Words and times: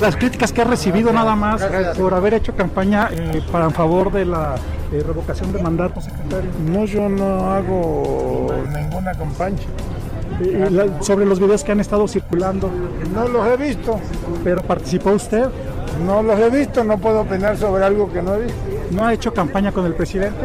Las 0.00 0.16
críticas 0.16 0.52
que 0.52 0.62
ha 0.62 0.64
recibido 0.64 1.12
nada 1.12 1.34
más 1.36 1.62
por 1.98 2.12
haber 2.14 2.34
hecho 2.34 2.54
campaña 2.54 3.08
eh, 3.12 3.42
para 3.50 3.64
en 3.66 3.70
favor 3.72 4.12
de 4.12 4.24
la 4.26 4.54
eh, 4.92 5.02
revocación 5.06 5.52
de 5.52 5.62
mandato, 5.62 6.00
secretario. 6.00 6.50
No, 6.70 6.84
yo 6.84 7.08
no 7.08 7.50
hago 7.52 8.52
ninguna 8.74 9.12
campaña. 9.14 9.58
Eh, 10.42 10.68
la- 10.70 11.02
sobre 11.02 11.24
los 11.24 11.40
videos 11.40 11.64
que 11.64 11.72
han 11.72 11.80
estado 11.80 12.06
circulando, 12.06 12.70
No 13.14 13.26
los 13.28 13.46
he 13.48 13.56
visto, 13.56 13.98
pero 14.44 14.60
participó 14.62 15.10
usted, 15.12 15.46
no 16.04 16.22
los 16.22 16.38
he 16.38 16.50
visto, 16.50 16.84
no 16.84 16.98
puedo 16.98 17.22
opinar 17.22 17.56
sobre 17.56 17.84
algo 17.84 18.12
que 18.12 18.20
no 18.20 18.34
he 18.34 18.40
visto. 18.42 18.58
no 18.90 19.06
ha 19.06 19.14
hecho 19.14 19.32
campaña 19.32 19.72
con 19.72 19.86
el 19.86 19.94
presidente 19.94 20.36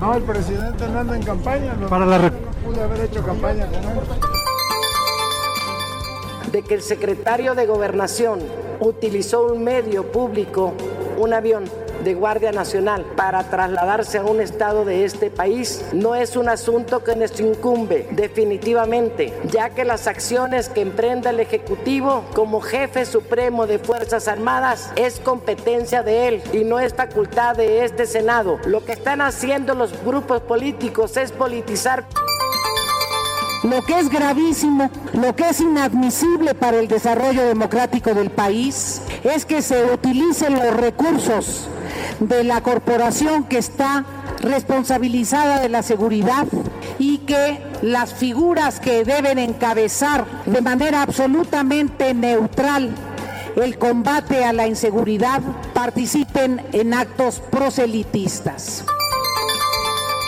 No, 0.00 0.14
el 0.14 0.22
presidente 0.24 0.88
no 0.88 0.98
anda 1.00 1.16
en 1.16 1.22
campaña, 1.22 1.74
no, 1.80 1.86
para 1.88 2.04
la 2.04 2.18
re- 2.18 2.32
pude 2.64 2.82
haber 2.82 3.00
hecho 3.02 3.22
campaña 3.22 3.66
con 3.66 3.74
él. 3.76 4.33
De 6.54 6.62
que 6.62 6.74
el 6.74 6.82
secretario 6.82 7.56
de 7.56 7.66
Gobernación 7.66 8.38
utilizó 8.78 9.46
un 9.46 9.64
medio 9.64 10.12
público, 10.12 10.72
un 11.18 11.32
avión 11.32 11.64
de 12.04 12.14
Guardia 12.14 12.52
Nacional, 12.52 13.04
para 13.16 13.42
trasladarse 13.50 14.18
a 14.18 14.22
un 14.22 14.40
estado 14.40 14.84
de 14.84 15.04
este 15.04 15.30
país, 15.30 15.84
no 15.92 16.14
es 16.14 16.36
un 16.36 16.48
asunto 16.48 17.02
que 17.02 17.16
nos 17.16 17.40
incumbe 17.40 18.06
definitivamente, 18.12 19.32
ya 19.50 19.70
que 19.70 19.84
las 19.84 20.06
acciones 20.06 20.68
que 20.68 20.82
emprenda 20.82 21.30
el 21.30 21.40
Ejecutivo 21.40 22.24
como 22.36 22.60
jefe 22.60 23.04
supremo 23.04 23.66
de 23.66 23.80
Fuerzas 23.80 24.28
Armadas 24.28 24.92
es 24.94 25.18
competencia 25.18 26.04
de 26.04 26.28
él 26.28 26.42
y 26.52 26.62
no 26.62 26.78
es 26.78 26.94
facultad 26.94 27.56
de 27.56 27.84
este 27.84 28.06
Senado. 28.06 28.60
Lo 28.66 28.84
que 28.84 28.92
están 28.92 29.20
haciendo 29.22 29.74
los 29.74 29.92
grupos 30.04 30.40
políticos 30.42 31.16
es 31.16 31.32
politizar 31.32 32.04
Lo 33.64 33.82
que 33.82 33.98
es 33.98 34.10
gravísimo, 34.10 34.90
lo 35.14 35.34
que 35.34 35.48
es 35.48 35.60
inadmisible 35.60 36.54
para 36.54 36.78
el 36.78 36.86
desarrollo 36.86 37.46
democrático 37.46 38.12
del 38.12 38.30
país, 38.30 39.00
es 39.24 39.46
que 39.46 39.62
se 39.62 39.84
utilicen 39.86 40.52
los 40.52 40.76
recursos 40.76 41.66
de 42.20 42.44
la 42.44 42.60
corporación 42.60 43.44
que 43.44 43.56
está 43.56 44.04
responsabilizada 44.42 45.60
de 45.60 45.70
la 45.70 45.82
seguridad 45.82 46.46
y 46.98 47.18
que 47.18 47.58
las 47.80 48.12
figuras 48.12 48.80
que 48.80 49.02
deben 49.02 49.38
encabezar 49.38 50.26
de 50.44 50.60
manera 50.60 51.00
absolutamente 51.00 52.12
neutral 52.12 52.94
el 53.56 53.78
combate 53.78 54.44
a 54.44 54.52
la 54.52 54.66
inseguridad 54.66 55.40
participen 55.72 56.60
en 56.72 56.92
actos 56.92 57.40
proselitistas. 57.50 58.84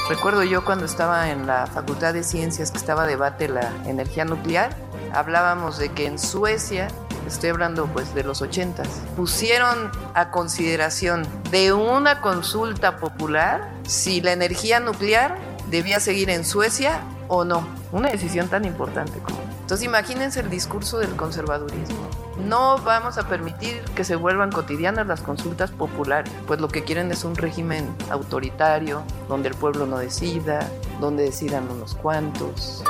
Recuerdo 0.09 0.45
yo 0.45 0.65
cuando 0.65 0.85
estaba 0.85 1.31
en 1.31 1.49
la 1.49 1.67
Facultad 1.67 2.15
de 2.15 2.23
Ciencias 2.23 2.71
que 2.71 2.79
estaba 2.79 3.03
a 3.03 3.07
debate 3.07 3.49
la 3.49 3.73
energía 3.87 4.25
nuclear, 4.25 4.77
hablábamos 5.13 5.79
de 5.79 5.89
que 5.89 6.07
en 6.07 6.21
Suecia, 6.21 6.87
estoy 7.27 7.51
hablando 7.51 7.87
pues 7.87 8.15
de 8.15 8.23
los 8.23 8.41
80, 8.41 8.85
pusieron 9.17 9.91
a 10.15 10.31
consideración 10.31 11.27
de 11.51 11.73
una 11.73 12.21
consulta 12.21 12.99
popular 12.99 13.69
si 13.85 14.21
la 14.21 14.33
energía 14.33 14.79
nuclear 14.79 15.39
debía 15.71 15.99
seguir 15.99 16.31
en 16.31 16.45
Suecia 16.45 17.01
o 17.27 17.45
no. 17.45 17.67
Una 17.91 18.09
decisión 18.09 18.49
tan 18.49 18.65
importante 18.65 19.19
como. 19.19 19.41
Entonces 19.61 19.85
imagínense 19.85 20.39
el 20.39 20.51
discurso 20.51 21.01
del 21.01 21.17
conservadurismo. 21.17 22.26
No 22.47 22.79
vamos 22.79 23.19
a 23.19 23.27
permitir 23.27 23.81
que 23.97 24.05
se 24.05 24.15
vuelvan 24.15 24.53
cotidianas 24.53 25.09
las 25.09 25.21
consultas 25.21 25.73
populares, 25.73 26.33
pues 26.47 26.61
lo 26.61 26.69
que 26.69 26.85
quieren 26.85 27.11
es 27.11 27.25
un 27.25 27.35
régimen 27.35 27.93
autoritario, 28.09 29.03
donde 29.29 29.49
el 29.49 29.57
pueblo 29.57 29.85
no 29.85 29.99
decida, 29.99 30.71
donde 31.01 31.25
decidan 31.25 31.69
unos 31.69 31.97
cuantos. 31.97 32.85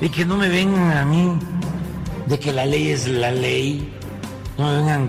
Y 0.00 0.08
que 0.08 0.24
no 0.24 0.36
me 0.36 0.48
vengan 0.48 0.96
a 0.96 1.04
mí 1.04 1.38
de 2.26 2.40
que 2.40 2.52
la 2.52 2.66
ley 2.66 2.90
es 2.90 3.06
la 3.06 3.30
ley, 3.30 3.96
no 4.56 4.66
me 4.66 4.76
vengan 4.78 5.08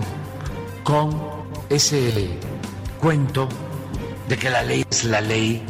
con 0.84 1.20
ese 1.68 2.30
cuento 3.00 3.48
de 4.28 4.36
que 4.36 4.50
la 4.50 4.62
ley 4.62 4.84
es 4.88 5.02
la 5.02 5.20
ley. 5.20 5.66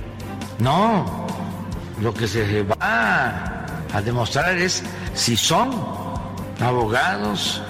No, 0.58 1.26
lo 2.02 2.12
que 2.12 2.28
se 2.28 2.62
va 2.64 3.64
a 3.94 4.02
demostrar 4.02 4.58
es 4.58 4.82
si 5.14 5.38
son 5.38 6.09
abogados 6.60 7.62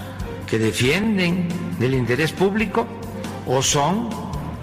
que 0.47 0.59
defienden 0.59 1.49
el 1.81 1.95
interés 1.95 2.33
público 2.33 2.87
o 3.47 3.63
son 3.63 4.11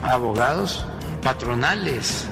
abogados 0.03 0.85
patronales. 1.21 2.27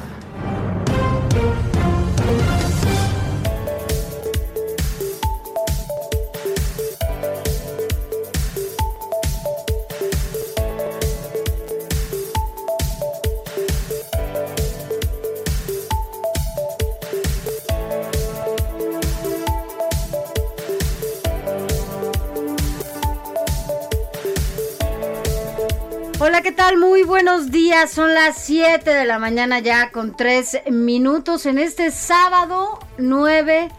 Buenos 27.26 27.50
días. 27.50 27.90
Son 27.90 28.14
las 28.14 28.38
7 28.38 28.88
de 28.88 29.04
la 29.04 29.18
mañana 29.18 29.58
ya 29.58 29.90
con 29.90 30.16
3 30.16 30.70
minutos 30.70 31.48
en 31.48 31.58
este 31.58 31.90
sábado 31.90 32.78
9 33.00 33.70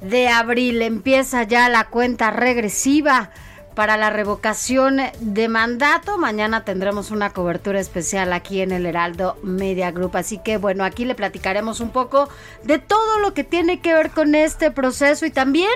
de 0.00 0.28
abril. 0.28 0.82
Empieza 0.82 1.44
ya 1.44 1.68
la 1.68 1.86
cuenta 1.86 2.32
regresiva 2.32 3.30
para 3.76 3.96
la 3.96 4.10
revocación 4.10 5.00
de 5.20 5.48
mandato. 5.48 6.18
Mañana 6.18 6.64
tendremos 6.64 7.12
una 7.12 7.30
cobertura 7.30 7.78
especial 7.78 8.32
aquí 8.32 8.60
en 8.60 8.72
el 8.72 8.84
Heraldo 8.84 9.38
Media 9.44 9.92
Group. 9.92 10.16
Así 10.16 10.38
que 10.38 10.56
bueno, 10.56 10.82
aquí 10.82 11.04
le 11.04 11.14
platicaremos 11.14 11.78
un 11.78 11.90
poco 11.90 12.28
de 12.64 12.80
todo 12.80 13.20
lo 13.20 13.34
que 13.34 13.44
tiene 13.44 13.78
que 13.78 13.94
ver 13.94 14.10
con 14.10 14.34
este 14.34 14.72
proceso 14.72 15.26
y 15.26 15.30
también 15.30 15.70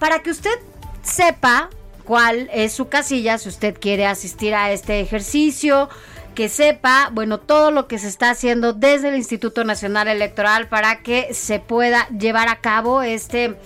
para 0.00 0.24
que 0.24 0.32
usted 0.32 0.58
sepa 1.04 1.70
cuál 2.02 2.48
es 2.52 2.72
su 2.72 2.88
casilla 2.88 3.38
si 3.38 3.48
usted 3.48 3.78
quiere 3.78 4.06
asistir 4.06 4.54
a 4.54 4.72
este 4.72 4.98
ejercicio, 4.98 5.90
que 6.38 6.48
sepa, 6.48 7.10
bueno, 7.12 7.38
todo 7.38 7.72
lo 7.72 7.88
que 7.88 7.98
se 7.98 8.06
está 8.06 8.30
haciendo 8.30 8.72
desde 8.72 9.08
el 9.08 9.16
Instituto 9.16 9.64
Nacional 9.64 10.06
Electoral 10.06 10.68
para 10.68 11.02
que 11.02 11.34
se 11.34 11.58
pueda 11.58 12.06
llevar 12.10 12.48
a 12.48 12.60
cabo 12.60 13.02
este 13.02 13.56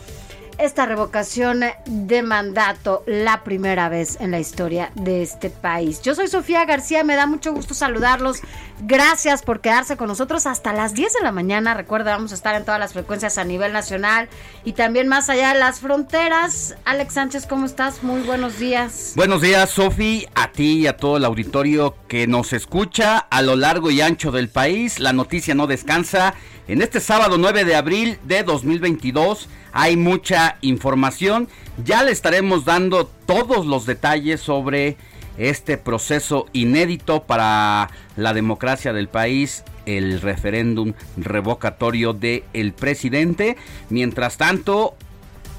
esta 0.58 0.86
revocación 0.86 1.62
de 1.86 2.22
mandato 2.22 3.02
la 3.06 3.44
primera 3.44 3.88
vez 3.88 4.18
en 4.20 4.30
la 4.30 4.40
historia 4.40 4.92
de 4.94 5.22
este 5.22 5.50
país. 5.50 6.02
Yo 6.02 6.14
soy 6.14 6.28
Sofía 6.28 6.64
García, 6.64 7.04
me 7.04 7.16
da 7.16 7.26
mucho 7.26 7.52
gusto 7.52 7.74
saludarlos. 7.74 8.40
Gracias 8.80 9.42
por 9.42 9.60
quedarse 9.60 9.96
con 9.96 10.08
nosotros 10.08 10.46
hasta 10.46 10.72
las 10.72 10.94
10 10.94 11.12
de 11.12 11.20
la 11.22 11.32
mañana. 11.32 11.74
Recuerda, 11.74 12.12
vamos 12.12 12.32
a 12.32 12.34
estar 12.34 12.54
en 12.54 12.64
todas 12.64 12.80
las 12.80 12.92
frecuencias 12.92 13.38
a 13.38 13.44
nivel 13.44 13.72
nacional 13.72 14.28
y 14.64 14.72
también 14.72 15.08
más 15.08 15.28
allá 15.28 15.52
de 15.52 15.60
las 15.60 15.80
fronteras. 15.80 16.74
Alex 16.84 17.14
Sánchez, 17.14 17.46
¿cómo 17.46 17.66
estás? 17.66 18.02
Muy 18.02 18.22
buenos 18.22 18.58
días. 18.58 19.12
Buenos 19.16 19.42
días, 19.42 19.70
Sofi, 19.70 20.26
a 20.34 20.50
ti 20.50 20.80
y 20.80 20.86
a 20.86 20.96
todo 20.96 21.16
el 21.16 21.24
auditorio 21.24 21.94
que 22.08 22.26
nos 22.26 22.52
escucha 22.52 23.18
a 23.18 23.42
lo 23.42 23.56
largo 23.56 23.90
y 23.90 24.00
ancho 24.00 24.32
del 24.32 24.48
país. 24.48 24.98
La 24.98 25.12
noticia 25.12 25.54
no 25.54 25.66
descansa. 25.66 26.34
En 26.72 26.80
este 26.80 27.00
sábado 27.00 27.36
9 27.36 27.66
de 27.66 27.74
abril 27.74 28.16
de 28.24 28.44
2022 28.44 29.50
hay 29.74 29.98
mucha 29.98 30.56
información. 30.62 31.46
Ya 31.84 32.02
le 32.02 32.12
estaremos 32.12 32.64
dando 32.64 33.04
todos 33.26 33.66
los 33.66 33.84
detalles 33.84 34.40
sobre 34.40 34.96
este 35.36 35.76
proceso 35.76 36.46
inédito 36.54 37.24
para 37.24 37.90
la 38.16 38.32
democracia 38.32 38.94
del 38.94 39.10
país, 39.10 39.64
el 39.84 40.22
referéndum 40.22 40.94
revocatorio 41.18 42.14
del 42.14 42.44
el 42.54 42.72
presidente. 42.72 43.58
Mientras 43.90 44.38
tanto, 44.38 44.94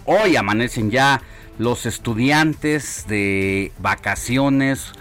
hoy 0.06 0.36
amanecen 0.36 0.90
ya 0.90 1.22
los 1.58 1.86
estudiantes 1.86 3.06
de 3.08 3.72
vacaciones, 3.80 4.92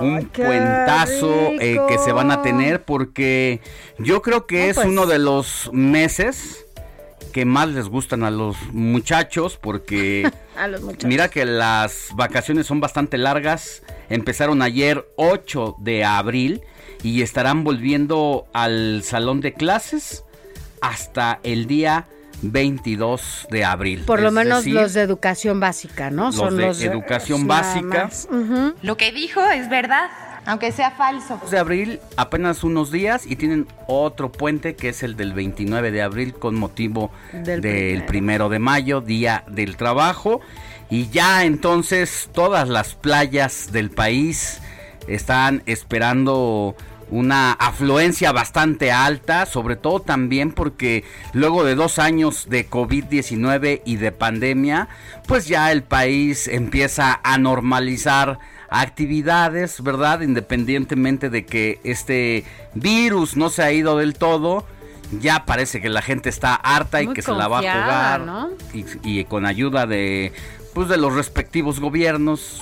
un 0.00 0.24
cuentazo 0.24 1.52
eh, 1.60 1.78
que 1.88 1.98
se 1.98 2.12
van 2.12 2.30
a 2.30 2.42
tener 2.42 2.84
porque 2.84 3.60
yo 3.98 4.22
creo 4.22 4.46
que 4.46 4.70
es 4.70 4.76
pues. 4.76 4.88
uno 4.88 5.06
de 5.06 5.18
los 5.18 5.70
meses 5.72 6.66
que 7.32 7.44
más 7.44 7.68
les 7.68 7.88
gustan 7.88 8.24
a 8.24 8.30
los 8.30 8.56
muchachos 8.72 9.56
porque 9.56 10.30
A 10.56 10.66
los 10.66 10.82
muchachos. 10.82 11.08
mira 11.08 11.28
que 11.28 11.44
las 11.44 12.08
vacaciones 12.14 12.66
son 12.66 12.80
bastante 12.80 13.16
largas. 13.18 13.82
Empezaron 14.08 14.62
ayer 14.62 15.08
8 15.16 15.76
de 15.78 16.04
abril 16.04 16.62
y 17.02 17.22
estarán 17.22 17.62
volviendo 17.62 18.46
al 18.52 19.02
salón 19.04 19.40
de 19.40 19.52
clases 19.52 20.24
hasta 20.80 21.38
el 21.44 21.66
día 21.66 22.08
22 22.42 23.48
de 23.50 23.64
abril. 23.64 24.02
Por 24.06 24.20
lo 24.20 24.28
Es 24.28 24.34
menos 24.34 24.58
decir, 24.58 24.74
los 24.74 24.94
de 24.94 25.02
educación 25.02 25.60
básica, 25.60 26.10
¿no? 26.10 26.30
los 26.30 26.78
de 26.78 26.86
educación 26.86 27.46
básica. 27.46 28.10
Lo 28.82 28.96
que 28.96 29.12
dijo 29.12 29.42
es 29.44 29.68
verdad, 29.68 30.08
aunque 30.46 30.72
sea 30.72 30.90
falso. 30.92 31.38
2 31.42 31.50
de 31.50 31.58
abril, 31.58 32.00
apenas 32.16 32.64
unos 32.64 32.90
días 32.90 33.26
y 33.26 33.36
tienen 33.36 33.66
otro 33.86 34.32
puente 34.32 34.74
que 34.74 34.88
es 34.90 35.02
el 35.02 35.16
del 35.16 35.32
29 35.34 35.90
de 35.90 36.02
abril 36.02 36.34
con 36.34 36.54
motivo 36.56 37.10
Del 37.32 37.60
del, 37.60 37.60
primero. 37.60 38.06
primero 38.06 38.48
de 38.48 38.58
mayo, 38.58 39.00
Día 39.00 39.44
del 39.48 39.76
Trabajo. 39.76 40.40
Y 40.88 41.08
ya 41.10 41.44
entonces 41.44 42.28
todas 42.32 42.68
las 42.68 42.94
playas 42.94 43.70
del 43.70 43.90
país 43.90 44.60
están 45.06 45.62
esperando 45.66 46.74
una 47.10 47.52
afluencia 47.52 48.32
bastante 48.32 48.92
alta, 48.92 49.46
sobre 49.46 49.76
todo 49.76 50.00
también 50.00 50.52
porque 50.52 51.04
luego 51.32 51.64
de 51.64 51.74
dos 51.74 51.98
años 51.98 52.48
de 52.48 52.68
COVID-19 52.68 53.82
y 53.84 53.96
de 53.96 54.12
pandemia, 54.12 54.88
pues 55.26 55.46
ya 55.46 55.72
el 55.72 55.82
país 55.82 56.48
empieza 56.48 57.20
a 57.22 57.38
normalizar 57.38 58.38
actividades, 58.70 59.82
¿verdad? 59.82 60.20
Independientemente 60.20 61.28
de 61.28 61.44
que 61.44 61.80
este 61.82 62.44
virus 62.74 63.36
no 63.36 63.50
se 63.50 63.62
ha 63.62 63.72
ido 63.72 63.98
del 63.98 64.14
todo, 64.14 64.64
ya 65.20 65.44
parece 65.44 65.80
que 65.80 65.88
la 65.88 66.02
gente 66.02 66.28
está 66.28 66.54
harta 66.54 67.02
y 67.02 67.06
Muy 67.06 67.14
que 67.14 67.22
se 67.22 67.32
la 67.32 67.48
va 67.48 67.58
a 67.58 67.62
jugar 67.62 68.20
¿no? 68.20 68.50
y, 68.72 68.84
y 69.02 69.24
con 69.24 69.44
ayuda 69.44 69.86
de 69.86 70.32
pues 70.72 70.88
de 70.88 70.96
los 70.98 71.14
respectivos 71.14 71.80
gobiernos 71.80 72.60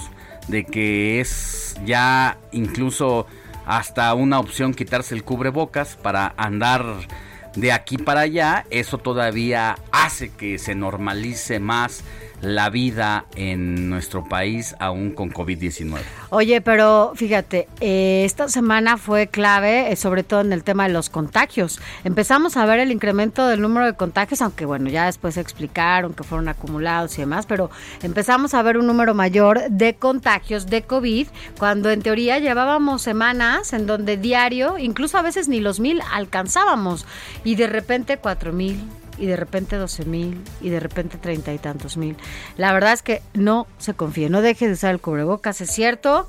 de 0.49 0.65
que 0.65 1.21
es 1.21 1.77
ya 1.85 2.39
incluso 2.53 3.27
hasta 3.69 4.15
una 4.15 4.41
opción 4.41 4.73
quitarse 4.73 5.15
el 5.15 5.25
cubrebocas 5.25 5.97
para 5.97 6.33
andar 6.39 6.83
de 7.55 7.71
aquí 7.71 7.99
para 7.99 8.23
allá, 8.23 8.65
eso 8.71 8.97
todavía 8.97 9.77
hace 9.93 10.31
que 10.31 10.59
se 10.59 10.75
normalice 10.75 11.61
más 11.61 12.03
la 12.41 12.71
vida 12.71 13.25
en 13.35 13.89
nuestro 13.89 14.25
país 14.25 14.77
aún 14.79 15.11
con 15.13 15.33
COVID-19. 15.33 15.99
Oye, 16.31 16.61
pero 16.61 17.13
fíjate, 17.15 17.69
eh, 17.81 18.23
esta 18.25 18.49
semana 18.49 18.97
fue 18.97 19.27
clave, 19.27 19.93
eh, 19.93 19.97
sobre 19.97 20.23
todo 20.23 20.41
en 20.41 20.53
el 20.53 20.63
tema 20.63 20.87
de 20.87 20.93
los 20.93 21.11
contagios. 21.11 21.81
Empezamos 22.05 22.57
a 22.57 22.67
ver 22.67 22.81
el 22.81 22.93
incremento 22.93 23.47
del 23.47 23.61
número 23.61 23.87
de 23.87 23.95
contagios, 23.95 24.43
aunque 24.43 24.65
bueno, 24.65 24.89
ya 24.91 25.07
después 25.07 25.37
explicaron 25.37 26.15
que 26.15 26.25
fueron 26.25 26.49
acumulados 26.49 27.17
y 27.19 27.23
demás, 27.23 27.47
pero 27.47 27.71
empezamos 28.03 28.55
a 28.55 28.63
ver 28.63 28.79
un 28.79 28.87
número 28.87 29.15
mayor 29.15 29.69
de 29.71 29.95
contagios 29.95 30.67
de 30.67 30.83
COVID, 30.83 31.29
cuando 31.59 31.91
en 31.91 32.03
teoría 32.03 32.39
llevábamos 32.39 33.03
semanas 33.03 33.73
en 33.73 33.87
donde 33.87 34.17
diario, 34.17 34.79
incluso 34.79 35.19
a 35.19 35.23
veces 35.23 35.49
ni 35.49 35.61
los 35.61 35.81
mil 35.81 36.01
alcanzábamos, 36.13 37.07
y 37.45 37.57
de 37.57 37.67
repente 37.67 38.19
cuatro 38.19 38.53
mil 38.53 38.81
y 39.19 39.27
de 39.27 39.37
repente 39.37 39.77
12 39.77 40.05
mil 40.05 40.41
y 40.61 40.71
de 40.71 40.81
repente 40.81 41.19
treinta 41.19 41.53
y 41.53 41.59
tantos 41.59 41.97
mil. 41.97 42.17
La 42.57 42.73
verdad 42.73 42.93
es 42.93 43.03
que 43.03 43.23
no 43.35 43.67
se 43.79 43.95
confíe, 43.95 44.29
no 44.29 44.43
deje 44.43 44.67
de 44.67 44.73
usar 44.75 44.93
el 44.93 45.01
cubrebocas, 45.01 45.61
es 45.61 45.71
cierto. 45.71 46.27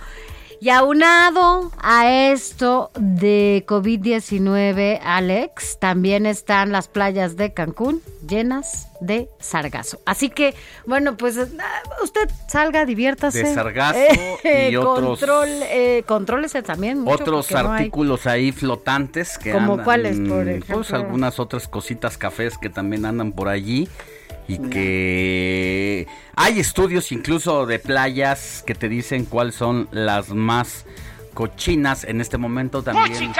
Y 0.61 0.69
aunado 0.71 1.71
a 1.81 2.11
esto 2.11 2.91
de 2.99 3.63
COVID-19, 3.65 4.99
Alex, 5.01 5.79
también 5.79 6.25
están 6.25 6.73
las 6.73 6.89
playas 6.89 7.37
de 7.37 7.53
Cancún 7.53 8.01
llenas 8.27 8.87
de 8.99 9.29
sargazo. 9.39 10.01
Así 10.05 10.29
que, 10.29 10.53
bueno, 10.85 11.15
pues 11.15 11.37
ah, 11.37 11.81
usted 12.03 12.29
salga, 12.49 12.85
diviértase. 12.85 13.43
De 13.43 13.53
sargazo 13.53 13.99
y 14.69 14.75
otros- 14.75 15.19
Control, 15.19 15.47
eh, 15.63 16.03
contrólese 16.05 16.61
también. 16.61 16.99
mucho, 16.99 17.23
Otros 17.23 17.47
porque 17.47 17.63
no 17.63 17.71
hay- 17.71 17.77
artículos 17.83 18.27
ahí 18.27 18.51
flotantes 18.51 19.37
que 19.37 19.53
¿Como 19.53 19.73
andan, 19.73 19.85
cuáles, 19.85 20.19
por 20.19 20.43
Pues 20.43 20.63
ejemplo? 20.63 20.95
algunas 20.97 21.39
otras 21.39 21.69
cositas 21.69 22.17
cafés 22.17 22.57
que 22.57 22.69
también 22.69 23.05
andan 23.05 23.31
por 23.31 23.47
allí 23.47 23.87
y 24.49 24.57
que 24.57 26.07
hay 26.35 26.59
estudios 26.59 27.11
incluso 27.11 27.65
de 27.67 27.77
playas 27.79 28.63
que 28.65 28.73
te 28.73 28.89
dicen 28.89 29.25
cuáles 29.25 29.55
son 29.55 29.87
las 29.91 30.29
más 30.29 30.85
cochinas 31.35 32.03
en 32.03 32.19
este 32.19 32.37
momento 32.37 32.81
también 32.83 33.31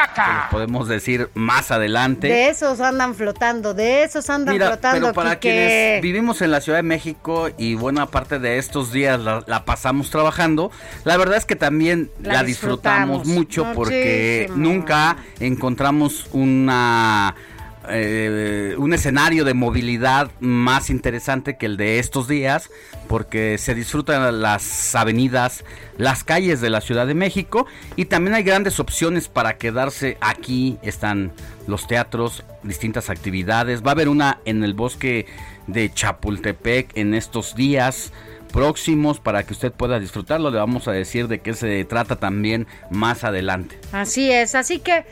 podemos 0.52 0.88
decir 0.88 1.30
más 1.34 1.72
adelante. 1.72 2.28
De 2.28 2.48
esos 2.48 2.80
andan 2.80 3.14
flotando, 3.16 3.74
de 3.74 4.04
esos 4.04 4.30
andan 4.30 4.54
Mira, 4.54 4.68
flotando. 4.68 5.02
pero 5.02 5.14
para 5.14 5.32
Quique. 5.40 5.40
quienes 5.50 6.02
vivimos 6.02 6.42
en 6.42 6.52
la 6.52 6.62
Ciudad 6.62 6.78
de 6.78 6.84
México 6.84 7.50
y 7.58 7.76
buena 7.76 8.06
parte 8.06 8.40
de 8.40 8.58
estos 8.58 8.94
días 8.94 9.20
la, 9.20 9.44
la 9.48 9.66
pasamos 9.66 10.12
trabajando, 10.12 10.72
la 11.04 11.18
verdad 11.18 11.38
es 11.38 11.46
que 11.46 11.58
también 11.58 12.10
La 12.22 12.36
la, 12.36 12.44
disfrutamos, 12.44 13.24
disfrutamos 13.24 13.28
mucho 13.28 13.68
porque 13.74 14.50
nunca 14.56 15.18
encontramos 15.42 16.28
una 16.32 17.36
eh, 17.92 18.76
un 18.78 18.94
escenario 18.94 19.46
de 19.46 19.54
movilidad 19.54 20.32
más 20.40 20.90
interesante 20.90 21.58
que 21.58 21.66
el 21.66 21.78
de 21.78 22.00
estos 22.00 22.28
días 22.28 22.70
porque 23.08 23.58
se 23.58 23.74
disfrutan 23.74 24.42
las 24.42 24.96
avenidas, 24.96 25.64
las 25.98 26.24
calles 26.24 26.62
de 26.62 26.70
la 26.70 26.82
Ciudad 26.82 27.08
de 27.08 27.16
México 27.16 27.66
y 27.96 28.06
también 28.06 28.36
hay 28.36 28.44
grandes 28.44 28.80
opciones 28.80 29.28
para 29.28 29.58
quedarse 29.58 30.18
aquí. 30.22 30.78
Están 30.84 31.32
los 31.68 31.88
teatros, 31.88 32.44
distintas 32.64 33.10
actividades. 33.10 33.84
Va 33.84 33.90
a 33.90 33.92
haber 33.92 34.10
una 34.10 34.40
en 34.46 34.64
el 34.64 34.74
bosque 34.74 35.26
de 35.68 35.92
Chapultepec 35.94 36.96
en 36.96 37.14
estos 37.14 37.56
días 37.56 38.12
próximos 38.50 39.20
para 39.20 39.44
que 39.44 39.54
usted 39.54 39.72
pueda 39.72 40.00
disfrutarlo. 40.00 40.52
Le 40.52 40.58
vamos 40.58 40.88
a 40.88 40.92
decir 40.92 41.28
de 41.28 41.40
qué 41.40 41.54
se 41.54 41.86
trata 41.86 42.18
también 42.18 42.68
más 42.90 43.24
adelante. 43.24 43.80
Así 43.92 44.32
es, 44.32 44.56
así 44.56 44.80
que, 44.80 45.06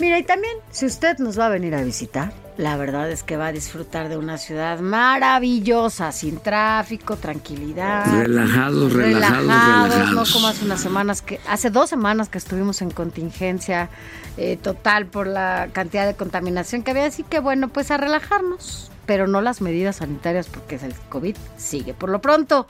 mira, 0.00 0.18
y 0.18 0.22
también, 0.22 0.54
si 0.70 0.86
usted 0.86 1.18
nos 1.18 1.38
va 1.38 1.46
a 1.46 1.48
venir 1.48 1.74
a 1.74 1.82
visitar, 1.82 2.32
la 2.56 2.76
verdad 2.76 3.08
es 3.10 3.22
que 3.22 3.36
va 3.36 3.46
a 3.46 3.52
disfrutar 3.52 4.08
de 4.08 4.16
una 4.16 4.36
ciudad 4.36 4.80
maravillosa, 4.80 6.10
sin 6.12 6.38
tráfico, 6.38 7.16
tranquilidad. 7.16 8.04
Relajados, 8.06 8.92
relajados, 8.92 9.46
No 9.46 9.88
relajados. 9.88 10.32
como 10.32 10.48
hace 10.48 10.64
unas 10.64 10.80
semanas 10.80 11.22
que, 11.22 11.40
hace 11.48 11.70
dos 11.70 11.88
semanas 11.88 12.28
que 12.28 12.38
estuvimos 12.38 12.82
en 12.82 12.90
contingencia 12.90 13.90
eh, 14.36 14.56
total 14.60 15.06
por 15.06 15.26
la 15.28 15.68
cantidad 15.72 16.06
de 16.06 16.14
contaminación 16.14 16.82
que 16.82 16.90
había, 16.90 17.06
así 17.06 17.22
que 17.22 17.38
bueno, 17.38 17.68
pues 17.68 17.90
a 17.92 17.96
relajarnos, 17.96 18.90
pero 19.06 19.26
no 19.28 19.40
las 19.40 19.60
medidas 19.60 19.96
sanitarias 19.96 20.48
porque 20.48 20.76
el 20.76 20.94
COVID 21.08 21.36
sigue. 21.56 21.94
Por 21.94 22.10
lo 22.10 22.20
pronto, 22.20 22.66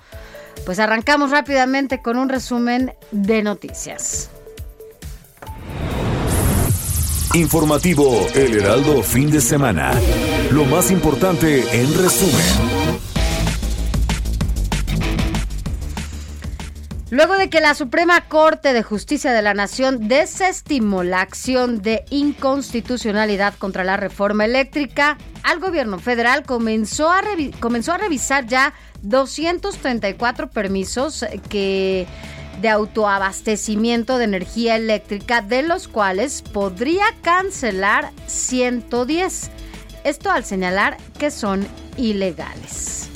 pues 0.67 0.79
arrancamos 0.79 1.31
rápidamente 1.31 2.03
con 2.03 2.19
un 2.19 2.29
resumen 2.29 2.93
de 3.11 3.43
noticias. 3.43 4.31
Informativo 7.35 8.27
El 8.35 8.57
Heraldo 8.57 9.03
fin 9.03 9.31
de 9.31 9.43
semana. 9.43 9.93
Lo 10.51 10.65
más 10.65 10.91
importante 10.91 11.61
en 11.79 11.95
resumen. 11.95 12.99
Luego 17.11 17.35
de 17.37 17.51
que 17.51 17.61
la 17.61 17.75
Suprema 17.75 18.23
Corte 18.29 18.73
de 18.73 18.83
Justicia 18.83 19.33
de 19.33 19.43
la 19.43 19.53
Nación 19.53 20.09
desestimó 20.09 21.05
la 21.05 21.21
acción 21.21 21.83
de 21.83 22.05
inconstitucionalidad 22.09 23.55
contra 23.55 23.85
la 23.85 23.99
reforma 23.99 24.47
eléctrica, 24.47 25.19
al 25.43 25.61
gobierno 25.61 25.99
federal 25.99 26.45
comenzó 26.45 27.11
a, 27.11 27.21
comenzó 27.61 27.93
a 27.93 27.99
revisar 27.99 28.47
ya 28.47 28.73
234 29.03 30.49
permisos 30.51 31.27
que 31.51 32.07
de 32.61 32.69
autoabastecimiento 32.69 34.19
de 34.19 34.25
energía 34.25 34.77
eléctrica, 34.77 35.43
de 35.43 35.63
los 35.63 35.89
cuales 35.89 36.43
podría 36.43 37.05
cancelar 37.23 38.11
110. 38.27 39.51
Esto 40.05 40.31
al 40.31 40.45
señalar 40.45 40.97
que 41.19 41.31
son 41.31 41.67
ilegales. 41.97 43.09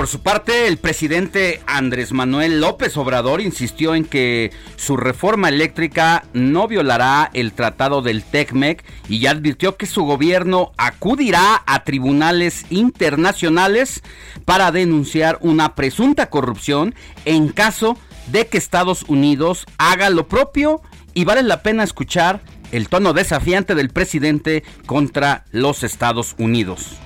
Por 0.00 0.08
su 0.08 0.22
parte, 0.22 0.66
el 0.66 0.78
presidente 0.78 1.60
Andrés 1.66 2.12
Manuel 2.12 2.62
López 2.62 2.96
Obrador 2.96 3.42
insistió 3.42 3.94
en 3.94 4.06
que 4.06 4.50
su 4.76 4.96
reforma 4.96 5.50
eléctrica 5.50 6.24
no 6.32 6.66
violará 6.66 7.28
el 7.34 7.52
tratado 7.52 8.00
del 8.00 8.24
TECMEC 8.24 8.82
y 9.10 9.18
ya 9.20 9.32
advirtió 9.32 9.76
que 9.76 9.84
su 9.84 10.04
gobierno 10.04 10.72
acudirá 10.78 11.62
a 11.66 11.84
tribunales 11.84 12.64
internacionales 12.70 14.02
para 14.46 14.72
denunciar 14.72 15.36
una 15.42 15.74
presunta 15.74 16.30
corrupción 16.30 16.94
en 17.26 17.48
caso 17.48 17.98
de 18.28 18.46
que 18.46 18.56
Estados 18.56 19.02
Unidos 19.06 19.66
haga 19.76 20.08
lo 20.08 20.28
propio 20.28 20.80
y 21.12 21.26
vale 21.26 21.42
la 21.42 21.62
pena 21.62 21.84
escuchar 21.84 22.40
el 22.72 22.88
tono 22.88 23.12
desafiante 23.12 23.74
del 23.74 23.90
presidente 23.90 24.64
contra 24.86 25.44
los 25.50 25.82
Estados 25.84 26.36
Unidos. 26.38 26.96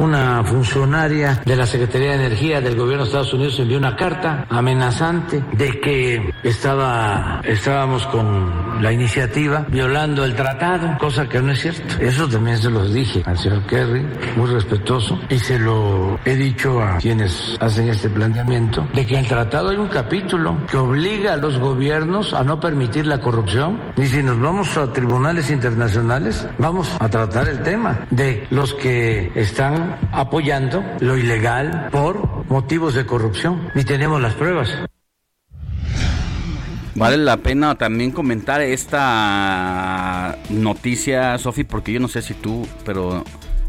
Una 0.00 0.42
funcionaria 0.42 1.42
de 1.44 1.54
la 1.54 1.66
Secretaría 1.66 2.12
de 2.12 2.24
Energía 2.24 2.62
del 2.62 2.74
gobierno 2.74 3.04
de 3.04 3.08
Estados 3.08 3.34
Unidos 3.34 3.58
envió 3.58 3.76
una 3.76 3.94
carta 3.96 4.46
amenazante 4.48 5.44
de 5.52 5.78
que 5.78 6.32
estaba, 6.42 7.42
estábamos 7.44 8.06
con 8.06 8.82
la 8.82 8.92
iniciativa 8.92 9.66
violando 9.68 10.24
el 10.24 10.34
tratado, 10.34 10.96
cosa 10.96 11.28
que 11.28 11.42
no 11.42 11.52
es 11.52 11.60
cierto. 11.60 11.96
Eso 12.00 12.26
también 12.26 12.56
se 12.56 12.70
los 12.70 12.94
dije 12.94 13.22
al 13.26 13.36
señor 13.36 13.66
Kerry, 13.66 14.06
muy 14.36 14.50
respetuoso, 14.50 15.20
y 15.28 15.38
se 15.38 15.58
lo 15.58 16.18
he 16.24 16.34
dicho 16.34 16.80
a 16.80 16.96
quienes 16.96 17.58
hacen 17.60 17.90
este 17.90 18.08
planteamiento, 18.08 18.88
de 18.94 19.04
que 19.04 19.16
en 19.16 19.20
el 19.20 19.26
tratado 19.26 19.68
hay 19.68 19.76
un 19.76 19.88
capítulo 19.88 20.64
que 20.66 20.78
obliga 20.78 21.34
a 21.34 21.36
los 21.36 21.58
gobiernos 21.58 22.32
a 22.32 22.42
no 22.42 22.58
permitir 22.58 23.06
la 23.06 23.20
corrupción. 23.20 23.78
Y 23.98 24.06
si 24.06 24.22
nos 24.22 24.40
vamos 24.40 24.78
a 24.78 24.90
tribunales 24.94 25.50
internacionales, 25.50 26.48
vamos 26.56 26.90
a 26.98 27.06
tratar 27.10 27.48
el 27.48 27.62
tema 27.62 28.06
de 28.08 28.46
los 28.48 28.72
que 28.72 29.30
están 29.34 29.89
apoyando 30.12 30.84
lo 31.00 31.16
ilegal 31.16 31.88
por 31.90 32.48
motivos 32.48 32.94
de 32.94 33.06
corrupción 33.06 33.68
y 33.74 33.84
tenemos 33.84 34.20
las 34.20 34.34
pruebas. 34.34 34.70
Vale 36.94 37.16
la 37.16 37.38
pena 37.38 37.76
también 37.76 38.10
comentar 38.10 38.60
esta 38.60 40.36
noticia, 40.50 41.38
Sofi, 41.38 41.64
porque 41.64 41.92
yo 41.92 42.00
no 42.00 42.08
sé 42.08 42.20
si 42.20 42.34
tú, 42.34 42.66
pero 42.84 43.24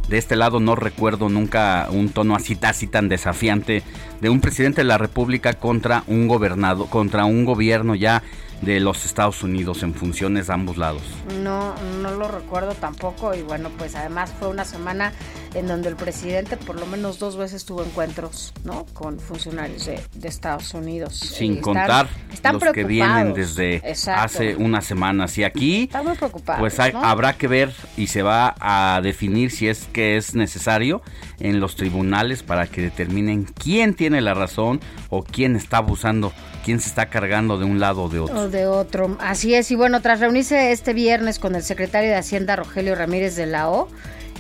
de 0.10 0.18
este 0.18 0.36
lado 0.36 0.60
no 0.60 0.76
recuerdo 0.76 1.30
nunca 1.30 1.88
un 1.92 2.10
tono 2.10 2.36
así, 2.36 2.58
así 2.62 2.88
tan 2.88 3.08
desafiante 3.08 3.84
de 4.20 4.30
un 4.30 4.42
presidente 4.42 4.82
de 4.82 4.88
la 4.88 4.98
República 4.98 5.54
contra 5.54 6.04
un 6.08 6.28
gobernado, 6.28 6.88
contra 6.88 7.24
un 7.26 7.46
gobierno 7.46 7.96
ya 7.96 8.22
de 8.62 8.80
los 8.80 9.06
Estados 9.06 9.44
Unidos 9.44 9.84
en 9.84 9.94
funciones 9.94 10.50
a 10.50 10.54
ambos 10.54 10.78
lados. 10.78 11.02
No, 11.42 11.74
no 12.02 12.12
lo 12.12 12.28
recuerdo 12.28 12.74
tampoco 12.74 13.34
y 13.34 13.42
bueno, 13.42 13.70
pues 13.78 13.96
además 13.96 14.34
fue 14.38 14.50
una 14.50 14.66
semana 14.66 15.14
en 15.54 15.68
donde 15.68 15.90
el 15.90 15.96
presidente 15.96 16.58
por 16.58 16.80
lo 16.80 16.86
menos 16.86 17.20
dos 17.20 17.38
veces 17.38 17.66
tuvo 17.66 17.84
encuentros, 17.84 18.54
¿no? 18.64 18.86
Con 18.94 19.20
funcionarios 19.20 19.86
de, 19.86 20.02
Estados 20.24 20.74
Unidos. 20.74 21.16
Sin 21.18 21.58
eh, 21.58 21.62
contar 21.62 22.08
los 22.54 22.64
que 22.72 22.86
vienen 22.86 23.34
desde 23.34 23.82
hace 24.08 24.56
unas 24.56 24.86
semanas 24.86 25.38
y 25.38 25.44
aquí, 25.44 25.90
muy 26.04 26.16
pues 26.58 26.80
habrá 26.80 27.34
que 27.34 27.48
ver 27.48 27.74
y 27.98 28.08
se 28.08 28.22
va 28.22 28.56
a 28.60 29.02
definir 29.02 29.52
si 29.52 29.68
es 29.68 29.88
que 29.92 30.16
es 30.16 30.36
necesario 30.36 31.02
en 31.40 31.60
los 31.60 31.76
tribunales 31.76 32.44
para 32.44 32.68
que 32.68 32.82
determinen 32.82 33.44
quién 33.44 33.94
tiene 33.94 34.22
la 34.22 34.34
razón 34.34 34.80
o 35.10 35.24
quién 35.24 35.56
está 35.56 35.78
abusando, 35.78 36.32
quién 36.64 36.80
se 36.80 36.90
está 36.90 37.08
cargando 37.08 37.58
de 37.58 37.66
un 37.66 37.80
lado 37.80 38.04
o 38.04 38.10
de 38.10 38.20
otro. 38.20 38.40
O 38.40 38.50
de 38.50 38.68
otro, 38.68 39.18
así 39.20 39.54
es. 39.54 39.72
Y 39.72 39.76
bueno, 39.76 40.02
tras 40.02 40.20
reunirse 40.20 40.72
este 40.72 40.94
viernes 40.94 41.40
con 41.40 41.56
el 41.56 41.64
secretario 41.64 42.10
de 42.10 42.16
Hacienda 42.16 42.56
Rogelio 42.56 42.96
Ramírez 42.96 43.36
de 43.36 43.46
la 43.46 43.70
O, 43.70 43.88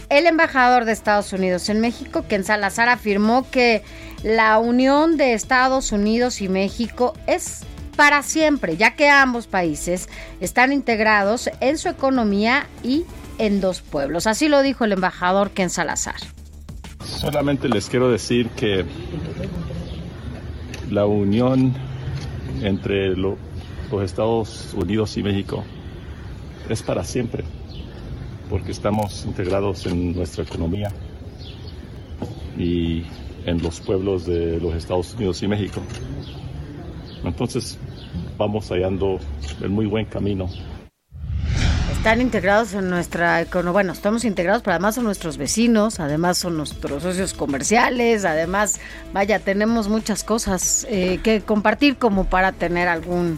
el 0.09 0.27
embajador 0.27 0.85
de 0.85 0.91
Estados 0.91 1.31
Unidos 1.31 1.69
en 1.69 1.79
México, 1.79 2.25
Ken 2.27 2.43
Salazar, 2.43 2.89
afirmó 2.89 3.49
que 3.49 3.83
la 4.23 4.59
unión 4.59 5.17
de 5.17 5.33
Estados 5.33 5.91
Unidos 5.91 6.41
y 6.41 6.49
México 6.49 7.13
es 7.27 7.61
para 7.95 8.23
siempre, 8.23 8.77
ya 8.77 8.95
que 8.95 9.09
ambos 9.09 9.47
países 9.47 10.09
están 10.39 10.73
integrados 10.73 11.49
en 11.59 11.77
su 11.77 11.89
economía 11.89 12.67
y 12.83 13.05
en 13.37 13.61
dos 13.61 13.81
pueblos. 13.81 14.27
Así 14.27 14.47
lo 14.47 14.61
dijo 14.61 14.85
el 14.85 14.91
embajador 14.91 15.51
Ken 15.51 15.69
Salazar. 15.69 16.15
Solamente 17.05 17.69
les 17.69 17.89
quiero 17.89 18.11
decir 18.11 18.49
que 18.49 18.85
la 20.89 21.05
unión 21.05 21.73
entre 22.61 23.15
los 23.15 23.37
Estados 24.03 24.73
Unidos 24.73 25.17
y 25.17 25.23
México 25.23 25.63
es 26.69 26.81
para 26.81 27.03
siempre, 27.03 27.43
porque 28.49 28.71
estamos 28.71 29.25
integrados 29.25 29.85
en 29.85 30.15
nuestra 30.15 30.43
economía 30.43 30.91
y 32.57 33.03
en 33.45 33.61
los 33.61 33.79
pueblos 33.81 34.25
de 34.25 34.59
los 34.59 34.75
Estados 34.75 35.13
Unidos 35.15 35.41
y 35.43 35.47
México. 35.47 35.81
Entonces 37.23 37.77
vamos 38.37 38.69
hallando 38.69 39.19
el 39.61 39.69
muy 39.69 39.85
buen 39.85 40.05
camino 40.05 40.49
están 42.01 42.19
integrados 42.19 42.73
en 42.73 42.89
nuestra 42.89 43.41
economía. 43.41 43.73
Bueno, 43.73 43.93
estamos 43.93 44.25
integrados, 44.25 44.63
pero 44.63 44.73
además 44.73 44.95
son 44.95 45.03
nuestros 45.03 45.37
vecinos, 45.37 45.99
además 45.99 46.39
son 46.39 46.57
nuestros 46.57 47.03
socios 47.03 47.35
comerciales, 47.35 48.25
además, 48.25 48.79
vaya, 49.13 49.37
tenemos 49.37 49.87
muchas 49.87 50.23
cosas 50.23 50.87
eh, 50.89 51.19
que 51.21 51.41
compartir 51.41 51.97
como 51.97 52.23
para 52.23 52.53
tener 52.53 52.87
algún... 52.87 53.37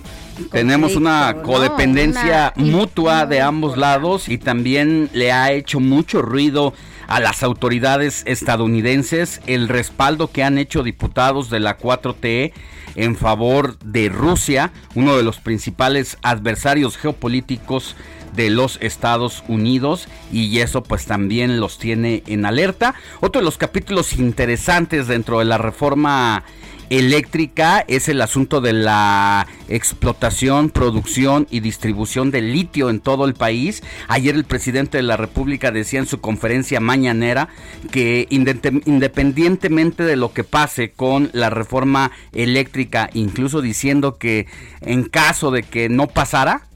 Tenemos 0.49 0.95
una 0.95 1.41
codependencia 1.43 2.53
mutua 2.55 3.25
de 3.25 3.41
ambos 3.41 3.75
lados 3.77 4.29
y 4.29 4.37
también 4.37 5.09
le 5.11 5.33
ha 5.33 5.51
hecho 5.51 5.81
mucho 5.81 6.21
ruido 6.21 6.73
a 7.07 7.19
las 7.19 7.43
autoridades 7.43 8.23
estadounidenses 8.25 9.41
el 9.45 9.67
respaldo 9.67 10.31
que 10.31 10.41
han 10.41 10.57
hecho 10.57 10.83
diputados 10.83 11.49
de 11.49 11.59
la 11.59 11.77
4T 11.77 12.53
en 12.95 13.17
favor 13.17 13.77
de 13.79 14.07
Rusia, 14.07 14.71
uno 14.95 15.17
de 15.17 15.23
los 15.23 15.39
principales 15.39 16.17
adversarios 16.21 16.95
geopolíticos 16.95 17.97
de 18.35 18.49
los 18.49 18.77
Estados 18.81 19.43
Unidos 19.47 20.07
y 20.31 20.59
eso 20.59 20.83
pues 20.83 21.05
también 21.05 21.59
los 21.59 21.77
tiene 21.77 22.23
en 22.27 22.45
alerta. 22.45 22.95
Otro 23.21 23.41
de 23.41 23.45
los 23.45 23.57
capítulos 23.57 24.13
interesantes 24.13 25.07
dentro 25.07 25.39
de 25.39 25.45
la 25.45 25.57
reforma 25.57 26.43
eléctrica 26.89 27.83
es 27.87 28.07
el 28.07 28.21
asunto 28.21 28.61
de 28.61 28.73
la 28.73 29.47
explotación, 29.67 30.69
producción 30.69 31.47
y 31.49 31.59
distribución 31.59 32.29
de 32.29 32.41
litio 32.41 32.89
en 32.89 32.99
todo 32.99 33.25
el 33.25 33.33
país. 33.33 33.81
Ayer 34.07 34.35
el 34.35 34.43
presidente 34.43 34.97
de 34.97 35.03
la 35.03 35.17
República 35.17 35.71
decía 35.71 35.99
en 35.99 36.05
su 36.05 36.21
conferencia 36.21 36.79
mañanera 36.79 37.49
que 37.91 38.27
independientemente 38.29 40.03
de 40.03 40.15
lo 40.15 40.33
que 40.33 40.43
pase 40.43 40.91
con 40.91 41.29
la 41.33 41.49
reforma 41.49 42.11
eléctrica, 42.31 43.09
incluso 43.13 43.61
diciendo 43.61 44.17
que 44.17 44.47
en 44.81 45.03
caso 45.05 45.49
de 45.51 45.63
que 45.63 45.89
no 45.89 46.07
pasara, 46.07 46.67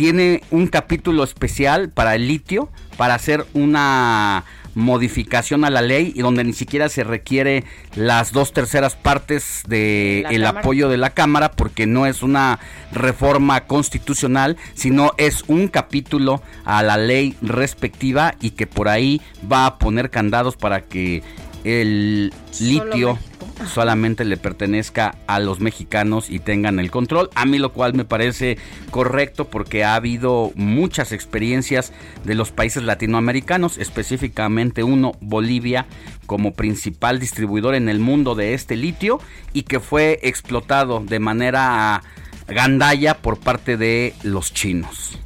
tiene 0.00 0.42
un 0.50 0.66
capítulo 0.66 1.22
especial 1.24 1.90
para 1.90 2.14
el 2.14 2.26
litio, 2.26 2.70
para 2.96 3.12
hacer 3.12 3.44
una 3.52 4.44
modificación 4.74 5.62
a 5.62 5.68
la 5.68 5.82
ley 5.82 6.14
y 6.16 6.22
donde 6.22 6.42
ni 6.42 6.54
siquiera 6.54 6.88
se 6.88 7.04
requiere 7.04 7.64
las 7.96 8.32
dos 8.32 8.54
terceras 8.54 8.96
partes 8.96 9.62
de 9.68 10.24
el 10.30 10.46
apoyo 10.46 10.88
de 10.88 10.96
la 10.96 11.10
Cámara 11.10 11.50
porque 11.50 11.86
no 11.86 12.06
es 12.06 12.22
una 12.22 12.60
reforma 12.92 13.66
constitucional, 13.66 14.56
sino 14.72 15.12
es 15.18 15.44
un 15.48 15.68
capítulo 15.68 16.40
a 16.64 16.82
la 16.82 16.96
ley 16.96 17.36
respectiva 17.42 18.36
y 18.40 18.52
que 18.52 18.66
por 18.66 18.88
ahí 18.88 19.20
va 19.52 19.66
a 19.66 19.78
poner 19.78 20.08
candados 20.08 20.56
para 20.56 20.80
que 20.80 21.22
el 21.64 22.32
litio 22.58 23.18
solamente 23.66 24.24
le 24.24 24.36
pertenezca 24.36 25.16
a 25.26 25.40
los 25.40 25.60
mexicanos 25.60 26.30
y 26.30 26.38
tengan 26.38 26.78
el 26.78 26.90
control. 26.90 27.30
A 27.34 27.44
mí 27.46 27.58
lo 27.58 27.72
cual 27.72 27.94
me 27.94 28.04
parece 28.04 28.58
correcto 28.90 29.46
porque 29.46 29.84
ha 29.84 29.94
habido 29.94 30.52
muchas 30.54 31.12
experiencias 31.12 31.92
de 32.24 32.34
los 32.34 32.50
países 32.50 32.82
latinoamericanos, 32.82 33.78
específicamente 33.78 34.82
uno, 34.82 35.12
Bolivia, 35.20 35.86
como 36.26 36.54
principal 36.54 37.18
distribuidor 37.18 37.74
en 37.74 37.88
el 37.88 37.98
mundo 37.98 38.34
de 38.34 38.54
este 38.54 38.76
litio 38.76 39.20
y 39.52 39.62
que 39.62 39.80
fue 39.80 40.20
explotado 40.22 41.00
de 41.00 41.18
manera 41.18 42.02
gandalla 42.46 43.18
por 43.18 43.38
parte 43.38 43.76
de 43.76 44.14
los 44.22 44.52
chinos. 44.52 45.18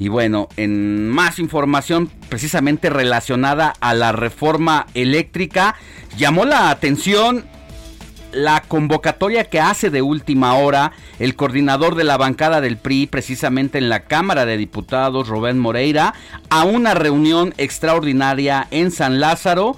Y 0.00 0.08
bueno, 0.08 0.48
en 0.56 1.10
más 1.10 1.38
información 1.38 2.10
precisamente 2.30 2.88
relacionada 2.88 3.74
a 3.80 3.92
la 3.92 4.12
reforma 4.12 4.86
eléctrica, 4.94 5.74
llamó 6.16 6.46
la 6.46 6.70
atención 6.70 7.44
la 8.32 8.62
convocatoria 8.62 9.44
que 9.44 9.60
hace 9.60 9.90
de 9.90 10.00
última 10.00 10.54
hora 10.54 10.92
el 11.18 11.36
coordinador 11.36 11.96
de 11.96 12.04
la 12.04 12.16
bancada 12.16 12.62
del 12.62 12.78
PRI, 12.78 13.08
precisamente 13.08 13.76
en 13.76 13.90
la 13.90 14.04
Cámara 14.04 14.46
de 14.46 14.56
Diputados, 14.56 15.28
Rubén 15.28 15.58
Moreira, 15.58 16.14
a 16.48 16.64
una 16.64 16.94
reunión 16.94 17.52
extraordinaria 17.58 18.68
en 18.70 18.92
San 18.92 19.20
Lázaro. 19.20 19.76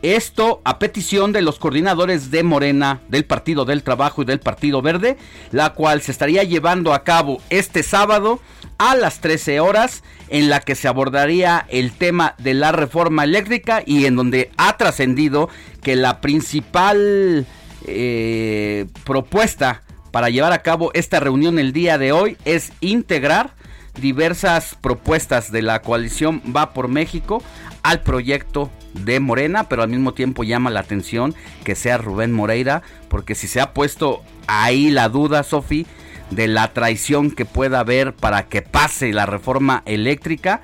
Esto 0.00 0.62
a 0.64 0.78
petición 0.78 1.32
de 1.32 1.42
los 1.42 1.58
coordinadores 1.58 2.30
de 2.30 2.42
Morena, 2.42 3.00
del 3.08 3.26
Partido 3.26 3.66
del 3.66 3.82
Trabajo 3.82 4.22
y 4.22 4.24
del 4.24 4.40
Partido 4.40 4.80
Verde, 4.80 5.18
la 5.50 5.74
cual 5.74 6.00
se 6.00 6.12
estaría 6.12 6.42
llevando 6.44 6.94
a 6.94 7.04
cabo 7.04 7.42
este 7.50 7.82
sábado 7.82 8.40
a 8.78 8.94
las 8.94 9.20
13 9.20 9.60
horas 9.60 10.02
en 10.28 10.48
la 10.48 10.60
que 10.60 10.74
se 10.74 10.88
abordaría 10.88 11.66
el 11.68 11.92
tema 11.92 12.34
de 12.38 12.54
la 12.54 12.72
reforma 12.72 13.24
eléctrica 13.24 13.82
y 13.84 14.06
en 14.06 14.16
donde 14.16 14.50
ha 14.56 14.76
trascendido 14.76 15.48
que 15.82 15.96
la 15.96 16.20
principal 16.20 17.46
eh, 17.86 18.86
propuesta 19.04 19.82
para 20.10 20.30
llevar 20.30 20.52
a 20.52 20.62
cabo 20.62 20.90
esta 20.94 21.20
reunión 21.20 21.58
el 21.58 21.72
día 21.72 21.98
de 21.98 22.12
hoy 22.12 22.36
es 22.44 22.72
integrar 22.80 23.54
diversas 24.00 24.76
propuestas 24.80 25.50
de 25.50 25.62
la 25.62 25.82
coalición 25.82 26.42
Va 26.54 26.72
por 26.72 26.88
México 26.88 27.42
al 27.82 28.02
proyecto 28.02 28.70
de 28.94 29.20
Morena, 29.20 29.68
pero 29.68 29.82
al 29.82 29.88
mismo 29.88 30.14
tiempo 30.14 30.44
llama 30.44 30.70
la 30.70 30.80
atención 30.80 31.34
que 31.64 31.74
sea 31.74 31.98
Rubén 31.98 32.32
Moreira, 32.32 32.82
porque 33.08 33.34
si 33.34 33.48
se 33.48 33.60
ha 33.60 33.72
puesto 33.72 34.22
ahí 34.46 34.90
la 34.90 35.08
duda, 35.08 35.42
Sofi, 35.42 35.86
de 36.30 36.48
la 36.48 36.72
traición 36.72 37.30
que 37.30 37.44
pueda 37.44 37.80
haber 37.80 38.14
para 38.14 38.48
que 38.48 38.62
pase 38.62 39.12
la 39.12 39.26
reforma 39.26 39.82
eléctrica, 39.86 40.62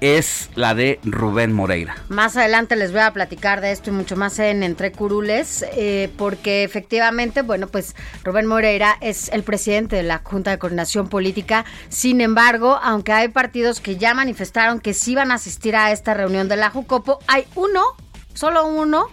es 0.00 0.50
la 0.54 0.74
de 0.74 1.00
Rubén 1.04 1.52
Moreira. 1.52 1.96
Más 2.08 2.36
adelante 2.36 2.76
les 2.76 2.92
voy 2.92 3.00
a 3.00 3.12
platicar 3.12 3.60
de 3.60 3.72
esto 3.72 3.90
y 3.90 3.92
mucho 3.92 4.16
más 4.16 4.38
en 4.38 4.62
Entre 4.62 4.92
Curules, 4.92 5.64
eh, 5.72 6.10
porque 6.16 6.64
efectivamente, 6.64 7.42
bueno, 7.42 7.68
pues 7.68 7.94
Rubén 8.24 8.46
Moreira 8.46 8.96
es 9.00 9.30
el 9.30 9.42
presidente 9.42 9.96
de 9.96 10.02
la 10.02 10.20
Junta 10.22 10.50
de 10.50 10.58
Coordinación 10.58 11.08
Política. 11.08 11.64
Sin 11.88 12.20
embargo, 12.20 12.78
aunque 12.82 13.12
hay 13.12 13.28
partidos 13.28 13.80
que 13.80 13.96
ya 13.96 14.14
manifestaron 14.14 14.80
que 14.80 14.94
sí 14.94 15.14
van 15.14 15.30
a 15.30 15.34
asistir 15.34 15.76
a 15.76 15.92
esta 15.92 16.14
reunión 16.14 16.48
de 16.48 16.56
la 16.56 16.70
Jucopo, 16.70 17.18
hay 17.26 17.46
uno, 17.54 17.82
solo 18.34 18.66
uno, 18.66 19.08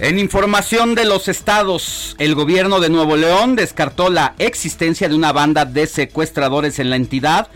En 0.00 0.18
información 0.18 0.96
de 0.96 1.04
los 1.04 1.28
estados, 1.28 2.16
el 2.18 2.34
gobierno 2.34 2.80
de 2.80 2.88
Nuevo 2.88 3.16
León 3.16 3.54
descartó 3.54 4.10
la 4.10 4.34
existencia 4.38 5.08
de 5.08 5.14
una 5.14 5.32
banda 5.32 5.66
de 5.66 5.86
secuestradores 5.86 6.80
en 6.80 6.90
la 6.90 6.96
entidad, 6.96 7.46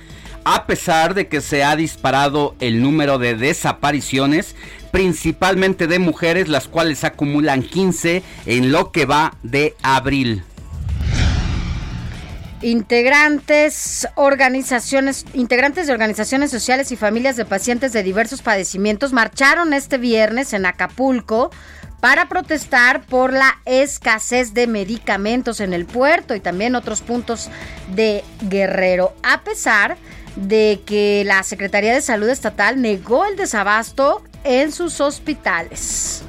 a 0.44 0.64
pesar 0.66 1.14
de 1.14 1.26
que 1.26 1.40
se 1.40 1.64
ha 1.64 1.74
disparado 1.74 2.54
el 2.60 2.80
número 2.80 3.18
de 3.18 3.34
desapariciones, 3.34 4.54
principalmente 4.92 5.88
de 5.88 5.98
mujeres, 5.98 6.46
las 6.46 6.68
cuales 6.68 7.02
acumulan 7.02 7.64
15 7.64 8.22
en 8.46 8.70
lo 8.70 8.92
que 8.92 9.04
va 9.04 9.34
de 9.42 9.74
abril. 9.82 10.44
Integrantes, 12.62 14.08
organizaciones, 14.14 15.24
integrantes 15.34 15.88
de 15.88 15.92
organizaciones 15.92 16.52
sociales 16.52 16.92
y 16.92 16.96
familias 16.96 17.36
de 17.36 17.44
pacientes 17.44 17.92
de 17.92 18.04
diversos 18.04 18.42
padecimientos 18.42 19.12
marcharon 19.12 19.72
este 19.72 19.98
viernes 19.98 20.52
en 20.52 20.66
Acapulco 20.66 21.50
para 22.00 22.28
protestar 22.28 23.04
por 23.06 23.32
la 23.32 23.58
escasez 23.64 24.54
de 24.54 24.66
medicamentos 24.66 25.60
en 25.60 25.72
el 25.72 25.84
puerto 25.86 26.34
y 26.34 26.40
también 26.40 26.74
otros 26.74 27.00
puntos 27.00 27.50
de 27.94 28.24
Guerrero, 28.42 29.14
a 29.22 29.42
pesar 29.42 29.96
de 30.36 30.80
que 30.86 31.24
la 31.26 31.42
Secretaría 31.42 31.92
de 31.92 32.00
Salud 32.00 32.28
Estatal 32.28 32.80
negó 32.80 33.24
el 33.26 33.36
desabasto 33.36 34.22
en 34.44 34.70
sus 34.70 35.00
hospitales. 35.00 36.22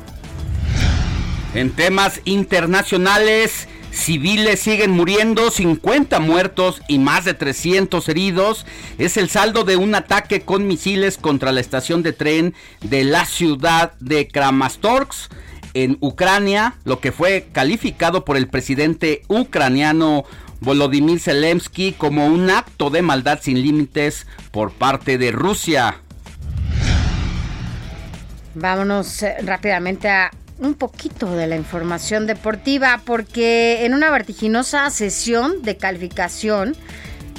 En 1.53 1.71
temas 1.71 2.21
internacionales, 2.25 3.67
civiles 3.91 4.59
siguen 4.59 4.91
muriendo, 4.91 5.51
50 5.51 6.19
muertos 6.19 6.81
y 6.87 6.99
más 6.99 7.25
de 7.25 7.33
300 7.33 8.07
heridos. 8.09 8.65
Es 8.97 9.17
el 9.17 9.29
saldo 9.29 9.63
de 9.63 9.75
un 9.75 9.93
ataque 9.95 10.41
con 10.41 10.67
misiles 10.67 11.17
contra 11.17 11.51
la 11.51 11.59
estación 11.59 12.03
de 12.03 12.13
tren 12.13 12.53
de 12.81 13.03
la 13.03 13.25
ciudad 13.25 13.93
de 13.99 14.27
Kramatorsk 14.27 15.31
en 15.73 15.97
Ucrania, 15.99 16.75
lo 16.83 16.99
que 16.99 17.11
fue 17.11 17.47
calificado 17.51 18.25
por 18.25 18.37
el 18.37 18.47
presidente 18.47 19.23
ucraniano 19.27 20.25
Volodymyr 20.61 21.19
Zelensky 21.19 21.93
como 21.93 22.27
un 22.27 22.49
acto 22.49 22.89
de 22.89 23.01
maldad 23.01 23.39
sin 23.41 23.61
límites 23.61 24.27
por 24.51 24.71
parte 24.71 25.17
de 25.17 25.31
Rusia. 25.31 26.01
Vámonos 28.55 29.23
eh, 29.23 29.37
rápidamente 29.43 30.09
a 30.09 30.31
un 30.57 30.73
poquito 30.73 31.35
de 31.35 31.47
la 31.47 31.55
información 31.55 32.27
deportiva 32.27 33.01
porque 33.05 33.85
en 33.85 33.93
una 33.93 34.09
vertiginosa 34.09 34.89
sesión 34.89 35.61
de 35.61 35.77
calificación 35.77 36.75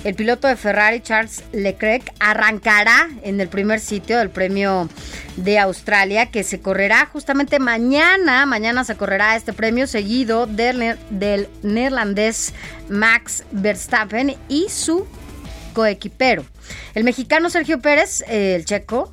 el 0.04 0.14
piloto 0.14 0.48
de 0.48 0.56
Ferrari, 0.56 1.00
Charles 1.00 1.44
Leclerc, 1.52 2.12
arrancará 2.20 3.08
en 3.22 3.40
el 3.40 3.48
primer 3.48 3.80
sitio 3.80 4.18
del 4.18 4.30
premio 4.30 4.88
de 5.36 5.58
Australia, 5.58 6.26
que 6.26 6.42
se 6.42 6.60
correrá 6.60 7.06
justamente 7.06 7.58
mañana. 7.58 8.46
Mañana 8.46 8.84
se 8.84 8.96
correrá 8.96 9.36
este 9.36 9.52
premio 9.52 9.86
seguido 9.86 10.46
del, 10.46 10.96
del 11.10 11.48
neerlandés 11.62 12.54
Max 12.88 13.44
Verstappen 13.50 14.36
y 14.48 14.68
su 14.70 15.06
coequipero. 15.74 16.44
El 16.94 17.04
mexicano 17.04 17.50
Sergio 17.50 17.80
Pérez, 17.80 18.24
el 18.26 18.64
checo, 18.64 19.12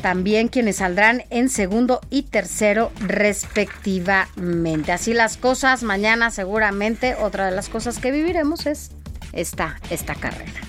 también 0.00 0.48
quienes 0.48 0.76
saldrán 0.76 1.24
en 1.30 1.48
segundo 1.48 2.00
y 2.10 2.22
tercero 2.22 2.90
respectivamente. 3.00 4.92
Así 4.92 5.12
las 5.14 5.36
cosas, 5.36 5.82
mañana 5.82 6.30
seguramente 6.30 7.14
otra 7.14 7.46
de 7.46 7.52
las 7.52 7.68
cosas 7.68 7.98
que 7.98 8.10
viviremos 8.10 8.66
es 8.66 8.90
esta, 9.32 9.78
esta 9.90 10.14
carrera. 10.14 10.60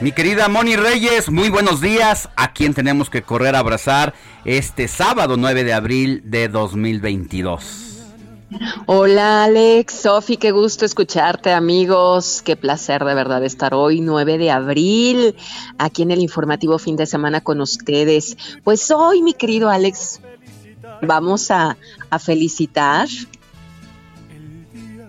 Mi 0.00 0.12
querida 0.12 0.48
Moni 0.48 0.76
Reyes, 0.76 1.30
muy 1.30 1.50
buenos 1.50 1.82
días. 1.82 2.30
¿A 2.34 2.54
quién 2.54 2.72
tenemos 2.72 3.10
que 3.10 3.20
correr 3.20 3.54
a 3.54 3.58
abrazar 3.58 4.14
este 4.46 4.88
sábado 4.88 5.36
9 5.36 5.62
de 5.62 5.74
abril 5.74 6.22
de 6.24 6.48
2022? 6.48 7.89
Hola 8.86 9.44
Alex, 9.44 9.94
Sofi, 9.94 10.36
qué 10.36 10.50
gusto 10.50 10.84
escucharte 10.84 11.52
amigos, 11.52 12.42
qué 12.44 12.56
placer 12.56 13.04
de 13.04 13.14
verdad 13.14 13.44
estar 13.44 13.74
hoy 13.74 14.00
9 14.00 14.38
de 14.38 14.50
abril 14.50 15.36
aquí 15.78 16.02
en 16.02 16.10
el 16.10 16.20
informativo 16.20 16.78
fin 16.78 16.96
de 16.96 17.06
semana 17.06 17.40
con 17.40 17.60
ustedes. 17.60 18.36
Pues 18.64 18.90
hoy 18.90 19.22
mi 19.22 19.34
querido 19.34 19.70
Alex, 19.70 20.20
vamos 21.02 21.50
a, 21.52 21.76
a 22.10 22.18
felicitar 22.18 23.08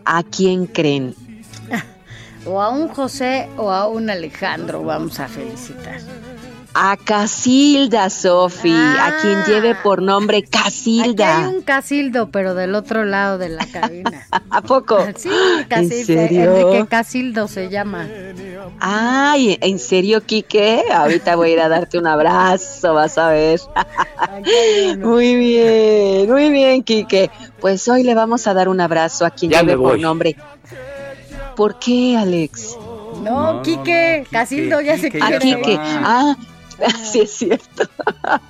a 0.06 0.23
quién 0.23 0.67
creen. 0.67 1.15
O 2.43 2.60
a 2.60 2.69
un 2.69 2.88
José 2.88 3.49
o 3.56 3.69
a 3.69 3.88
un 3.88 4.10
Alejandro 4.10 4.84
vamos 4.84 5.19
a 5.19 5.27
felicitar. 5.27 5.99
A 6.73 6.95
Casilda, 6.95 8.10
Sofi, 8.10 8.71
a 8.71 9.17
quien 9.21 9.39
ah. 9.39 9.43
lleve 9.45 9.75
por 9.75 10.01
nombre 10.01 10.43
Casilda. 10.43 11.39
Aquí 11.39 11.47
hay 11.49 11.55
un 11.55 11.62
Casildo, 11.63 12.31
pero 12.31 12.55
del 12.55 12.75
otro 12.75 13.03
lado 13.03 13.38
de 13.38 13.49
la 13.49 13.65
cabina. 13.65 14.25
¿A 14.49 14.62
poco? 14.62 14.97
Sí, 15.17 15.29
Casilda. 15.67 15.95
¿En 15.97 16.05
serio? 16.05 16.88
Casildo 16.89 17.49
se 17.49 17.69
llama. 17.69 18.07
Ay, 18.79 19.57
¿en 19.60 19.79
serio, 19.79 20.21
Quique? 20.25 20.84
Ahorita 20.93 21.36
voy 21.36 21.49
a 21.49 21.53
ir 21.53 21.60
a 21.60 21.67
darte 21.67 21.97
un 21.97 22.07
abrazo, 22.07 22.93
vas 22.93 23.17
a 23.17 23.31
ver. 23.31 23.60
Muy 24.97 25.36
bien, 25.36 26.31
muy 26.31 26.49
bien, 26.51 26.84
Quique. 26.84 27.29
Pues 27.60 27.86
hoy 27.89 28.03
le 28.03 28.15
vamos 28.15 28.47
a 28.47 28.53
dar 28.53 28.69
un 28.69 28.79
abrazo 28.79 29.25
a 29.25 29.29
quien 29.29 29.51
lleve 29.51 29.77
por 29.77 29.99
nombre. 29.99 30.38
¿Por 31.55 31.77
qué, 31.79 32.17
Alex? 32.17 32.77
No, 33.21 33.62
Quique, 33.62 34.25
Casildo 34.31 34.79
ya 34.81 34.97
se 34.97 35.12
quiere. 35.12 35.36
A 35.36 35.39
Quique. 35.39 35.77
Ah, 35.79 36.36
Sí, 37.04 37.22
es 37.22 37.32
cierto. 37.32 37.84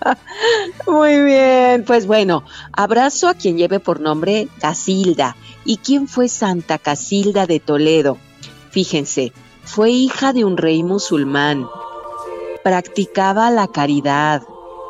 Muy 0.87 1.21
bien, 1.23 1.83
pues 1.85 2.05
bueno, 2.05 2.43
abrazo 2.73 3.27
a 3.27 3.33
quien 3.33 3.57
lleve 3.57 3.79
por 3.79 3.99
nombre 3.99 4.47
Casilda. 4.59 5.35
¿Y 5.65 5.77
quién 5.77 6.07
fue 6.07 6.27
Santa 6.27 6.77
Casilda 6.77 7.45
de 7.45 7.59
Toledo? 7.59 8.17
Fíjense, 8.71 9.31
fue 9.63 9.91
hija 9.91 10.33
de 10.33 10.45
un 10.45 10.57
rey 10.57 10.83
musulmán. 10.83 11.67
Practicaba 12.63 13.49
la 13.51 13.67
caridad, 13.67 14.43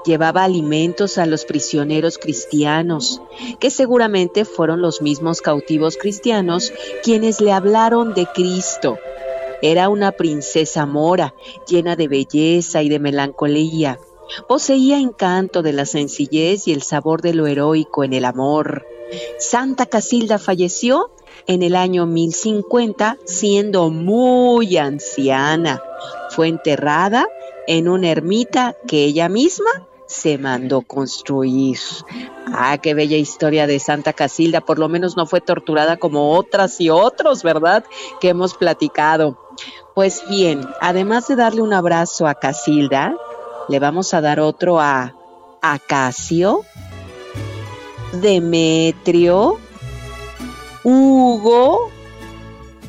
llevaba 0.06 0.44
alimentos 0.44 1.18
a 1.18 1.26
los 1.26 1.46
prisioneros 1.46 2.18
cristianos, 2.18 3.22
que 3.60 3.70
seguramente 3.70 4.46
fueron 4.46 4.82
los 4.82 5.02
mismos 5.02 5.42
cautivos 5.42 5.98
cristianos 5.98 6.74
quienes 7.04 7.42
le 7.42 7.52
hablaron 7.52 8.14
de 8.14 8.28
Cristo 8.34 8.98
Era 9.62 9.90
una 9.90 10.12
princesa 10.12 10.86
mora, 10.86 11.34
llena 11.68 11.96
de 11.96 12.08
belleza 12.08 12.82
y 12.82 12.90
de 12.90 13.00
melancolía. 13.00 14.00
Poseía 14.48 14.98
encanto 14.98 15.62
de 15.62 15.74
la 15.74 15.86
sencillez 15.86 16.68
y 16.68 16.74
el 16.74 16.82
sabor 16.82 17.22
de 17.22 17.34
lo 17.34 17.48
heroico 17.48 18.04
en 18.04 18.14
el 18.14 18.26
amor. 18.26 18.86
Santa 19.40 19.86
Casilda 19.86 20.40
falleció 20.40 21.12
en 21.48 21.64
el 21.64 21.76
año 21.76 22.06
1050 22.06 23.18
siendo 23.26 23.90
muy 23.90 24.78
anciana. 24.78 25.82
Fue 26.30 26.48
enterrada 26.48 27.28
en 27.68 27.90
una 27.90 28.10
ermita 28.10 28.76
que 28.88 29.04
ella 29.04 29.30
misma 29.30 29.70
se 30.12 30.38
mandó 30.38 30.82
construir. 30.82 31.80
Ah, 32.48 32.78
qué 32.80 32.94
bella 32.94 33.16
historia 33.16 33.66
de 33.66 33.80
Santa 33.80 34.12
Casilda. 34.12 34.60
Por 34.60 34.78
lo 34.78 34.90
menos 34.90 35.16
no 35.16 35.26
fue 35.26 35.40
torturada 35.40 35.98
como 35.98 36.34
otras 36.36 36.82
y 36.82 36.90
otros, 36.90 37.44
¿verdad? 37.44 37.86
Que 38.20 38.30
hemos 38.30 38.54
platicado. 38.54 39.38
Pues 39.94 40.24
bien, 40.30 40.68
además 40.80 41.28
de 41.28 41.36
darle 41.36 41.62
un 41.62 41.74
abrazo 41.74 42.26
a 42.26 42.36
Casilda, 42.36 43.14
le 43.68 43.80
vamos 43.80 44.14
a 44.14 44.22
dar 44.22 44.40
otro 44.40 44.80
a 44.80 45.14
Acacio, 45.62 46.64
Demetrio, 48.14 49.60
Hugo, 50.84 51.92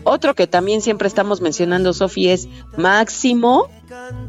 otro 0.05 0.35
que 0.35 0.47
también 0.47 0.81
siempre 0.81 1.09
estamos 1.09 1.41
mencionando, 1.41 1.93
Sofía, 1.93 2.33
es 2.33 2.49
Máximo. 2.77 3.69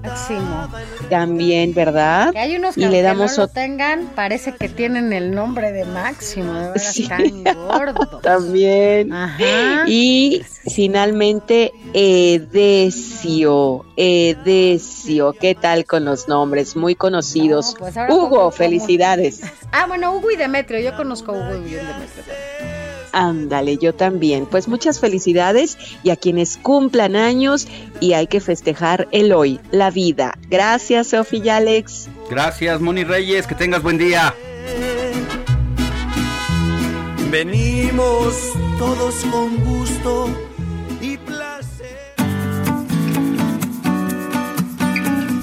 Máximo. 0.02 0.68
También, 1.10 1.74
¿verdad? 1.74 2.32
Que 2.32 2.40
hay 2.40 2.56
unos 2.56 2.76
que 2.76 2.82
y 2.82 2.86
le 2.90 3.02
damos 3.02 3.38
no 3.38 3.44
lo 3.44 3.48
tengan, 3.48 4.08
parece 4.16 4.56
que 4.56 4.68
tienen 4.68 5.14
el 5.14 5.34
nombre 5.34 5.72
de 5.72 5.86
Máximo, 5.86 6.54
de 6.54 6.70
veras 6.72 6.96
tan 7.08 7.44
gordos. 7.44 8.22
También. 8.22 9.14
Ajá. 9.14 9.86
Y 9.88 10.44
finalmente, 10.74 11.72
Edesio. 11.94 13.86
Edesio. 13.96 15.34
¿Qué 15.34 15.56
tal 15.56 15.86
con 15.86 16.04
los 16.06 16.28
nombres? 16.28 16.76
Muy 16.76 16.96
conocidos. 16.96 17.74
No, 17.74 17.80
pues 17.80 17.96
Hugo, 18.10 18.52
felicidades. 18.52 19.42
Ah, 19.72 19.86
bueno, 19.88 20.14
Hugo 20.14 20.32
y 20.32 20.36
Demetrio, 20.36 20.80
yo 20.80 20.96
conozco 20.98 21.32
a 21.32 21.36
Hugo 21.36 21.66
y 21.66 21.72
Demetrio. 21.72 22.83
Ándale, 23.14 23.78
yo 23.78 23.94
también. 23.94 24.48
Pues 24.48 24.68
muchas 24.68 25.00
felicidades 25.00 25.78
y 26.04 26.10
a 26.10 26.16
quienes 26.16 26.58
cumplan 26.58 27.16
años 27.16 27.68
y 28.00 28.14
hay 28.14 28.28
que 28.28 28.42
festejar 28.42 29.08
el 29.12 29.32
hoy, 29.32 29.60
la 29.72 29.92
vida. 29.92 30.38
Gracias, 30.50 31.08
Sofía 31.08 31.44
y 31.46 31.50
Alex. 31.50 32.10
Gracias, 32.30 32.82
Moni 32.82 33.04
Reyes, 33.04 33.48
que 33.48 33.56
tengas 33.56 33.84
buen 33.84 33.98
día. 33.98 34.34
Venimos 37.30 38.54
todos 38.78 39.16
con 39.26 39.58
gusto 39.64 40.53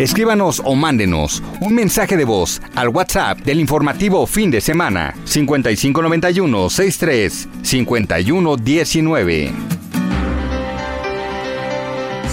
Escríbanos 0.01 0.63
o 0.65 0.75
mándenos 0.77 1.43
un 1.61 1.75
mensaje 1.75 2.17
de 2.17 2.25
voz 2.25 2.63
al 2.75 2.89
WhatsApp 2.89 3.41
del 3.41 3.61
informativo 3.61 4.27
fin 4.27 4.51
de 4.51 4.63
semana 4.63 5.15
5591 5.25 6.71
63 6.71 7.49
5119. 7.63 9.53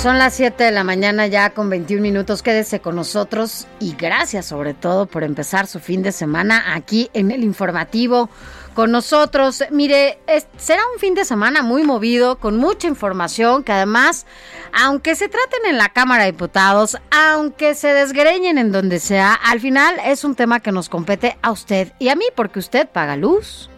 Son 0.02 0.18
las 0.18 0.36
7 0.36 0.64
de 0.64 0.72
la 0.72 0.86
mañana 0.86 1.28
ya 1.28 1.50
con 1.50 1.70
21 1.70 2.02
minutos. 2.02 2.42
Quédese 2.42 2.80
con 2.80 2.96
nosotros 2.96 3.68
y 3.82 3.98
gracias 3.98 4.46
sobre 4.46 4.74
todo 4.74 5.06
por 5.06 5.26
empezar 5.26 5.68
su 5.68 5.82
fin 5.82 6.02
de 6.04 6.14
semana 6.14 6.74
aquí 6.74 7.10
en 7.14 7.32
el 7.32 7.44
informativo 7.44 8.30
con 8.78 8.92
nosotros. 8.92 9.64
Mire, 9.72 10.20
será 10.56 10.84
un 10.94 11.00
fin 11.00 11.16
de 11.16 11.26
semana 11.26 11.64
muy 11.64 11.82
movido, 11.82 12.38
con 12.38 12.58
mucha 12.58 12.88
información 12.88 13.64
que 13.64 13.72
además, 13.72 14.28
aunque 14.72 15.16
se 15.16 15.28
traten 15.30 15.66
en 15.66 15.80
la 15.80 15.90
Cámara 15.90 16.26
de 16.26 16.32
Diputados, 16.32 16.96
aunque 17.10 17.74
se 17.74 17.88
desgreñen 17.96 18.60
en 18.60 18.72
donde 18.72 19.00
sea, 19.00 19.34
al 19.34 19.60
final 19.62 19.96
es 20.06 20.24
un 20.24 20.36
tema 20.36 20.60
que 20.60 20.72
nos 20.72 20.90
compete 20.90 21.40
a 21.42 21.50
usted 21.50 21.92
y 21.98 22.10
a 22.10 22.16
mí 22.16 22.26
porque 22.36 22.60
usted 22.60 22.88
paga 22.88 23.16
luz, 23.16 23.72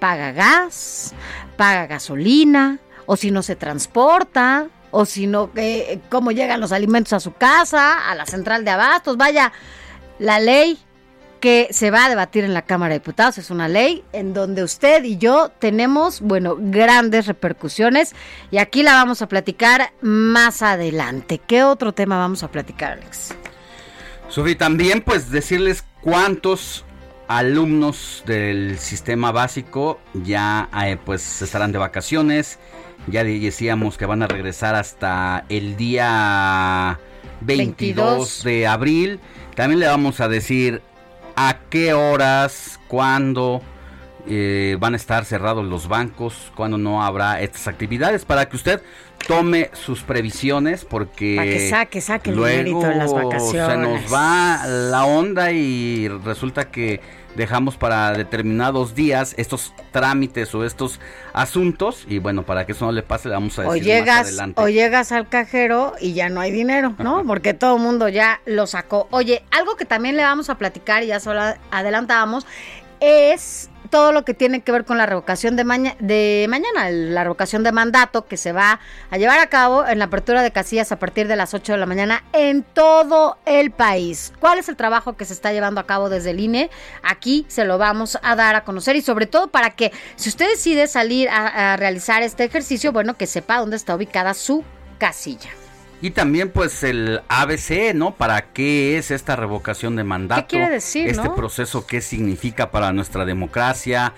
paga 0.00 0.32
gas, 0.32 1.12
paga 1.58 1.86
gasolina, 1.86 2.78
o 3.04 3.18
si 3.18 3.30
no 3.30 3.42
se 3.42 3.54
transporta, 3.54 4.68
o 4.92 5.04
si 5.04 5.26
no, 5.26 5.50
eh, 5.56 6.00
cómo 6.08 6.32
llegan 6.32 6.62
los 6.62 6.72
alimentos 6.72 7.12
a 7.12 7.20
su 7.20 7.34
casa, 7.34 8.10
a 8.10 8.14
la 8.14 8.24
central 8.24 8.64
de 8.64 8.70
abastos. 8.70 9.18
Vaya, 9.18 9.52
la 10.18 10.40
ley 10.40 10.78
que 11.40 11.68
se 11.70 11.90
va 11.90 12.06
a 12.06 12.08
debatir 12.08 12.44
en 12.44 12.54
la 12.54 12.62
Cámara 12.62 12.94
de 12.94 13.00
Diputados 13.00 13.38
es 13.38 13.50
una 13.50 13.68
ley 13.68 14.04
en 14.12 14.34
donde 14.34 14.62
usted 14.62 15.04
y 15.04 15.16
yo 15.16 15.50
tenemos, 15.58 16.20
bueno, 16.20 16.56
grandes 16.58 17.26
repercusiones 17.26 18.14
y 18.50 18.58
aquí 18.58 18.82
la 18.82 18.92
vamos 18.92 19.22
a 19.22 19.28
platicar 19.28 19.92
más 20.00 20.62
adelante. 20.62 21.38
¿Qué 21.38 21.62
otro 21.62 21.92
tema 21.92 22.18
vamos 22.18 22.42
a 22.42 22.50
platicar, 22.50 22.92
Alex? 22.92 23.34
Sofi, 24.28 24.54
también 24.54 25.00
pues 25.00 25.30
decirles 25.30 25.84
cuántos 26.02 26.84
alumnos 27.28 28.22
del 28.26 28.78
sistema 28.78 29.32
básico 29.32 30.00
ya 30.14 30.68
eh, 30.84 30.96
pues 31.02 31.42
estarán 31.42 31.72
de 31.72 31.78
vacaciones. 31.78 32.58
Ya 33.06 33.24
decíamos 33.24 33.96
que 33.96 34.06
van 34.06 34.22
a 34.22 34.26
regresar 34.26 34.74
hasta 34.74 35.44
el 35.48 35.76
día 35.76 36.98
22, 37.40 37.96
22. 37.96 38.44
de 38.44 38.66
abril. 38.66 39.20
También 39.54 39.80
le 39.80 39.86
vamos 39.86 40.20
a 40.20 40.28
decir 40.28 40.82
a 41.40 41.56
qué 41.70 41.94
horas, 41.94 42.80
cuándo 42.88 43.62
eh, 44.26 44.76
van 44.80 44.94
a 44.94 44.96
estar 44.96 45.24
cerrados 45.24 45.64
los 45.64 45.86
bancos, 45.86 46.50
cuándo 46.56 46.78
no 46.78 47.00
habrá 47.04 47.40
estas 47.40 47.68
actividades, 47.68 48.24
para 48.24 48.48
que 48.48 48.56
usted 48.56 48.82
tome 49.28 49.70
sus 49.72 50.02
previsiones, 50.02 50.84
porque 50.84 51.36
Para 51.36 51.48
que 51.48 51.70
saque, 51.70 52.00
saque 52.00 52.30
el 52.30 52.36
luego 52.36 52.56
dinerito 52.56 52.88
de 52.88 52.94
las 52.96 53.10
se 53.10 53.16
vacaciones. 53.16 54.02
nos 54.02 54.12
va 54.12 54.66
la 54.66 55.04
onda 55.04 55.52
y 55.52 56.08
resulta 56.08 56.72
que 56.72 57.00
dejamos 57.36 57.76
para 57.76 58.12
determinados 58.12 58.94
días 58.94 59.34
estos 59.38 59.72
trámites 59.92 60.54
o 60.54 60.64
estos 60.64 60.98
asuntos 61.32 62.04
y 62.08 62.18
bueno, 62.18 62.44
para 62.44 62.66
que 62.66 62.72
eso 62.72 62.86
no 62.86 62.92
le 62.92 63.02
pase, 63.02 63.28
le 63.28 63.34
vamos 63.34 63.58
a 63.58 63.68
O 63.68 63.72
decir 63.72 63.88
más 63.88 63.98
llegas, 64.00 64.26
adelante. 64.28 64.60
o 64.60 64.68
llegas 64.68 65.12
al 65.12 65.28
cajero 65.28 65.94
y 66.00 66.14
ya 66.14 66.28
no 66.28 66.40
hay 66.40 66.50
dinero, 66.50 66.94
¿no? 66.98 67.22
Porque 67.26 67.54
todo 67.54 67.76
el 67.76 67.82
mundo 67.82 68.08
ya 68.08 68.40
lo 68.46 68.66
sacó. 68.66 69.06
Oye, 69.10 69.44
algo 69.50 69.76
que 69.76 69.84
también 69.84 70.16
le 70.16 70.22
vamos 70.22 70.50
a 70.50 70.56
platicar 70.56 71.02
y 71.02 71.08
ya 71.08 71.20
solo 71.20 71.40
adelantábamos 71.70 72.46
es 73.00 73.70
todo 73.88 74.12
lo 74.12 74.24
que 74.24 74.34
tiene 74.34 74.60
que 74.60 74.72
ver 74.72 74.84
con 74.84 74.98
la 74.98 75.06
revocación 75.06 75.56
de, 75.56 75.64
de 75.98 76.46
mañana, 76.48 76.90
la 76.90 77.24
revocación 77.24 77.62
de 77.62 77.72
mandato 77.72 78.26
que 78.26 78.36
se 78.36 78.52
va 78.52 78.80
a 79.10 79.18
llevar 79.18 79.38
a 79.38 79.48
cabo 79.48 79.86
en 79.86 79.98
la 79.98 80.06
apertura 80.06 80.42
de 80.42 80.50
casillas 80.50 80.92
a 80.92 80.98
partir 80.98 81.28
de 81.28 81.36
las 81.36 81.54
8 81.54 81.72
de 81.72 81.78
la 81.78 81.86
mañana 81.86 82.24
en 82.32 82.62
todo 82.62 83.38
el 83.46 83.70
país. 83.70 84.32
¿Cuál 84.40 84.58
es 84.58 84.68
el 84.68 84.76
trabajo 84.76 85.16
que 85.16 85.24
se 85.24 85.32
está 85.32 85.52
llevando 85.52 85.80
a 85.80 85.86
cabo 85.86 86.08
desde 86.08 86.30
el 86.30 86.40
INE? 86.40 86.70
Aquí 87.02 87.46
se 87.48 87.64
lo 87.64 87.78
vamos 87.78 88.18
a 88.22 88.36
dar 88.36 88.54
a 88.54 88.64
conocer 88.64 88.96
y 88.96 89.02
sobre 89.02 89.26
todo 89.26 89.48
para 89.48 89.70
que 89.70 89.92
si 90.16 90.28
usted 90.28 90.48
decide 90.48 90.86
salir 90.86 91.28
a 91.30 91.76
realizar 91.76 92.22
este 92.22 92.44
ejercicio, 92.44 92.92
bueno, 92.92 93.16
que 93.16 93.26
sepa 93.26 93.58
dónde 93.58 93.76
está 93.76 93.94
ubicada 93.94 94.34
su 94.34 94.64
casilla. 94.98 95.50
Y 96.00 96.10
también 96.10 96.50
pues 96.50 96.84
el 96.84 97.22
ABC, 97.28 97.92
¿no? 97.94 98.14
¿Para 98.14 98.52
qué 98.52 98.98
es 98.98 99.10
esta 99.10 99.34
revocación 99.34 99.96
de 99.96 100.04
mandato? 100.04 100.46
quiere 100.48 100.70
decir, 100.70 101.08
Este 101.08 101.24
no? 101.24 101.34
proceso, 101.34 101.86
¿qué 101.86 102.00
significa 102.00 102.70
para 102.70 102.92
nuestra 102.92 103.24
democracia? 103.24 104.12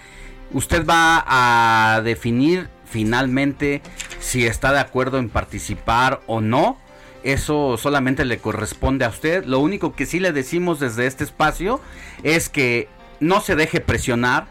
Usted 0.52 0.84
va 0.84 1.24
a 1.26 2.02
definir 2.02 2.68
finalmente 2.84 3.80
si 4.18 4.46
está 4.46 4.72
de 4.72 4.80
acuerdo 4.80 5.18
en 5.18 5.30
participar 5.30 6.20
o 6.26 6.40
no. 6.40 6.76
Eso 7.22 7.76
solamente 7.78 8.24
le 8.24 8.38
corresponde 8.38 9.04
a 9.04 9.08
usted. 9.10 9.44
Lo 9.44 9.60
único 9.60 9.94
que 9.94 10.06
sí 10.06 10.20
le 10.20 10.32
decimos 10.32 10.80
desde 10.80 11.06
este 11.06 11.24
espacio 11.24 11.80
es 12.22 12.48
que 12.48 12.88
no 13.20 13.40
se 13.40 13.56
deje 13.56 13.80
presionar, 13.80 14.46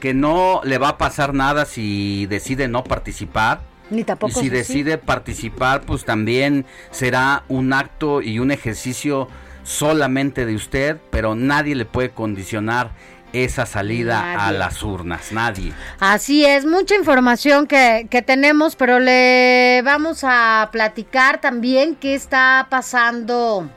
que 0.00 0.12
no 0.14 0.60
le 0.64 0.78
va 0.78 0.90
a 0.90 0.98
pasar 0.98 1.32
nada 1.34 1.64
si 1.64 2.26
decide 2.26 2.68
no 2.68 2.84
participar. 2.84 3.60
Ni 3.90 4.04
tampoco 4.04 4.30
Y 4.30 4.34
si 4.34 4.40
sí. 4.42 4.50
decide 4.50 4.98
participar, 4.98 5.82
pues 5.82 6.04
también 6.04 6.66
será 6.90 7.44
un 7.48 7.72
acto 7.72 8.22
y 8.22 8.38
un 8.38 8.50
ejercicio 8.50 9.28
solamente 9.62 10.46
de 10.46 10.54
usted, 10.54 10.98
pero 11.10 11.34
nadie 11.34 11.74
le 11.74 11.84
puede 11.84 12.10
condicionar 12.10 12.90
esa 13.32 13.66
salida 13.66 14.46
a 14.46 14.52
las 14.52 14.82
urnas, 14.82 15.32
nadie. 15.32 15.72
Así 16.00 16.44
es, 16.44 16.64
mucha 16.64 16.94
información 16.94 17.66
que, 17.66 18.06
que 18.10 18.22
tenemos, 18.22 18.74
pero 18.76 19.00
le 19.00 19.82
vamos 19.84 20.20
a 20.22 20.70
platicar 20.72 21.40
también 21.40 21.94
qué 21.94 22.14
está 22.14 22.66
pasando 22.70 23.68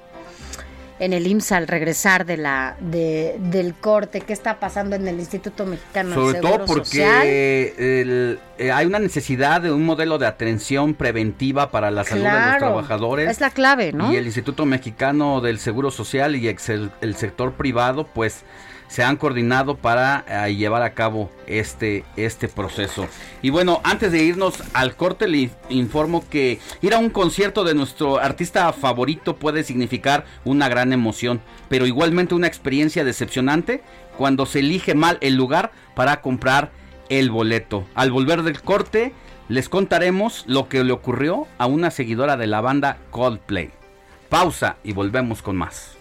en 1.01 1.13
el 1.13 1.25
IMSS 1.25 1.51
al 1.53 1.67
regresar 1.67 2.25
de 2.25 2.37
la 2.37 2.75
de, 2.79 3.35
del 3.39 3.73
corte, 3.73 4.21
qué 4.21 4.33
está 4.33 4.59
pasando 4.59 4.95
en 4.95 5.07
el 5.07 5.19
Instituto 5.19 5.65
Mexicano 5.65 6.13
Sobre 6.13 6.33
del 6.33 6.41
todo 6.41 6.51
Seguro 6.51 6.65
porque 6.67 6.85
Social. 6.85 7.25
el- 7.27 8.39
eh, 8.59 8.71
hay 8.71 8.85
una 8.85 8.99
necesidad 8.99 9.61
de 9.61 9.71
un 9.71 9.83
modelo 9.83 10.19
de 10.19 10.27
atención 10.27 10.93
preventiva 10.93 11.71
para 11.71 11.89
la 11.89 12.03
salud 12.03 12.23
de 12.23 12.31
los 12.31 12.57
trabajadores. 12.59 13.29
es 13.31 13.41
la 13.41 13.49
clave, 13.49 13.91
¿no? 13.91 14.13
Y 14.13 14.15
el 14.15 14.25
Instituto 14.27 14.65
Mexicano 14.65 15.41
del 15.41 15.57
Seguro 15.59 15.89
Social 15.91 16.35
y 16.35 16.47
ex- 16.47 16.69
el, 16.69 16.91
el 17.01 17.15
sector 17.15 17.53
privado, 17.53 18.05
pues 18.05 18.43
se 18.91 19.03
han 19.03 19.15
coordinado 19.15 19.77
para 19.77 20.25
eh, 20.27 20.53
llevar 20.53 20.81
a 20.81 20.93
cabo 20.93 21.31
este, 21.47 22.03
este 22.17 22.49
proceso. 22.49 23.07
Y 23.41 23.49
bueno, 23.49 23.79
antes 23.85 24.11
de 24.11 24.21
irnos 24.21 24.61
al 24.73 24.97
corte, 24.97 25.29
le 25.29 25.49
informo 25.69 26.25
que 26.29 26.59
ir 26.81 26.93
a 26.93 26.97
un 26.97 27.09
concierto 27.09 27.63
de 27.63 27.73
nuestro 27.73 28.19
artista 28.19 28.73
favorito 28.73 29.37
puede 29.37 29.63
significar 29.63 30.25
una 30.43 30.67
gran 30.67 30.91
emoción, 30.91 31.39
pero 31.69 31.85
igualmente 31.85 32.35
una 32.35 32.47
experiencia 32.47 33.05
decepcionante 33.05 33.81
cuando 34.17 34.45
se 34.45 34.59
elige 34.59 34.93
mal 34.93 35.17
el 35.21 35.35
lugar 35.35 35.71
para 35.95 36.19
comprar 36.19 36.71
el 37.07 37.31
boleto. 37.31 37.85
Al 37.95 38.11
volver 38.11 38.43
del 38.43 38.61
corte, 38.61 39.13
les 39.47 39.69
contaremos 39.69 40.43
lo 40.47 40.67
que 40.67 40.83
le 40.83 40.91
ocurrió 40.91 41.47
a 41.57 41.65
una 41.65 41.91
seguidora 41.91 42.35
de 42.35 42.47
la 42.47 42.59
banda 42.59 42.97
Coldplay. 43.09 43.71
Pausa 44.27 44.75
y 44.83 44.91
volvemos 44.91 45.41
con 45.41 45.55
más. 45.55 46.00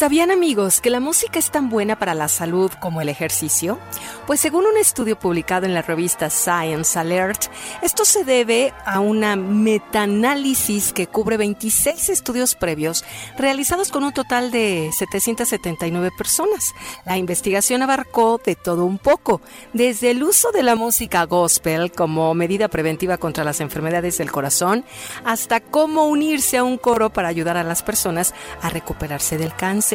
¿Sabían 0.00 0.30
amigos 0.30 0.80
que 0.80 0.88
la 0.88 0.98
música 0.98 1.38
es 1.38 1.50
tan 1.50 1.68
buena 1.68 1.98
para 1.98 2.14
la 2.14 2.28
salud 2.28 2.72
como 2.80 3.02
el 3.02 3.10
ejercicio? 3.10 3.78
Pues 4.26 4.40
según 4.40 4.64
un 4.64 4.78
estudio 4.78 5.18
publicado 5.18 5.66
en 5.66 5.74
la 5.74 5.82
revista 5.82 6.30
Science 6.30 6.98
Alert, 6.98 7.52
esto 7.82 8.06
se 8.06 8.24
debe 8.24 8.72
a 8.86 9.00
una 9.00 9.36
metaanálisis 9.36 10.94
que 10.94 11.06
cubre 11.06 11.36
26 11.36 12.08
estudios 12.08 12.54
previos 12.54 13.04
realizados 13.36 13.90
con 13.90 14.02
un 14.02 14.14
total 14.14 14.50
de 14.50 14.88
779 14.96 16.12
personas. 16.16 16.72
La 17.04 17.18
investigación 17.18 17.82
abarcó 17.82 18.40
de 18.42 18.56
todo 18.56 18.86
un 18.86 18.96
poco, 18.96 19.42
desde 19.74 20.12
el 20.12 20.22
uso 20.22 20.50
de 20.50 20.62
la 20.62 20.76
música 20.76 21.24
gospel 21.24 21.92
como 21.92 22.32
medida 22.32 22.68
preventiva 22.68 23.18
contra 23.18 23.44
las 23.44 23.60
enfermedades 23.60 24.16
del 24.16 24.32
corazón, 24.32 24.82
hasta 25.26 25.60
cómo 25.60 26.06
unirse 26.06 26.56
a 26.56 26.64
un 26.64 26.78
coro 26.78 27.10
para 27.10 27.28
ayudar 27.28 27.58
a 27.58 27.64
las 27.64 27.82
personas 27.82 28.32
a 28.62 28.70
recuperarse 28.70 29.36
del 29.36 29.54
cáncer 29.54 29.89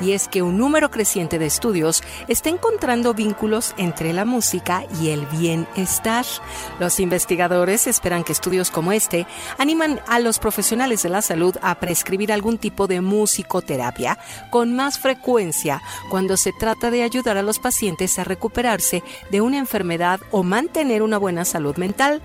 y 0.00 0.12
es 0.12 0.28
que 0.28 0.42
un 0.42 0.56
número 0.56 0.90
creciente 0.90 1.38
de 1.38 1.46
estudios 1.46 2.02
está 2.28 2.48
encontrando 2.48 3.14
vínculos 3.14 3.74
entre 3.76 4.12
la 4.12 4.24
música 4.24 4.84
y 5.00 5.10
el 5.10 5.26
bienestar. 5.26 6.24
Los 6.78 7.00
investigadores 7.00 7.86
esperan 7.86 8.24
que 8.24 8.32
estudios 8.32 8.70
como 8.70 8.92
este 8.92 9.26
animan 9.58 10.00
a 10.06 10.20
los 10.20 10.38
profesionales 10.38 11.02
de 11.02 11.10
la 11.10 11.22
salud 11.22 11.56
a 11.62 11.74
prescribir 11.74 12.32
algún 12.32 12.58
tipo 12.58 12.86
de 12.86 13.00
musicoterapia 13.00 14.18
con 14.50 14.74
más 14.74 14.98
frecuencia 14.98 15.82
cuando 16.08 16.36
se 16.36 16.52
trata 16.52 16.90
de 16.90 17.02
ayudar 17.02 17.36
a 17.36 17.42
los 17.42 17.58
pacientes 17.58 18.18
a 18.18 18.24
recuperarse 18.24 19.02
de 19.30 19.40
una 19.40 19.58
enfermedad 19.58 20.20
o 20.30 20.42
mantener 20.42 21.02
una 21.02 21.18
buena 21.18 21.44
salud 21.44 21.76
mental. 21.76 22.22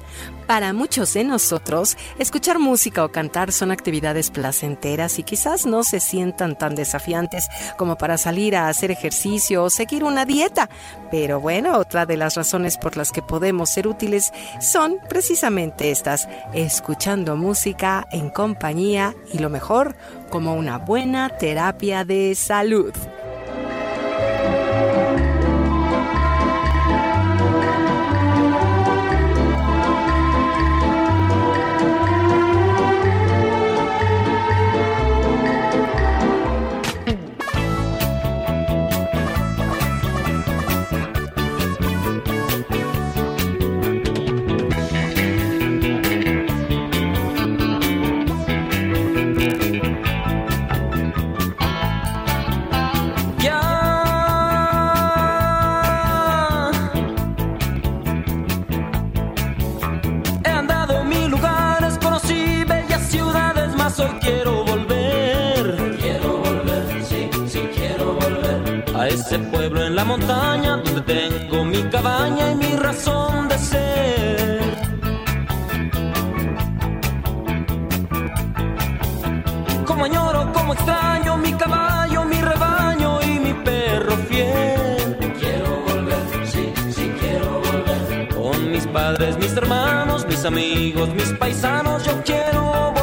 Para 0.50 0.74
muchos 0.74 1.14
de 1.14 1.24
nosotros, 1.24 1.96
escuchar 2.18 2.58
música 2.58 3.06
o 3.06 3.12
cantar 3.12 3.52
son 3.52 3.70
actividades 3.70 4.32
placenteras 4.32 5.20
y 5.20 5.24
quizás 5.24 5.68
no 5.68 5.84
se 5.84 6.00
sientan 6.00 6.58
tan 6.58 6.74
desafiantes 6.74 7.48
como 7.78 8.00
para 8.00 8.18
salir 8.18 8.56
a 8.56 8.68
hacer 8.68 8.90
ejercicio 8.90 9.64
o 9.64 9.70
seguir 9.70 10.04
una 10.04 10.26
dieta. 10.26 10.68
Pero 11.12 11.40
bueno, 11.40 11.78
otra 11.78 12.08
de 12.08 12.18
las 12.18 12.34
razones 12.34 12.80
por 12.80 12.98
las 12.98 13.12
que 13.12 13.22
podemos 13.22 13.70
ser 13.70 13.88
útiles 13.88 14.34
son 14.60 14.98
precisamente 15.08 15.92
estas, 15.92 16.28
escuchando 16.52 17.36
música 17.36 18.08
en 18.12 18.32
compañía 18.32 19.14
y 19.32 19.38
lo 19.38 19.52
mejor, 19.52 19.96
como 20.32 20.56
una 20.56 20.80
buena 20.80 21.30
terapia 21.30 22.06
de 22.06 22.34
salud. 22.34 22.92
Ese 69.10 69.40
pueblo 69.40 69.84
en 69.84 69.96
la 69.96 70.06
montaña 70.06 70.78
donde 70.78 71.02
tengo 71.02 71.66
mi 71.66 71.82
cabaña 71.84 72.52
y 72.52 72.56
mi 72.56 72.76
razón 72.76 73.48
de 73.48 73.58
ser. 73.58 74.60
Como 79.86 80.06
añoro, 80.06 80.52
como 80.54 80.74
extraño 80.74 81.38
mi 81.38 81.54
caballo, 81.54 82.24
mi 82.26 82.40
rebaño 82.40 83.20
y 83.24 83.40
mi 83.40 83.54
perro 83.54 84.16
fiel. 84.30 85.18
Quiero 85.40 85.70
volver, 85.88 86.24
sí, 86.46 86.72
sí 86.92 87.12
quiero 87.20 87.62
volver. 87.62 88.28
Con 88.36 88.72
mis 88.72 88.86
padres, 88.88 89.38
mis 89.38 89.56
hermanos, 89.58 90.28
mis 90.28 90.46
amigos, 90.46 91.10
mis 91.16 91.32
paisanos, 91.34 92.06
yo 92.06 92.22
quiero 92.24 92.62
volver. 92.62 92.99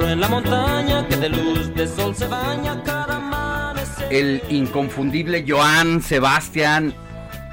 En 0.00 0.20
la 0.20 0.28
montaña 0.28 1.06
que 1.08 1.16
de 1.16 1.28
luz 1.28 1.74
de 1.74 1.86
sol 1.86 2.14
se 2.14 2.26
baña 2.26 2.82
cada 2.82 3.16
amanecer. 3.16 4.12
El 4.12 4.42
inconfundible 4.48 5.44
Joan 5.46 6.02
Sebastián 6.02 6.94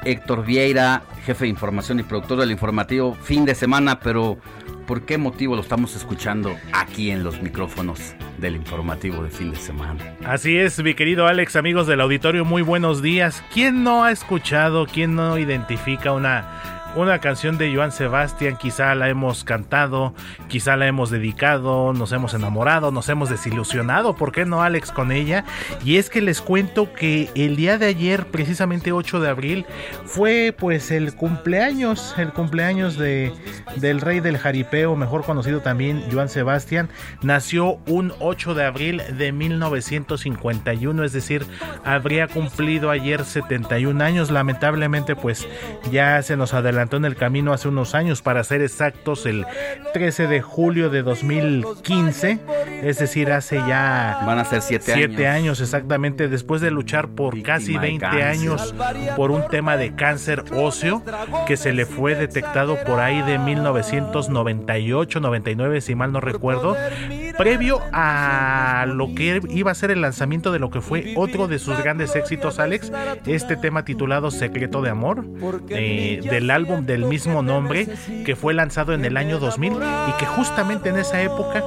Héctor 0.04 0.46
Vieira, 0.46 1.04
jefe 1.26 1.46
de 1.46 1.50
información 1.50 2.00
y 2.00 2.04
productor 2.04 2.40
del 2.40 2.52
informativo 2.52 3.14
fin 3.14 3.46
de 3.46 3.54
semana, 3.54 4.00
pero 4.00 4.40
¿por 4.88 5.04
qué 5.06 5.18
motivo 5.18 5.56
lo 5.56 5.62
estamos 5.62 5.96
escuchando 5.96 6.56
aquí 6.74 7.12
en 7.12 7.24
los 7.24 7.42
micrófonos 7.42 8.16
del 8.40 8.56
informativo 8.56 9.24
de 9.24 9.30
fin 9.30 9.52
de 9.52 9.58
semana? 9.58 10.16
Así 10.26 10.58
es, 10.58 10.82
mi 10.84 10.96
querido 10.96 11.28
Alex, 11.28 11.56
amigos 11.56 11.86
del 11.86 12.02
auditorio, 12.02 12.46
muy 12.46 12.64
buenos 12.64 13.04
días. 13.04 13.44
¿Quién 13.54 13.84
no 13.84 14.04
ha 14.04 14.12
escuchado, 14.12 14.88
quién 14.88 15.16
no 15.16 15.38
identifica 15.38 16.14
una, 16.14 16.81
una 16.96 17.20
canción 17.20 17.58
de 17.58 17.74
Joan 17.74 17.92
Sebastián? 17.92 18.58
Quizá 18.58 18.94
la 18.96 19.10
hemos 19.10 19.44
cantado, 19.44 20.14
quizá 20.48 20.76
la 20.76 20.88
hemos 20.88 21.10
dedicado, 21.10 21.94
nos 21.94 22.12
hemos 22.12 22.34
enamorado, 22.34 22.92
nos 22.92 23.08
hemos 23.10 23.30
desilusionado, 23.30 24.16
¿por 24.16 24.32
qué 24.32 24.46
no 24.46 24.62
Alex 24.62 24.92
con 24.92 25.12
ella? 25.12 25.46
Y 25.86 25.98
es 25.98 26.10
que 26.10 26.22
les 26.22 26.42
cuento 26.42 26.94
que 26.94 27.30
el 27.36 27.56
día 27.56 27.78
de 27.78 27.86
ayer, 27.86 28.28
precisamente 28.28 28.92
8 28.92 29.20
de 29.20 29.30
abril, 29.30 29.66
fue 30.06 30.54
pues 30.58 30.92
el 30.92 31.16
cumpleaños, 31.16 32.14
el 32.18 32.34
cumpleaños 32.34 32.98
de, 32.98 33.34
del 33.78 34.02
rey 34.02 34.20
del 34.20 34.38
jaripeo, 34.38 34.96
mejor 34.96 35.24
conocido 35.24 35.62
también 35.62 36.04
Joan 36.12 36.30
Sebastián, 36.30 36.90
nació 37.22 37.80
un 37.88 38.14
8 38.20 38.54
de 38.54 38.66
abril 38.66 39.02
de 39.18 39.32
1951, 39.32 41.04
es 41.04 41.14
decir, 41.14 41.46
habría 41.86 42.28
cumplido 42.28 42.90
ayer 42.90 43.24
71 43.24 44.04
años, 44.04 44.30
lamentablemente 44.32 45.16
pues 45.16 45.48
ya 45.92 46.22
se 46.22 46.36
nos 46.36 46.54
adelantó 46.54 46.81
adelantó 46.82 46.98
en 46.98 47.06
el 47.06 47.16
camino 47.16 47.54
hace 47.54 47.68
unos 47.68 47.94
años, 47.94 48.22
para 48.22 48.44
ser 48.44 48.62
exactos, 48.62 49.26
el 49.28 49.46
13 49.94 50.28
de 50.28 50.42
julio 50.42 50.90
de 50.90 51.04
2015, 51.04 52.40
es 52.82 52.98
decir, 52.98 53.32
hace 53.32 53.58
ya... 53.58 54.24
Van 54.26 54.40
a 54.40 54.46
ser 54.46 54.62
siete, 54.62 54.94
siete 54.94 55.28
años. 55.28 55.62
exactamente, 55.62 56.28
después 56.28 56.60
de 56.62 56.72
luchar 56.72 57.10
por 57.10 57.40
casi 57.44 57.78
20 57.78 58.06
años 58.24 58.74
por 59.16 59.30
un 59.30 59.48
tema 59.48 59.78
de 59.78 59.96
cáncer 59.96 60.44
óseo 60.54 61.04
que 61.46 61.56
se 61.56 61.72
le 61.72 61.86
fue 61.86 62.16
detectado 62.16 62.78
por 62.84 63.00
ahí 63.00 63.22
de 63.22 63.38
1998, 63.38 65.20
99, 65.20 65.82
si 65.82 65.94
mal 65.94 66.12
no 66.12 66.20
recuerdo, 66.20 66.76
previo 67.38 67.80
a 67.92 68.86
lo 68.88 69.14
que 69.14 69.40
iba 69.50 69.72
a 69.72 69.76
ser 69.76 69.92
el 69.92 70.02
lanzamiento 70.02 70.52
de 70.52 70.60
lo 70.60 70.72
que 70.72 70.82
fue 70.82 71.14
otro 71.16 71.48
de 71.48 71.60
sus 71.60 71.78
grandes 71.78 72.16
éxitos, 72.16 72.60
Alex, 72.60 72.92
este 73.28 73.56
tema 73.56 73.86
titulado 73.86 74.32
Secreto 74.32 74.82
de 74.82 74.90
Amor, 74.90 75.26
eh, 75.70 76.22
del 76.24 76.50
álbum 76.50 76.71
del 76.80 77.06
mismo 77.06 77.42
nombre, 77.42 77.88
que 78.26 78.36
fue 78.36 78.54
lanzado 78.54 78.94
en 78.94 79.04
el 79.06 79.18
año 79.18 79.40
2000 79.40 79.74
y 79.74 80.18
que 80.18 80.26
justamente 80.26 80.90
en 80.90 80.98
esa 80.98 81.22
época 81.22 81.64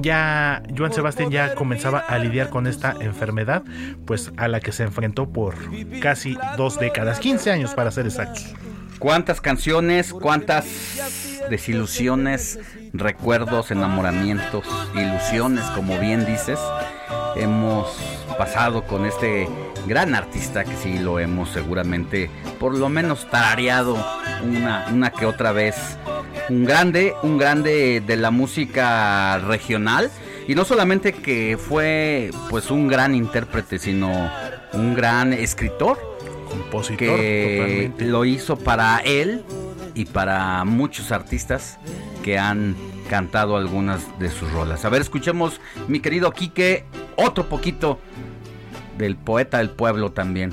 ya 0.00 0.62
Joan 0.76 0.92
Sebastián 0.92 1.30
ya 1.30 1.54
comenzaba 1.54 1.98
a 2.00 2.18
lidiar 2.18 2.50
con 2.50 2.66
esta 2.66 2.94
enfermedad, 3.00 3.62
pues 4.04 4.32
a 4.36 4.48
la 4.48 4.60
que 4.60 4.72
se 4.72 4.82
enfrentó 4.82 5.28
por 5.28 5.54
casi 6.00 6.36
dos 6.56 6.78
décadas, 6.78 7.20
15 7.20 7.50
años 7.50 7.74
para 7.74 7.90
ser 7.90 8.06
exactos. 8.06 8.54
¿Cuántas 8.98 9.40
canciones, 9.40 10.12
cuántas 10.12 10.64
desilusiones, 11.50 12.60
recuerdos, 12.92 13.70
enamoramientos, 13.70 14.64
ilusiones, 14.94 15.64
como 15.74 15.98
bien 15.98 16.24
dices, 16.24 16.58
hemos 17.36 17.96
pasado 18.38 18.84
con 18.84 19.06
este 19.06 19.48
gran 19.86 20.14
artista 20.14 20.64
que 20.64 20.76
sí 20.76 20.98
lo 20.98 21.18
hemos 21.18 21.50
seguramente 21.50 22.30
por 22.58 22.76
lo 22.76 22.88
menos 22.88 23.28
tarareado 23.30 23.96
una, 24.44 24.86
una 24.92 25.10
que 25.10 25.26
otra 25.26 25.52
vez 25.52 25.76
un 26.48 26.64
grande, 26.64 27.14
un 27.22 27.38
grande 27.38 28.02
de 28.04 28.16
la 28.16 28.30
música 28.30 29.38
regional. 29.38 30.10
Y 30.48 30.54
no 30.54 30.64
solamente 30.64 31.12
que 31.12 31.56
fue 31.58 32.30
pues 32.50 32.70
un 32.70 32.88
gran 32.88 33.14
intérprete, 33.14 33.78
sino 33.78 34.30
un 34.72 34.94
gran 34.94 35.32
escritor. 35.32 35.98
Compositor. 36.48 37.16
Que 37.16 37.92
lo 37.98 38.24
hizo 38.24 38.56
para 38.56 38.98
él 38.98 39.44
y 39.94 40.04
para 40.06 40.64
muchos 40.64 41.12
artistas 41.12 41.78
que 42.22 42.38
han 42.38 42.76
cantado 43.08 43.56
algunas 43.56 44.18
de 44.18 44.30
sus 44.30 44.50
rolas. 44.52 44.84
A 44.84 44.88
ver, 44.88 45.00
escuchemos, 45.00 45.60
mi 45.88 46.00
querido 46.00 46.32
Quique, 46.32 46.84
otro 47.16 47.48
poquito 47.48 47.98
del 48.98 49.16
poeta 49.16 49.58
del 49.58 49.70
pueblo 49.70 50.12
también. 50.12 50.52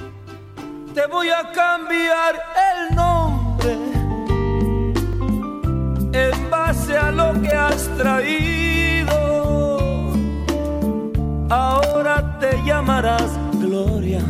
Te 0.94 1.06
voy 1.08 1.30
a 1.30 1.52
cambiar 1.52 2.36
el 2.74 2.96
nombre 2.96 3.78
en 6.14 6.50
base 6.50 6.98
a 6.98 7.12
lo 7.12 7.40
que 7.42 7.50
has 7.50 7.88
traído. 7.98 8.80
Ahora 11.50 12.38
te 12.40 12.62
llamarás 12.64 13.32
Gloria. 13.54 14.24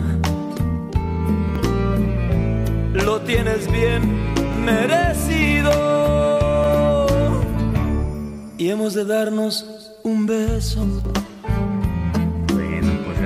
Lo 2.93 3.21
tienes 3.21 3.71
bien 3.71 4.33
merecido. 4.65 5.71
Y 8.57 8.69
hemos 8.69 8.93
de 8.93 9.05
darnos 9.05 9.65
un 10.03 10.25
beso 10.25 10.85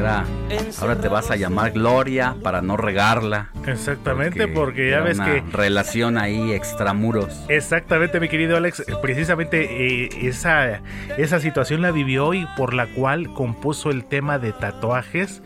ahora 0.05 0.99
te 0.99 1.07
vas 1.07 1.31
a 1.31 1.35
llamar 1.35 1.71
Gloria 1.71 2.35
para 2.43 2.61
no 2.61 2.77
regarla. 2.77 3.49
Exactamente, 3.65 4.47
porque, 4.47 4.89
ya 4.91 5.01
ves 5.01 5.19
que 5.19 5.43
relación 5.51 6.17
ahí 6.17 6.51
extramuros. 6.51 7.45
Exactamente, 7.47 8.19
mi 8.19 8.29
querido 8.29 8.57
Alex, 8.57 8.83
precisamente 9.01 10.03
eh, 10.03 10.09
esa 10.27 10.81
esa 11.17 11.39
situación 11.39 11.81
la 11.81 11.91
vivió 11.91 12.33
y 12.33 12.47
por 12.57 12.73
la 12.73 12.87
cual 12.87 13.33
compuso 13.33 13.89
el 13.89 14.05
tema 14.05 14.39
de 14.39 14.53
tatuajes. 14.53 15.41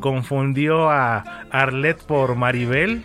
Confundió 0.00 0.90
a 0.90 1.18
Arlet 1.50 2.02
por 2.04 2.34
Maribel 2.34 3.04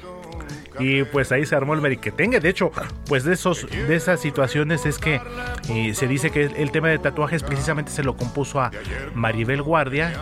y 0.79 1.03
pues 1.03 1.31
ahí 1.31 1.45
se 1.45 1.55
armó 1.55 1.73
el 1.73 1.81
meriquetengue. 1.81 2.39
De 2.39 2.49
hecho, 2.49 2.71
pues 3.07 3.23
de 3.23 3.33
esos 3.33 3.67
de 3.69 3.95
esas 3.95 4.19
situaciones 4.19 4.85
es 4.85 4.97
que 4.97 5.21
eh, 5.69 5.93
se 5.93 6.07
dice 6.07 6.31
que 6.31 6.45
el 6.45 6.71
tema 6.71 6.89
de 6.89 6.97
tatuajes 6.97 7.43
precisamente 7.43 7.91
se 7.91 8.03
lo 8.03 8.15
compuso 8.15 8.59
a 8.59 8.71
Maribel 9.13 9.61
Guardia 9.61 10.13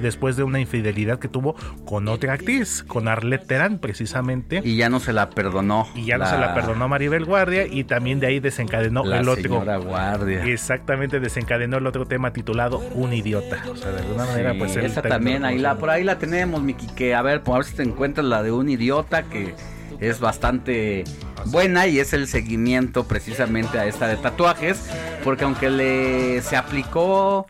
después 0.00 0.36
de 0.36 0.42
una 0.42 0.60
infidelidad 0.60 1.18
que 1.18 1.28
tuvo 1.28 1.54
con 1.84 2.08
otra 2.08 2.34
actriz, 2.34 2.82
con 2.82 3.08
Arlette 3.08 3.46
Terán 3.46 3.78
precisamente. 3.78 4.60
Y 4.64 4.76
ya 4.76 4.88
no 4.88 5.00
se 5.00 5.12
la 5.12 5.30
perdonó. 5.30 5.88
Y 5.94 6.06
ya 6.06 6.18
no 6.18 6.26
se 6.26 6.38
la 6.38 6.54
perdonó 6.54 6.88
Maribel 6.88 7.24
Guardia 7.24 7.66
y 7.66 7.84
también 7.84 8.20
de 8.20 8.26
ahí 8.26 8.40
desencadenó 8.40 9.04
el 9.12 9.28
otro. 9.28 9.62
Guardia. 9.82 10.44
Exactamente, 10.44 11.20
desencadenó 11.20 11.78
el 11.78 11.86
otro 11.86 12.06
tema 12.06 12.32
titulado 12.32 12.78
Un 12.94 13.12
idiota. 13.12 13.62
O 13.70 13.76
sea, 13.76 13.92
de 13.92 13.98
alguna 13.98 14.26
manera, 14.26 14.54
pues 14.58 14.76
Esa 14.76 15.02
también, 15.02 15.44
ahí 15.44 15.58
la, 15.58 15.76
por 15.76 15.90
ahí 15.90 16.04
la 16.04 16.18
tenemos, 16.18 16.62
Miki, 16.62 16.86
que 16.88 17.14
a 17.14 17.22
ver, 17.22 17.42
por 17.42 17.56
ver 17.56 17.64
si 17.64 17.76
te 17.76 17.82
encuentras 17.82 18.26
la 18.26 18.42
de 18.42 18.50
Un 18.50 18.68
idiota, 18.68 19.24
que 19.24 19.54
es 20.00 20.20
bastante 20.20 21.04
buena 21.46 21.86
y 21.86 22.00
es 22.00 22.12
el 22.12 22.26
seguimiento 22.26 23.04
precisamente 23.04 23.78
a 23.78 23.86
esta 23.86 24.08
de 24.08 24.16
tatuajes, 24.16 24.90
porque 25.22 25.44
aunque 25.44 25.70
le 25.70 26.42
se 26.42 26.56
aplicó 26.56 27.46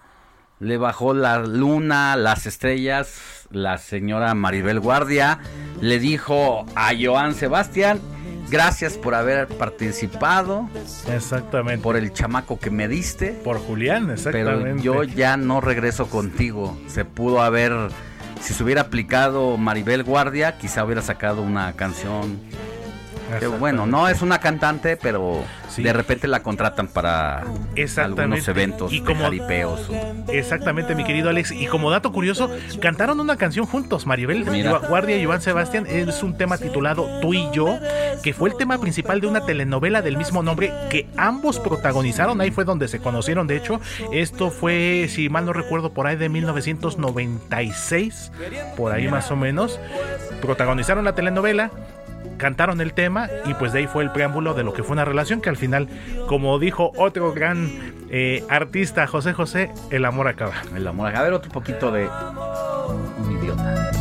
le 0.62 0.79
bajó 0.79 1.12
la 1.12 1.40
luna, 1.40 2.14
las 2.14 2.46
estrellas, 2.46 3.48
la 3.51 3.79
señora 3.79 4.33
Maribel 4.35 4.79
Guardia 4.79 5.40
le 5.81 5.98
dijo 5.98 6.64
a 6.77 6.92
Joan 6.98 7.35
Sebastián, 7.35 8.01
gracias 8.48 8.96
por 8.96 9.16
haber 9.16 9.48
participado. 9.48 10.68
Exactamente. 11.12 11.83
Por 11.83 11.96
el 11.96 12.12
chamaco 12.12 12.61
que 12.61 12.70
me 12.70 12.87
diste. 12.87 13.33
Por 13.33 13.59
Julián, 13.59 14.11
exactamente. 14.11 14.83
Pero 14.83 15.03
yo 15.03 15.03
ya 15.03 15.37
no 15.37 15.61
regreso 15.61 16.07
contigo. 16.09 16.79
Se 16.87 17.05
pudo 17.05 17.42
haber, 17.42 17.72
si 18.40 18.55
se 18.55 18.62
hubiera 18.62 18.83
aplicado 18.83 19.57
Maribel 19.57 20.05
Guardia, 20.05 20.59
quizá 20.59 20.85
hubiera 20.85 21.03
sacado 21.03 21.42
una 21.42 21.72
canción 21.72 22.38
bueno, 23.59 23.87
no 23.87 24.09
es 24.09 24.23
una 24.23 24.38
cantante, 24.38 24.97
pero 24.97 25.42
de 25.77 25.92
repente 25.92 26.29
la 26.29 26.42
contratan 26.42 26.88
para 26.88 27.45
algunos 27.99 28.49
eventos 28.49 28.92
y 28.92 29.01
como, 29.01 29.31
Exactamente, 30.29 30.95
mi 30.95 31.05
querido 31.05 31.31
Alex. 31.31 31.53
Y 31.53 31.66
como 31.66 31.90
dato 31.90 32.12
curioso, 32.12 32.51
cantaron 32.81 33.21
una 33.21 33.37
canción 33.37 33.66
juntos, 33.66 34.07
Maribel 34.07 34.45
Guardia 34.88 35.16
y 35.16 35.23
Iván 35.23 35.40
Sebastián. 35.40 35.87
Es 35.87 36.23
un 36.23 36.37
tema 36.37 36.59
titulado 36.59 37.21
Tú 37.21 37.35
y 37.35 37.49
yo, 37.53 37.79
que 38.23 38.35
fue 38.35 38.51
el 38.51 38.57
tema 38.57 38.79
principal 38.79 39.21
de 39.21 39.27
una 39.27 39.45
telenovela 39.45 40.03
del 40.03 40.16
mismo 40.16 40.42
nombre 40.42 40.73
que 40.90 41.09
ambos 41.16 41.59
protagonizaron. 41.59 42.40
Ahí 42.40 42.51
fue 42.51 42.64
donde 42.64 42.88
se 42.88 43.01
conocieron, 43.01 43.47
de 43.47 43.57
hecho. 43.57 43.81
Esto 44.12 44.51
fue, 44.51 45.07
si 45.09 45.29
mal 45.29 45.47
no 45.47 45.53
recuerdo, 45.53 45.92
por 45.92 46.07
ahí 46.07 46.16
de 46.16 46.29
1996, 46.29 48.33
por 48.77 48.92
ahí 48.92 49.09
más 49.09 49.31
o 49.31 49.37
menos. 49.37 49.81
Protagonizaron 50.40 51.05
la 51.05 51.14
telenovela 51.14 51.71
cantaron 52.42 52.81
el 52.81 52.92
tema 52.92 53.28
y 53.46 53.55
pues 53.55 53.72
de 53.72 53.78
ahí 53.78 53.87
fue 53.87 54.02
el 54.02 54.11
preámbulo 54.11 54.52
de 54.52 54.64
lo 54.64 54.72
que 54.72 54.83
fue 54.83 54.94
una 54.94 55.05
relación 55.05 55.40
que 55.40 55.48
al 55.48 55.57
final, 55.57 55.88
como 56.26 56.59
dijo 56.59 56.90
otro 56.96 57.33
gran 57.33 57.70
eh, 58.11 58.44
artista, 58.48 59.07
José 59.07 59.33
José, 59.33 59.70
el 59.90 60.05
amor 60.05 60.26
acaba. 60.26 60.55
El 60.74 60.85
amor 60.88 61.07
acaba. 61.07 61.20
A 61.20 61.22
ver 61.22 61.35
otro 61.35 61.52
poquito 61.52 61.92
de 61.92 62.09
un 62.09 63.38
idiota. 63.38 63.92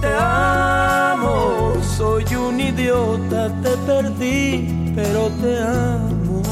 Te 0.00 0.06
amo, 0.16 1.74
soy 1.82 2.24
un 2.36 2.60
idiota, 2.60 3.50
te 3.62 3.76
perdí, 3.84 4.92
pero 4.94 5.28
te 5.42 5.58
amo. 5.60 6.42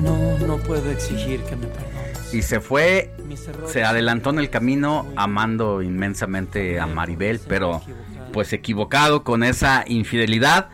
No, 0.00 0.46
no 0.46 0.56
puedo 0.62 0.90
exigir 0.90 1.42
que 1.42 1.56
me 1.56 1.66
perdones. 1.66 2.32
Y 2.32 2.40
se 2.40 2.60
fue, 2.60 3.12
se 3.66 3.84
adelantó 3.84 4.30
en 4.30 4.38
el 4.38 4.48
camino 4.48 5.06
amando 5.14 5.82
inmensamente 5.82 6.80
a 6.80 6.86
Maribel, 6.86 7.38
pero 7.46 7.82
pues 8.32 8.52
equivocado 8.52 9.24
con 9.24 9.42
esa 9.42 9.84
infidelidad 9.86 10.68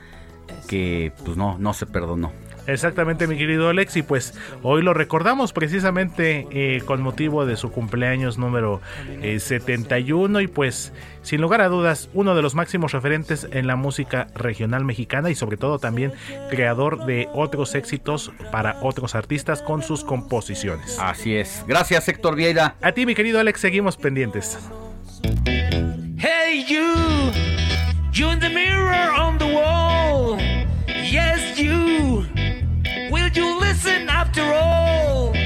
que 0.68 1.12
pues 1.25 1.37
no, 1.37 1.59
no 1.59 1.75
se 1.75 1.87
perdonó. 1.87 2.33
Exactamente, 2.68 3.27
mi 3.27 3.38
querido 3.38 3.71
Alex, 3.71 3.97
y 3.97 4.03
pues 4.03 4.35
hoy 4.62 4.83
lo 4.83 4.92
recordamos 4.92 5.55
precisamente 5.55 6.47
eh, 6.51 6.83
con 6.85 7.01
motivo 7.01 7.47
de 7.47 7.57
su 7.57 7.73
cumpleaños 7.73 8.37
número 8.37 8.83
71 9.23 10.38
eh, 10.38 10.42
y 10.42 10.47
pues 10.49 10.92
sin 11.23 11.40
lugar 11.40 11.62
a 11.62 11.68
dudas 11.68 12.11
uno 12.12 12.35
de 12.35 12.42
los 12.42 12.55
máximos 12.55 12.92
referentes 12.92 13.49
en 13.53 13.66
la 13.66 13.77
música 13.77 14.27
regional 14.35 14.85
mexicana 14.85 15.31
y 15.31 15.35
sobre 15.35 15.56
todo 15.56 15.79
también 15.79 16.13
creador 16.50 17.06
de 17.06 17.27
otros 17.33 17.75
éxitos 17.75 18.33
para 18.52 18.77
otros 18.83 19.15
artistas 19.15 19.63
con 19.63 19.83
sus 19.83 20.04
composiciones. 20.04 20.98
Así 20.98 21.37
es. 21.37 21.65
Gracias 21.67 22.06
Héctor 22.06 22.37
Vieira. 22.37 22.77
A 22.83 22.92
ti 22.92 23.06
mi 23.06 23.15
querido 23.15 23.40
Alex, 23.40 23.61
seguimos 23.63 23.96
pendientes. 23.96 24.59
Hey 26.19 26.67
you, 26.69 27.48
you 28.19 28.31
in 28.31 28.40
the 28.40 28.50
mirror 28.50 29.12
on 29.12 29.38
the 29.38 29.46
wall. 29.46 30.37
Yes 30.88 31.56
you, 31.56 32.27
will 33.12 33.29
you 33.29 33.60
listen 33.60 34.08
after 34.08 34.42
all? 34.42 35.37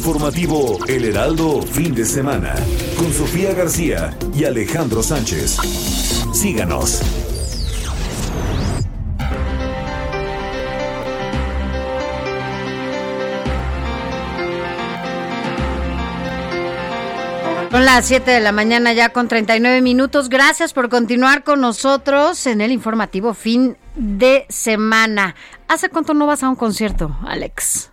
Informativo 0.00 0.78
El 0.88 1.04
Heraldo 1.04 1.60
Fin 1.60 1.94
de 1.94 2.06
Semana 2.06 2.54
con 2.96 3.12
Sofía 3.12 3.52
García 3.52 4.16
y 4.34 4.44
Alejandro 4.44 5.02
Sánchez. 5.02 5.58
Síganos. 6.32 7.02
Son 17.70 17.84
las 17.84 18.06
7 18.06 18.30
de 18.30 18.40
la 18.40 18.52
mañana 18.52 18.94
ya 18.94 19.10
con 19.10 19.28
39 19.28 19.82
minutos. 19.82 20.30
Gracias 20.30 20.72
por 20.72 20.88
continuar 20.88 21.44
con 21.44 21.60
nosotros 21.60 22.46
en 22.46 22.62
el 22.62 22.72
informativo 22.72 23.34
fin 23.34 23.76
de 23.96 24.46
semana. 24.48 25.34
¿Hace 25.68 25.90
cuánto 25.90 26.14
no 26.14 26.26
vas 26.26 26.42
a 26.42 26.48
un 26.48 26.56
concierto, 26.56 27.14
Alex? 27.26 27.89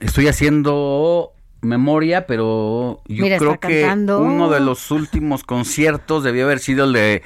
Estoy 0.00 0.28
haciendo 0.28 1.32
memoria, 1.60 2.26
pero 2.26 3.02
yo 3.06 3.24
Mira, 3.24 3.38
creo 3.38 3.58
que 3.58 3.82
cantando. 3.82 4.20
uno 4.20 4.48
de 4.48 4.60
los 4.60 4.90
últimos 4.90 5.42
conciertos 5.44 6.22
debió 6.22 6.44
haber 6.44 6.60
sido 6.60 6.84
el 6.84 6.92
de 6.92 7.22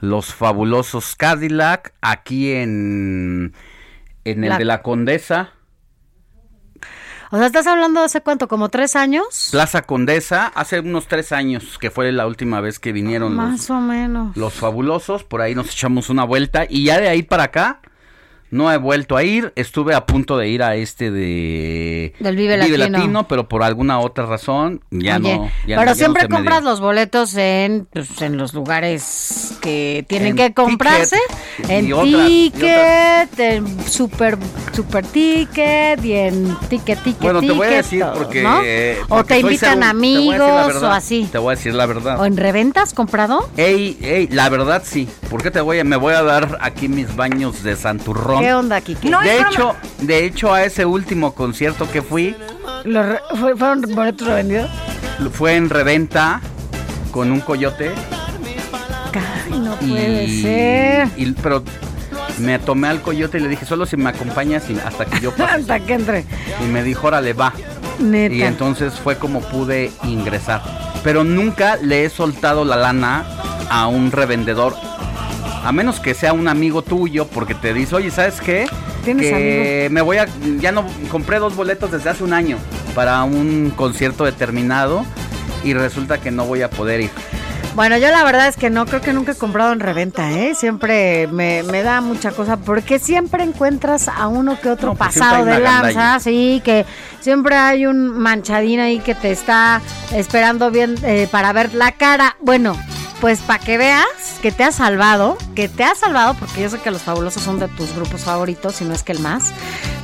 los 0.00 0.32
fabulosos 0.34 1.16
Cadillac 1.16 1.92
aquí 2.00 2.52
en 2.52 3.52
en 4.24 4.44
el 4.44 4.50
La- 4.50 4.58
de 4.58 4.64
la 4.64 4.82
Condesa, 4.82 5.50
O 7.30 7.36
sea, 7.36 7.46
¿estás 7.46 7.66
hablando 7.66 7.98
de 8.00 8.06
hace 8.06 8.20
cuánto? 8.20 8.46
¿Como 8.46 8.68
tres 8.68 8.94
años? 8.94 9.48
Plaza 9.50 9.82
Condesa, 9.82 10.46
hace 10.54 10.78
unos 10.80 11.08
tres 11.08 11.32
años 11.32 11.78
que 11.78 11.90
fue 11.90 12.12
la 12.12 12.26
última 12.28 12.60
vez 12.60 12.78
que 12.78 12.92
vinieron 12.92 13.34
los, 13.36 13.44
Más 13.44 13.70
o 13.70 13.80
menos. 13.80 14.36
los 14.36 14.52
fabulosos, 14.54 15.24
por 15.24 15.40
ahí 15.40 15.54
nos 15.56 15.68
echamos 15.72 16.10
una 16.10 16.22
vuelta 16.24 16.64
y 16.68 16.84
ya 16.84 17.00
de 17.00 17.08
ahí 17.08 17.22
para 17.24 17.44
acá 17.44 17.80
no 18.54 18.72
he 18.72 18.76
vuelto 18.76 19.16
a 19.16 19.24
ir, 19.24 19.52
estuve 19.56 19.94
a 19.94 20.06
punto 20.06 20.36
de 20.38 20.48
ir 20.48 20.62
a 20.62 20.76
este 20.76 21.10
de 21.10 22.14
Del 22.20 22.36
Vive 22.36 22.56
Latino. 22.56 23.26
pero 23.26 23.48
por 23.48 23.64
alguna 23.64 23.98
otra 23.98 24.26
razón 24.26 24.80
ya 24.92 25.16
Oye, 25.16 25.36
no. 25.38 25.50
ya 25.66 25.74
no- 25.76 25.82
pero 25.82 25.90
ya 25.90 25.94
siempre 25.96 26.28
compras 26.28 26.62
los 26.62 26.78
boletos 26.80 27.34
en, 27.36 27.88
pues, 27.92 28.22
en 28.22 28.36
los 28.36 28.54
lugares 28.54 29.58
que 29.60 30.04
tienen 30.08 30.28
En 30.28 30.36
que 30.36 30.54
comprarse. 30.54 31.16
Ticket 31.56 31.70
En 31.70 31.86
y 31.88 31.92
otras- 31.92 32.28
y 32.30 32.50
Ticket, 32.50 33.38
en 33.40 33.84
Super, 33.90 34.38
super 34.72 35.04
Ticket 35.04 36.04
y 36.04 36.12
en 36.12 36.56
Ticket, 36.68 37.02
Ticket, 37.02 37.20
Bueno, 37.22 37.40
te 37.40 37.50
voy 37.50 37.66
a 37.66 37.70
decir 37.70 38.04
porque, 38.14 38.42
¿no? 38.42 38.60
o 39.16 39.24
te 39.24 39.40
invitan 39.40 39.80
te 39.80 39.86
amigos 39.86 40.76
o 40.82 40.86
así. 40.86 41.28
Te 41.30 41.38
voy 41.38 41.54
a 41.54 41.56
decir 41.56 41.74
la 41.74 41.86
verdad. 41.86 42.20
¿O 42.20 42.24
en 42.24 42.36
reventa 42.36 42.82
has 42.82 42.94
comprado? 42.94 43.48
Ey, 43.56 43.98
ey, 44.00 44.28
la 44.28 44.48
verdad 44.48 44.82
sí. 44.84 45.08
¿Por 45.28 45.42
qué 45.42 45.50
te 45.50 45.60
voy 45.60 45.80
a, 45.80 45.84
me 45.84 45.96
voy 45.96 46.14
a 46.14 46.22
dar 46.22 46.58
aquí 46.60 46.88
mis 46.88 47.16
baños 47.16 47.62
de 47.64 47.74
Santurrón? 47.74 48.43
¿Qué 48.44 48.52
onda, 48.54 48.80
Kiki? 48.80 49.08
de 49.10 49.40
hecho, 49.40 49.74
de 50.00 50.24
hecho 50.26 50.52
a 50.52 50.64
ese 50.64 50.84
último 50.84 51.34
concierto 51.34 51.90
que 51.90 52.02
fui 52.02 52.36
¿Los 52.84 53.06
re- 53.06 53.20
fue- 53.40 53.56
¿Fueron 53.56 53.82
boletos 53.94 54.26
revendidos? 54.28 54.70
fue 55.32 55.56
en 55.56 55.70
reventa 55.70 56.40
con 57.10 57.30
un 57.32 57.40
coyote 57.40 57.92
Ay, 59.14 59.58
no 59.60 59.74
puede 59.76 60.24
y, 60.24 60.42
ser. 60.42 61.08
y- 61.16 61.32
pero 61.32 61.62
me 62.38 62.58
tomé 62.58 62.88
al 62.88 63.00
coyote 63.00 63.38
y 63.38 63.40
le 63.42 63.48
dije 63.48 63.64
solo 63.64 63.86
si 63.86 63.96
me 63.96 64.10
acompañas 64.10 64.68
y 64.68 64.76
hasta 64.84 65.04
que 65.06 65.20
yo 65.20 65.30
pase. 65.36 65.52
Hasta 65.60 65.80
que 65.80 65.94
entre. 65.94 66.24
y 66.60 66.64
me 66.66 66.82
dijo 66.82 67.06
órale 67.06 67.32
va. 67.32 67.52
Neta. 68.00 68.34
Y 68.34 68.42
entonces 68.42 68.92
fue 68.94 69.16
como 69.18 69.40
pude 69.40 69.92
ingresar. 70.02 70.62
Pero 71.04 71.22
nunca 71.22 71.76
le 71.76 72.04
he 72.04 72.10
soltado 72.10 72.64
la 72.64 72.76
lana 72.76 73.24
a 73.70 73.86
un 73.86 74.10
revendedor. 74.10 74.74
A 75.64 75.72
menos 75.72 75.98
que 75.98 76.14
sea 76.14 76.32
un 76.32 76.46
amigo 76.46 76.82
tuyo, 76.82 77.26
porque 77.26 77.54
te 77.54 77.72
dice, 77.72 77.94
oye, 77.94 78.10
¿sabes 78.10 78.40
qué? 78.40 78.66
¿Tienes 79.04 79.30
que 79.30 79.88
me 79.90 80.02
voy 80.02 80.18
a. 80.18 80.26
Ya 80.60 80.72
no. 80.72 80.86
Compré 81.10 81.38
dos 81.38 81.56
boletos 81.56 81.90
desde 81.90 82.10
hace 82.10 82.22
un 82.22 82.32
año 82.32 82.58
para 82.94 83.22
un 83.24 83.72
concierto 83.74 84.24
determinado. 84.24 85.04
Y 85.62 85.72
resulta 85.72 86.18
que 86.18 86.30
no 86.30 86.44
voy 86.44 86.60
a 86.60 86.68
poder 86.68 87.00
ir. 87.00 87.10
Bueno, 87.74 87.98
yo 87.98 88.08
la 88.10 88.22
verdad 88.22 88.46
es 88.46 88.56
que 88.56 88.70
no, 88.70 88.86
creo 88.86 89.00
que 89.00 89.12
nunca 89.12 89.32
he 89.32 89.34
comprado 89.34 89.72
en 89.72 89.80
reventa, 89.80 90.30
¿eh? 90.30 90.54
Siempre 90.54 91.26
me, 91.26 91.64
me 91.64 91.82
da 91.82 92.00
mucha 92.00 92.30
cosa, 92.30 92.56
porque 92.56 93.00
siempre 93.00 93.42
encuentras 93.42 94.06
a 94.06 94.28
uno 94.28 94.60
que 94.60 94.68
otro 94.68 94.90
No, 94.90 94.94
pues 94.94 95.18
pasado 95.18 95.44
de 95.44 95.58
lanza, 95.58 96.20
sí, 96.20 96.62
que 96.64 96.86
siempre 97.18 97.56
hay 97.56 97.86
un 97.86 98.16
manchadín 98.16 98.78
ahí 98.78 99.00
que 99.00 99.16
te 99.16 99.32
está 99.32 99.82
esperando 100.12 100.70
bien 100.70 100.94
eh, 101.02 101.26
para 101.28 101.52
ver 101.52 101.74
la 101.74 101.90
cara. 101.90 102.36
Bueno, 102.40 102.76
pues 103.24 103.40
para 103.40 103.58
que 103.58 103.78
veas 103.78 104.04
que 104.42 104.52
te 104.52 104.64
has 104.64 104.74
salvado, 104.74 105.38
que 105.54 105.66
te 105.70 105.82
has 105.82 105.96
salvado, 105.96 106.34
porque 106.34 106.60
yo 106.60 106.68
sé 106.68 106.78
que 106.78 106.90
los 106.90 107.00
fabulosos 107.00 107.42
son 107.42 107.58
de 107.58 107.68
tus 107.68 107.94
grupos 107.94 108.20
favoritos, 108.20 108.74
si 108.74 108.84
no 108.84 108.92
es 108.92 109.02
que 109.02 109.12
el 109.12 109.20
más, 109.20 109.54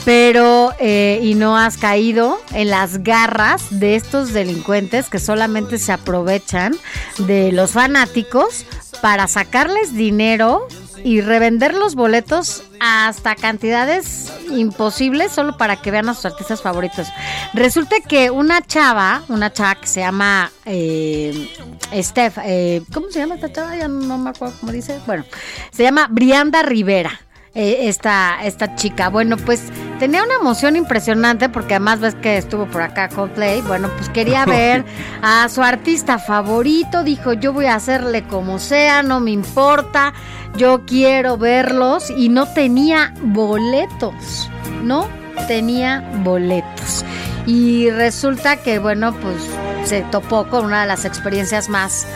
pero 0.06 0.72
eh, 0.78 1.20
y 1.22 1.34
no 1.34 1.54
has 1.54 1.76
caído 1.76 2.40
en 2.54 2.70
las 2.70 3.02
garras 3.02 3.78
de 3.78 3.94
estos 3.94 4.32
delincuentes 4.32 5.10
que 5.10 5.18
solamente 5.18 5.76
se 5.76 5.92
aprovechan 5.92 6.74
de 7.18 7.52
los 7.52 7.72
fanáticos 7.72 8.64
para 9.02 9.28
sacarles 9.28 9.94
dinero 9.94 10.66
y 11.04 11.20
revender 11.20 11.74
los 11.74 11.94
boletos 11.94 12.62
hasta 12.80 13.34
cantidades 13.34 14.32
imposibles 14.50 15.32
solo 15.32 15.56
para 15.56 15.76
que 15.76 15.90
vean 15.90 16.08
a 16.08 16.14
sus 16.14 16.26
artistas 16.26 16.62
favoritos. 16.62 17.08
Resulta 17.54 17.96
que 18.00 18.30
una 18.30 18.62
chava, 18.62 19.22
una 19.28 19.52
chava 19.52 19.76
que 19.76 19.86
se 19.86 20.00
llama 20.00 20.50
eh, 20.64 21.48
Steph, 21.94 22.38
eh, 22.44 22.82
¿cómo 22.92 23.08
se 23.10 23.20
llama 23.20 23.36
esta 23.36 23.52
chava? 23.52 23.76
Ya 23.76 23.88
no 23.88 24.18
me 24.18 24.30
acuerdo 24.30 24.54
cómo 24.60 24.72
dice. 24.72 25.00
Bueno, 25.06 25.24
se 25.70 25.82
llama 25.82 26.08
Brianda 26.10 26.62
Rivera. 26.62 27.20
Eh, 27.54 27.88
esta, 27.88 28.44
esta 28.44 28.76
chica. 28.76 29.08
Bueno, 29.08 29.36
pues 29.36 29.64
tenía 29.98 30.22
una 30.22 30.34
emoción 30.34 30.76
impresionante 30.76 31.48
porque 31.48 31.74
además 31.74 31.98
ves 31.98 32.14
que 32.14 32.36
estuvo 32.36 32.66
por 32.66 32.82
acá 32.82 33.08
Coldplay. 33.08 33.60
Bueno, 33.62 33.88
pues 33.96 34.08
quería 34.08 34.44
ver 34.46 34.84
a 35.20 35.48
su 35.48 35.62
artista 35.62 36.18
favorito. 36.18 37.02
Dijo, 37.02 37.32
yo 37.32 37.52
voy 37.52 37.66
a 37.66 37.74
hacerle 37.74 38.22
como 38.24 38.58
sea, 38.58 39.02
no 39.02 39.18
me 39.18 39.32
importa. 39.32 40.12
Yo 40.56 40.84
quiero 40.86 41.38
verlos 41.38 42.10
y 42.10 42.28
no 42.28 42.46
tenía 42.46 43.14
boletos. 43.22 44.48
No 44.84 45.08
tenía 45.48 46.08
boletos. 46.22 47.04
Y 47.46 47.90
resulta 47.90 48.56
que, 48.56 48.78
bueno, 48.78 49.12
pues 49.12 49.48
se 49.84 50.02
topó 50.02 50.46
con 50.46 50.66
una 50.66 50.82
de 50.82 50.86
las 50.86 51.04
experiencias 51.04 51.68
más, 51.68 52.06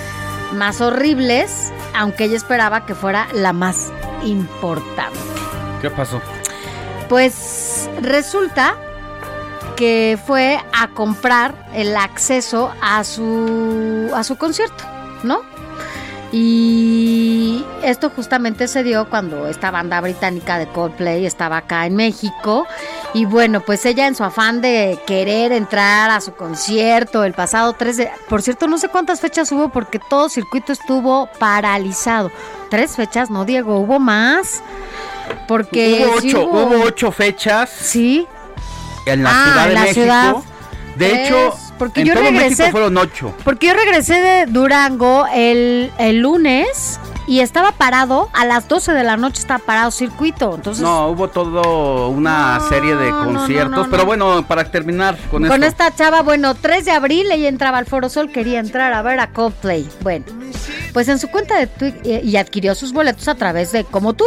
más 0.52 0.80
horribles, 0.80 1.72
aunque 1.94 2.24
ella 2.24 2.36
esperaba 2.36 2.86
que 2.86 2.94
fuera 2.94 3.26
la 3.32 3.52
más 3.52 3.90
importante. 4.24 5.18
¿Qué 5.80 5.90
pasó? 5.90 6.20
Pues 7.08 7.88
resulta 8.00 8.74
que 9.76 10.18
fue 10.26 10.58
a 10.72 10.88
comprar 10.88 11.68
el 11.74 11.96
acceso 11.96 12.72
a 12.80 13.04
su 13.04 14.10
a 14.14 14.24
su 14.24 14.36
concierto, 14.36 14.84
¿no? 15.22 15.42
Y 16.36 17.64
esto 17.84 18.10
justamente 18.10 18.66
se 18.66 18.82
dio 18.82 19.08
cuando 19.08 19.46
esta 19.46 19.70
banda 19.70 20.00
británica 20.00 20.58
de 20.58 20.66
Coldplay 20.66 21.24
estaba 21.26 21.58
acá 21.58 21.86
en 21.86 21.94
México. 21.94 22.66
Y 23.12 23.24
bueno, 23.24 23.60
pues 23.60 23.86
ella 23.86 24.08
en 24.08 24.16
su 24.16 24.24
afán 24.24 24.60
de 24.60 24.98
querer 25.06 25.52
entrar 25.52 26.10
a 26.10 26.20
su 26.20 26.32
concierto 26.34 27.22
el 27.22 27.34
pasado 27.34 27.74
3 27.74 27.96
de... 27.96 28.10
Por 28.28 28.42
cierto, 28.42 28.66
no 28.66 28.78
sé 28.78 28.88
cuántas 28.88 29.20
fechas 29.20 29.52
hubo 29.52 29.68
porque 29.68 30.00
todo 30.10 30.28
circuito 30.28 30.72
estuvo 30.72 31.28
paralizado. 31.38 32.32
Tres 32.68 32.96
fechas, 32.96 33.30
no, 33.30 33.44
Diego, 33.44 33.78
hubo 33.78 34.00
más. 34.00 34.60
Porque 35.46 36.04
hubo, 36.10 36.20
sí 36.20 36.34
ocho, 36.34 36.48
hubo- 36.48 36.62
hubo 36.64 36.84
ocho 36.84 37.12
fechas. 37.12 37.70
Sí. 37.70 38.26
En 39.06 39.22
la 39.22 39.30
Ah, 39.32 39.44
Ciudad 39.44 39.68
de 39.68 39.74
la 39.74 39.80
México. 39.82 39.94
ciudad. 40.02 40.34
De 40.96 41.22
hecho, 41.24 41.54
porque 41.78 42.00
en 42.02 42.06
yo 42.08 42.14
todo 42.14 42.24
regresé- 42.24 42.48
México 42.48 42.68
fueron 42.70 42.96
ocho. 42.98 43.34
Porque 43.44 43.68
yo 43.68 43.74
regresé 43.74 44.20
de 44.20 44.46
Durango 44.46 45.26
el, 45.32 45.90
el 45.98 46.18
lunes 46.20 47.00
y 47.26 47.40
estaba 47.40 47.72
parado, 47.72 48.28
a 48.34 48.44
las 48.44 48.68
12 48.68 48.92
de 48.92 49.02
la 49.02 49.16
noche 49.16 49.40
estaba 49.40 49.58
parado 49.64 49.90
circuito. 49.90 50.54
Entonces, 50.56 50.82
No, 50.82 51.08
hubo 51.08 51.28
todo 51.28 52.08
una 52.10 52.60
serie 52.68 52.94
de 52.96 53.10
no, 53.10 53.24
conciertos. 53.24 53.70
no, 53.86 53.90
pero 53.90 54.02
no. 54.02 54.06
bueno, 54.06 54.44
para 54.46 54.70
terminar 54.70 55.16
con, 55.30 55.46
con 55.46 55.64
esto. 55.64 55.66
esta 55.66 55.94
chava, 55.94 56.20
bueno, 56.22 56.54
3 56.54 56.84
de 56.84 56.90
abril 56.90 57.30
ella 57.32 57.48
entraba 57.48 57.78
al 57.78 57.86
Foro 57.86 58.08
Sol, 58.10 58.30
quería 58.30 58.60
entrar 58.60 58.92
a 58.92 59.00
ver 59.00 59.20
a 59.20 59.28
Coldplay. 59.28 59.88
Bueno, 60.02 60.26
pues 60.92 61.08
en 61.08 61.18
su 61.18 61.28
cuenta 61.28 61.58
de 61.58 61.66
Twitter 61.66 62.22
y 62.24 62.36
adquirió 62.36 62.74
sus 62.74 62.92
boletos 62.92 63.26
a 63.28 63.34
través 63.36 63.72
de 63.72 63.84
como 63.84 64.12
tú. 64.12 64.24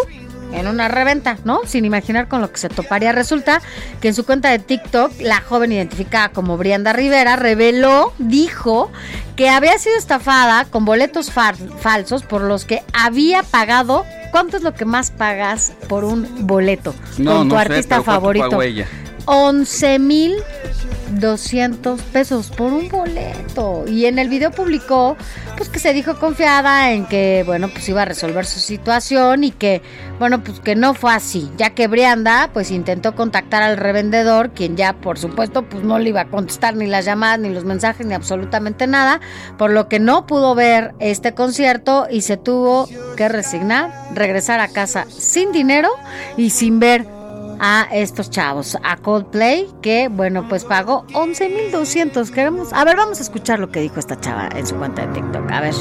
En 0.53 0.67
una 0.67 0.87
reventa, 0.87 1.37
¿no? 1.43 1.59
Sin 1.65 1.85
imaginar 1.85 2.27
con 2.27 2.41
lo 2.41 2.51
que 2.51 2.57
se 2.57 2.69
toparía. 2.69 3.11
Resulta 3.11 3.61
que 4.01 4.07
en 4.07 4.13
su 4.15 4.25
cuenta 4.25 4.49
de 4.49 4.59
TikTok, 4.59 5.11
la 5.21 5.41
joven 5.41 5.71
identificada 5.71 6.29
como 6.29 6.57
Brianda 6.57 6.93
Rivera 6.93 7.35
reveló, 7.35 8.13
dijo 8.17 8.91
que 9.35 9.49
había 9.49 9.77
sido 9.77 9.97
estafada 9.97 10.65
con 10.65 10.85
boletos 10.85 11.31
fal- 11.35 11.55
falsos 11.79 12.23
por 12.23 12.41
los 12.41 12.65
que 12.65 12.81
había 12.93 13.43
pagado. 13.43 14.05
¿Cuánto 14.31 14.57
es 14.57 14.63
lo 14.63 14.73
que 14.73 14.85
más 14.85 15.11
pagas 15.11 15.73
por 15.87 16.03
un 16.03 16.47
boleto 16.47 16.93
No, 17.17 17.37
con 17.37 17.49
tu 17.49 17.55
no 17.55 17.61
sé, 17.61 17.67
artista 17.67 17.95
pero 17.95 18.03
¿cuánto 18.05 18.21
favorito? 18.21 18.61
ella? 18.61 18.87
11 19.27 19.99
mil 19.99 20.35
200 21.11 22.01
pesos 22.01 22.49
por 22.49 22.73
un 22.73 22.89
boleto. 22.89 23.85
Y 23.87 24.05
en 24.05 24.19
el 24.19 24.29
video 24.29 24.51
publicó, 24.51 25.15
pues 25.55 25.69
que 25.69 25.79
se 25.79 25.93
dijo 25.93 26.19
confiada 26.19 26.91
en 26.91 27.05
que, 27.05 27.43
bueno, 27.45 27.69
pues 27.69 27.87
iba 27.89 28.01
a 28.01 28.05
resolver 28.05 28.45
su 28.45 28.59
situación 28.59 29.43
y 29.43 29.51
que, 29.51 29.81
bueno, 30.19 30.43
pues 30.43 30.59
que 30.59 30.75
no 30.75 30.93
fue 30.93 31.13
así, 31.13 31.49
ya 31.57 31.71
que 31.71 31.87
Brianda, 31.87 32.49
pues 32.53 32.71
intentó 32.71 33.15
contactar 33.15 33.63
al 33.63 33.77
revendedor, 33.77 34.51
quien 34.51 34.75
ya, 34.75 34.93
por 34.93 35.17
supuesto, 35.17 35.63
pues 35.63 35.83
no 35.83 35.99
le 35.99 36.09
iba 36.09 36.21
a 36.21 36.27
contestar 36.27 36.75
ni 36.75 36.87
las 36.87 37.05
llamadas, 37.05 37.39
ni 37.39 37.49
los 37.49 37.65
mensajes, 37.65 38.05
ni 38.05 38.13
absolutamente 38.13 38.87
nada, 38.87 39.21
por 39.57 39.71
lo 39.71 39.87
que 39.87 39.99
no 39.99 40.25
pudo 40.25 40.55
ver 40.55 40.93
este 40.99 41.33
concierto 41.33 42.07
y 42.09 42.21
se 42.21 42.37
tuvo 42.37 42.87
que 43.15 43.29
resignar, 43.29 43.91
regresar 44.13 44.59
a 44.59 44.67
casa 44.67 45.05
sin 45.09 45.51
dinero 45.51 45.89
y 46.35 46.49
sin 46.49 46.79
ver 46.79 47.16
a 47.59 47.87
estos 47.91 48.29
chavos, 48.29 48.77
a 48.83 48.97
Coldplay, 48.97 49.67
que 49.81 50.07
bueno, 50.09 50.47
pues 50.47 50.65
pagó 50.65 51.05
11.200. 51.13 52.29
Queremos, 52.31 52.73
a 52.73 52.83
ver, 52.83 52.97
vamos 52.97 53.19
a 53.19 53.23
escuchar 53.23 53.59
lo 53.59 53.69
que 53.69 53.79
dijo 53.81 53.99
esta 53.99 54.19
chava 54.19 54.49
en 54.55 54.65
su 54.65 54.75
cuenta 54.75 55.05
de 55.05 55.13
TikTok. 55.13 55.51
A 55.51 55.61
ver. 55.61 55.73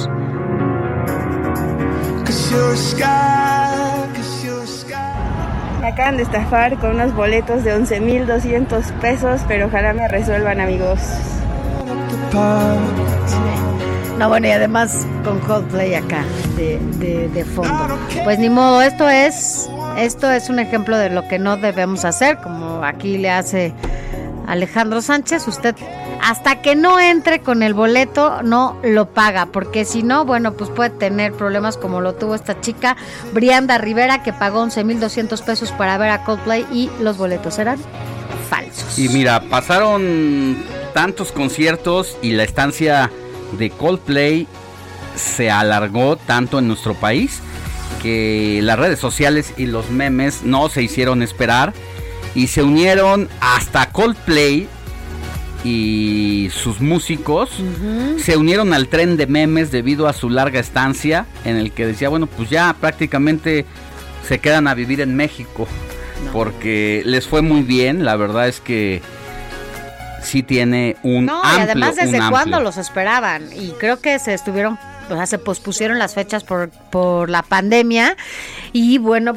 Me 5.81 5.89
acaban 5.89 6.17
de 6.17 6.23
estafar 6.23 6.79
con 6.79 6.91
unos 6.97 7.15
boletos 7.15 7.63
de 7.65 7.77
11.200 7.77 8.93
pesos, 9.01 9.41
pero 9.47 9.67
ojalá 9.67 9.93
me 9.93 10.09
resuelvan, 10.09 10.61
amigos. 10.61 11.01
No, 14.19 14.29
bueno, 14.29 14.47
y 14.47 14.51
además 14.51 15.07
con 15.25 15.39
Coldplay 15.41 15.95
acá, 15.95 16.25
de, 16.57 16.79
de, 16.97 17.29
de 17.29 17.45
fondo. 17.45 17.99
Pues 18.25 18.39
ni 18.39 18.49
modo, 18.49 18.81
esto 18.81 19.09
es 19.09 19.69
esto 19.97 20.31
es 20.31 20.49
un 20.49 20.59
ejemplo 20.59 20.97
de 20.99 21.11
lo 21.11 21.27
que 21.29 21.39
no 21.39 21.57
debemos 21.57 22.05
hacer, 22.05 22.39
como 22.39 22.85
aquí 22.85 23.19
le 23.19 23.31
hace 23.31 23.73
Alejandro 24.47 25.01
Sánchez. 25.03 25.49
Usted, 25.49 25.75
hasta 26.23 26.63
que 26.63 26.77
no 26.77 27.01
entre 27.01 27.41
con 27.41 27.63
el 27.63 27.75
boleto, 27.75 28.43
no 28.43 28.77
lo 28.83 29.07
paga, 29.07 29.47
porque 29.47 29.85
si 29.85 30.03
no, 30.03 30.25
bueno, 30.25 30.53
pues 30.53 30.71
puede 30.71 30.91
tener 30.91 31.33
problemas 31.33 31.77
como 31.77 32.01
lo 32.01 32.15
tuvo 32.15 32.35
esta 32.35 32.61
chica, 32.61 32.97
Brianda 33.33 33.79
Rivera, 33.79 34.23
que 34.23 34.33
pagó 34.33 34.65
11.200 34.65 35.43
pesos 35.45 35.73
para 35.73 35.99
ver 35.99 36.11
a 36.11 36.25
Coldplay 36.25 36.67
y 36.73 36.91
los 37.01 37.17
boletos 37.17 37.59
eran 37.59 37.79
falsos. 38.49 38.99
Y 38.99 39.09
mira, 39.09 39.41
pasaron 39.51 40.57
tantos 40.95 41.33
conciertos 41.33 42.17
y 42.23 42.33
la 42.33 42.45
estancia 42.45 43.11
de 43.59 43.71
Coldplay 43.71 44.47
se 45.15 45.51
alargó 45.51 46.17
tanto 46.17 46.59
en 46.59 46.69
nuestro 46.69 46.95
país 46.95 47.41
que 48.07 48.61
las 48.63 48.79
redes 48.79 49.01
sociales 49.01 49.53
y 49.57 49.67
los 49.67 49.91
memes 49.91 50.45
no 50.45 50.69
se 50.69 50.81
hicieron 50.81 51.25
esperar 51.25 51.73
y 52.37 52.47
se 52.47 52.63
unieron 52.63 53.29
hasta 53.41 53.91
Coldplay 53.91 54.69
y 55.65 56.49
sus 56.55 56.81
músicos. 56.81 57.51
Se 58.19 58.37
unieron 58.37 58.73
al 58.75 58.87
tren 58.87 59.17
de 59.17 59.27
memes 59.27 59.73
debido 59.73 60.07
a 60.07 60.13
su 60.13 60.31
larga 60.31 60.61
estancia 60.61 61.27
en 61.45 61.57
el 61.57 61.73
que 61.73 61.85
decía, 61.85 62.09
bueno, 62.09 62.29
pues 62.29 62.49
ya 62.49 62.77
prácticamente 62.81 63.67
se 64.25 64.39
quedan 64.39 64.69
a 64.69 64.75
vivir 64.75 65.01
en 65.01 65.17
México 65.17 65.67
porque 66.33 67.03
les 67.05 67.27
fue 67.27 67.43
muy 67.43 67.63
bien, 67.63 68.05
la 68.05 68.15
verdad 68.15 68.47
es 68.47 68.61
que 68.61 69.03
sí 70.23 70.45
tiene 70.45 70.97
un 71.03 71.27
no, 71.27 71.43
y 71.43 71.61
además 71.61 71.97
desde 71.97 72.21
cuándo 72.31 72.61
los 72.61 72.79
esperaban 72.79 73.45
y 73.53 73.71
creo 73.73 74.01
que 74.01 74.19
se 74.19 74.33
estuvieron 74.33 74.79
o 75.09 75.15
sea, 75.15 75.27
se 75.27 75.39
pospusieron 75.39 75.99
las 75.99 76.15
fechas 76.15 76.45
por, 76.45 76.71
por 76.91 77.31
la 77.31 77.43
pandemia 77.43 78.17
y 78.73 78.99
bueno, 78.99 79.35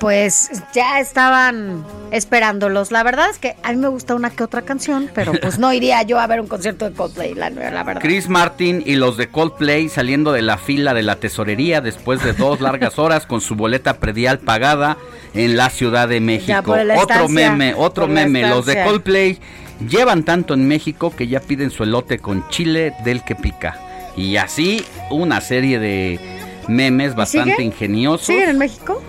pues 0.00 0.50
ya 0.72 0.98
estaban 0.98 1.84
esperándolos. 2.10 2.90
La 2.90 3.02
verdad 3.02 3.28
es 3.30 3.38
que 3.38 3.54
a 3.62 3.70
mí 3.72 3.76
me 3.76 3.88
gusta 3.88 4.14
una 4.14 4.30
que 4.30 4.42
otra 4.42 4.62
canción, 4.62 5.10
pero 5.14 5.32
pues 5.40 5.58
no 5.58 5.72
iría 5.74 6.02
yo 6.02 6.18
a 6.18 6.26
ver 6.26 6.40
un 6.40 6.46
concierto 6.48 6.88
de 6.88 6.96
Coldplay, 6.96 7.34
la, 7.34 7.50
la 7.50 7.82
verdad. 7.84 8.00
Chris 8.00 8.28
Martin 8.28 8.82
y 8.84 8.94
los 8.94 9.18
de 9.18 9.28
Coldplay 9.28 9.90
saliendo 9.90 10.32
de 10.32 10.40
la 10.40 10.56
fila 10.56 10.94
de 10.94 11.02
la 11.02 11.16
tesorería 11.16 11.82
después 11.82 12.24
de 12.24 12.32
dos 12.32 12.60
largas 12.62 12.98
horas 12.98 13.26
con 13.26 13.42
su 13.42 13.56
boleta 13.56 13.98
predial 13.98 14.38
pagada 14.38 14.96
en 15.34 15.58
la 15.58 15.68
Ciudad 15.68 16.08
de 16.08 16.20
México. 16.20 16.74
otro 16.96 17.28
meme, 17.28 17.74
otro 17.76 18.08
meme. 18.08 18.48
Los 18.48 18.64
de 18.64 18.82
Coldplay 18.82 19.38
llevan 19.86 20.24
tanto 20.24 20.54
en 20.54 20.66
México 20.66 21.14
que 21.14 21.28
ya 21.28 21.40
piden 21.40 21.70
su 21.70 21.82
elote 21.82 22.18
con 22.18 22.48
chile 22.48 22.94
del 23.04 23.22
que 23.22 23.34
pica. 23.34 23.89
Y 24.16 24.36
así 24.36 24.84
una 25.10 25.40
serie 25.40 25.78
de 25.78 26.20
memes 26.68 27.14
bastante 27.14 27.62
ingeniosos. 27.62 28.26
¿Siguen 28.26 28.50
en 28.50 28.58
México? 28.58 29.02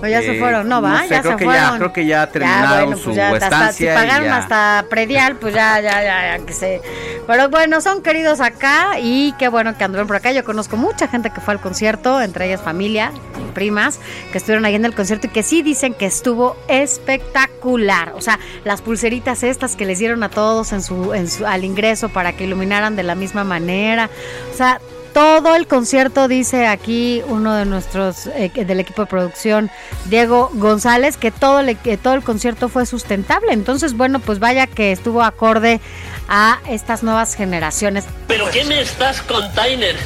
¿O 0.00 0.06
ya 0.06 0.22
se 0.22 0.38
fueron? 0.38 0.68
No, 0.68 0.80
va, 0.80 1.04
ya 1.06 1.20
creo 1.20 1.32
se 1.32 1.38
que 1.38 1.44
fueron. 1.44 1.70
Ya, 1.72 1.76
creo 1.78 1.92
que 1.92 2.06
ya 2.06 2.26
terminaron 2.28 2.92
pues 2.92 3.02
su 3.02 3.12
ya, 3.12 3.30
hasta- 3.30 3.46
estancia. 3.46 3.72
si 3.72 3.84
y 3.84 3.88
pagaron 4.02 4.26
ya. 4.28 4.36
hasta 4.36 4.84
predial, 4.88 5.36
pues 5.36 5.54
ya, 5.54 5.80
ya, 5.80 6.02
ya, 6.02 6.38
ya, 6.38 6.46
que 6.46 6.52
sé. 6.52 6.80
Pero 7.26 7.48
bueno, 7.50 7.80
son 7.80 8.00
queridos 8.02 8.40
acá 8.40 8.98
y 9.00 9.32
qué 9.38 9.48
bueno 9.48 9.76
que 9.76 9.84
anduvieron 9.84 10.06
por 10.06 10.16
acá. 10.16 10.30
Yo 10.32 10.44
conozco 10.44 10.76
mucha 10.76 11.08
gente 11.08 11.30
que 11.30 11.40
fue 11.40 11.54
al 11.54 11.60
concierto, 11.60 12.20
entre 12.20 12.46
ellas 12.46 12.62
familia, 12.62 13.10
primas, 13.54 13.98
que 14.30 14.38
estuvieron 14.38 14.64
ahí 14.64 14.76
en 14.76 14.84
el 14.84 14.94
concierto 14.94 15.26
y 15.26 15.30
que 15.30 15.42
sí 15.42 15.62
dicen 15.62 15.94
que 15.94 16.06
estuvo 16.06 16.56
espectacular. 16.68 18.12
O 18.14 18.20
sea, 18.20 18.38
las 18.64 18.82
pulseritas 18.82 19.42
estas 19.42 19.76
que 19.76 19.84
les 19.84 19.98
dieron 19.98 20.22
a 20.22 20.28
todos 20.28 20.72
en 20.72 20.82
su, 20.82 21.12
en 21.14 21.28
su, 21.28 21.44
al 21.46 21.64
ingreso 21.64 22.08
para 22.08 22.32
que 22.32 22.44
iluminaran 22.44 22.96
de 22.96 23.02
la 23.02 23.14
misma 23.14 23.44
manera. 23.44 24.10
O 24.52 24.56
sea, 24.56 24.80
todo 25.18 25.56
el 25.56 25.66
concierto, 25.66 26.28
dice 26.28 26.68
aquí 26.68 27.22
uno 27.26 27.52
de 27.56 27.64
nuestros 27.64 28.28
eh, 28.28 28.52
del 28.54 28.78
equipo 28.78 29.02
de 29.02 29.06
producción, 29.08 29.68
Diego 30.04 30.48
González, 30.54 31.16
que 31.16 31.32
todo, 31.32 31.62
le- 31.62 31.74
que 31.74 31.96
todo 31.96 32.14
el 32.14 32.22
concierto 32.22 32.68
fue 32.68 32.86
sustentable. 32.86 33.52
Entonces, 33.52 33.94
bueno, 33.96 34.20
pues 34.20 34.38
vaya 34.38 34.68
que 34.68 34.92
estuvo 34.92 35.24
acorde 35.24 35.80
a 36.28 36.60
estas 36.68 37.02
nuevas 37.02 37.34
generaciones. 37.34 38.04
¿Pero 38.28 38.44
qué 38.52 38.64
me 38.64 38.80
estás 38.80 39.20
container? 39.22 39.96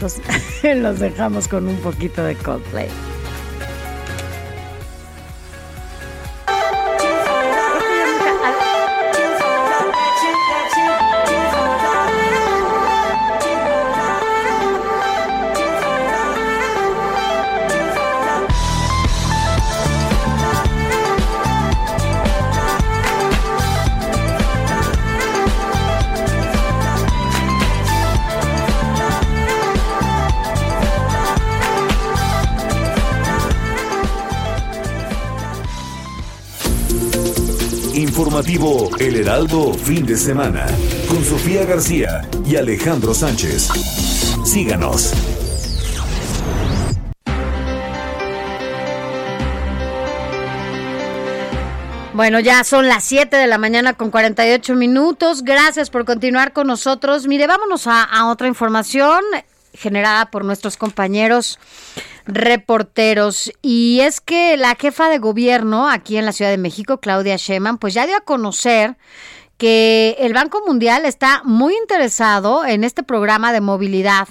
Los, 0.00 0.18
los 0.62 1.00
dejamos 1.00 1.48
con 1.48 1.66
un 1.66 1.76
poquito 1.78 2.22
de 2.22 2.36
Coldplay. 2.36 2.86
El 38.42 39.16
Heraldo 39.16 39.74
Fin 39.74 40.06
de 40.06 40.16
Semana 40.16 40.66
con 41.08 41.22
Sofía 41.22 41.66
García 41.66 42.22
y 42.46 42.56
Alejandro 42.56 43.12
Sánchez. 43.12 43.68
Síganos. 44.46 45.12
Bueno, 52.14 52.40
ya 52.40 52.64
son 52.64 52.88
las 52.88 53.04
7 53.04 53.36
de 53.36 53.46
la 53.46 53.58
mañana 53.58 53.92
con 53.92 54.10
48 54.10 54.74
minutos. 54.74 55.42
Gracias 55.44 55.90
por 55.90 56.06
continuar 56.06 56.54
con 56.54 56.66
nosotros. 56.66 57.26
Mire, 57.26 57.46
vámonos 57.46 57.86
a 57.86 58.26
otra 58.30 58.48
información 58.48 59.20
generada 59.74 60.30
por 60.30 60.46
nuestros 60.46 60.78
compañeros 60.78 61.58
reporteros. 62.32 63.52
Y 63.62 64.00
es 64.00 64.20
que 64.20 64.56
la 64.56 64.74
jefa 64.74 65.08
de 65.08 65.18
gobierno 65.18 65.88
aquí 65.88 66.16
en 66.16 66.26
la 66.26 66.32
Ciudad 66.32 66.50
de 66.50 66.58
México, 66.58 66.98
Claudia 66.98 67.36
Sheinbaum, 67.36 67.78
pues 67.78 67.94
ya 67.94 68.06
dio 68.06 68.16
a 68.16 68.20
conocer 68.20 68.96
que 69.58 70.16
el 70.20 70.32
Banco 70.32 70.62
Mundial 70.66 71.04
está 71.04 71.42
muy 71.44 71.74
interesado 71.74 72.64
en 72.64 72.82
este 72.82 73.02
programa 73.02 73.52
de 73.52 73.60
movilidad 73.60 74.28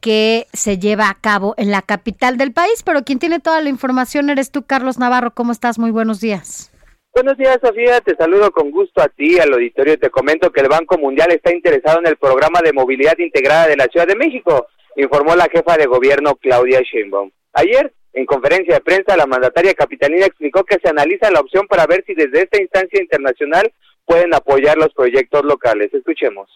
que 0.00 0.46
se 0.52 0.78
lleva 0.78 1.08
a 1.08 1.14
cabo 1.14 1.54
en 1.56 1.70
la 1.70 1.82
capital 1.82 2.36
del 2.36 2.52
país, 2.52 2.82
pero 2.84 3.04
quien 3.04 3.18
tiene 3.18 3.40
toda 3.40 3.60
la 3.60 3.68
información 3.68 4.30
eres 4.30 4.50
tú, 4.50 4.64
Carlos 4.64 4.98
Navarro. 4.98 5.32
¿Cómo 5.32 5.52
estás? 5.52 5.78
Muy 5.78 5.90
buenos 5.90 6.20
días. 6.20 6.72
Buenos 7.14 7.36
días, 7.36 7.58
Sofía. 7.62 8.00
Te 8.00 8.16
saludo 8.16 8.50
con 8.50 8.70
gusto 8.70 9.02
a 9.02 9.08
ti, 9.08 9.38
al 9.38 9.52
auditorio. 9.52 9.98
Te 9.98 10.10
comento 10.10 10.50
que 10.50 10.60
el 10.60 10.68
Banco 10.68 10.96
Mundial 10.96 11.30
está 11.30 11.52
interesado 11.52 11.98
en 11.98 12.06
el 12.06 12.16
programa 12.16 12.60
de 12.62 12.72
movilidad 12.72 13.18
integrada 13.18 13.66
de 13.66 13.76
la 13.76 13.84
Ciudad 13.86 14.06
de 14.06 14.16
México, 14.16 14.66
informó 14.96 15.34
la 15.34 15.48
jefa 15.48 15.76
de 15.76 15.86
gobierno 15.86 16.36
Claudia 16.36 16.80
Sheinbaum. 16.82 17.30
Ayer, 17.54 17.92
en 18.12 18.26
conferencia 18.26 18.74
de 18.74 18.80
prensa, 18.80 19.16
la 19.16 19.26
mandataria 19.26 19.74
capitalina 19.74 20.26
explicó 20.26 20.64
que 20.64 20.78
se 20.82 20.88
analiza 20.88 21.30
la 21.30 21.40
opción 21.40 21.66
para 21.66 21.86
ver 21.86 22.04
si 22.06 22.14
desde 22.14 22.42
esta 22.42 22.60
instancia 22.60 23.00
internacional 23.00 23.72
pueden 24.04 24.34
apoyar 24.34 24.76
los 24.76 24.92
proyectos 24.94 25.44
locales. 25.44 25.92
Escuchemos. 25.94 26.50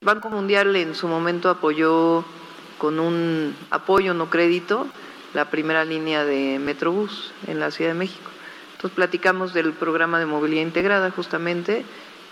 Banco 0.00 0.28
Mundial 0.28 0.76
en 0.76 0.94
su 0.94 1.08
momento 1.08 1.50
apoyó 1.50 2.24
con 2.78 3.00
un 3.00 3.56
apoyo 3.70 4.14
no 4.14 4.30
crédito 4.30 4.86
la 5.34 5.50
primera 5.50 5.84
línea 5.84 6.24
de 6.24 6.58
Metrobús 6.58 7.32
en 7.48 7.58
la 7.58 7.70
Ciudad 7.70 7.90
de 7.90 7.98
México. 7.98 8.30
Entonces 8.76 8.94
platicamos 8.94 9.52
del 9.54 9.72
programa 9.72 10.20
de 10.20 10.26
movilidad 10.26 10.62
integrada 10.62 11.10
justamente 11.10 11.84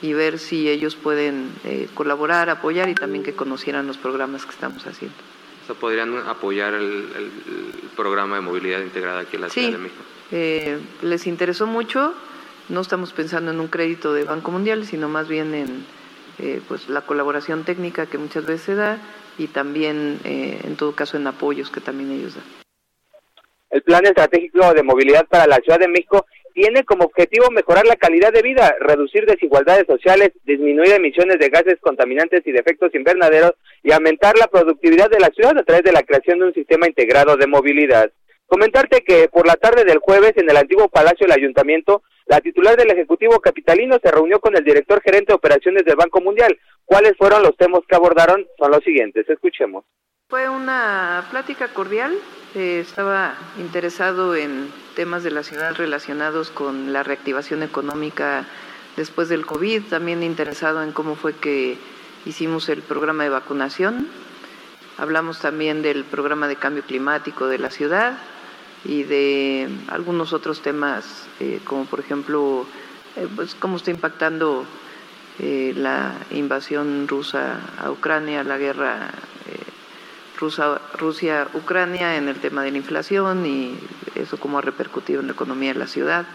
y 0.03 0.13
ver 0.13 0.39
si 0.39 0.69
ellos 0.69 0.97
pueden 0.97 1.51
eh, 1.65 1.89
colaborar, 1.95 2.51
apoyar 2.51 2.89
y 2.89 2.95
también 2.95 3.25
que 3.25 3.35
conocieran 3.35 3.87
los 3.87 3.97
programas 3.97 4.45
que 4.45 4.53
estamos 4.53 4.87
haciendo. 4.87 5.17
O 5.63 5.67
sea, 5.67 5.75
¿Podrían 5.75 6.17
apoyar 6.29 6.75
el, 6.75 7.07
programa 7.97 8.37
de 8.37 8.43
movilidad 8.43 8.81
integrada 8.81 9.21
aquí 9.21 9.37
en 9.37 9.43
la 9.43 9.49
Ciudad 9.49 9.71
de 9.71 9.79
México? 9.79 10.03
Eh, 10.31 10.79
les 11.03 11.27
interesó 11.27 11.67
mucho. 11.67 12.15
No 12.69 12.81
estamos 12.83 13.13
pensando 13.13 13.53
en 13.53 13.61
un 13.61 13.69
crédito 13.69 14.13
de 14.13 14.25
Banco 14.25 14.51
Mundial, 14.51 14.85
sino 14.85 15.09
más 15.09 15.29
bien 15.29 15.55
en 15.55 15.87
eh, 16.39 16.61
pues 16.69 16.89
la 16.89 17.01
colaboración 17.01 17.65
técnica 17.65 18.07
que 18.07 18.19
muchas 18.19 18.45
veces 18.45 18.63
se 18.63 18.75
da 18.75 18.99
y 19.39 19.47
también, 19.49 20.19
en 20.25 20.77
todo 20.77 20.93
caso, 20.93 21.17
en 21.17 21.27
apoyos 21.27 21.71
que 21.71 21.81
también 21.81 22.11
ellos 22.11 22.35
dan. 22.35 22.45
El 23.71 23.83
Plan 23.83 24.05
Estratégico 24.07 24.73
de 24.73 24.83
Movilidad 24.83 25.27
para 25.27 25.47
la 25.47 25.57
Ciudad 25.57 25.79
de 25.79 25.89
México 25.89 26.27
tiene 26.57 26.85
como 26.85 27.05
objetivo 27.05 27.51
mejorar 27.51 27.85
la 27.85 27.97
calidad 27.97 28.33
de 28.33 28.41
vida, 28.41 28.75
reducir 28.81 29.27
desigualdades 29.27 29.85
sociales, 29.87 30.33
disminuir 30.45 30.91
emisiones 30.95 31.39
de 31.39 31.51
gases 31.51 31.77
contaminantes 31.83 32.41
y 32.47 32.51
de 32.51 32.61
efectos 32.61 32.95
invernaderos 32.95 33.53
y 33.83 33.93
aumentar 33.93 34.39
la 34.39 34.47
productividad 34.47 35.11
de 35.11 35.21
la 35.21 35.29
ciudad 35.29 35.59
a 35.59 35.65
través 35.65 35.85
de 35.85 35.93
la 35.93 36.03
creación 36.03 36.39
de 36.39 36.47
un 36.47 36.55
sistema 36.55 36.87
integrado 36.87 37.37
de 37.37 37.47
movilidad. 37.47 38.11
Comentarte 38.47 39.03
que 39.03 39.29
por 39.29 39.47
la 39.47 39.57
tarde 39.57 39.85
del 39.85 39.99
jueves 39.99 40.33
en 40.37 40.49
el 40.49 40.57
antiguo 40.57 40.89
Palacio 40.89 41.27
del 41.27 41.39
Ayuntamiento, 41.39 42.03
la 42.25 42.41
titular 42.41 42.75
del 42.75 42.91
Ejecutivo 42.91 43.39
Capitalino 43.39 43.99
se 44.03 44.11
reunió 44.11 44.41
con 44.41 44.57
el 44.57 44.65
director 44.65 45.03
gerente 45.03 45.33
de 45.33 45.37
operaciones 45.37 45.85
del 45.85 45.97
Banco 45.97 46.23
Mundial. 46.23 46.59
¿Cuáles 46.87 47.19
fueron 47.19 47.43
los 47.43 47.55
temas 47.59 47.83
que 47.87 47.97
abordaron? 47.97 48.47
Son 48.57 48.71
los 48.71 48.83
siguientes. 48.83 49.29
Escuchemos. 49.29 49.85
Fue 50.29 50.49
una 50.49 51.25
plática 51.31 51.69
cordial. 51.69 52.13
Eh, 52.57 52.81
estaba 52.81 53.35
interesado 53.61 54.35
en 54.35 54.73
temas 54.97 55.23
de 55.23 55.31
la 55.31 55.45
ciudad 55.45 55.77
relacionados 55.77 56.51
con 56.51 56.93
la 56.93 57.05
reactivación 57.05 57.63
económica 57.63 58.45
después 58.97 59.29
del 59.29 59.47
COVID. 59.47 59.85
También 59.85 60.25
interesado 60.25 60.83
en 60.83 60.91
cómo 60.91 61.15
fue 61.15 61.37
que 61.37 61.79
hicimos 62.25 62.69
el 62.69 62.83
programa 62.83 63.23
de 63.23 63.29
vacunación. 63.31 64.09
Hablamos 64.99 65.39
también 65.39 65.83
del 65.83 66.03
programa 66.03 66.49
de 66.49 66.57
cambio 66.57 66.83
climático 66.83 67.47
de 67.47 67.61
la 67.61 67.71
ciudad 67.71 68.19
y 68.85 69.05
de 69.05 69.69
algunos 69.87 70.33
otros 70.33 70.61
temas, 70.61 71.29
eh, 71.39 71.61
como 71.63 71.85
por 71.85 72.01
ejemplo, 72.01 72.67
eh, 73.15 73.29
pues 73.37 73.55
cómo 73.55 73.77
está 73.77 73.93
impactando 73.93 74.67
la 75.39 76.15
invasión 76.31 77.07
rusa 77.07 77.61
a 77.79 77.91
Ucrania, 77.91 78.43
la 78.43 78.57
guerra 78.57 79.11
Rusia-Ucrania 80.39 82.17
en 82.17 82.29
el 82.29 82.37
tema 82.37 82.63
de 82.63 82.71
la 82.71 82.79
inflación 82.79 83.47
y 83.47 83.79
eso 84.15 84.39
cómo 84.39 84.59
ha 84.59 84.63
repercutido 84.63 85.21
en 85.21 85.27
la 85.27 85.33
economía 85.33 85.73
de 85.73 85.79
la 85.79 85.87
ciudad. 85.87 86.27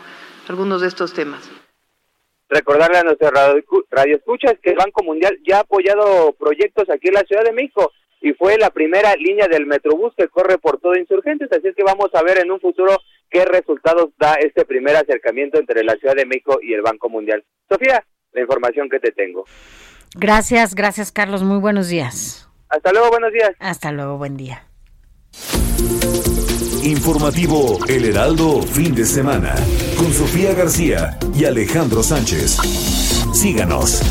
Algunos 0.47 0.81
de 0.81 0.87
estos 0.87 1.13
temas. 1.13 1.49
Recordarle 2.49 2.97
a 2.97 3.03
nuestros 3.03 3.31
radio, 3.31 4.15
escuchas 4.17 4.55
que 4.61 4.71
el 4.71 4.75
Banco 4.75 5.03
Mundial 5.03 5.39
ya 5.47 5.57
ha 5.57 5.61
apoyado 5.61 6.33
proyectos 6.33 6.89
aquí 6.89 7.07
en 7.07 7.13
la 7.13 7.23
Ciudad 7.23 7.45
de 7.45 7.53
México 7.53 7.93
y 8.19 8.33
fue 8.33 8.57
la 8.57 8.69
primera 8.69 9.15
línea 9.15 9.47
del 9.47 9.65
Metrobús 9.65 10.13
que 10.17 10.27
corre 10.27 10.57
por 10.57 10.79
todo 10.79 10.95
Insurgentes, 10.95 11.49
así 11.51 11.69
es 11.69 11.75
que 11.75 11.83
vamos 11.83 12.09
a 12.13 12.21
ver 12.23 12.39
en 12.39 12.51
un 12.51 12.59
futuro 12.59 12.97
qué 13.29 13.45
resultados 13.45 14.09
da 14.19 14.33
este 14.33 14.65
primer 14.65 14.97
acercamiento 14.97 15.59
entre 15.59 15.83
la 15.85 15.95
Ciudad 15.95 16.15
de 16.15 16.25
México 16.25 16.59
y 16.61 16.73
el 16.73 16.81
Banco 16.81 17.07
Mundial. 17.07 17.43
Sofía, 17.69 18.05
la 18.33 18.41
información 18.41 18.89
que 18.89 18.99
te 18.99 19.11
tengo. 19.11 19.45
Gracias, 20.15 20.75
gracias 20.75 21.11
Carlos, 21.13 21.43
muy 21.43 21.59
buenos 21.59 21.87
días. 21.87 22.50
Hasta 22.71 22.93
luego, 22.93 23.09
buenos 23.09 23.33
días. 23.33 23.51
Hasta 23.59 23.91
luego, 23.91 24.17
buen 24.17 24.37
día. 24.37 24.63
Informativo 26.83 27.77
El 27.87 28.05
Heraldo, 28.05 28.61
fin 28.61 28.95
de 28.95 29.05
semana, 29.05 29.53
con 29.97 30.11
Sofía 30.13 30.53
García 30.53 31.19
y 31.35 31.43
Alejandro 31.43 32.01
Sánchez. 32.01 32.57
Síganos. 33.33 34.01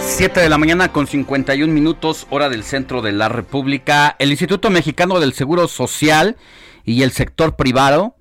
Siete 0.00 0.40
de 0.40 0.48
la 0.48 0.58
mañana 0.58 0.92
con 0.92 1.06
51 1.06 1.72
minutos, 1.72 2.26
hora 2.28 2.48
del 2.48 2.64
centro 2.64 3.02
de 3.02 3.12
la 3.12 3.28
República. 3.28 4.16
El 4.18 4.32
Instituto 4.32 4.68
Mexicano 4.68 5.20
del 5.20 5.32
Seguro 5.32 5.68
Social 5.68 6.36
y 6.84 7.04
el 7.04 7.12
sector 7.12 7.54
privado 7.54 8.17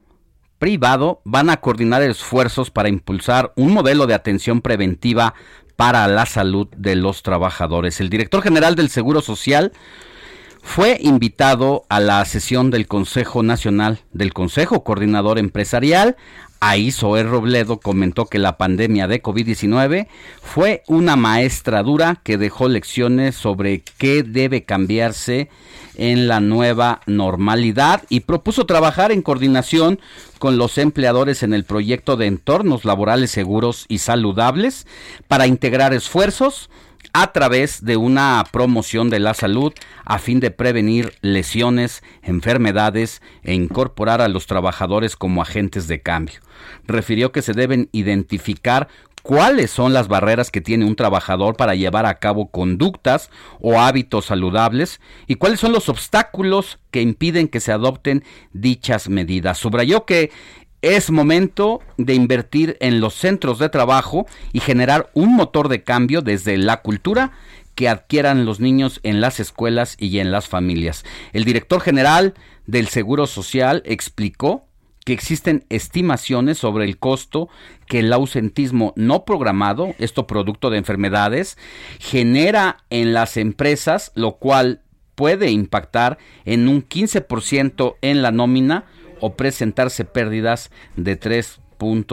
privado 0.59 1.21
van 1.23 1.49
a 1.49 1.57
coordinar 1.57 2.01
esfuerzos 2.01 2.71
para 2.71 2.89
impulsar 2.89 3.53
un 3.55 3.73
modelo 3.73 4.07
de 4.07 4.13
atención 4.13 4.61
preventiva 4.61 5.33
para 5.75 6.07
la 6.07 6.25
salud 6.25 6.67
de 6.75 6.95
los 6.95 7.23
trabajadores. 7.23 8.01
El 8.01 8.09
director 8.09 8.41
general 8.41 8.75
del 8.75 8.89
Seguro 8.89 9.21
Social 9.21 9.71
fue 10.61 10.97
invitado 11.01 11.85
a 11.87 11.99
la 11.99 12.25
sesión 12.25 12.71
del 12.71 12.87
Consejo 12.87 13.41
Nacional 13.41 13.99
del 14.11 14.33
Consejo 14.33 14.83
Coordinador 14.83 15.39
Empresarial. 15.39 16.17
Ahí 16.59 16.91
Zoé 16.91 17.23
Robledo 17.23 17.79
comentó 17.79 18.25
que 18.25 18.39
la 18.39 18.57
pandemia 18.57 19.07
de 19.07 19.21
COVID-19 19.21 20.07
fue 20.41 20.81
una 20.87 21.15
maestra 21.15 21.83
dura 21.83 22.19
que 22.23 22.37
dejó 22.37 22.67
lecciones 22.67 23.35
sobre 23.35 23.83
qué 23.99 24.23
debe 24.23 24.63
cambiarse 24.63 25.49
en 25.97 26.27
la 26.27 26.39
nueva 26.39 27.01
normalidad 27.05 28.03
y 28.09 28.21
propuso 28.21 28.65
trabajar 28.65 29.11
en 29.11 29.21
coordinación 29.21 29.99
con 30.39 30.57
los 30.57 30.77
empleadores 30.77 31.43
en 31.43 31.53
el 31.53 31.63
proyecto 31.63 32.17
de 32.17 32.27
entornos 32.27 32.85
laborales 32.85 33.31
seguros 33.31 33.85
y 33.87 33.99
saludables 33.99 34.87
para 35.27 35.47
integrar 35.47 35.93
esfuerzos 35.93 36.69
a 37.13 37.31
través 37.31 37.83
de 37.83 37.97
una 37.97 38.43
promoción 38.51 39.09
de 39.09 39.19
la 39.19 39.33
salud 39.33 39.73
a 40.05 40.19
fin 40.19 40.39
de 40.39 40.51
prevenir 40.51 41.13
lesiones, 41.21 42.03
enfermedades 42.21 43.21
e 43.43 43.53
incorporar 43.53 44.21
a 44.21 44.27
los 44.27 44.47
trabajadores 44.47 45.15
como 45.15 45.41
agentes 45.41 45.87
de 45.87 46.01
cambio. 46.01 46.39
Refirió 46.85 47.31
que 47.31 47.41
se 47.41 47.53
deben 47.53 47.89
identificar 47.91 48.87
cuáles 49.27 49.71
son 49.71 49.91
las 49.91 50.07
barreras 50.07 50.51
que 50.51 50.61
tiene 50.61 50.85
un 50.85 50.95
trabajador 50.95 51.57
para 51.57 51.75
llevar 51.75 52.05
a 52.05 52.17
cabo 52.17 52.49
conductas 52.49 53.29
o 53.59 53.79
hábitos 53.79 54.27
saludables 54.27 55.01
y 55.27 55.35
cuáles 55.35 55.59
son 55.59 55.73
los 55.73 55.89
obstáculos 55.89 56.79
que 56.91 57.01
impiden 57.01 57.49
que 57.49 57.59
se 57.59 57.73
adopten 57.73 58.23
dichas 58.53 59.09
medidas. 59.09 59.57
Subrayó 59.57 60.05
que 60.05 60.31
es 60.95 61.11
momento 61.11 61.81
de 61.97 62.13
invertir 62.13 62.77
en 62.79 62.99
los 63.01 63.13
centros 63.13 63.59
de 63.59 63.69
trabajo 63.69 64.25
y 64.53 64.59
generar 64.59 65.09
un 65.13 65.35
motor 65.35 65.69
de 65.69 65.83
cambio 65.83 66.21
desde 66.21 66.57
la 66.57 66.81
cultura 66.81 67.31
que 67.75 67.89
adquieran 67.89 68.45
los 68.45 68.59
niños 68.59 68.99
en 69.03 69.21
las 69.21 69.39
escuelas 69.39 69.95
y 69.99 70.19
en 70.19 70.31
las 70.31 70.47
familias. 70.47 71.03
El 71.33 71.45
director 71.45 71.81
general 71.81 72.33
del 72.65 72.87
Seguro 72.87 73.27
Social 73.27 73.83
explicó 73.85 74.65
que 75.05 75.13
existen 75.13 75.63
estimaciones 75.69 76.57
sobre 76.57 76.85
el 76.85 76.97
costo 76.97 77.49
que 77.85 77.99
el 77.99 78.11
ausentismo 78.11 78.93
no 78.95 79.25
programado, 79.25 79.95
esto 79.99 80.27
producto 80.27 80.69
de 80.69 80.79
enfermedades, 80.79 81.57
genera 81.99 82.83
en 82.89 83.13
las 83.13 83.37
empresas, 83.37 84.11
lo 84.15 84.33
cual 84.33 84.81
puede 85.15 85.49
impactar 85.49 86.17
en 86.45 86.67
un 86.67 86.87
15% 86.87 87.95
en 88.01 88.21
la 88.21 88.31
nómina 88.31 88.85
o 89.19 89.35
presentarse 89.35 90.05
pérdidas 90.05 90.71
de 90.95 91.15
3 91.15 91.61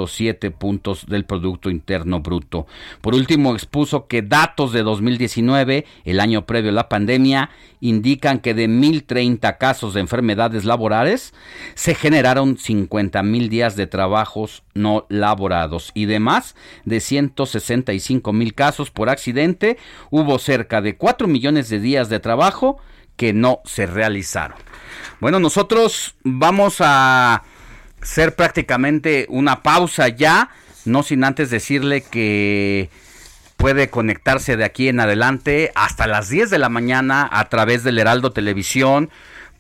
siete 0.09 0.51
puntos 0.51 1.07
del 1.07 1.25
Producto 1.25 1.71
Interno 1.71 2.21
Bruto. 2.21 2.67
Por 3.01 3.15
último, 3.15 3.55
expuso 3.55 4.07
que 4.07 4.23
datos 4.23 4.73
de 4.73 4.83
2019, 4.83 5.87
el 6.05 6.21
año 6.21 6.47
previo 6.47 6.71
a 6.71 6.75
la 6.75 6.89
pandemia, 6.89 7.51
indican 7.81 8.39
que 8.39 8.55
de 8.55 8.69
1.030 8.69 9.59
casos 9.59 9.95
de 9.95 10.01
enfermedades 10.01 10.65
laborales, 10.65 11.35
se 11.75 11.95
generaron 11.95 12.57
50.000 12.57 13.49
días 13.49 13.77
de 13.77 13.87
trabajos 13.87 14.63
no 14.75 15.07
laborados 15.09 15.91
y 15.95 16.07
de 16.07 16.19
más 16.19 16.55
de 16.85 16.99
165.000 16.99 18.55
casos 18.55 18.91
por 18.91 19.09
accidente, 19.09 19.77
hubo 20.11 20.39
cerca 20.39 20.81
de 20.81 20.97
4 20.97 21.27
millones 21.29 21.69
de 21.69 21.81
días 21.81 22.09
de 22.09 22.21
trabajo 22.21 22.79
que 23.17 23.33
no 23.33 23.61
se 23.65 23.87
realizaron. 23.87 24.59
Bueno, 25.21 25.41
nosotros 25.41 26.15
vamos 26.23 26.77
a 26.81 27.43
ser 28.03 28.35
prácticamente 28.35 29.27
una 29.29 29.63
pausa 29.63 30.09
ya, 30.09 30.51
no 30.85 31.03
sin 31.03 31.25
antes 31.25 31.51
decirle 31.51 32.03
que 32.03 32.91
puede 33.57 33.89
conectarse 33.89 34.57
de 34.57 34.65
aquí 34.65 34.89
en 34.89 35.01
adelante 35.01 35.73
hasta 35.75 36.07
las 36.07 36.29
10 36.29 36.51
de 36.51 36.59
la 36.59 36.69
mañana 36.69 37.29
a 37.33 37.49
través 37.49 37.83
del 37.83 37.99
Heraldo 37.99 38.33
Televisión 38.33 39.11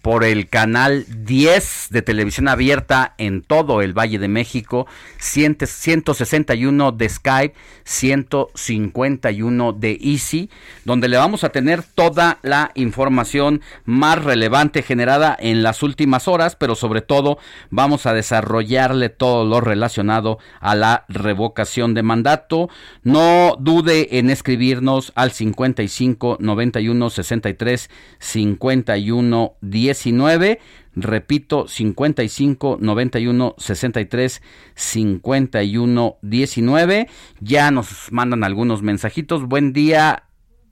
por 0.05 0.23
el 0.23 0.51
canal 0.51 1.07
10 1.25 1.87
de 1.89 2.03
televisión 2.03 2.47
abierta 2.47 3.15
en 3.17 3.41
todo 3.41 3.81
el 3.81 3.95
Valle 3.95 4.19
de 4.19 4.29
México, 4.29 4.87
161 5.17 6.93
de 6.93 7.09
Skype, 7.09 7.55
151 7.85 9.73
de 9.73 9.99
Easy, 10.03 10.51
donde 10.85 11.09
le 11.09 11.17
vamos 11.17 11.43
a 11.43 11.49
tener 11.49 11.83
toda 11.83 12.39
la 12.43 12.71
información 12.75 13.63
más 13.87 14.23
relevante 14.23 14.83
generada 14.83 15.35
en 15.41 15.63
las 15.63 15.83
últimas 15.83 16.29
horas, 16.29 16.55
pero 16.55 16.75
sobre 16.75 17.01
todo 17.01 17.39
vamos 17.71 18.05
a 18.05 18.13
desarrollarle 18.13 19.09
todo 19.09 19.47
lo 19.47 19.63
relacionado 19.63 20.39
a 20.61 20.75
la 20.75 21.07
revocación 21.09 21.95
de 21.95 22.03
mandato. 22.03 22.69
No 23.05 23.57
dude 23.59 24.19
en 24.19 24.29
escribirnos 24.29 25.13
al 25.15 25.31
55 25.33 26.37
91 26.41 27.09
63 27.09 27.89
51 28.19 29.55
10 29.63 29.94
19. 29.95 30.59
Repito, 30.97 31.67
55 31.67 32.79
91 32.81 33.55
63 33.59 34.43
51 34.75 36.17
19. 36.23 37.09
Ya 37.41 37.71
nos 37.71 38.13
mandan 38.13 38.45
algunos 38.45 38.83
mensajitos. 38.83 39.45
Buen 39.45 39.73
día, 39.73 40.25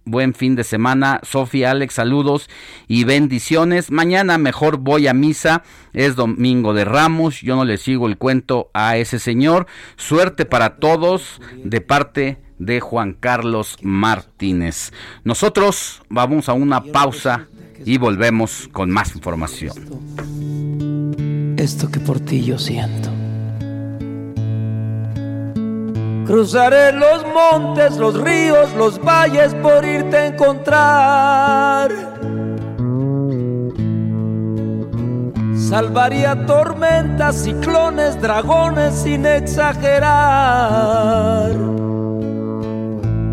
buen 0.05 0.35
fin 0.35 0.55
de 0.55 0.65
semana. 0.65 1.21
Sofía, 1.23 1.73
Alex, 1.73 1.95
saludos 1.95 2.49
y 2.87 3.05
bendiciones. 3.05 3.91
Mañana 3.91 4.39
mejor 4.39 4.79
voy 4.79 5.07
a 5.07 5.15
misa. 5.15 5.63
Es 5.93 6.15
domingo 6.15 6.75
de 6.75 6.85
Ramos. 6.85 7.41
Yo 7.41 7.57
no 7.57 7.65
le 7.65 7.79
sigo 7.79 8.07
el 8.07 8.19
cuento 8.19 8.71
a 8.75 8.97
ese 8.97 9.19
señor. 9.19 9.67
Suerte 9.97 10.45
para 10.45 10.77
todos 10.77 11.41
de 11.57 11.81
parte 11.81 12.39
de 12.59 12.81
Juan 12.81 13.15
Carlos 13.15 13.77
Martínez. 13.83 14.93
Nosotros 15.25 16.03
vamos 16.09 16.49
a 16.49 16.53
una 16.53 16.81
pausa 16.81 17.49
y 17.85 17.99
volvemos 17.99 18.69
con 18.73 18.91
más 18.91 19.15
información. 19.15 19.75
Esto 21.57 21.91
que 21.91 22.01
por 22.01 22.21
ti 22.21 22.43
yo 22.45 22.59
siento. 22.59 23.11
Cruzaré 26.27 26.93
los 26.93 27.25
montes, 27.35 27.97
los 27.97 28.21
ríos, 28.21 28.73
los 28.75 28.99
valles 29.03 29.55
por 29.57 29.85
irte 29.85 30.17
a 30.17 30.27
encontrar. 30.27 31.91
Salvaría 35.57 36.47
tormentas, 36.47 37.43
ciclones, 37.43 38.21
dragones 38.21 38.95
sin 38.95 39.27
exagerar. 39.27 40.13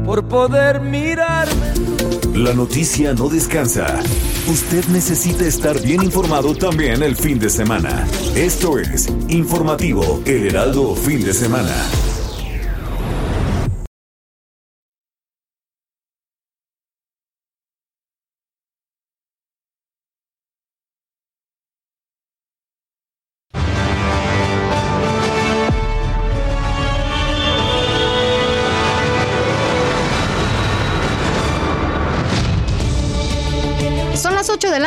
Por 0.06 0.28
poder 0.28 0.82
mirarme. 0.82 1.99
La 2.39 2.53
noticia 2.53 3.13
no 3.13 3.27
descansa. 3.27 3.99
Usted 4.47 4.85
necesita 4.85 5.45
estar 5.45 5.81
bien 5.81 6.01
informado 6.01 6.55
también 6.55 7.03
el 7.03 7.17
fin 7.17 7.37
de 7.37 7.49
semana. 7.49 8.07
Esto 8.33 8.79
es 8.79 9.09
Informativo 9.27 10.21
El 10.25 10.47
Heraldo 10.47 10.95
Fin 10.95 11.21
de 11.21 11.33
Semana. 11.33 11.75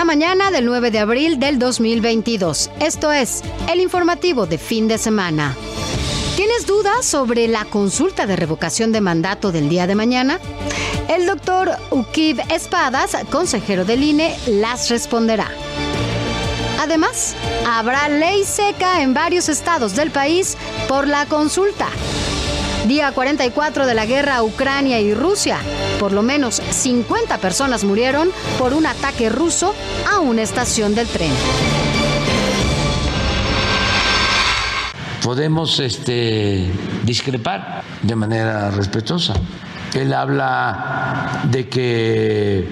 La 0.03 0.07
mañana 0.07 0.51
del 0.51 0.65
9 0.65 0.91
de 0.91 0.99
abril 0.99 1.39
del 1.39 1.61
2022. 1.61 2.71
Esto 2.81 3.13
es 3.13 3.41
el 3.71 3.79
informativo 3.79 4.47
de 4.47 4.59
fin 4.59 4.89
de 4.89 4.99
semana. 4.99 5.55
¿Tienes 6.35 6.67
dudas 6.67 7.07
sobre 7.07 7.47
la 7.47 7.67
consulta 7.67 8.27
de 8.27 8.35
revocación 8.35 8.91
de 8.91 9.01
mandato 9.01 9.53
del 9.53 9.69
día 9.69 9.87
de 9.87 9.95
mañana? 9.95 10.41
El 11.09 11.25
doctor 11.25 11.71
Ukib 11.93 12.41
Espadas, 12.51 13.17
consejero 13.31 13.85
del 13.85 14.03
INE, 14.03 14.37
las 14.49 14.91
responderá. 14.91 15.47
Además, 16.81 17.37
habrá 17.65 18.09
ley 18.09 18.43
seca 18.43 19.03
en 19.03 19.15
varios 19.15 19.49
estados 19.49 19.95
del 19.95 20.11
país 20.11 20.57
por 20.89 21.07
la 21.07 21.27
consulta. 21.27 21.87
Día 22.87 23.13
44 23.13 23.87
de 23.87 23.95
la 23.95 24.07
guerra 24.07 24.43
Ucrania 24.43 25.01
y 25.01 25.15
Rusia. 25.15 25.59
Por 26.01 26.13
lo 26.13 26.23
menos 26.23 26.57
50 26.57 27.39
personas 27.39 27.85
murieron 27.85 28.31
por 28.59 28.75
un 28.75 28.87
ataque 28.87 29.29
ruso 29.29 29.73
a 30.13 30.19
una 30.19 30.43
estación 30.43 30.95
del 30.97 31.07
tren. 31.07 31.31
Podemos 35.23 35.79
este, 35.79 36.69
discrepar 37.05 37.85
de 38.03 38.17
manera 38.17 38.73
respetuosa. 38.73 39.35
Él 39.95 40.13
habla 40.13 41.43
de 41.45 41.69
que 41.69 42.67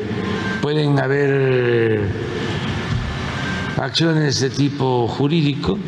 pueden 0.60 0.98
haber 0.98 2.08
acciones 3.76 4.40
de 4.40 4.50
tipo 4.50 5.06
jurídico. 5.06 5.78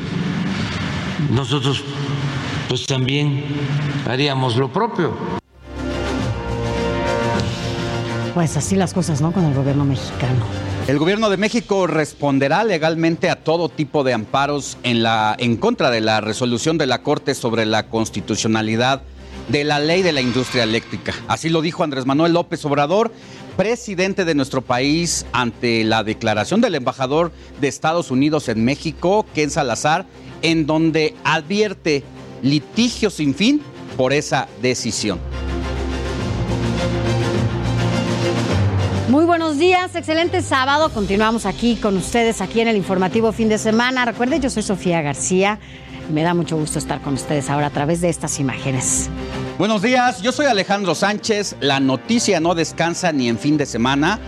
Nosotros 1.30 1.82
pues 2.72 2.86
también 2.86 3.44
haríamos 4.08 4.56
lo 4.56 4.72
propio. 4.72 5.12
Pues 8.32 8.56
así 8.56 8.76
las 8.76 8.94
cosas, 8.94 9.20
¿no? 9.20 9.30
Con 9.30 9.44
el 9.44 9.52
gobierno 9.52 9.84
mexicano. 9.84 10.42
El 10.88 10.98
gobierno 10.98 11.28
de 11.28 11.36
México 11.36 11.86
responderá 11.86 12.64
legalmente 12.64 13.28
a 13.28 13.36
todo 13.36 13.68
tipo 13.68 14.04
de 14.04 14.14
amparos 14.14 14.78
en, 14.84 15.02
la, 15.02 15.36
en 15.38 15.58
contra 15.58 15.90
de 15.90 16.00
la 16.00 16.22
resolución 16.22 16.78
de 16.78 16.86
la 16.86 17.02
Corte 17.02 17.34
sobre 17.34 17.66
la 17.66 17.88
constitucionalidad 17.90 19.02
de 19.48 19.64
la 19.64 19.78
ley 19.78 20.00
de 20.00 20.12
la 20.12 20.22
industria 20.22 20.62
eléctrica. 20.62 21.12
Así 21.28 21.50
lo 21.50 21.60
dijo 21.60 21.84
Andrés 21.84 22.06
Manuel 22.06 22.32
López 22.32 22.64
Obrador, 22.64 23.12
presidente 23.58 24.24
de 24.24 24.34
nuestro 24.34 24.62
país, 24.62 25.26
ante 25.32 25.84
la 25.84 26.04
declaración 26.04 26.62
del 26.62 26.76
embajador 26.76 27.32
de 27.60 27.68
Estados 27.68 28.10
Unidos 28.10 28.48
en 28.48 28.64
México, 28.64 29.26
Ken 29.34 29.50
Salazar, 29.50 30.06
en 30.40 30.66
donde 30.66 31.14
advierte 31.22 32.02
litigio 32.42 33.10
sin 33.10 33.34
fin 33.34 33.62
por 33.96 34.12
esa 34.12 34.48
decisión. 34.60 35.18
Muy 39.08 39.24
buenos 39.26 39.58
días, 39.58 39.94
excelente 39.94 40.40
sábado. 40.40 40.88
Continuamos 40.88 41.44
aquí 41.44 41.76
con 41.76 41.96
ustedes, 41.96 42.40
aquí 42.40 42.60
en 42.60 42.68
el 42.68 42.76
informativo 42.76 43.32
fin 43.32 43.48
de 43.48 43.58
semana. 43.58 44.04
Recuerden, 44.04 44.40
yo 44.40 44.48
soy 44.48 44.62
Sofía 44.62 45.02
García. 45.02 45.58
Me 46.10 46.22
da 46.22 46.34
mucho 46.34 46.56
gusto 46.56 46.78
estar 46.78 47.00
con 47.00 47.14
ustedes 47.14 47.48
ahora 47.50 47.66
a 47.66 47.70
través 47.70 48.00
de 48.00 48.08
estas 48.08 48.40
imágenes. 48.40 49.10
Buenos 49.58 49.82
días, 49.82 50.22
yo 50.22 50.32
soy 50.32 50.46
Alejandro 50.46 50.94
Sánchez. 50.94 51.56
La 51.60 51.78
noticia 51.78 52.40
no 52.40 52.54
descansa 52.54 53.12
ni 53.12 53.28
en 53.28 53.38
fin 53.38 53.56
de 53.56 53.66
semana. 53.66 54.18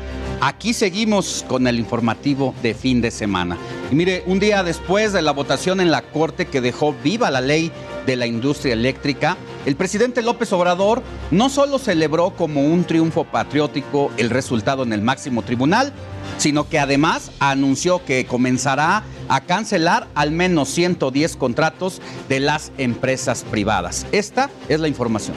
Aquí 0.40 0.74
seguimos 0.74 1.44
con 1.48 1.66
el 1.66 1.78
informativo 1.78 2.54
de 2.62 2.74
fin 2.74 3.00
de 3.00 3.10
semana. 3.10 3.56
Y 3.90 3.94
mire, 3.94 4.22
un 4.26 4.38
día 4.38 4.62
después 4.62 5.12
de 5.12 5.22
la 5.22 5.32
votación 5.32 5.80
en 5.80 5.90
la 5.90 6.02
Corte 6.02 6.46
que 6.46 6.60
dejó 6.60 6.94
viva 7.02 7.30
la 7.30 7.40
ley 7.40 7.72
de 8.07 8.16
la 8.16 8.26
industria 8.26 8.72
eléctrica, 8.72 9.36
el 9.66 9.76
presidente 9.76 10.22
López 10.22 10.52
Obrador 10.52 11.02
no 11.30 11.48
solo 11.48 11.78
celebró 11.78 12.30
como 12.30 12.62
un 12.62 12.84
triunfo 12.84 13.24
patriótico 13.24 14.11
el 14.16 14.30
resultado 14.30 14.82
en 14.82 14.92
el 14.92 15.02
máximo 15.02 15.42
tribunal, 15.42 15.92
sino 16.38 16.68
que 16.68 16.78
además 16.78 17.30
anunció 17.40 18.05
que 18.05 18.26
comenzará 18.26 19.02
a 19.28 19.40
cancelar 19.40 20.09
al 20.14 20.30
menos 20.30 20.68
110 20.70 21.36
contratos 21.36 22.00
de 22.28 22.40
las 22.40 22.72
empresas 22.78 23.44
privadas. 23.44 24.07
Esta 24.12 24.50
es 24.68 24.80
la 24.80 24.88
información. 24.88 25.36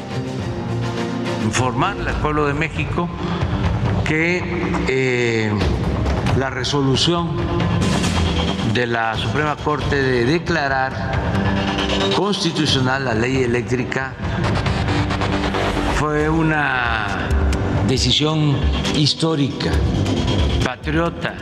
Informarle 1.45 2.09
al 2.09 2.17
pueblo 2.17 2.47
de 2.47 2.53
México 2.53 3.07
que 4.05 4.41
eh, 4.87 5.51
la 6.37 6.49
resolución 6.49 7.35
de 8.73 8.87
la 8.87 9.15
Suprema 9.15 9.55
Corte 9.55 9.95
de 10.01 10.25
declarar 10.25 11.46
constitucional 12.15 13.05
la 13.05 13.13
ley 13.13 13.43
eléctrica 13.43 14.13
fue 15.99 16.29
una 16.29 17.27
decisión 17.87 18.55
histórica, 18.95 19.71
patriota. 20.63 21.35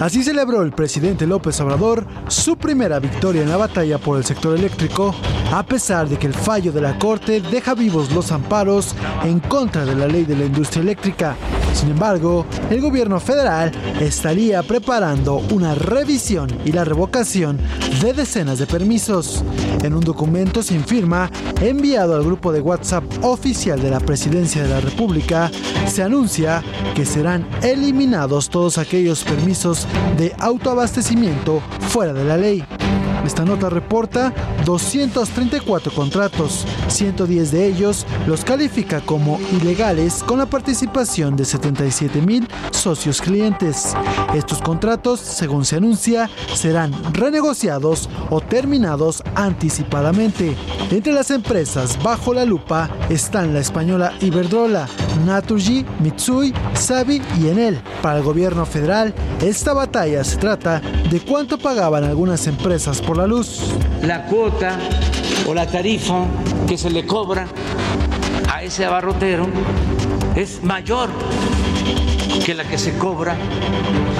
Así 0.00 0.24
celebró 0.24 0.62
el 0.62 0.72
presidente 0.72 1.26
López 1.26 1.60
Obrador 1.60 2.06
su 2.28 2.56
primera 2.56 2.98
victoria 2.98 3.42
en 3.42 3.50
la 3.50 3.56
batalla 3.56 3.98
por 3.98 4.18
el 4.18 4.24
sector 4.24 4.56
eléctrico, 4.56 5.14
a 5.52 5.62
pesar 5.62 6.08
de 6.08 6.18
que 6.18 6.26
el 6.26 6.34
fallo 6.34 6.72
de 6.72 6.80
la 6.80 6.98
Corte 6.98 7.40
deja 7.40 7.74
vivos 7.74 8.10
los 8.12 8.32
amparos 8.32 8.96
en 9.22 9.38
contra 9.40 9.84
de 9.84 9.94
la 9.94 10.06
ley 10.06 10.24
de 10.24 10.36
la 10.36 10.44
industria 10.44 10.82
eléctrica. 10.82 11.36
Sin 11.72 11.90
embargo, 11.90 12.46
el 12.70 12.80
gobierno 12.80 13.18
federal 13.18 13.72
estaría 14.00 14.62
preparando 14.62 15.36
una 15.50 15.74
revisión 15.74 16.48
y 16.64 16.72
la 16.72 16.84
revocación 16.84 17.58
de 18.00 18.12
decenas 18.12 18.58
de 18.58 18.66
permisos. 18.66 19.42
En 19.82 19.94
un 19.94 20.00
documento 20.00 20.62
sin 20.62 20.84
firma 20.84 21.30
enviado 21.60 22.14
al 22.14 22.24
grupo 22.24 22.52
de 22.52 22.60
WhatsApp 22.60 23.04
oficial 23.22 23.80
de 23.80 23.90
la 23.90 24.00
Presidencia 24.00 24.62
de 24.62 24.68
la 24.68 24.80
República, 24.80 25.50
se 25.86 26.02
anuncia 26.02 26.62
que 26.94 27.04
serán 27.04 27.46
eliminados 27.62 28.48
todos 28.48 28.78
aquellos 28.78 29.24
permisos 29.24 29.86
de 30.16 30.34
autoabastecimiento 30.38 31.60
fuera 31.80 32.12
de 32.12 32.24
la 32.24 32.36
ley. 32.36 32.64
Esta 33.24 33.44
nota 33.44 33.70
reporta 33.70 34.32
234 34.64 35.92
contratos, 35.92 36.66
110 36.88 37.52
de 37.52 37.66
ellos 37.66 38.06
los 38.26 38.44
califica 38.44 39.00
como 39.00 39.38
ilegales 39.60 40.22
con 40.22 40.38
la 40.38 40.46
participación 40.46 41.36
de 41.36 41.44
77 41.44 42.20
mil 42.20 42.48
socios 42.70 43.20
clientes. 43.20 43.94
Estos 44.34 44.60
contratos, 44.60 45.20
según 45.20 45.64
se 45.64 45.76
anuncia, 45.76 46.28
serán 46.54 46.92
renegociados 47.12 48.08
o 48.30 48.40
terminados 48.40 49.22
anticipadamente. 49.34 50.56
Entre 50.90 51.12
las 51.12 51.30
empresas 51.30 52.02
bajo 52.02 52.34
la 52.34 52.44
lupa 52.44 52.90
están 53.08 53.54
la 53.54 53.60
española 53.60 54.12
Iberdrola, 54.20 54.88
Naturgy, 55.24 55.84
Mitsui, 56.00 56.52
Sabi 56.74 57.22
y 57.40 57.48
Enel. 57.48 57.80
Para 58.02 58.18
el 58.18 58.24
gobierno 58.24 58.66
federal, 58.66 59.14
esta 59.40 59.72
batalla 59.72 60.24
se 60.24 60.36
trata 60.36 60.80
de 60.80 61.20
cuánto 61.20 61.58
pagaban 61.58 62.04
algunas 62.04 62.46
empresas 62.46 63.00
por 63.00 63.11
la 63.16 63.26
luz. 63.26 63.60
La 64.02 64.26
cuota 64.26 64.78
o 65.46 65.54
la 65.54 65.66
tarifa 65.66 66.24
que 66.66 66.76
se 66.76 66.90
le 66.90 67.06
cobra 67.06 67.46
a 68.52 68.62
ese 68.62 68.84
abarrotero 68.84 69.46
es 70.34 70.62
mayor 70.62 71.10
que 72.44 72.54
la 72.54 72.64
que 72.64 72.78
se 72.78 72.96
cobra 72.98 73.36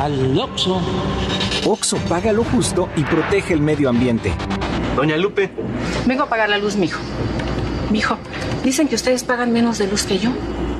al 0.00 0.38
Oxxo. 0.38 0.80
Oxo 1.66 1.96
paga 2.08 2.32
lo 2.32 2.44
justo 2.44 2.88
y 2.96 3.02
protege 3.02 3.54
el 3.54 3.60
medio 3.60 3.88
ambiente. 3.88 4.32
Doña 4.96 5.16
Lupe. 5.16 5.50
Vengo 6.06 6.24
a 6.24 6.28
pagar 6.28 6.48
la 6.48 6.58
luz, 6.58 6.76
mijo. 6.76 7.00
Mijo, 7.90 8.16
dicen 8.64 8.88
que 8.88 8.94
ustedes 8.94 9.24
pagan 9.24 9.52
menos 9.52 9.78
de 9.78 9.86
luz 9.86 10.04
que 10.04 10.18
yo. 10.18 10.30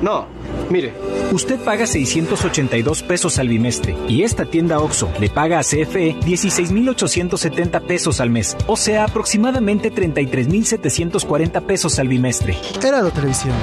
No, 0.01 0.25
mire. 0.69 0.93
Usted 1.31 1.59
paga 1.59 1.87
682 1.87 3.03
pesos 3.03 3.39
al 3.39 3.47
bimestre 3.47 3.95
y 4.07 4.23
esta 4.23 4.45
tienda 4.45 4.79
Oxo 4.79 5.09
le 5.19 5.29
paga 5.29 5.59
a 5.59 5.63
CFE 5.63 6.15
16,870 6.23 7.79
pesos 7.81 8.19
al 8.19 8.29
mes, 8.29 8.55
o 8.67 8.75
sea, 8.75 9.05
aproximadamente 9.05 9.89
33,740 9.89 11.61
pesos 11.61 11.97
al 11.99 12.07
bimestre. 12.07 12.55
Era 12.83 13.01
la 13.01 13.09
televisión. 13.09 13.53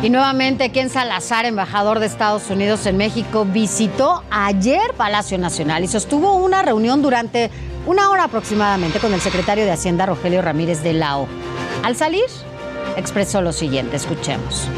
Y 0.00 0.10
nuevamente, 0.10 0.70
Ken 0.70 0.90
Salazar, 0.90 1.44
embajador 1.44 1.98
de 1.98 2.06
Estados 2.06 2.48
Unidos 2.50 2.86
en 2.86 2.96
México, 2.96 3.44
visitó 3.44 4.22
ayer 4.30 4.94
Palacio 4.96 5.38
Nacional 5.38 5.82
y 5.82 5.88
sostuvo 5.88 6.36
una 6.36 6.62
reunión 6.62 7.02
durante 7.02 7.50
una 7.84 8.08
hora 8.10 8.24
aproximadamente 8.24 9.00
con 9.00 9.12
el 9.12 9.20
secretario 9.20 9.64
de 9.64 9.72
Hacienda, 9.72 10.06
Rogelio 10.06 10.40
Ramírez 10.40 10.84
de 10.84 10.92
Lao. 10.92 11.26
Al 11.82 11.96
salir, 11.96 12.26
expresó 12.98 13.40
lo 13.40 13.52
siguiente, 13.52 13.96
escuchemos. 13.96 14.68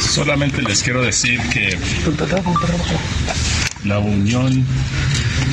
Solamente 0.00 0.62
les 0.62 0.82
quiero 0.82 1.02
decir 1.02 1.40
que 1.50 1.78
la 3.84 3.98
unión 3.98 4.64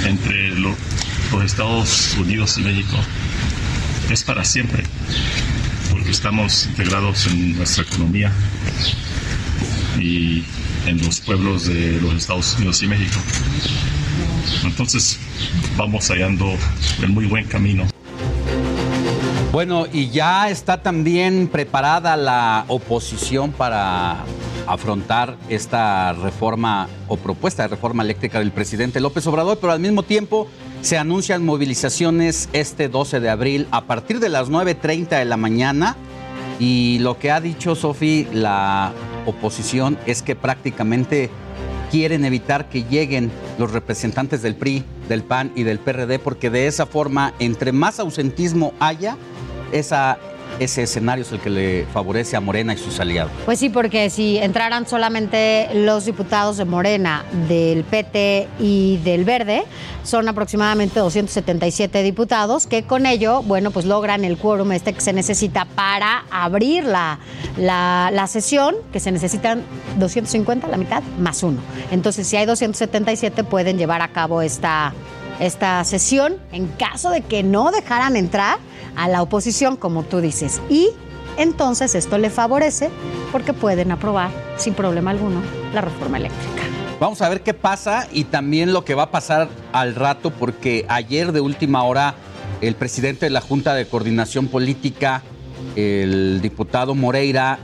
entre 0.05 0.49
lo- 0.55 0.75
los 1.31 1.43
Estados 1.45 2.15
Unidos 2.17 2.57
y 2.57 2.61
México 2.61 2.97
es 4.09 4.23
para 4.23 4.43
siempre, 4.43 4.84
porque 5.91 6.11
estamos 6.11 6.65
integrados 6.67 7.27
en 7.27 7.55
nuestra 7.57 7.84
economía 7.84 8.31
y 9.99 10.43
en 10.86 11.01
los 11.05 11.19
pueblos 11.21 11.65
de 11.65 11.99
los 12.01 12.13
Estados 12.15 12.55
Unidos 12.57 12.81
y 12.84 12.88
México. 12.88 13.19
Entonces 14.63 15.19
vamos 15.77 16.07
hallando 16.09 16.57
el 17.01 17.09
muy 17.09 17.25
buen 17.25 17.45
camino. 17.45 17.88
Bueno, 19.54 19.86
y 19.93 20.10
ya 20.10 20.49
está 20.49 20.82
también 20.82 21.47
preparada 21.47 22.18
la 22.18 22.66
oposición 22.70 23.51
para 23.51 24.24
afrontar 24.66 25.38
esta 25.47 26.12
reforma 26.14 26.89
o 27.08 27.18
propuesta 27.18 27.62
de 27.62 27.68
reforma 27.68 28.01
eléctrica 28.01 28.39
del 28.39 28.51
presidente 28.51 28.99
López 28.99 29.28
Obrador, 29.28 29.60
pero 29.62 29.72
al 29.72 29.80
mismo 29.80 30.01
tiempo 30.01 30.47
se 30.82 30.97
anuncian 30.97 31.45
movilizaciones 31.45 32.49
este 32.51 32.89
12 32.89 33.20
de 33.20 33.30
abril 33.30 33.68
a 33.70 33.82
partir 33.86 34.20
de 34.20 34.30
las 34.30 34.49
9.30 34.49 35.20
de 35.20 35.26
la 35.26 35.38
mañana. 35.38 35.97
Y 36.58 36.97
lo 37.01 37.20
que 37.20 37.30
ha 37.30 37.39
dicho 37.39 37.76
Sofi, 37.76 38.28
la 38.34 38.91
oposición, 39.28 39.99
es 40.08 40.24
que 40.24 40.36
prácticamente 40.36 41.30
quieren 41.91 42.26
evitar 42.26 42.70
que 42.70 42.86
lleguen 42.86 43.32
los 43.60 43.72
representantes 43.72 44.41
del 44.41 44.56
PRI, 44.56 44.84
del 45.08 45.22
PAN 45.22 45.51
y 45.56 45.62
del 45.62 45.78
PRD, 45.78 46.18
porque 46.18 46.49
de 46.49 46.66
esa 46.66 46.88
forma, 46.88 47.36
entre 47.38 47.72
más 47.72 47.99
ausentismo 47.99 48.74
haya, 48.80 49.16
esa, 49.74 50.17
ese 50.59 50.84
escenario 50.84 51.24
es 51.24 51.32
el 51.32 51.39
que 51.39 51.49
le 51.49 51.86
favorece 51.91 52.36
a 52.36 52.41
Morena 52.41 52.74
y 52.74 52.78
sus 52.78 52.99
aliados. 52.99 53.32
Pues 53.45 53.59
sí, 53.59 53.69
porque 53.69 54.09
si 54.09 54.38
entraran 54.38 54.88
solamente 54.88 55.69
los 55.74 56.05
diputados 56.05 56.57
de 56.57 56.65
Morena, 56.65 57.26
del 57.47 57.84
PT 57.84 58.47
y 58.59 58.97
del 58.97 59.26
Verde, 59.26 59.63
son 60.03 60.28
aproximadamente 60.28 60.99
277 60.99 62.03
diputados 62.03 62.67
que 62.67 62.84
con 62.84 63.05
ello, 63.05 63.41
bueno, 63.43 63.71
pues 63.71 63.86
logran 63.86 64.24
el 64.24 64.38
quórum 64.38 64.71
este 64.74 64.93
que 64.93 65.01
se 65.01 65.13
necesita 65.13 65.65
para 65.65 66.26
abrir 66.30 66.84
la, 66.86 67.19
la, 67.57 68.11
la 68.13 68.28
sesión, 68.28 68.76
que 68.91 68.99
se 68.99 69.11
necesitan 69.11 69.63
250, 69.97 70.67
la 70.67 70.78
mitad, 70.78 71.01
más 71.19 71.41
uno. 71.41 71.59
Entonces, 71.91 72.28
si 72.28 72.38
hay 72.38 72.45
277, 72.45 73.43
pueden 73.43 73.78
llevar 73.78 74.01
a 74.01 74.09
cabo 74.09 74.41
esta, 74.41 74.93
esta 75.39 75.84
sesión 75.84 76.36
en 76.51 76.67
caso 76.67 77.09
de 77.09 77.21
que 77.21 77.43
no 77.43 77.71
dejaran 77.71 78.15
entrar 78.15 78.59
a 78.96 79.08
la 79.08 79.22
oposición, 79.22 79.76
como 79.76 80.04
tú 80.04 80.20
dices. 80.22 80.62
Y 80.70 80.89
entonces 81.38 81.96
esto 81.96 82.18
le 82.18 82.30
favorece 82.30 82.89
porque 83.32 83.54
pueden 83.54 83.91
aprobar 83.91 84.30
sin 84.58 84.74
problema 84.74 85.12
alguno 85.12 85.41
la 85.74 85.82
reforma 85.82 86.18
eléctrica. 86.18 86.64
Vamos 87.00 87.22
a 87.22 87.30
ver 87.30 87.41
qué 87.41 87.54
pasa 87.54 88.08
y 88.12 88.26
también 88.26 88.72
lo 88.72 88.86
que 88.86 88.96
va 88.96 89.04
a 89.04 89.12
pasar 89.12 89.50
al 89.74 89.96
rato, 89.96 90.30
porque 90.30 90.86
ayer 90.88 91.32
de 91.32 91.41
última 91.41 91.84
hora 91.84 92.16
el 92.62 92.76
presidente 92.76 93.26
de 93.26 93.30
la 93.30 93.41
Junta 93.41 93.74
de 93.74 93.86
Coordinación 93.88 94.48
Política, 94.48 95.22
el 95.76 96.39
diputado 96.41 96.96
Moreira, 96.96 97.60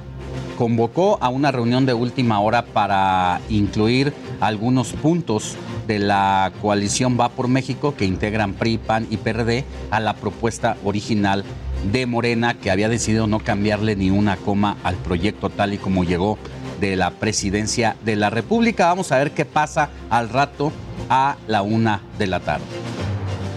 convocó 0.58 1.18
a 1.22 1.30
una 1.30 1.52
reunión 1.52 1.86
de 1.86 1.94
última 1.94 2.42
hora 2.42 2.66
para 2.66 3.40
incluir 3.48 4.14
algunos 4.42 4.92
puntos 4.92 5.56
de 5.90 5.98
la 5.98 6.54
coalición 6.62 7.18
Va 7.20 7.30
por 7.30 7.48
México 7.48 7.96
que 7.98 8.06
integran 8.06 8.54
PRI, 8.54 8.78
PAN 8.78 9.08
y 9.10 9.18
PRD 9.18 9.66
a 9.90 10.00
la 10.00 10.14
propuesta 10.14 10.78
original 10.84 11.44
de 11.92 12.06
Morena 12.06 12.54
que 12.54 12.70
había 12.70 12.90
decidido 12.90 13.26
no 13.26 13.40
cambiarle 13.40 13.96
ni 13.96 14.12
una 14.12 14.38
coma 14.38 14.78
al 14.84 14.96
proyecto 14.98 15.50
tal 15.50 15.74
y 15.74 15.80
como 15.80 16.04
llegó 16.04 16.38
de 16.80 16.96
la 16.96 17.10
presidencia 17.10 17.96
de 18.06 18.16
la 18.16 18.30
República. 18.30 18.86
Vamos 18.86 19.12
a 19.12 19.18
ver 19.18 19.32
qué 19.32 19.46
pasa 19.46 19.90
al 20.12 20.30
rato 20.30 20.72
a 21.10 21.38
la 21.48 21.64
una 21.64 22.02
de 22.20 22.28
la 22.28 22.40
tarde. 22.40 22.66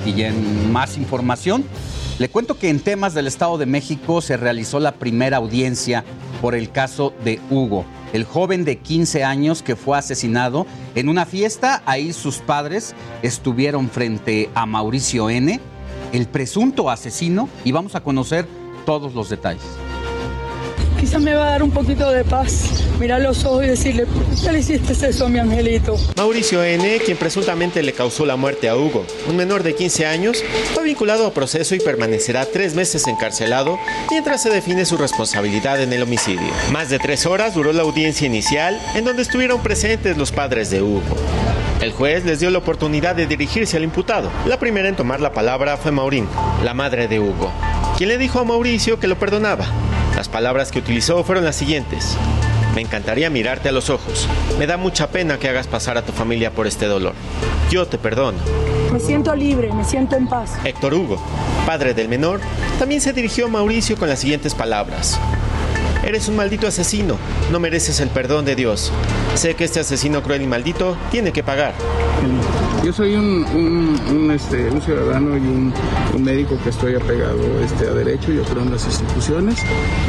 Y 0.07 0.23
en 0.23 0.73
más 0.73 0.97
información, 0.97 1.65
le 2.19 2.31
cuento 2.31 2.59
que 2.59 2.71
en 2.71 2.81
temas 2.81 3.13
del 3.13 3.27
Estado 3.27 3.59
de 3.59 3.67
México 3.67 4.23
se 4.23 4.39
realizó 4.39 4.81
la 4.81 4.93
primera 4.93 5.37
audiencia 5.37 6.03
por 6.41 6.55
el 6.55 6.71
caso 6.71 7.13
de 7.25 7.41
Hugo, 7.51 7.85
el 8.13 8.25
joven 8.25 8.65
de 8.65 8.79
15 8.79 9.25
años 9.25 9.63
que 9.63 9.77
fue 9.77 9.99
asesinado 9.99 10.67
en 10.95 11.09
una 11.09 11.27
fiesta. 11.27 11.83
Ahí 11.87 12.13
sus 12.13 12.39
padres 12.39 12.95
estuvieron 13.23 13.89
frente 13.89 14.51
a 14.55 14.67
Mauricio 14.67 15.31
N., 15.31 15.61
el 16.13 16.27
presunto 16.27 16.91
asesino, 16.91 17.49
y 17.65 17.73
vamos 17.73 17.95
a 17.95 18.03
conocer 18.03 18.47
todos 18.85 19.15
los 19.15 19.29
detalles. 19.29 19.63
Quizás 21.03 21.21
me 21.21 21.35
va 21.35 21.49
a 21.49 21.51
dar 21.51 21.65
un 21.65 21.73
poquito 21.73 22.13
de 22.13 22.23
paz 22.23 22.85
mirar 23.01 23.21
los 23.21 23.45
ojos 23.45 23.65
y 23.65 23.67
decirle, 23.67 24.07
¿por 24.07 24.23
qué 24.41 24.53
le 24.53 24.61
hiciste 24.61 24.93
eso 25.09 25.29
mi 25.29 25.41
angelito? 25.41 25.97
Mauricio 26.17 26.63
N., 26.63 27.01
quien 27.05 27.17
presuntamente 27.17 27.83
le 27.83 27.93
causó 27.93 28.25
la 28.25 28.37
muerte 28.37 28.69
a 28.69 28.77
Hugo, 28.77 29.05
un 29.29 29.35
menor 29.35 29.65
de 29.65 29.75
15 29.75 30.07
años, 30.07 30.45
fue 30.73 30.85
vinculado 30.85 31.27
a 31.27 31.35
proceso 31.35 31.75
y 31.75 31.81
permanecerá 31.81 32.47
tres 32.47 32.77
meses 32.77 33.09
encarcelado 33.09 33.81
mientras 34.13 34.45
se 34.45 34.51
define 34.51 34.85
su 34.85 34.97
responsabilidad 34.97 35.83
en 35.83 35.93
el 35.93 36.05
homicidio. 36.05 36.47
Más 36.71 36.89
de 36.89 37.01
tres 37.01 37.27
horas 37.27 37.57
duró 37.57 37.73
la 37.73 37.83
audiencia 37.83 38.29
inicial, 38.29 38.81
en 38.95 39.05
donde 39.05 39.23
estuvieron 39.23 39.61
presentes 39.61 40.17
los 40.17 40.31
padres 40.31 40.71
de 40.71 40.83
Hugo. 40.83 41.03
El 41.81 41.91
juez 41.91 42.25
les 42.25 42.39
dio 42.39 42.49
la 42.51 42.59
oportunidad 42.59 43.17
de 43.17 43.27
dirigirse 43.27 43.77
al 43.77 43.83
imputado. 43.83 44.31
La 44.47 44.61
primera 44.61 44.89
en 44.89 44.95
tomar 44.95 45.21
la 45.21 45.33
palabra 45.33 45.77
fue 45.79 45.91
Maurín, 45.91 46.29
la 46.63 46.75
madre 46.75 47.09
de 47.09 47.19
Hugo, 47.19 47.51
quien 47.99 48.09
le 48.09 48.19
dijo 48.19 48.39
a 48.39 48.45
Mauricio 48.45 49.01
que 49.01 49.09
lo 49.09 49.19
perdonaba. 49.19 49.67
Las 50.17 50.29
palabras 50.29 50.71
que 50.71 50.79
utilizó 50.79 51.25
fueron 51.25 51.45
las 51.45 51.57
siguientes. 51.57 52.17
Me 52.75 52.81
encantaría 52.81 53.29
mirarte 53.29 53.69
a 53.69 53.73
los 53.73 53.91
ojos. 53.91 54.29
Me 54.59 54.67
da 54.67 54.77
mucha 54.77 55.11
pena 55.11 55.39
que 55.39 55.49
hagas 55.49 55.67
pasar 55.67 55.99
a 55.99 56.05
tu 56.05 56.13
familia 56.13 56.53
por 56.53 56.67
este 56.67 56.87
dolor. 56.87 57.15
Yo 57.71 57.87
te 57.87 57.99
perdono. 57.99 58.39
Me 58.93 59.01
siento 59.01 59.35
libre, 59.35 59.73
me 59.73 59.85
siento 59.85 60.17
en 60.17 60.27
paz. 60.29 60.53
Héctor 60.65 60.95
Hugo, 60.95 61.23
padre 61.67 61.95
del 61.95 62.09
menor, 62.09 62.41
también 62.79 63.01
se 63.01 63.13
dirigió 63.13 63.47
a 63.47 63.49
Mauricio 63.49 63.97
con 63.97 64.09
las 64.09 64.21
siguientes 64.21 64.55
palabras. 64.55 65.19
Eres 66.05 66.29
un 66.29 66.37
maldito 66.37 66.67
asesino, 66.67 67.17
no 67.51 67.61
mereces 67.61 68.01
el 68.01 68.09
perdón 68.09 68.45
de 68.45 68.57
Dios. 68.57 68.93
Sé 69.35 69.55
que 69.55 69.65
este 69.65 69.81
asesino 69.81 70.23
cruel 70.23 70.43
y 70.43 70.47
maldito 70.47 70.97
tiene 71.11 71.33
que 71.33 71.43
pagar. 71.43 71.75
Yo 72.85 72.93
soy 72.93 73.15
un, 73.15 73.45
un, 73.45 74.01
un, 74.11 74.31
este, 74.33 74.69
un 74.69 74.83
ciudadano 74.83 75.37
y 75.37 75.41
un, 75.41 75.73
un, 76.15 76.23
médico 76.23 76.59
que 76.63 76.71
estoy 76.71 76.97
apegado 76.97 77.61
este, 77.65 77.87
a 77.87 77.93
derecho, 77.93 78.33
yo 78.33 78.43
creo 78.43 78.63
en 78.63 78.73
las 78.73 78.85
instituciones 78.85 79.59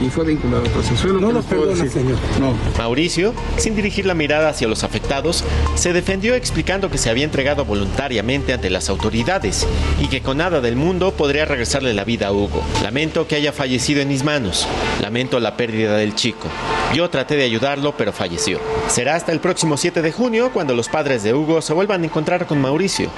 y 0.03 0.09
fue 0.09 0.25
vinculado 0.25 0.63
al 0.63 0.69
proceso. 0.71 1.07
No 1.07 1.31
lo 1.31 1.41
perdona, 1.43 1.87
señor. 1.87 2.17
No. 2.39 2.53
Mauricio, 2.77 3.33
sin 3.57 3.75
dirigir 3.75 4.07
la 4.07 4.15
mirada 4.15 4.49
hacia 4.49 4.67
los 4.67 4.83
afectados, 4.83 5.43
se 5.75 5.93
defendió 5.93 6.33
explicando 6.33 6.89
que 6.89 6.97
se 6.97 7.09
había 7.11 7.25
entregado 7.25 7.63
voluntariamente 7.65 8.53
ante 8.53 8.71
las 8.71 8.89
autoridades 8.89 9.67
y 10.01 10.07
que 10.07 10.21
con 10.21 10.37
nada 10.37 10.59
del 10.61 10.75
mundo 10.75 11.11
podría 11.11 11.45
regresarle 11.45 11.93
la 11.93 12.03
vida 12.03 12.27
a 12.27 12.31
Hugo. 12.31 12.63
Lamento 12.81 13.27
que 13.27 13.35
haya 13.35 13.53
fallecido 13.53 14.01
en 14.01 14.07
mis 14.07 14.23
manos. 14.23 14.67
Lamento 15.01 15.39
la 15.39 15.57
pérdida 15.57 15.82
del 15.91 16.15
chico. 16.15 16.47
Yo 16.93 17.09
traté 17.09 17.35
de 17.35 17.43
ayudarlo, 17.43 17.95
pero 17.97 18.13
falleció. 18.13 18.59
Será 18.87 19.15
hasta 19.15 19.31
el 19.31 19.39
próximo 19.39 19.77
7 19.77 20.01
de 20.01 20.11
junio 20.11 20.51
cuando 20.53 20.75
los 20.75 20.89
padres 20.89 21.23
de 21.23 21.33
Hugo 21.33 21.61
se 21.61 21.73
vuelvan 21.73 22.03
a 22.03 22.05
encontrar 22.05 22.45
con 22.45 22.61
Mauricio. 22.61 23.09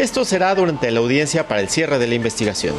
Esto 0.00 0.24
será 0.24 0.54
durante 0.54 0.90
la 0.90 1.00
audiencia 1.00 1.46
para 1.46 1.60
el 1.60 1.68
cierre 1.68 1.98
de 1.98 2.06
la 2.06 2.14
investigación. 2.14 2.74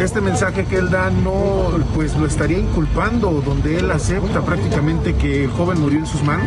Este 0.00 0.20
mensaje 0.20 0.64
que 0.64 0.76
él 0.76 0.90
da 0.90 1.10
no, 1.10 1.70
pues 1.94 2.16
lo 2.16 2.26
estaría 2.26 2.58
inculpando, 2.58 3.30
donde 3.44 3.78
él 3.78 3.90
acepta 3.90 4.42
prácticamente 4.42 5.14
que 5.14 5.44
el 5.44 5.50
joven 5.50 5.80
murió 5.80 6.00
en 6.00 6.06
sus 6.06 6.22
manos. 6.22 6.46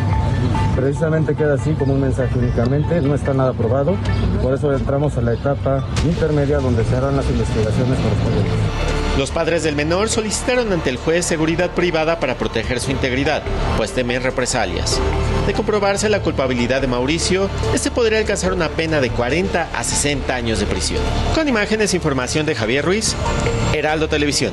Precisamente 0.76 1.34
queda 1.34 1.54
así 1.54 1.72
como 1.72 1.94
un 1.94 2.02
mensaje 2.02 2.38
únicamente, 2.38 3.00
no 3.00 3.14
está 3.14 3.32
nada 3.32 3.52
probado, 3.54 3.96
por 4.42 4.54
eso 4.54 4.72
entramos 4.72 5.16
a 5.16 5.22
la 5.22 5.32
etapa 5.32 5.84
intermedia 6.04 6.58
donde 6.58 6.84
se 6.84 6.94
harán 6.94 7.16
las 7.16 7.28
investigaciones 7.30 7.98
correspondientes. 7.98 9.07
Los 9.18 9.32
padres 9.32 9.64
del 9.64 9.74
menor 9.74 10.10
solicitaron 10.10 10.72
ante 10.72 10.90
el 10.90 10.96
juez 10.96 11.26
seguridad 11.26 11.72
privada 11.72 12.20
para 12.20 12.38
proteger 12.38 12.78
su 12.78 12.92
integridad, 12.92 13.42
pues 13.76 13.92
temen 13.92 14.22
represalias. 14.22 15.00
De 15.44 15.54
comprobarse 15.54 16.08
la 16.08 16.22
culpabilidad 16.22 16.80
de 16.80 16.86
Mauricio, 16.86 17.50
este 17.74 17.90
podría 17.90 18.20
alcanzar 18.20 18.52
una 18.52 18.68
pena 18.68 19.00
de 19.00 19.10
40 19.10 19.70
a 19.74 19.82
60 19.82 20.32
años 20.32 20.60
de 20.60 20.66
prisión. 20.66 21.02
Con 21.34 21.48
imágenes 21.48 21.92
e 21.92 21.96
información 21.96 22.46
de 22.46 22.54
Javier 22.54 22.84
Ruiz, 22.84 23.16
Heraldo 23.74 24.08
Televisión. 24.08 24.52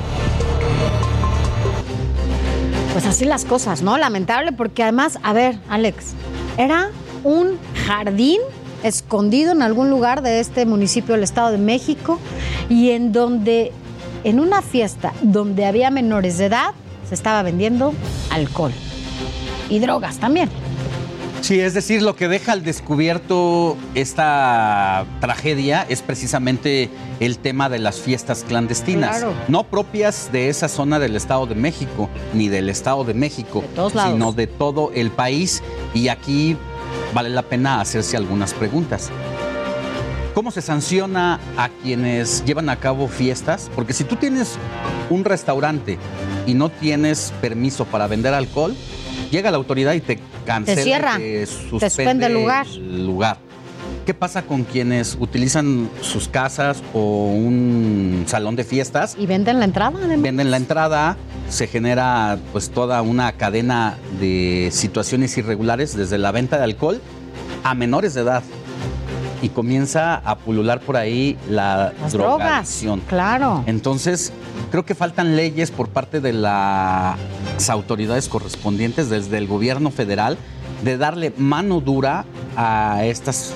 Pues 2.92 3.06
así 3.06 3.24
las 3.24 3.44
cosas, 3.44 3.82
¿no? 3.82 3.96
Lamentable 3.98 4.50
porque 4.50 4.82
además, 4.82 5.20
a 5.22 5.32
ver, 5.32 5.60
Alex, 5.68 6.14
era 6.58 6.90
un 7.22 7.56
jardín 7.86 8.40
escondido 8.82 9.52
en 9.52 9.62
algún 9.62 9.90
lugar 9.90 10.22
de 10.22 10.40
este 10.40 10.66
municipio 10.66 11.14
del 11.14 11.22
Estado 11.22 11.52
de 11.52 11.58
México 11.58 12.18
y 12.68 12.90
en 12.90 13.12
donde 13.12 13.72
en 14.26 14.40
una 14.40 14.60
fiesta 14.60 15.12
donde 15.22 15.64
había 15.66 15.88
menores 15.90 16.36
de 16.36 16.46
edad, 16.46 16.72
se 17.08 17.14
estaba 17.14 17.42
vendiendo 17.44 17.94
alcohol 18.30 18.72
y 19.70 19.78
drogas 19.78 20.18
también. 20.18 20.50
Sí, 21.42 21.60
es 21.60 21.74
decir, 21.74 22.02
lo 22.02 22.16
que 22.16 22.26
deja 22.26 22.50
al 22.50 22.64
descubierto 22.64 23.76
esta 23.94 25.06
tragedia 25.20 25.86
es 25.88 26.02
precisamente 26.02 26.90
el 27.20 27.38
tema 27.38 27.68
de 27.68 27.78
las 27.78 28.00
fiestas 28.00 28.42
clandestinas, 28.42 29.18
Claro. 29.18 29.32
no 29.46 29.62
propias 29.62 30.32
de 30.32 30.48
esa 30.48 30.66
zona 30.68 30.98
del 30.98 31.14
Estado 31.14 31.46
de 31.46 31.54
México, 31.54 32.08
ni 32.34 32.48
del 32.48 32.68
Estado 32.68 33.04
de 33.04 33.14
México, 33.14 33.62
todos 33.76 33.94
lados. 33.94 34.14
sino 34.14 34.32
de 34.32 34.48
todo 34.48 34.90
el 34.92 35.10
país. 35.12 35.62
Y 35.94 36.08
aquí 36.08 36.56
vale 37.14 37.28
la 37.30 37.42
pena 37.42 37.80
hacerse 37.80 38.16
algunas 38.16 38.52
preguntas. 38.52 39.10
¿Cómo 40.36 40.50
se 40.50 40.60
sanciona 40.60 41.40
a 41.56 41.70
quienes 41.82 42.44
llevan 42.44 42.68
a 42.68 42.76
cabo 42.76 43.08
fiestas? 43.08 43.70
Porque 43.74 43.94
si 43.94 44.04
tú 44.04 44.16
tienes 44.16 44.58
un 45.08 45.24
restaurante 45.24 45.96
y 46.46 46.52
no 46.52 46.68
tienes 46.68 47.32
permiso 47.40 47.86
para 47.86 48.06
vender 48.06 48.34
alcohol, 48.34 48.74
llega 49.30 49.50
la 49.50 49.56
autoridad 49.56 49.94
y 49.94 50.02
te 50.02 50.18
cancela, 50.44 50.76
Te 50.76 50.82
cierra, 50.82 51.16
te 51.16 51.40
te 51.40 51.46
suspende 51.46 51.88
suspende 51.88 52.26
el 52.26 52.34
lugar. 52.34 52.66
el 52.66 53.06
lugar. 53.06 53.38
¿Qué 54.04 54.12
pasa 54.12 54.42
con 54.42 54.64
quienes 54.64 55.16
utilizan 55.18 55.88
sus 56.02 56.28
casas 56.28 56.82
o 56.92 57.28
un 57.32 58.24
salón 58.26 58.56
de 58.56 58.64
fiestas? 58.64 59.16
Y 59.18 59.24
venden 59.24 59.58
la 59.58 59.64
entrada, 59.64 59.96
además. 59.96 60.20
Venden 60.20 60.50
la 60.50 60.58
entrada, 60.58 61.16
se 61.48 61.66
genera 61.66 62.38
pues 62.52 62.68
toda 62.68 63.00
una 63.00 63.32
cadena 63.32 63.96
de 64.20 64.68
situaciones 64.70 65.38
irregulares 65.38 65.96
desde 65.96 66.18
la 66.18 66.30
venta 66.30 66.58
de 66.58 66.64
alcohol 66.64 67.00
a 67.64 67.74
menores 67.74 68.12
de 68.12 68.20
edad 68.20 68.42
y 69.46 69.48
comienza 69.48 70.16
a 70.16 70.36
pulular 70.36 70.80
por 70.80 70.96
ahí 70.96 71.38
la 71.48 71.92
Las 72.00 72.12
drogas, 72.12 72.84
claro. 73.08 73.62
Entonces, 73.66 74.32
creo 74.72 74.84
que 74.84 74.96
faltan 74.96 75.36
leyes 75.36 75.70
por 75.70 75.88
parte 75.88 76.20
de 76.20 76.32
las 76.32 77.16
autoridades 77.68 78.28
correspondientes 78.28 79.08
desde 79.08 79.38
el 79.38 79.46
gobierno 79.46 79.90
federal 79.90 80.36
de 80.82 80.98
darle 80.98 81.32
mano 81.36 81.80
dura 81.80 82.24
a 82.56 83.04
estas 83.04 83.54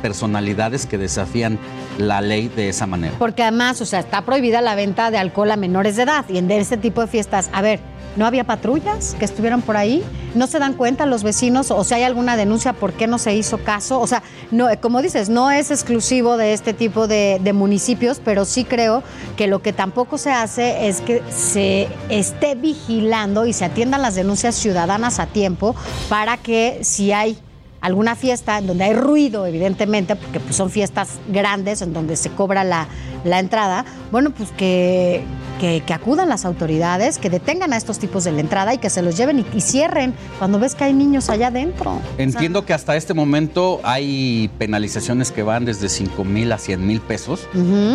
personalidades 0.00 0.86
que 0.86 0.96
desafían 0.96 1.58
la 1.98 2.22
ley 2.22 2.48
de 2.48 2.70
esa 2.70 2.86
manera. 2.86 3.14
Porque 3.18 3.42
además, 3.42 3.80
o 3.82 3.86
sea, 3.86 4.00
está 4.00 4.22
prohibida 4.22 4.62
la 4.62 4.74
venta 4.74 5.10
de 5.10 5.18
alcohol 5.18 5.50
a 5.50 5.56
menores 5.56 5.96
de 5.96 6.04
edad 6.04 6.24
y 6.28 6.38
en 6.38 6.50
este 6.50 6.78
tipo 6.78 7.02
de 7.02 7.08
fiestas, 7.08 7.50
a 7.52 7.60
ver, 7.60 7.80
¿no 8.18 8.26
había 8.26 8.44
patrullas 8.44 9.16
que 9.18 9.24
estuvieran 9.24 9.62
por 9.62 9.76
ahí? 9.76 10.02
¿No 10.34 10.46
se 10.46 10.58
dan 10.58 10.74
cuenta 10.74 11.06
los 11.06 11.22
vecinos? 11.22 11.70
O 11.70 11.84
si 11.84 11.94
hay 11.94 12.02
alguna 12.02 12.36
denuncia, 12.36 12.72
¿por 12.72 12.92
qué 12.92 13.06
no 13.06 13.18
se 13.18 13.34
hizo 13.34 13.58
caso? 13.58 14.00
O 14.00 14.06
sea, 14.06 14.22
no, 14.50 14.68
como 14.80 15.00
dices, 15.00 15.28
no 15.28 15.50
es 15.50 15.70
exclusivo 15.70 16.36
de 16.36 16.52
este 16.52 16.74
tipo 16.74 17.06
de, 17.06 17.38
de 17.40 17.52
municipios, 17.52 18.20
pero 18.22 18.44
sí 18.44 18.64
creo 18.64 19.02
que 19.36 19.46
lo 19.46 19.62
que 19.62 19.72
tampoco 19.72 20.18
se 20.18 20.32
hace 20.32 20.88
es 20.88 21.00
que 21.00 21.22
se 21.30 21.88
esté 22.08 22.56
vigilando 22.56 23.46
y 23.46 23.52
se 23.52 23.64
atiendan 23.64 24.02
las 24.02 24.16
denuncias 24.16 24.56
ciudadanas 24.56 25.20
a 25.20 25.26
tiempo 25.26 25.76
para 26.08 26.36
que 26.36 26.80
si 26.82 27.12
hay 27.12 27.38
alguna 27.80 28.16
fiesta 28.16 28.58
en 28.58 28.66
donde 28.66 28.84
hay 28.84 28.94
ruido, 28.94 29.46
evidentemente, 29.46 30.16
porque 30.16 30.40
pues, 30.40 30.56
son 30.56 30.70
fiestas 30.70 31.10
grandes 31.28 31.82
en 31.82 31.92
donde 31.92 32.16
se 32.16 32.30
cobra 32.30 32.64
la, 32.64 32.88
la 33.24 33.38
entrada, 33.38 33.84
bueno, 34.10 34.30
pues 34.30 34.50
que, 34.56 35.22
que, 35.60 35.82
que 35.86 35.94
acudan 35.94 36.28
las 36.28 36.44
autoridades, 36.44 37.18
que 37.18 37.30
detengan 37.30 37.72
a 37.72 37.76
estos 37.76 37.98
tipos 37.98 38.24
de 38.24 38.32
la 38.32 38.40
entrada 38.40 38.74
y 38.74 38.78
que 38.78 38.90
se 38.90 39.02
los 39.02 39.16
lleven 39.16 39.38
y, 39.40 39.56
y 39.56 39.60
cierren 39.60 40.14
cuando 40.38 40.58
ves 40.58 40.74
que 40.74 40.84
hay 40.84 40.92
niños 40.92 41.30
allá 41.30 41.48
adentro. 41.48 42.00
Entiendo 42.18 42.64
que 42.64 42.74
hasta 42.74 42.96
este 42.96 43.14
momento 43.14 43.80
hay 43.84 44.50
penalizaciones 44.58 45.30
que 45.30 45.42
van 45.42 45.64
desde 45.64 45.88
5 45.88 46.24
mil 46.24 46.52
a 46.52 46.58
100 46.58 46.86
mil 46.86 47.00
pesos, 47.00 47.48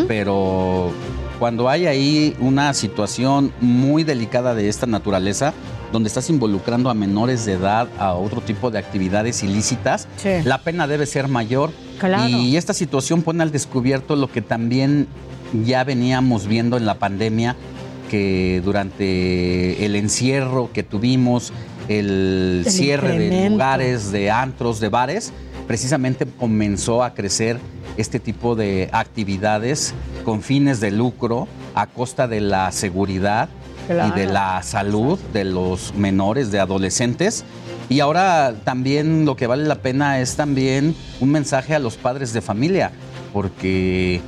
pero 0.07 0.91
cuando 1.39 1.67
hay 1.67 1.87
ahí 1.87 2.35
una 2.39 2.73
situación 2.73 3.51
muy 3.59 4.03
delicada 4.03 4.55
de 4.55 4.69
esta 4.69 4.85
naturaleza, 4.85 5.53
donde 5.93 6.07
estás 6.07 6.29
involucrando 6.29 6.89
a 6.89 6.93
menores 6.93 7.45
de 7.45 7.53
edad 7.53 7.87
a 7.97 8.13
otro 8.13 8.41
tipo 8.41 8.69
de 8.71 8.79
actividades 8.79 9.43
ilícitas, 9.43 10.07
Sí. 10.17 10.29
la 10.43 10.57
pena 10.57 10.87
debe 10.87 11.05
ser 11.05 11.29
mayor. 11.29 11.71
Claro. 11.99 12.27
Y 12.27 12.57
esta 12.57 12.73
situación 12.73 13.21
pone 13.21 13.43
al 13.43 13.51
descubierto 13.51 14.17
lo 14.17 14.29
que 14.29 14.41
también 14.41 15.07
ya 15.63 15.83
veníamos 15.85 16.47
viendo 16.47 16.75
en 16.75 16.85
la 16.85 16.95
pandemia, 16.95 17.55
que 18.09 18.61
durante 18.65 19.85
el 19.85 19.95
encierro 19.95 20.69
que 20.73 20.83
tuvimos, 20.83 21.53
el, 21.87 22.63
El 22.65 22.71
cierre 22.71 23.17
de 23.17 23.49
lugares, 23.49 24.11
de 24.11 24.31
antros, 24.31 24.79
de 24.79 24.89
bares, 24.89 25.31
precisamente 25.67 26.25
comenzó 26.25 27.03
a 27.03 27.13
crecer 27.13 27.59
este 27.97 28.19
tipo 28.19 28.55
de 28.55 28.89
actividades 28.91 29.93
con 30.25 30.41
fines 30.41 30.79
de 30.79 30.91
lucro 30.91 31.47
a 31.75 31.85
costa 31.87 32.27
de 32.27 32.41
la 32.41 32.71
seguridad 32.71 33.49
Claro. 33.87 34.13
y 34.15 34.19
de 34.19 34.27
la 34.27 34.63
salud 34.63 35.19
de 35.33 35.43
los 35.45 35.93
menores, 35.95 36.51
de 36.51 36.59
adolescentes. 36.59 37.43
Y 37.89 37.99
ahora 37.99 38.53
también 38.63 39.25
lo 39.25 39.35
que 39.35 39.45
vale 39.47 39.65
la 39.65 39.75
pena 39.75 40.19
es 40.19 40.35
también 40.35 40.95
un 41.19 41.29
mensaje 41.31 41.75
a 41.75 41.79
los 41.79 41.97
padres 41.97 42.33
de 42.33 42.41
familia, 42.41 42.91
porque 43.33 44.21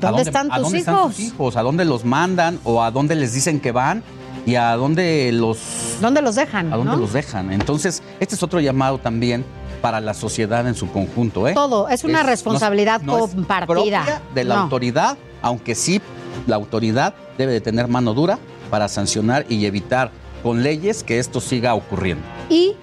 ¿a 0.00 0.06
¿Dónde 0.06 0.22
están 0.22 0.50
a 0.50 0.56
tus 0.56 0.64
dónde 0.64 0.78
están 0.78 0.94
hijos? 0.94 1.14
sus 1.16 1.24
hijos? 1.26 1.56
¿A 1.56 1.62
dónde 1.62 1.84
los 1.84 2.04
mandan 2.04 2.58
o 2.64 2.82
a 2.82 2.90
dónde 2.90 3.14
les 3.14 3.34
dicen 3.34 3.60
que 3.60 3.72
van? 3.72 4.02
Y 4.46 4.56
a 4.56 4.74
dónde 4.76 5.30
los 5.32 5.58
¿Dónde 6.00 6.22
los 6.22 6.34
dejan? 6.34 6.72
¿A 6.72 6.76
dónde 6.76 6.92
no? 6.92 6.98
los 6.98 7.12
dejan? 7.12 7.52
Entonces, 7.52 8.02
este 8.18 8.34
es 8.34 8.42
otro 8.42 8.60
llamado 8.60 8.98
también 8.98 9.44
para 9.82 10.00
la 10.00 10.14
sociedad 10.14 10.66
en 10.66 10.74
su 10.74 10.90
conjunto. 10.90 11.46
¿eh? 11.46 11.54
Todo, 11.54 11.88
es 11.88 12.02
una 12.04 12.22
responsabilidad 12.22 13.02
no 13.02 13.18
compartida. 13.18 13.66
propia 13.66 14.22
de 14.34 14.44
la 14.44 14.62
autoridad, 14.62 15.16
aunque 15.42 15.74
sí 15.74 16.00
la 16.46 16.56
autoridad 16.56 17.14
debe 17.36 17.52
de 17.52 17.60
tener 17.60 17.88
mano 17.88 18.14
dura 18.14 18.38
para 18.72 18.88
sancionar 18.88 19.44
y 19.50 19.66
evitar 19.66 20.10
con 20.42 20.62
leyes 20.62 21.02
que 21.02 21.18
esto 21.18 21.42
siga 21.42 21.74
ocurriendo. 21.74 22.24
Y 22.48 22.74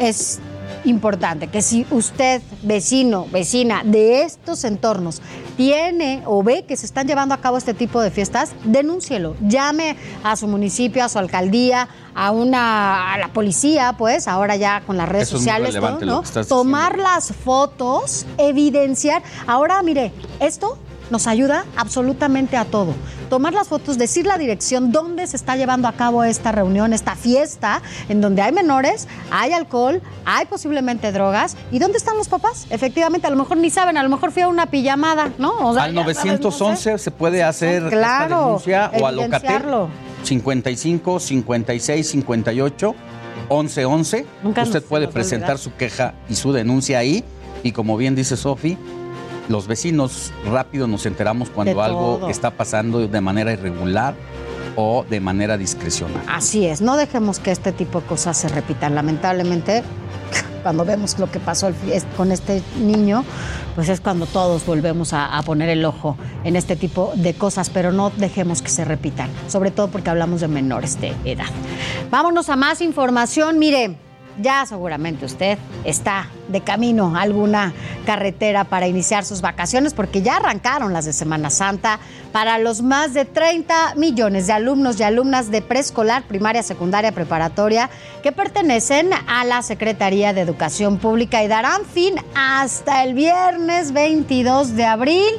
es 0.00 0.40
importante 0.84 1.46
que 1.46 1.62
si 1.62 1.86
usted, 1.92 2.42
vecino, 2.62 3.28
vecina 3.30 3.82
de 3.84 4.22
estos 4.22 4.64
entornos, 4.64 5.22
tiene 5.56 6.24
o 6.26 6.42
ve 6.42 6.64
que 6.64 6.76
se 6.76 6.84
están 6.84 7.06
llevando 7.06 7.32
a 7.32 7.38
cabo 7.38 7.58
este 7.58 7.74
tipo 7.74 8.00
de 8.00 8.10
fiestas, 8.10 8.54
denúncielo. 8.64 9.36
Llame 9.40 9.96
a 10.24 10.34
su 10.34 10.48
municipio, 10.48 11.04
a 11.04 11.08
su 11.08 11.20
alcaldía, 11.20 11.88
a 12.12 12.32
una 12.32 13.12
a 13.12 13.18
la 13.18 13.28
policía, 13.28 13.94
pues, 13.96 14.26
ahora 14.26 14.56
ya 14.56 14.80
con 14.84 14.96
las 14.96 15.08
redes 15.08 15.28
Eso 15.28 15.36
sociales, 15.36 15.76
todo, 15.76 16.00
¿no? 16.00 16.24
Tomar 16.48 16.98
las 16.98 17.32
fotos, 17.32 18.26
evidenciar. 18.36 19.22
Ahora, 19.46 19.80
mire, 19.84 20.10
esto 20.40 20.76
nos 21.10 21.26
ayuda 21.26 21.64
absolutamente 21.76 22.56
a 22.56 22.64
todo. 22.64 22.94
tomar 23.28 23.52
las 23.52 23.68
fotos, 23.68 23.96
decir 23.96 24.26
la 24.26 24.38
dirección, 24.38 24.90
dónde 24.90 25.24
se 25.28 25.36
está 25.36 25.54
llevando 25.56 25.86
a 25.86 25.92
cabo 25.92 26.24
esta 26.24 26.50
reunión, 26.50 26.92
esta 26.92 27.14
fiesta, 27.14 27.80
en 28.08 28.20
donde 28.20 28.42
hay 28.42 28.50
menores, 28.52 29.06
hay 29.30 29.52
alcohol, 29.52 30.02
hay 30.24 30.46
posiblemente 30.46 31.12
drogas. 31.12 31.56
¿Y 31.70 31.78
dónde 31.78 31.98
están 31.98 32.16
los 32.16 32.28
papás? 32.28 32.66
Efectivamente, 32.70 33.28
a 33.28 33.30
lo 33.30 33.36
mejor 33.36 33.56
ni 33.58 33.70
saben, 33.70 33.96
a 33.96 34.02
lo 34.02 34.08
mejor 34.08 34.32
fui 34.32 34.42
a 34.42 34.48
una 34.48 34.66
pijamada, 34.66 35.30
¿no? 35.38 35.52
O 35.68 35.74
sea, 35.74 35.84
al 35.84 35.94
ya 35.94 36.00
sabes, 36.02 36.16
no 36.24 36.32
911 36.32 36.82
sé. 36.82 36.98
se 36.98 37.10
puede 37.12 37.42
hacer 37.44 37.84
esta 37.84 37.90
Claro, 37.90 38.36
denuncia 38.46 38.90
o 39.00 39.06
al 39.06 39.14
Locatel 39.16 39.36
evidenciarlo. 39.36 39.88
55 40.24 41.20
56 41.20 42.08
58 42.10 42.94
11 43.48 43.84
11. 43.84 44.26
Nunca 44.42 44.62
Usted 44.62 44.82
puede 44.82 45.08
presentar 45.08 45.50
olvidar. 45.50 45.58
su 45.58 45.74
queja 45.76 46.14
y 46.28 46.34
su 46.34 46.52
denuncia 46.52 46.98
ahí 46.98 47.24
y 47.62 47.72
como 47.72 47.96
bien 47.96 48.14
dice 48.14 48.36
Sofi, 48.36 48.76
los 49.50 49.66
vecinos 49.66 50.32
rápido 50.48 50.86
nos 50.86 51.04
enteramos 51.06 51.50
cuando 51.50 51.82
algo 51.82 52.28
está 52.30 52.52
pasando 52.52 53.06
de 53.06 53.20
manera 53.20 53.52
irregular 53.52 54.14
o 54.76 55.04
de 55.10 55.18
manera 55.18 55.58
discrecional. 55.58 56.22
Así 56.28 56.66
es, 56.66 56.80
no 56.80 56.96
dejemos 56.96 57.40
que 57.40 57.50
este 57.50 57.72
tipo 57.72 58.00
de 58.00 58.06
cosas 58.06 58.38
se 58.38 58.48
repitan. 58.48 58.94
Lamentablemente, 58.94 59.82
cuando 60.62 60.84
vemos 60.84 61.18
lo 61.18 61.28
que 61.28 61.40
pasó 61.40 61.72
con 62.16 62.30
este 62.30 62.62
niño, 62.78 63.24
pues 63.74 63.88
es 63.88 64.00
cuando 64.00 64.26
todos 64.26 64.64
volvemos 64.64 65.12
a, 65.12 65.36
a 65.36 65.42
poner 65.42 65.68
el 65.68 65.84
ojo 65.84 66.16
en 66.44 66.54
este 66.54 66.76
tipo 66.76 67.12
de 67.16 67.34
cosas, 67.34 67.70
pero 67.70 67.90
no 67.90 68.10
dejemos 68.10 68.62
que 68.62 68.68
se 68.68 68.84
repitan, 68.84 69.30
sobre 69.48 69.72
todo 69.72 69.88
porque 69.88 70.10
hablamos 70.10 70.40
de 70.42 70.48
menores 70.48 71.00
de 71.00 71.12
edad. 71.24 71.50
Vámonos 72.08 72.48
a 72.48 72.54
más 72.56 72.80
información. 72.80 73.58
Mire, 73.58 73.96
ya 74.40 74.66
seguramente 74.66 75.24
usted 75.24 75.58
está 75.84 76.28
de 76.48 76.60
camino 76.60 77.16
a 77.16 77.22
alguna 77.22 77.72
carretera 78.06 78.64
para 78.64 78.88
iniciar 78.88 79.24
sus 79.24 79.40
vacaciones 79.40 79.94
porque 79.94 80.22
ya 80.22 80.36
arrancaron 80.36 80.92
las 80.92 81.04
de 81.04 81.12
Semana 81.12 81.50
Santa 81.50 82.00
para 82.32 82.58
los 82.58 82.82
más 82.82 83.14
de 83.14 83.24
30 83.24 83.94
millones 83.96 84.46
de 84.46 84.52
alumnos 84.52 84.98
y 84.98 85.02
alumnas 85.02 85.50
de 85.50 85.62
preescolar, 85.62 86.24
primaria, 86.24 86.62
secundaria, 86.62 87.12
preparatoria 87.12 87.90
que 88.22 88.32
pertenecen 88.32 89.10
a 89.26 89.44
la 89.44 89.62
Secretaría 89.62 90.32
de 90.32 90.40
Educación 90.40 90.98
Pública 90.98 91.42
y 91.42 91.48
darán 91.48 91.84
fin 91.84 92.14
hasta 92.34 93.04
el 93.04 93.14
viernes 93.14 93.92
22 93.92 94.76
de 94.76 94.84
abril. 94.84 95.30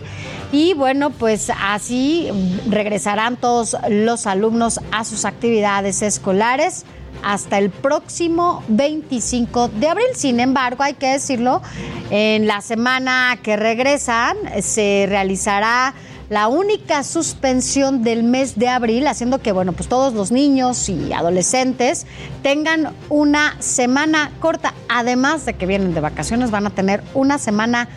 Y 0.52 0.74
bueno, 0.74 1.12
pues 1.12 1.50
así 1.62 2.30
regresarán 2.70 3.38
todos 3.38 3.78
los 3.90 4.28
alumnos 4.28 4.82
a 4.92 5.06
sus 5.06 5.24
actividades 5.24 6.02
escolares 6.02 6.86
hasta 7.24 7.58
el 7.58 7.70
próximo 7.70 8.64
25 8.68 9.70
de 9.70 9.88
abril. 9.88 10.08
Sin 10.16 10.40
embargo, 10.40 10.84
hay 10.84 10.94
que 10.94 11.08
decirlo, 11.08 11.62
en 12.10 12.48
la 12.48 12.62
semana 12.62 13.38
que 13.42 13.56
regresan 13.56 14.38
se 14.62 15.06
realizará 15.08 15.94
la 16.30 16.48
única 16.48 17.04
suspensión 17.04 18.04
del 18.04 18.24
mes 18.24 18.58
de 18.58 18.70
abril, 18.70 19.06
haciendo 19.08 19.42
que, 19.42 19.52
bueno, 19.52 19.74
pues 19.74 19.90
todos 19.90 20.14
los 20.14 20.32
niños 20.32 20.88
y 20.88 21.12
adolescentes 21.12 22.08
tengan 22.42 22.94
una 23.10 23.58
semana 23.60 24.32
corta. 24.40 24.74
Además 24.88 25.46
de 25.46 25.56
que 25.56 25.66
vienen 25.66 25.94
de 25.94 26.00
vacaciones, 26.00 26.50
van 26.50 26.68
a 26.68 26.70
tener 26.70 27.04
una 27.14 27.38
semana 27.38 27.90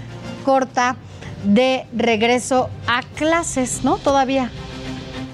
corta 0.45 0.97
de 1.45 1.87
regreso 1.97 2.71
a 2.89 3.03
clases, 3.15 3.85
¿no? 3.85 3.99
Todavía 3.99 4.51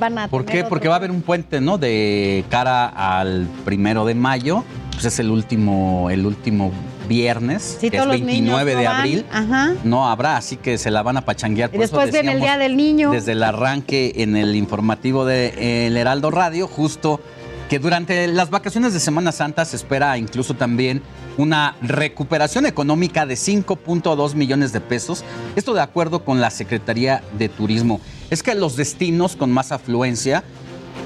van 0.01 0.18
a 0.18 0.26
¿Por 0.28 0.42
tener 0.42 0.53
qué? 0.55 0.59
otro 0.62 0.68
Porque 0.70 0.88
va 0.88 0.94
a 0.94 0.96
haber 0.98 1.12
un 1.12 1.22
puente, 1.22 1.61
¿no? 1.61 1.78
De 1.78 2.44
cara 2.51 2.86
al 2.88 3.46
primero 3.64 4.05
de 4.05 4.14
mayo. 4.16 4.64
Pues 4.92 5.05
es 5.05 5.18
el 5.20 5.30
último, 5.30 6.11
el 6.11 6.26
último 6.26 6.72
viernes, 7.09 7.78
Sí, 7.80 7.90
que 7.90 7.96
es 7.96 8.03
todos 8.03 8.14
los 8.18 8.24
29 8.24 8.64
niños 8.72 8.80
de 8.82 8.86
van. 8.88 8.96
abril. 9.01 9.26
Ajá. 9.32 9.72
No 9.84 10.09
habrá, 10.09 10.36
así 10.36 10.57
que 10.57 10.76
se 10.78 10.90
la 10.90 11.03
van 11.03 11.16
a 11.16 11.24
pachanguear. 11.24 11.70
Y 11.72 11.76
Por 11.76 11.84
eso 11.84 11.96
después 11.96 12.12
viene 12.12 12.32
el 12.32 12.40
Día 12.40 12.59
del 12.59 12.76
Niño. 12.76 13.11
Desde 13.12 13.32
el 13.32 13.42
arranque 13.42 14.12
en 14.16 14.36
el 14.36 14.55
informativo 14.57 15.24
de 15.24 15.86
El 15.86 15.96
Heraldo 15.96 16.30
Radio, 16.30 16.66
justo 16.68 17.20
que 17.68 17.78
durante 17.78 18.26
las 18.26 18.51
vacaciones 18.51 18.92
de 18.92 19.01
Semana 19.01 19.30
Santa 19.32 19.64
se 19.64 19.76
espera 19.76 20.18
incluso 20.18 20.55
también 20.55 21.03
una 21.38 21.76
recuperación 21.82 22.66
económica 22.66 23.26
de 23.26 23.34
5.2 23.36 24.34
millones 24.34 24.72
de 24.72 24.80
pesos. 24.80 25.24
Esto 25.57 25.72
de 25.72 25.80
acuerdo 25.80 26.24
con 26.24 26.40
la 26.40 26.51
Secretaría 26.51 27.22
de 27.38 27.48
Turismo. 27.48 28.01
Es 28.31 28.45
que 28.45 28.55
los 28.55 28.76
destinos 28.76 29.35
con 29.35 29.51
más 29.51 29.72
afluencia 29.72 30.45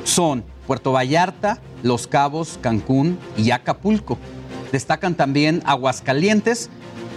son 0.04 0.44
Puerto 0.66 0.92
Vallarta, 0.92 1.58
Los 1.82 2.06
Cabos, 2.06 2.58
Cancún 2.60 3.18
y 3.38 3.50
Acapulco. 3.50 4.18
Destacan 4.72 5.14
también 5.14 5.62
Aguascalientes 5.64 6.68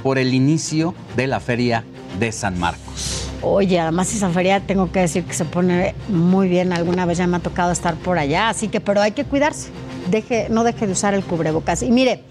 por 0.03 0.17
el 0.17 0.33
inicio 0.33 0.95
de 1.17 1.27
la 1.27 1.41
Feria 1.41 1.83
de 2.19 2.31
San 2.31 2.57
Marcos. 2.57 3.27
Oye, 3.41 3.79
además 3.79 4.13
esa 4.13 4.29
feria 4.29 4.61
tengo 4.61 4.91
que 4.91 5.01
decir 5.01 5.25
que 5.25 5.33
se 5.33 5.45
pone 5.45 5.93
muy 6.07 6.47
bien. 6.47 6.71
Alguna 6.71 7.05
vez 7.05 7.17
ya 7.17 7.27
me 7.27 7.37
ha 7.37 7.39
tocado 7.41 7.71
estar 7.71 7.95
por 7.95 8.17
allá, 8.17 8.49
así 8.49 8.69
que, 8.69 8.79
pero 8.79 9.01
hay 9.01 9.11
que 9.11 9.25
cuidarse. 9.25 9.69
Deje, 10.09 10.47
no 10.49 10.63
deje 10.63 10.87
de 10.87 10.93
usar 10.93 11.13
el 11.13 11.23
cubrebocas. 11.23 11.83
Y 11.83 11.91
mire, 11.91 12.23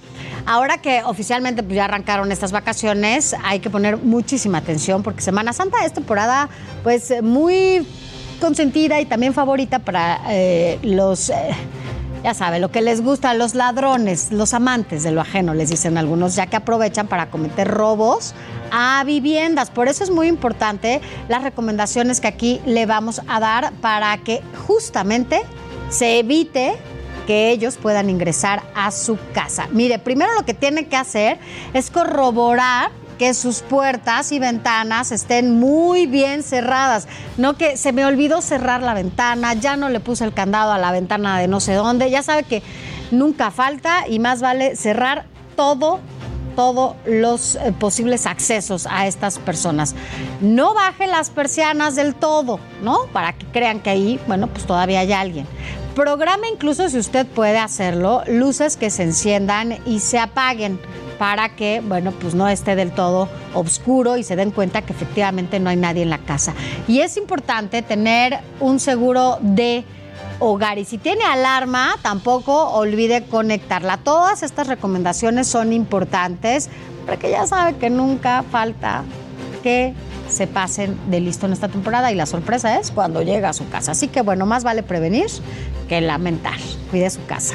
ahora 0.47 0.79
que 0.79 1.03
oficialmente 1.05 1.63
pues, 1.63 1.77
ya 1.77 1.85
arrancaron 1.85 2.33
estas 2.33 2.53
vacaciones, 2.53 3.35
hay 3.45 3.61
que 3.61 3.69
poner 3.69 3.99
muchísima 3.99 4.59
atención 4.59 5.03
porque 5.03 5.21
Semana 5.21 5.53
Santa 5.53 5.85
es 5.85 5.93
temporada, 5.93 6.49
pues, 6.83 7.13
muy 7.23 7.87
consentida 8.41 9.01
y 9.01 9.07
también 9.07 9.35
favorita 9.35 9.81
para 9.81 10.21
eh, 10.29 10.79
los. 10.83 11.31
eh, 11.31 11.35
ya 12.25 12.35
sabe, 12.35 12.59
lo 12.59 12.73
que 12.73 12.81
les 12.81 13.03
gusta 13.03 13.35
los 13.35 13.55
ladrones, 13.55 14.33
los 14.33 14.53
amantes 14.53 15.05
de 15.05 15.13
lo 15.13 15.21
ajeno, 15.21 15.55
les 15.55 15.71
dicen 15.71 15.97
algunos, 15.97 16.35
ya 16.35 16.47
que 16.47 16.57
aprovechan 16.57 17.07
para 17.07 17.31
cometer 17.31 17.69
robos 17.69 18.35
a 18.73 19.05
viviendas. 19.05 19.71
Por 19.71 19.87
eso 19.87 20.03
es 20.03 20.11
muy 20.11 20.27
importante 20.27 21.01
las 21.29 21.45
recomendaciones 21.45 22.21
que 22.21 22.27
aquí 22.27 22.61
le 22.67 22.85
vamos 22.85 23.23
a 23.29 23.39
dar 23.39 23.73
para 23.75 24.17
que 24.19 24.43
justamente 24.67 25.43
se 25.89 26.19
evite 26.19 26.77
que 27.27 27.51
ellos 27.51 27.77
puedan 27.77 28.09
ingresar 28.09 28.63
a 28.75 28.91
su 28.91 29.19
casa. 29.35 29.69
Mire, 29.73 29.99
primero 29.99 30.33
lo 30.35 30.45
que 30.45 30.55
tiene 30.55 30.87
que 30.87 30.97
hacer 30.97 31.39
es 31.75 31.91
corroborar 31.91 32.91
que 33.19 33.35
sus 33.35 33.61
puertas 33.61 34.31
y 34.33 34.39
ventanas 34.39 35.11
estén 35.11 35.59
muy 35.59 36.07
bien 36.07 36.43
cerradas. 36.43 37.09
No 37.37 37.57
que 37.57 37.77
se 37.77 37.93
me 37.93 38.05
olvidó 38.05 38.43
cerrar 38.43 38.83
la 38.83 38.95
ventana, 38.95 39.55
ya 39.55 39.77
no 39.77 39.89
le 39.89 40.01
puse 40.01 40.25
el 40.25 40.33
candado 40.33 40.73
a 40.73 40.79
la 40.79 40.93
ventana 40.93 41.39
de 41.39 41.49
no 41.49 41.61
sé 41.61 41.75
dónde. 41.75 42.11
Ya 42.11 42.23
sabe 42.23 42.45
que 42.45 42.63
nunca 43.11 43.51
falta 43.51 44.07
y 44.09 44.19
más 44.19 44.41
vale 44.41 44.77
cerrar 44.77 45.25
todo 45.57 46.01
todos 46.55 46.97
los 47.05 47.57
eh, 47.57 47.73
posibles 47.79 48.27
accesos 48.27 48.89
a 48.91 49.07
estas 49.07 49.39
personas. 49.39 49.95
No 50.41 50.73
baje 50.73 51.07
las 51.07 51.29
persianas 51.29 51.95
del 51.95 52.15
todo, 52.15 52.59
¿no? 52.83 53.07
Para 53.13 53.35
que 53.35 53.45
crean 53.47 53.81
que 53.81 53.91
ahí, 53.91 54.19
bueno, 54.27 54.47
pues 54.47 54.65
todavía 54.67 55.01
hay 55.01 55.13
alguien. 55.13 55.47
Programa 55.97 56.47
incluso, 56.53 56.87
si 56.91 56.99
usted 56.99 57.27
puede 57.27 57.57
hacerlo, 57.57 58.23
luces 58.27 58.77
que 58.77 58.91
se 58.91 59.03
enciendan 59.03 59.79
y 59.87 60.01
se 60.01 60.19
apaguen 60.19 60.79
para 61.19 61.57
que, 61.57 61.81
bueno, 61.83 62.13
pues 62.13 62.35
no 62.35 62.47
esté 62.49 62.77
del 62.77 62.93
todo 62.93 63.31
oscuro 63.55 64.19
y 64.19 64.23
se 64.23 64.37
den 64.37 64.51
cuenta 64.51 64.83
que 64.83 64.93
efectivamente 64.93 65.59
no 65.59 65.71
hay 65.71 65.77
nadie 65.77 66.03
en 66.03 66.11
la 66.11 66.19
casa. 66.19 66.53
Y 66.87 67.01
es 67.01 67.17
importante 67.17 67.81
tener 67.81 68.41
un 68.61 68.79
seguro 68.79 69.39
de 69.41 69.87
hogar. 70.39 70.77
Y 70.77 70.85
si 70.85 70.99
tiene 70.99 71.25
alarma, 71.25 71.97
tampoco 72.03 72.73
olvide 72.73 73.25
conectarla. 73.25 73.97
Todas 73.97 74.43
estas 74.43 74.67
recomendaciones 74.67 75.47
son 75.47 75.73
importantes 75.73 76.69
porque 77.07 77.31
ya 77.31 77.47
sabe 77.47 77.77
que 77.77 77.89
nunca 77.89 78.45
falta 78.51 79.03
que 79.63 79.95
se 80.37 80.47
pasen 80.47 80.97
de 81.11 81.21
listo 81.21 81.47
en 81.47 81.53
esta 81.53 81.69
temporada 81.69 82.13
y 82.13 82.15
la 82.15 82.27
sorpresa 82.27 82.79
es 82.79 82.91
cuando 82.91 83.23
llega 83.23 83.49
a 83.49 83.53
su 83.53 83.69
casa. 83.69 83.93
Así 83.93 84.09
que 84.09 84.21
bueno, 84.21 84.45
más 84.45 84.65
vale 84.65 84.83
prevenir 84.83 85.27
que 85.89 86.01
lamentar. 86.01 86.59
Cuide 86.91 87.09
su 87.09 87.25
casa. 87.25 87.55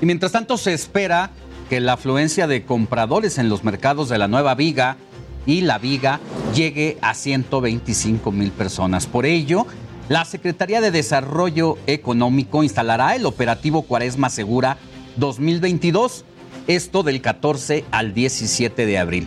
Y 0.00 0.06
mientras 0.06 0.32
tanto 0.32 0.58
se 0.58 0.74
espera 0.74 1.30
que 1.70 1.80
la 1.80 1.94
afluencia 1.94 2.46
de 2.46 2.64
compradores 2.64 3.38
en 3.38 3.48
los 3.48 3.64
mercados 3.64 4.08
de 4.08 4.18
la 4.18 4.28
Nueva 4.28 4.54
Viga 4.54 4.98
y 5.46 5.62
la 5.62 5.78
Viga 5.78 6.20
llegue 6.54 6.98
a 7.00 7.14
125 7.14 8.30
mil 8.30 8.50
personas. 8.50 9.06
Por 9.06 9.24
ello, 9.24 9.66
la 10.08 10.24
Secretaría 10.24 10.80
de 10.80 10.90
Desarrollo 10.90 11.78
Económico 11.86 12.62
instalará 12.62 13.16
el 13.16 13.24
operativo 13.26 13.82
Cuaresma 13.82 14.28
Segura 14.28 14.76
2022, 15.16 16.24
esto 16.66 17.02
del 17.02 17.22
14 17.22 17.84
al 17.90 18.12
17 18.12 18.86
de 18.86 18.98
abril. 18.98 19.26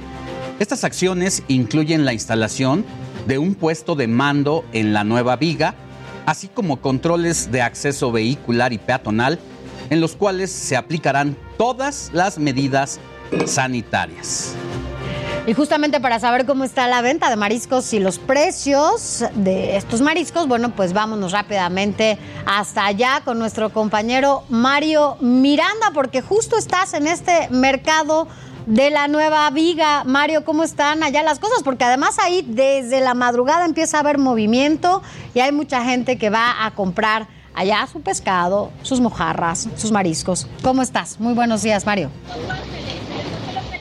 Estas 0.60 0.84
acciones 0.84 1.42
incluyen 1.48 2.04
la 2.04 2.12
instalación 2.12 2.86
de 3.28 3.38
un 3.38 3.56
puesto 3.56 3.96
de 3.96 4.08
mando 4.08 4.66
en 4.74 4.92
la 4.92 5.06
Nueva 5.06 5.38
Viga, 5.38 5.74
así 6.26 6.50
como 6.50 6.82
controles 6.82 7.50
de 7.50 7.62
acceso 7.62 8.12
vehicular 8.12 8.74
y 8.74 8.78
peatonal, 8.78 9.40
en 9.90 10.02
los 10.02 10.18
cuales 10.18 10.52
se 10.52 10.76
aplicarán 10.76 11.38
todas 11.58 12.12
las 12.12 12.40
medidas 12.40 13.00
sanitarias. 13.46 14.54
Y 15.48 15.54
justamente 15.54 16.02
para 16.02 16.20
saber 16.20 16.46
cómo 16.46 16.66
está 16.66 16.90
la 16.90 17.02
venta 17.02 17.30
de 17.30 17.38
mariscos 17.38 17.94
y 17.94 18.00
los 18.00 18.20
precios 18.20 19.24
de 19.36 19.78
estos 19.78 20.02
mariscos, 20.02 20.46
bueno, 20.48 20.76
pues 20.76 20.92
vámonos 20.92 21.32
rápidamente 21.32 22.18
hasta 22.46 22.86
allá 22.86 23.22
con 23.24 23.40
nuestro 23.40 23.72
compañero 23.72 24.44
Mario 24.50 25.16
Miranda, 25.22 25.92
porque 25.94 26.22
justo 26.22 26.58
estás 26.58 26.94
en 26.94 27.08
este 27.08 27.48
mercado 27.50 28.28
de 28.70 28.92
la 28.92 29.08
nueva 29.08 29.50
viga. 29.50 30.04
Mario, 30.06 30.46
¿cómo 30.46 30.64
están 30.64 31.02
allá 31.02 31.24
las 31.24 31.40
cosas? 31.40 31.64
Porque 31.64 31.84
además 31.84 32.20
ahí 32.20 32.46
desde 32.48 33.02
la 33.02 33.16
madrugada 33.16 33.66
empieza 33.66 33.98
a 33.98 34.00
haber 34.02 34.20
movimiento 34.20 35.02
y 35.34 35.40
hay 35.40 35.52
mucha 35.52 35.84
gente 35.84 36.18
que 36.18 36.30
va 36.30 36.64
a 36.66 36.72
comprar 36.76 37.28
allá 37.56 37.88
su 37.92 38.02
pescado, 38.02 38.72
sus 38.84 39.02
mojarras, 39.02 39.68
sus 39.76 39.92
mariscos. 39.92 40.48
¿Cómo 40.62 40.84
estás? 40.84 41.20
Muy 41.20 41.34
buenos 41.34 41.64
días, 41.64 41.86
Mario. 41.86 42.12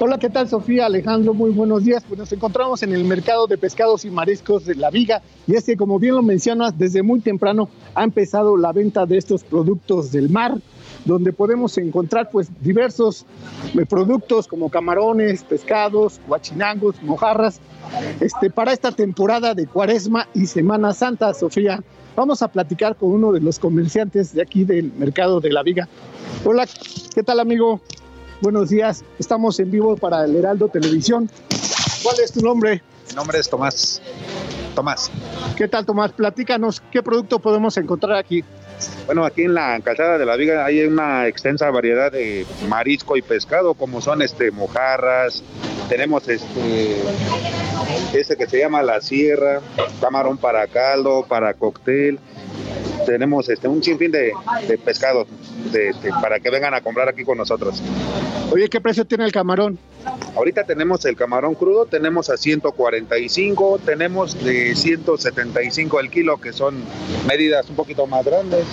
Hola, 0.00 0.16
¿qué 0.16 0.30
tal 0.30 0.48
Sofía? 0.48 0.86
Alejandro, 0.86 1.34
muy 1.34 1.50
buenos 1.50 1.82
días. 1.82 2.04
Pues 2.06 2.20
nos 2.20 2.30
encontramos 2.30 2.84
en 2.84 2.92
el 2.92 3.02
mercado 3.02 3.48
de 3.48 3.58
pescados 3.58 4.04
y 4.04 4.10
mariscos 4.10 4.64
de 4.64 4.76
La 4.76 4.90
Viga 4.90 5.22
y 5.48 5.56
es 5.56 5.64
que 5.64 5.76
como 5.76 5.98
bien 5.98 6.14
lo 6.14 6.22
mencionas, 6.22 6.78
desde 6.78 7.02
muy 7.02 7.18
temprano 7.18 7.68
ha 7.96 8.04
empezado 8.04 8.56
la 8.56 8.72
venta 8.72 9.06
de 9.06 9.18
estos 9.18 9.42
productos 9.42 10.12
del 10.12 10.30
mar, 10.30 10.54
donde 11.04 11.32
podemos 11.32 11.76
encontrar 11.78 12.30
pues 12.30 12.48
diversos 12.60 13.26
eh, 13.76 13.84
productos 13.86 14.46
como 14.46 14.70
camarones, 14.70 15.42
pescados, 15.42 16.20
guachinangos, 16.28 17.02
mojarras, 17.02 17.60
este, 18.20 18.50
para 18.50 18.72
esta 18.72 18.92
temporada 18.92 19.52
de 19.52 19.66
Cuaresma 19.66 20.28
y 20.32 20.46
Semana 20.46 20.92
Santa, 20.92 21.34
Sofía. 21.34 21.82
Vamos 22.14 22.40
a 22.42 22.46
platicar 22.46 22.94
con 22.94 23.10
uno 23.10 23.32
de 23.32 23.40
los 23.40 23.58
comerciantes 23.58 24.32
de 24.32 24.42
aquí 24.42 24.64
del 24.64 24.92
mercado 24.92 25.40
de 25.40 25.50
La 25.50 25.64
Viga. 25.64 25.88
Hola, 26.44 26.68
¿qué 27.16 27.24
tal 27.24 27.40
amigo? 27.40 27.80
Buenos 28.40 28.68
días, 28.68 29.04
estamos 29.18 29.58
en 29.58 29.68
vivo 29.68 29.96
para 29.96 30.24
el 30.24 30.36
Heraldo 30.36 30.68
Televisión. 30.68 31.28
¿Cuál 32.04 32.20
es 32.22 32.30
tu 32.30 32.40
nombre? 32.40 32.80
Mi 33.08 33.14
nombre 33.16 33.40
es 33.40 33.50
Tomás. 33.50 34.00
Tomás. 34.76 35.10
¿Qué 35.56 35.66
tal 35.66 35.84
Tomás? 35.84 36.12
Platícanos, 36.12 36.80
¿qué 36.92 37.02
producto 37.02 37.40
podemos 37.40 37.76
encontrar 37.78 38.16
aquí? 38.16 38.44
Bueno, 39.06 39.24
aquí 39.24 39.42
en 39.42 39.54
la 39.54 39.80
calzada 39.80 40.18
de 40.18 40.24
la 40.24 40.36
Viga 40.36 40.64
hay 40.64 40.84
una 40.84 41.26
extensa 41.26 41.68
variedad 41.70 42.12
de 42.12 42.46
marisco 42.68 43.16
y 43.16 43.22
pescado, 43.22 43.74
como 43.74 44.00
son 44.00 44.22
este 44.22 44.52
mojarras, 44.52 45.42
tenemos 45.88 46.28
este 46.28 47.02
ese 48.12 48.36
que 48.36 48.46
se 48.46 48.60
llama 48.60 48.82
la 48.82 49.00
sierra, 49.00 49.60
camarón 50.00 50.38
para 50.38 50.68
caldo, 50.68 51.26
para 51.28 51.54
cóctel, 51.54 52.20
tenemos 53.06 53.48
este 53.48 53.68
un 53.68 53.82
sinfín 53.82 54.10
de, 54.10 54.32
de 54.66 54.78
pescados 54.78 55.26
de- 55.72 55.92
de- 56.02 56.10
para 56.20 56.40
que 56.40 56.50
vengan 56.50 56.74
a 56.74 56.80
comprar 56.80 57.08
aquí 57.08 57.24
con 57.24 57.38
nosotros. 57.38 57.82
Oye, 58.50 58.68
¿qué 58.68 58.80
precio 58.80 59.04
tiene 59.04 59.24
el 59.24 59.32
camarón? 59.32 59.78
Ahorita 60.36 60.64
tenemos 60.64 61.04
el 61.04 61.16
camarón 61.16 61.54
crudo, 61.54 61.86
tenemos 61.86 62.30
a 62.30 62.36
145, 62.36 63.80
tenemos 63.84 64.42
de 64.44 64.74
175 64.74 66.00
el 66.00 66.10
kilo, 66.10 66.38
que 66.38 66.52
son 66.52 66.76
medidas 67.26 67.68
un 67.68 67.76
poquito 67.76 68.06
más 68.06 68.24
grandes. 68.24 68.64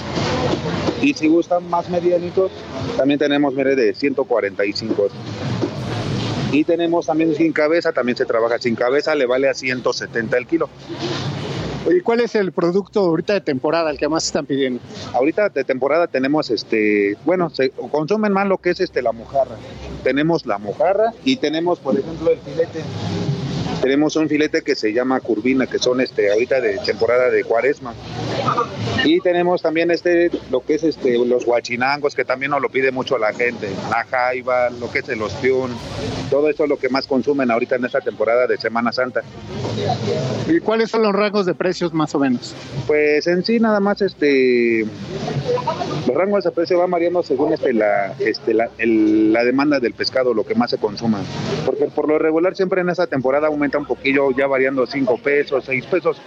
Y 1.01 1.13
si 1.13 1.27
gustan 1.27 1.69
más 1.69 1.89
medianitos, 1.89 2.51
también 2.97 3.19
tenemos 3.19 3.53
mire, 3.53 3.75
de 3.75 3.93
145. 3.93 5.07
Y 6.51 6.63
tenemos 6.63 7.05
también 7.07 7.35
sin 7.35 7.51
cabeza, 7.51 7.91
también 7.91 8.17
se 8.17 8.25
trabaja 8.25 8.57
sin 8.59 8.75
cabeza, 8.75 9.13
le 9.15 9.25
vale 9.25 9.49
a 9.49 9.53
170 9.53 10.37
el 10.37 10.47
kilo. 10.47 10.69
Oye, 11.85 12.01
¿cuál 12.01 12.21
es 12.21 12.33
el 12.33 12.51
producto 12.51 13.01
ahorita 13.01 13.33
de 13.33 13.41
temporada, 13.41 13.91
el 13.91 13.99
que 13.99 14.09
más 14.09 14.25
están 14.25 14.47
pidiendo? 14.47 14.81
Ahorita 15.13 15.49
de 15.49 15.63
temporada 15.63 16.07
tenemos 16.07 16.49
este, 16.49 17.15
bueno, 17.25 17.51
se 17.51 17.69
consumen 17.69 18.33
más 18.33 18.47
lo 18.47 18.57
que 18.57 18.71
es 18.71 18.79
este 18.79 19.03
la 19.03 19.11
mojarra. 19.11 19.55
Tenemos 20.03 20.47
la 20.47 20.57
mojarra 20.57 21.13
y 21.23 21.35
tenemos, 21.35 21.79
por 21.79 21.97
ejemplo, 21.99 22.31
el 22.31 22.39
filete. 22.39 22.81
Tenemos 23.81 24.15
un 24.15 24.27
filete 24.27 24.61
que 24.63 24.75
se 24.75 24.93
llama 24.93 25.19
curvina, 25.19 25.67
que 25.67 25.77
son 25.79 26.01
este 26.01 26.31
ahorita 26.31 26.59
de 26.59 26.77
temporada 26.79 27.29
de 27.29 27.43
cuaresma. 27.43 27.93
Y 29.03 29.19
tenemos 29.19 29.61
también 29.61 29.91
este 29.91 30.31
lo 30.49 30.61
que 30.61 30.75
es 30.75 30.83
este 30.83 31.17
los 31.23 31.45
guachinangos, 31.45 32.15
que 32.15 32.25
también 32.25 32.51
nos 32.51 32.61
lo 32.61 32.69
pide 32.69 32.91
mucho 32.91 33.17
la 33.19 33.31
gente, 33.33 33.69
la 33.91 34.03
jaiba, 34.05 34.69
lo 34.71 34.89
que 34.91 34.99
es 34.99 35.09
el 35.09 35.21
ostión, 35.21 35.71
todo 36.31 36.49
eso 36.49 36.63
es 36.63 36.69
lo 36.69 36.77
que 36.77 36.89
más 36.89 37.05
consumen 37.05 37.51
ahorita 37.51 37.75
en 37.75 37.85
esta 37.85 38.01
temporada 38.01 38.47
de 38.47 38.57
Semana 38.57 38.91
Santa. 38.91 39.21
¿Y 40.49 40.59
cuáles 40.61 40.89
son 40.89 41.03
los 41.03 41.13
rangos 41.13 41.45
de 41.45 41.53
precios 41.53 41.93
más 41.93 42.15
o 42.15 42.19
menos? 42.19 42.55
Pues 42.87 43.27
en 43.27 43.43
sí 43.43 43.59
nada 43.59 43.79
más 43.79 44.01
este 44.01 44.85
los 46.07 46.15
rangos 46.15 46.43
de 46.43 46.51
precio 46.51 46.79
van 46.79 46.89
variando 46.89 47.21
según 47.21 47.53
este 47.53 47.73
la 47.73 48.13
este 48.19 48.53
la, 48.55 48.69
el- 48.79 49.31
la 49.31 49.43
demanda 49.43 49.79
del 49.79 49.93
pescado, 49.93 50.33
lo 50.33 50.43
que 50.45 50.55
más 50.55 50.71
se 50.71 50.77
consuma. 50.77 51.19
Porque 51.65 51.85
por 51.85 52.07
lo 52.07 52.17
regular 52.17 52.55
siempre 52.55 52.81
en 52.81 52.89
esta 52.89 53.05
temporada 53.05 53.47
aumenta 53.47 53.64
un 53.73 53.85
poquillo, 53.85 54.31
ya 54.31 54.47
variando 54.47 54.85
5 54.85 55.17
pesos, 55.17 55.65
6 55.65 55.85
pesos. 55.85 56.21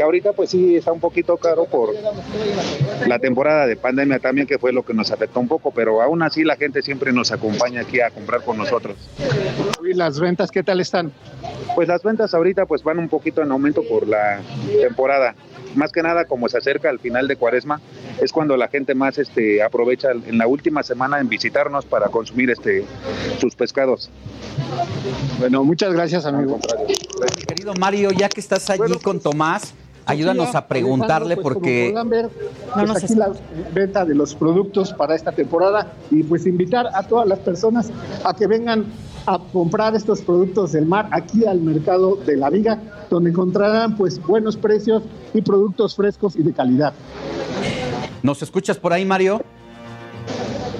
Que 0.00 0.04
ahorita 0.04 0.32
pues 0.32 0.48
sí 0.48 0.76
está 0.76 0.92
un 0.92 0.98
poquito 0.98 1.36
caro 1.36 1.66
por 1.66 1.90
la 3.06 3.18
temporada 3.18 3.66
de 3.66 3.76
pandemia 3.76 4.18
también 4.18 4.46
que 4.46 4.58
fue 4.58 4.72
lo 4.72 4.82
que 4.82 4.94
nos 4.94 5.10
afectó 5.10 5.40
un 5.40 5.46
poco, 5.46 5.72
pero 5.72 6.00
aún 6.00 6.22
así 6.22 6.42
la 6.42 6.56
gente 6.56 6.80
siempre 6.80 7.12
nos 7.12 7.32
acompaña 7.32 7.82
aquí 7.82 8.00
a 8.00 8.08
comprar 8.08 8.42
con 8.42 8.56
nosotros. 8.56 8.96
¿Y 9.86 9.92
las 9.92 10.18
ventas 10.18 10.50
qué 10.50 10.62
tal 10.62 10.80
están? 10.80 11.12
Pues 11.74 11.86
las 11.86 12.02
ventas 12.02 12.32
ahorita 12.32 12.64
pues 12.64 12.82
van 12.82 12.98
un 12.98 13.10
poquito 13.10 13.42
en 13.42 13.52
aumento 13.52 13.82
por 13.82 14.08
la 14.08 14.40
temporada. 14.80 15.34
Más 15.74 15.92
que 15.92 16.02
nada 16.02 16.24
como 16.24 16.48
se 16.48 16.56
acerca 16.56 16.88
al 16.88 16.98
final 16.98 17.28
de 17.28 17.36
Cuaresma, 17.36 17.82
es 18.22 18.32
cuando 18.32 18.56
la 18.56 18.68
gente 18.68 18.94
más 18.94 19.18
este 19.18 19.62
aprovecha 19.62 20.12
en 20.12 20.38
la 20.38 20.46
última 20.46 20.82
semana 20.82 21.20
en 21.20 21.28
visitarnos 21.28 21.84
para 21.84 22.08
consumir 22.08 22.48
este 22.48 22.86
sus 23.38 23.54
pescados. 23.54 24.08
Bueno, 25.38 25.62
muchas 25.62 25.92
gracias, 25.92 26.24
amigo. 26.24 26.58
Querido 27.46 27.74
Mario, 27.74 28.12
ya 28.12 28.30
que 28.30 28.40
estás 28.40 28.70
allí 28.70 28.98
con 29.02 29.20
Tomás, 29.20 29.74
ayúdanos 30.06 30.54
a 30.54 30.66
preguntarle 30.66 31.36
pues, 31.36 31.42
porque... 31.42 31.94
Ver, 32.06 32.28
pues, 32.74 33.04
aquí 33.04 33.14
la 33.14 33.32
venta 33.72 34.04
de 34.04 34.14
los 34.14 34.34
productos 34.34 34.92
para 34.92 35.14
esta 35.14 35.32
temporada 35.32 35.92
y 36.10 36.22
pues 36.22 36.46
invitar 36.46 36.88
a 36.94 37.02
todas 37.02 37.26
las 37.26 37.38
personas 37.40 37.90
a 38.24 38.34
que 38.34 38.46
vengan 38.46 38.86
a 39.26 39.38
comprar 39.52 39.94
estos 39.94 40.22
productos 40.22 40.72
del 40.72 40.86
mar 40.86 41.08
aquí 41.12 41.44
al 41.44 41.60
mercado 41.60 42.16
de 42.16 42.36
la 42.36 42.50
Viga, 42.50 42.78
donde 43.10 43.30
encontrarán 43.30 43.96
pues 43.96 44.20
buenos 44.24 44.56
precios 44.56 45.02
y 45.34 45.42
productos 45.42 45.94
frescos 45.94 46.36
y 46.36 46.42
de 46.42 46.52
calidad. 46.52 46.92
¿Nos 48.22 48.42
escuchas 48.42 48.78
por 48.78 48.92
ahí, 48.92 49.04
Mario? 49.04 49.42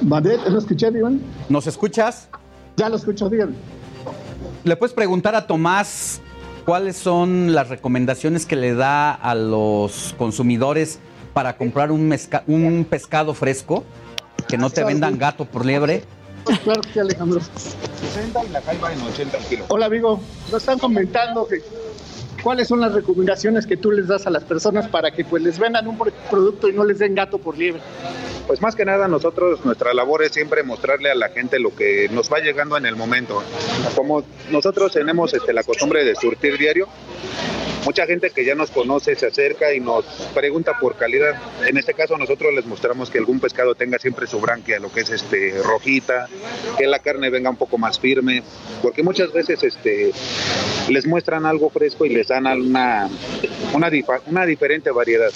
¿Vale? 0.02 0.38
¿Lo 0.48 0.59
escuché, 0.59 0.88
Iván? 0.88 1.20
¿Nos 1.48 1.66
escuchas? 1.66 2.28
Ya 2.76 2.88
lo 2.88 2.97
escucho, 2.97 3.28
bien. 3.28 3.55
¿Le 4.64 4.76
puedes 4.76 4.94
preguntar 4.94 5.34
a 5.34 5.47
Tomás 5.47 6.20
cuáles 6.70 6.97
son 6.97 7.52
las 7.52 7.68
recomendaciones 7.68 8.47
que 8.47 8.55
le 8.55 8.74
da 8.74 9.10
a 9.10 9.34
los 9.34 10.14
consumidores 10.16 11.01
para 11.32 11.56
comprar 11.56 11.90
un, 11.90 12.09
mezca- 12.09 12.44
un 12.47 12.86
pescado 12.88 13.34
fresco? 13.34 13.82
Que 14.47 14.56
no 14.56 14.70
te 14.70 14.84
vendan 14.84 15.18
gato 15.18 15.47
por 15.47 15.66
liebre. 15.66 16.05
Claro 16.62 16.80
que 16.82 16.92
sí, 16.92 16.98
Alejandro. 17.01 17.40
60 17.40 18.44
y 18.44 18.48
la 18.51 18.60
calva 18.60 18.92
en 18.92 19.01
80 19.02 19.36
el 19.36 19.44
kilo. 19.47 19.64
Hola, 19.66 19.86
amigo. 19.86 20.20
Nos 20.52 20.62
están 20.62 20.78
comentando 20.78 21.44
que 21.48 21.56
cuáles 22.40 22.68
son 22.68 22.78
las 22.80 22.92
recomendaciones 22.92 23.66
que 23.66 23.76
tú 23.76 23.90
les 23.90 24.06
das 24.06 24.28
a 24.28 24.30
las 24.30 24.44
personas 24.44 24.86
para 24.86 25.10
que 25.10 25.24
pues 25.24 25.42
les 25.42 25.59
vendan 25.59 25.88
un 25.88 25.98
pro- 25.98 26.12
producto 26.30 26.68
y 26.68 26.72
no 26.72 26.84
les 26.84 27.01
den 27.01 27.16
gato 27.16 27.38
por 27.38 27.59
liebre. 27.59 27.82
Pues 28.51 28.60
más 28.60 28.74
que 28.74 28.85
nada 28.85 29.06
nosotros, 29.06 29.64
nuestra 29.64 29.94
labor 29.94 30.24
es 30.24 30.32
siempre 30.32 30.64
mostrarle 30.64 31.09
a 31.09 31.14
la 31.14 31.28
gente 31.28 31.60
lo 31.60 31.72
que 31.72 32.09
nos 32.10 32.32
va 32.32 32.40
llegando 32.40 32.77
en 32.77 32.85
el 32.85 32.97
momento. 32.97 33.44
Como 33.94 34.24
nosotros 34.51 34.93
tenemos 34.93 35.32
este, 35.32 35.52
la 35.52 35.62
costumbre 35.62 36.05
de 36.05 36.16
surtir 36.16 36.59
diario, 36.59 36.89
mucha 37.85 38.06
gente 38.06 38.31
que 38.31 38.44
ya 38.44 38.56
nos 38.56 38.72
conoce 38.72 39.14
se 39.14 39.28
acerca 39.28 39.72
y 39.72 39.78
nos 39.78 40.05
pregunta 40.35 40.77
por 40.81 40.97
calidad. 40.97 41.40
En 41.64 41.77
este 41.77 41.94
caso 41.94 42.18
nosotros 42.18 42.52
les 42.52 42.66
mostramos 42.66 43.09
que 43.09 43.18
algún 43.18 43.39
pescado 43.39 43.77
tenga 43.77 44.01
siempre 44.01 44.27
su 44.27 44.40
branquia, 44.40 44.81
lo 44.81 44.90
que 44.90 45.02
es 45.02 45.10
este 45.10 45.55
rojita, 45.62 46.28
que 46.77 46.89
la 46.89 46.98
carne 46.98 47.31
venga 47.31 47.51
un 47.51 47.56
poco 47.56 47.78
más 47.78 48.01
firme, 48.01 48.43
porque 48.82 49.05
muchas 49.05 49.32
veces 49.32 49.62
este 49.62 50.10
les 50.89 51.06
muestran 51.06 51.47
algo 51.47 51.70
fresco 51.70 52.05
y 52.05 52.09
les 52.09 52.27
dan 52.27 52.47
una 52.48 54.47
diferente 54.47 54.90
variedad. 54.90 55.31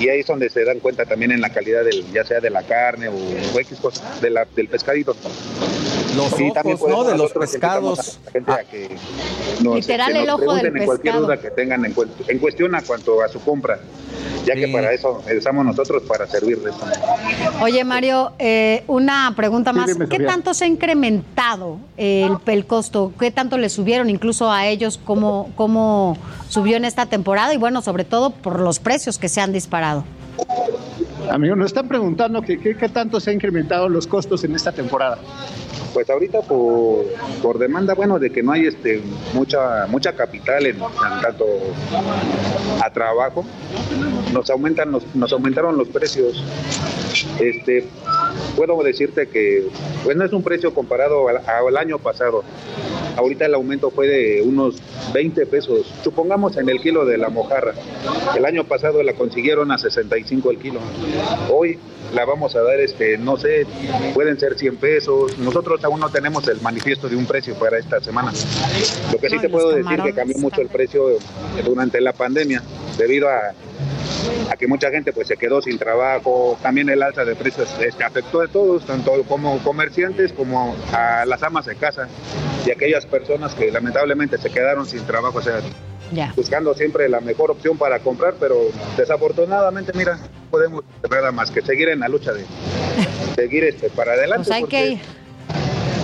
Y 0.00 0.08
ahí 0.08 0.20
es 0.20 0.26
donde 0.26 0.50
se 0.50 0.64
dan 0.64 0.80
cuenta 0.80 1.04
también 1.04 1.30
en 1.30 1.40
la 1.40 1.50
calidad 1.50 1.84
del 1.84 2.04
sea 2.24 2.40
de 2.40 2.50
la 2.50 2.62
carne 2.62 3.08
o, 3.08 3.12
o 3.14 3.58
X 3.60 3.78
cosa, 3.80 4.02
de 4.20 4.30
la- 4.30 4.46
del 4.56 4.68
pescadito. 4.68 5.14
Los 6.16 6.38
Y 6.40 6.50
ojos, 6.50 7.06
De 7.08 7.16
los 7.18 7.32
pescados. 7.32 7.98
a 7.98 8.24
la 8.26 8.30
gente 8.30 8.52
a 8.52 8.64
que 8.64 8.96
nos, 9.62 9.74
Literal, 9.76 10.14
nos 10.14 10.22
el 10.22 10.30
ojo 10.30 10.54
del 10.54 10.84
cualquier 10.84 11.14
duda 11.16 11.36
que 11.38 11.50
tengan 11.50 11.84
en, 11.84 11.92
cu- 11.92 12.06
en 12.28 12.38
cuestión 12.38 12.74
a 12.76 12.82
cuanto 12.82 13.20
a 13.22 13.28
su 13.28 13.40
compra, 13.40 13.80
ya 14.44 14.54
que 14.54 14.68
para 14.68 14.92
eso 14.92 15.22
estamos 15.26 15.64
nosotros 15.64 16.04
para 16.04 16.26
servirles. 16.28 16.72
Oye, 17.60 17.82
Mario, 17.82 18.32
eh, 18.38 18.84
una 18.86 19.32
pregunta 19.34 19.72
Sí, 19.72 19.76
más. 19.78 19.86
dime, 19.88 20.08
¿Qué 20.08 20.20
tanto 20.20 20.54
se 20.54 20.66
ha 20.66 20.68
incrementado 20.68 21.78
el, 21.96 22.36
el 22.46 22.66
costo? 22.66 23.12
¿Qué 23.18 23.32
tanto 23.32 23.58
le 23.58 23.68
subieron 23.68 24.08
incluso 24.08 24.52
a 24.52 24.66
ellos? 24.68 25.00
¿Cómo, 25.04 25.50
¿Cómo 25.56 26.16
subió 26.48 26.76
en 26.76 26.84
esta 26.84 27.06
temporada? 27.06 27.52
Y 27.54 27.56
bueno, 27.56 27.82
sobre 27.82 28.04
todo 28.04 28.30
por 28.30 28.60
los 28.60 28.78
precios 28.78 29.18
que 29.18 29.28
se 29.28 29.40
han 29.40 29.52
disparado. 29.52 30.04
Amigo, 31.30 31.56
nos 31.56 31.66
están 31.66 31.88
preguntando 31.88 32.42
que 32.42 32.58
qué 32.58 32.74
tanto 32.88 33.18
se 33.20 33.30
han 33.30 33.36
incrementado 33.36 33.88
los 33.88 34.06
costos 34.06 34.44
en 34.44 34.54
esta 34.54 34.72
temporada. 34.72 35.18
Pues 35.92 36.08
ahorita 36.10 36.40
por, 36.42 37.04
por 37.42 37.58
demanda, 37.58 37.94
bueno, 37.94 38.18
de 38.18 38.30
que 38.30 38.42
no 38.42 38.52
hay 38.52 38.66
este 38.66 39.00
mucha 39.32 39.86
mucha 39.88 40.12
capital 40.12 40.66
en, 40.66 40.76
tanto 41.22 41.44
a 42.82 42.90
trabajo, 42.90 43.44
nos 44.32 44.50
aumentan 44.50 44.90
los- 44.90 45.14
nos 45.14 45.32
aumentaron 45.32 45.76
los 45.78 45.88
precios. 45.88 46.42
Este 47.40 47.86
puedo 48.56 48.82
decirte 48.82 49.28
que 49.28 49.68
pues 50.02 50.16
no 50.16 50.24
es 50.24 50.32
un 50.32 50.42
precio 50.42 50.74
comparado 50.74 51.26
al 51.28 51.76
año 51.76 51.98
pasado. 51.98 52.42
Ahorita 53.16 53.46
el 53.46 53.54
aumento 53.54 53.90
fue 53.90 54.08
de 54.08 54.42
unos 54.42 54.76
20 55.12 55.46
pesos. 55.46 55.92
Supongamos 56.02 56.56
en 56.56 56.68
el 56.68 56.80
kilo 56.80 57.04
de 57.04 57.18
la 57.18 57.28
mojarra. 57.28 57.74
El 58.36 58.44
año 58.44 58.64
pasado 58.64 59.02
la 59.02 59.12
consiguieron 59.14 59.70
a 59.70 59.78
65 59.78 60.50
el 60.50 60.58
kilo. 60.58 60.80
Hoy 61.50 61.78
la 62.14 62.24
vamos 62.24 62.54
a 62.56 62.62
dar, 62.62 62.80
este, 62.80 63.18
no 63.18 63.36
sé, 63.36 63.66
pueden 64.14 64.38
ser 64.38 64.56
100 64.56 64.76
pesos. 64.76 65.38
Nosotros 65.38 65.82
aún 65.84 66.00
no 66.00 66.10
tenemos 66.10 66.46
el 66.48 66.60
manifiesto 66.60 67.08
de 67.08 67.16
un 67.16 67.26
precio 67.26 67.54
para 67.54 67.78
esta 67.78 68.00
semana. 68.00 68.32
Lo 69.12 69.18
que 69.18 69.28
sí 69.28 69.36
No, 69.36 69.42
te 69.42 69.48
puedo 69.48 69.70
decir 69.70 70.02
que 70.02 70.12
cambió 70.12 70.38
mucho 70.38 70.60
el 70.60 70.68
precio 70.68 71.18
durante 71.64 72.00
la 72.00 72.12
pandemia 72.12 72.62
debido 72.98 73.28
a, 73.28 73.52
a 74.50 74.56
que 74.56 74.66
mucha 74.66 74.90
gente 74.90 75.12
pues 75.12 75.28
se 75.28 75.36
quedó 75.36 75.60
sin 75.62 75.78
trabajo. 75.78 76.58
También 76.62 76.88
el 76.88 77.02
alza 77.02 77.24
de 77.24 77.34
precios 77.34 77.68
este, 77.80 78.04
afectó 78.04 78.42
a 78.42 78.48
todos, 78.48 78.84
tanto 78.86 79.12
como 79.28 79.58
comerciantes 79.58 80.32
como 80.32 80.76
a 80.92 81.24
las 81.26 81.42
amas 81.42 81.66
de 81.66 81.76
casa 81.76 82.08
y 82.66 82.70
aquellas 82.70 83.06
personas 83.06 83.54
que 83.54 83.70
lamentablemente 83.70 84.38
se 84.38 84.50
quedaron 84.50 84.86
sin 84.86 85.00
trabajo. 85.06 85.38
O 85.38 85.42
sea, 85.42 85.60
Ya. 86.12 86.32
buscando 86.36 86.74
siempre 86.74 87.08
la 87.08 87.20
mejor 87.20 87.50
opción 87.50 87.76
para 87.78 87.98
comprar, 88.00 88.34
pero 88.38 88.56
desafortunadamente, 88.96 89.92
mira, 89.94 90.16
no 90.16 90.50
podemos 90.50 90.84
nada 91.10 91.32
más 91.32 91.50
que 91.50 91.62
seguir 91.62 91.88
en 91.88 92.00
la 92.00 92.08
lucha 92.08 92.32
de 92.32 92.44
seguir 93.34 93.64
este, 93.64 93.88
para 93.90 94.12
adelante. 94.12 94.44
Pues 94.46 94.56
hay 94.56 94.60
porque 94.62 94.76
que 94.76 94.88
ir. 94.92 94.98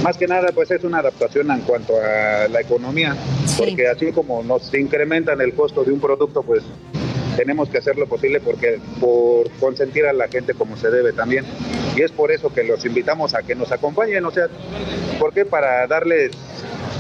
Más 0.03 0.17
que 0.17 0.27
nada, 0.27 0.49
pues 0.55 0.71
es 0.71 0.83
una 0.83 0.99
adaptación 1.01 1.51
en 1.51 1.61
cuanto 1.61 1.93
a 2.01 2.49
la 2.49 2.61
economía, 2.63 3.15
porque 3.59 3.87
así 3.87 4.13
como 4.13 4.43
nos 4.43 4.73
incrementan 4.73 5.43
el 5.43 5.53
costo 5.55 5.85
de 5.85 5.93
un 5.93 6.01
producto, 6.01 6.43
pues 6.43 6.63
tenemos 7.41 7.71
que 7.71 7.79
hacer 7.79 7.97
lo 7.97 8.07
posible 8.07 8.39
porque 8.39 8.79
por 9.01 9.51
consentir 9.53 10.05
a 10.05 10.13
la 10.13 10.29
gente 10.29 10.53
como 10.53 10.77
se 10.77 10.91
debe 10.91 11.15
también. 11.15 11.47
Y 11.97 12.03
es 12.03 12.13
por 12.13 12.31
eso 12.31 12.53
que 12.53 12.63
los 12.65 12.85
invitamos 12.85 13.35
a 13.35 13.43
que 13.43 13.55
nos 13.55 13.73
acompañen, 13.73 14.23
o 14.27 14.31
sea, 14.31 14.49
¿por 15.19 15.33
qué? 15.33 15.47
Para 15.47 15.87
darles 15.87 16.33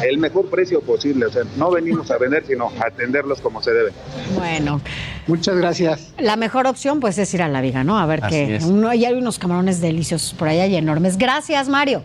el 0.03 0.17
mejor 0.17 0.49
precio 0.49 0.81
posible, 0.81 1.27
o 1.27 1.31
sea, 1.31 1.43
no 1.59 1.71
venimos 1.71 2.11
a 2.11 2.17
vender, 2.17 2.45
sino 2.47 2.73
a 2.81 2.87
atenderlos 2.87 3.43
como 3.43 3.62
se 3.62 3.71
debe. 3.73 3.93
Bueno, 4.35 4.81
Muchas 5.27 5.59
gracias. 5.59 6.15
la 6.19 6.37
mejor 6.37 6.67
opción 6.67 7.01
pues 7.01 7.19
es 7.19 7.35
ir 7.35 7.43
a 7.43 7.49
la 7.49 7.61
viga, 7.61 7.85
¿no? 7.85 7.99
A 7.99 8.07
ver 8.07 8.21
Así 8.25 8.35
qué. 8.35 8.57
es. 8.57 8.65
Uno, 8.65 8.95
y 8.95 9.05
hay 9.05 9.12
unos 9.12 9.39
camarones 9.39 9.83
deliciosos 9.83 10.33
por 10.33 10.49
allá 10.49 10.65
y 10.67 10.75
enormes. 10.77 11.19
Gracias, 11.19 11.69
Mario. 11.69 12.03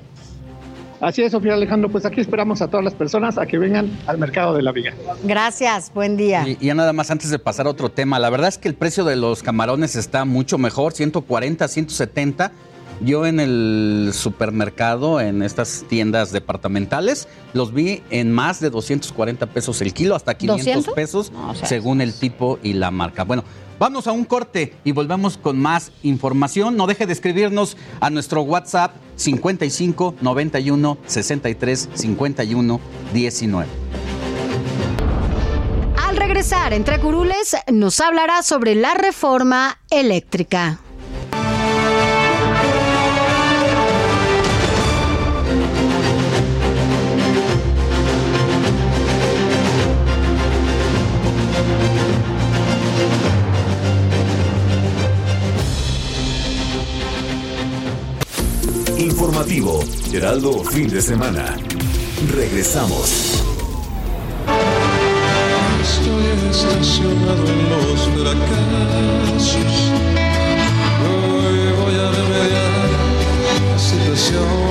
Así 1.01 1.21
es, 1.21 1.31
Sofía 1.31 1.53
Alejandro, 1.53 1.89
pues 1.89 2.05
aquí 2.05 2.21
esperamos 2.21 2.61
a 2.61 2.67
todas 2.67 2.83
las 2.83 2.93
personas 2.93 3.37
a 3.37 3.45
que 3.45 3.57
vengan 3.57 3.91
al 4.07 4.17
mercado 4.17 4.53
de 4.55 4.61
la 4.61 4.71
viga. 4.71 4.93
Gracias, 5.23 5.91
buen 5.93 6.15
día. 6.15 6.47
Y, 6.47 6.65
ya 6.65 6.73
nada 6.73 6.93
más 6.93 7.11
antes 7.11 7.29
de 7.29 7.39
pasar 7.39 7.67
a 7.67 7.69
otro 7.69 7.89
tema, 7.89 8.17
la 8.19 8.29
verdad 8.29 8.47
es 8.47 8.57
que 8.57 8.67
el 8.67 8.75
precio 8.75 9.03
de 9.03 9.15
los 9.15 9.43
camarones 9.43 9.95
está 9.95 10.25
mucho 10.25 10.57
mejor, 10.57 10.93
140, 10.93 11.67
170. 11.67 12.51
Yo 13.01 13.25
en 13.25 13.41
el 13.41 14.11
supermercado, 14.13 15.19
en 15.19 15.43
estas 15.43 15.83
tiendas 15.89 16.31
departamentales, 16.31 17.27
los 17.53 17.73
vi 17.73 18.01
en 18.09 18.31
más 18.31 18.61
de 18.61 18.69
240 18.69 19.47
pesos 19.47 19.81
el 19.81 19.93
kilo, 19.93 20.15
hasta 20.15 20.35
500 20.35 20.87
¿200? 20.87 20.93
pesos, 20.93 21.31
No, 21.31 21.49
o 21.49 21.55
sea, 21.55 21.67
según 21.67 21.99
el 21.99 22.13
tipo 22.13 22.57
y 22.63 22.71
la 22.71 22.91
marca. 22.91 23.25
Bueno, 23.25 23.43
vamos 23.79 24.07
a 24.07 24.11
un 24.11 24.25
corte 24.25 24.73
y 24.83 24.91
volvemos 24.91 25.37
con 25.37 25.59
más 25.59 25.91
información. 26.03 26.77
No 26.77 26.87
deje 26.87 27.05
de 27.05 27.13
escribirnos 27.13 27.77
a 27.99 28.09
nuestro 28.09 28.41
WhatsApp 28.41 28.95
55 29.15 30.15
91 30.21 30.97
63 31.05 31.89
51 31.93 32.79
19. 33.13 33.69
Al 36.07 36.17
regresar, 36.17 36.73
entre 36.73 36.99
curules, 36.99 37.55
nos 37.71 37.99
hablará 37.99 38.43
sobre 38.43 38.75
la 38.75 38.93
reforma 38.93 39.79
eléctrica. 39.89 40.79
Informativo, 58.97 59.83
Heraldo 60.13 60.63
Fin 60.63 60.87
de 60.87 61.01
Semana. 61.01 61.57
Regresamos. 62.31 63.43
Estoy 65.81 66.49
estacionado 66.49 67.45
en 67.47 67.69
los 67.69 68.01
fracasos. 68.15 69.73
Hoy 71.03 71.73
voy 71.83 71.95
a 71.99 72.11
remediar 72.11 72.89
la 73.69 73.79
situación. 73.79 74.64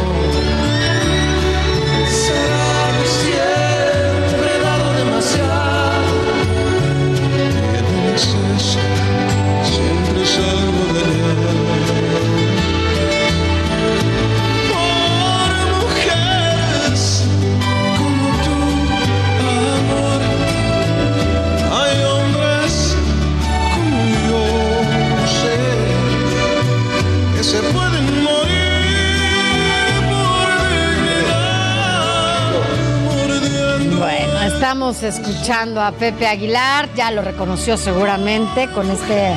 Escuchando 34.85 35.81
a 35.81 35.93
Pepe 35.93 36.27
Aguilar, 36.27 36.91
ya 36.95 37.11
lo 37.11 37.23
reconoció 37.23 37.79
seguramente 37.79 38.69
con 38.69 38.91
este 38.91 39.33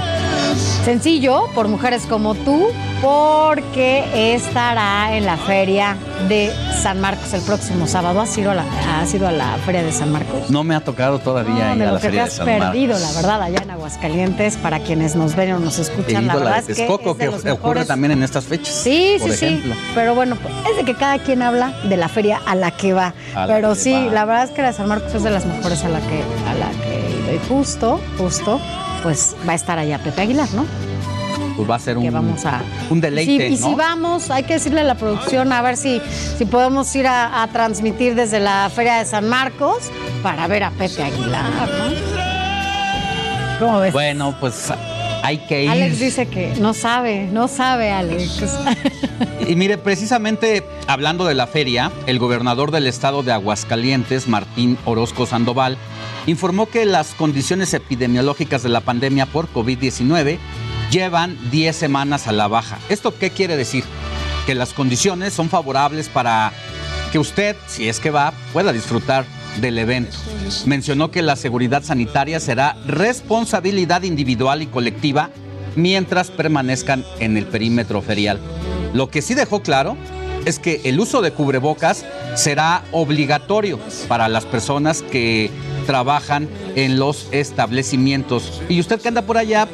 sencillo, 0.83 1.45
por 1.55 1.69
mujeres 1.69 2.03
como 2.05 2.35
tú, 2.35 2.67
porque 3.01 4.33
estará 4.35 5.15
en 5.15 5.25
la 5.25 5.37
feria 5.37 5.95
de 6.27 6.51
San 6.81 6.99
Marcos 6.99 7.33
el 7.33 7.41
próximo 7.41 7.87
sábado. 7.87 8.21
¿Has 8.21 8.37
ido 8.37 8.51
a 8.51 8.55
la, 8.55 8.65
has 8.99 9.13
ido 9.13 9.27
a 9.27 9.31
la 9.31 9.55
feria 9.65 9.83
de 9.83 9.91
San 9.91 10.11
Marcos? 10.11 10.49
No 10.49 10.63
me 10.63 10.75
ha 10.75 10.79
tocado 10.81 11.19
todavía 11.19 11.69
No, 11.69 11.73
ir 11.73 11.77
de 11.79 11.83
a 11.83 11.87
lo 11.87 11.93
la 11.93 11.99
que 11.99 12.07
te 12.07 12.07
Feria 12.07 12.21
de 12.23 12.27
has 12.27 12.33
San 12.33 12.45
perdido, 12.45 12.93
Marcos. 12.93 13.13
la 13.15 13.21
verdad, 13.21 13.41
allá 13.43 13.59
en 13.63 13.71
Aguascalientes, 13.71 14.57
para 14.57 14.79
quienes 14.79 15.15
nos 15.15 15.35
ven 15.35 15.53
o 15.53 15.59
nos 15.59 15.79
escuchan, 15.79 16.27
la 16.27 16.35
verdad 16.35 16.57
es 16.59 16.65
que 16.65 16.73
de 16.73 16.87
que 16.87 16.93
ocurre 16.93 17.29
mejores. 17.43 17.87
también 17.87 18.11
en 18.11 18.23
estas 18.23 18.45
fechas. 18.45 18.73
Sí, 18.73 19.17
por 19.19 19.29
sí, 19.31 19.45
ejemplo. 19.45 19.73
sí. 19.75 19.79
Pero 19.95 20.15
bueno, 20.15 20.37
es 20.69 20.77
de 20.77 20.83
que 20.83 20.95
cada 20.95 21.19
quien 21.19 21.41
habla 21.41 21.73
de 21.83 21.97
la 21.97 22.09
feria 22.09 22.41
a 22.45 22.55
la 22.55 22.71
que 22.71 22.93
va. 22.93 23.13
La 23.35 23.47
Pero 23.47 23.69
que 23.73 23.79
sí, 23.79 23.93
va. 23.93 24.11
la 24.13 24.25
verdad 24.25 24.43
es 24.45 24.51
que 24.51 24.61
la 24.61 24.69
de 24.69 24.73
San 24.73 24.87
Marcos 24.87 25.13
es 25.13 25.23
de 25.23 25.29
las 25.31 25.45
mejores 25.45 25.83
a 25.83 25.89
la 25.89 25.99
que, 25.99 26.23
a 26.49 26.53
la 26.55 26.69
que 26.83 26.95
he 26.95 27.11
ido. 27.11 27.33
Y 27.43 27.47
justo, 27.47 27.99
justo, 28.17 28.59
pues 29.03 29.35
va 29.47 29.51
a 29.53 29.55
estar 29.55 29.77
allá 29.77 29.99
Pepe 29.99 30.21
Aguilar, 30.21 30.47
¿no? 30.53 30.65
Pues 31.57 31.69
va 31.69 31.75
a 31.75 31.79
ser 31.79 31.97
un, 31.97 32.11
vamos 32.13 32.45
a- 32.45 32.61
un 32.89 32.99
Y 32.99 33.01
deleite, 33.01 33.47
si, 33.49 33.55
y 33.55 33.57
¿no? 33.59 33.67
si 33.69 33.75
vamos, 33.75 34.29
hay 34.31 34.43
que 34.43 34.53
decirle 34.53 34.81
a 34.81 34.85
la 34.85 34.95
producción 34.95 35.51
a 35.51 35.61
ver 35.61 35.75
si, 35.75 36.01
si 36.37 36.45
podemos 36.45 36.95
ir 36.95 37.07
a, 37.07 37.43
a 37.43 37.47
transmitir 37.47 38.15
desde 38.15 38.39
la 38.39 38.69
Feria 38.73 38.95
de 38.97 39.05
San 39.05 39.27
Marcos 39.27 39.91
para 40.23 40.47
ver 40.47 40.63
a 40.63 40.71
Pepe 40.71 41.03
Aguilar, 41.03 41.49
¿no? 41.49 42.17
¿Cómo 43.59 43.79
ves? 43.79 43.91
Bueno, 43.91 44.35
pues 44.39 44.71
hay 45.23 45.39
que 45.39 45.63
ir. 45.63 45.69
Alex 45.71 45.99
dice 45.99 46.27
que 46.27 46.53
no 46.59 46.73
sabe, 46.75 47.27
no 47.31 47.47
sabe, 47.47 47.91
Alex. 47.91 48.43
Y 49.47 49.55
mire, 49.55 49.77
precisamente 49.79 50.63
hablando 50.87 51.25
de 51.25 51.33
la 51.33 51.47
feria, 51.47 51.91
el 52.05 52.19
gobernador 52.19 52.69
del 52.71 52.85
estado 52.85 53.23
de 53.23 53.31
Aguascalientes, 53.31 54.27
Martín 54.27 54.77
Orozco 54.85 55.25
Sandoval, 55.25 55.77
informó 56.27 56.67
que 56.67 56.85
las 56.85 57.15
condiciones 57.15 57.73
epidemiológicas 57.73 58.61
de 58.61 58.69
la 58.69 58.81
pandemia 58.81 59.25
por 59.25 59.51
COVID-19 59.51 60.37
llevan 60.91 61.37
10 61.51 61.75
semanas 61.75 62.27
a 62.27 62.31
la 62.31 62.47
baja. 62.47 62.79
¿Esto 62.89 63.17
qué 63.17 63.29
quiere 63.29 63.57
decir? 63.57 63.83
Que 64.45 64.55
las 64.55 64.73
condiciones 64.73 65.33
son 65.33 65.49
favorables 65.49 66.09
para 66.09 66.51
que 67.11 67.19
usted, 67.19 67.55
si 67.67 67.89
es 67.89 67.99
que 67.99 68.11
va, 68.11 68.33
pueda 68.53 68.71
disfrutar 68.73 69.25
del 69.61 69.77
evento. 69.79 70.15
Mencionó 70.65 71.11
que 71.11 71.21
la 71.21 71.35
seguridad 71.35 71.83
sanitaria 71.83 72.39
será 72.39 72.77
responsabilidad 72.85 74.03
individual 74.03 74.61
y 74.61 74.67
colectiva 74.67 75.29
mientras 75.75 76.31
permanezcan 76.31 77.05
en 77.19 77.37
el 77.37 77.45
perímetro 77.45 78.01
ferial. 78.01 78.39
Lo 78.93 79.09
que 79.09 79.21
sí 79.21 79.33
dejó 79.33 79.61
claro 79.61 79.97
es 80.45 80.59
que 80.59 80.81
el 80.85 80.99
uso 80.99 81.21
de 81.21 81.31
cubrebocas 81.31 82.05
será 82.35 82.83
obligatorio 82.91 83.79
para 84.07 84.29
las 84.29 84.45
personas 84.45 85.01
que 85.01 85.51
trabajan 85.87 86.47
en 86.75 86.99
los 86.99 87.27
establecimientos. 87.31 88.61
Y 88.69 88.79
usted 88.79 89.01
que 89.01 89.07
anda 89.07 89.23
por 89.23 89.39
allá, 89.39 89.67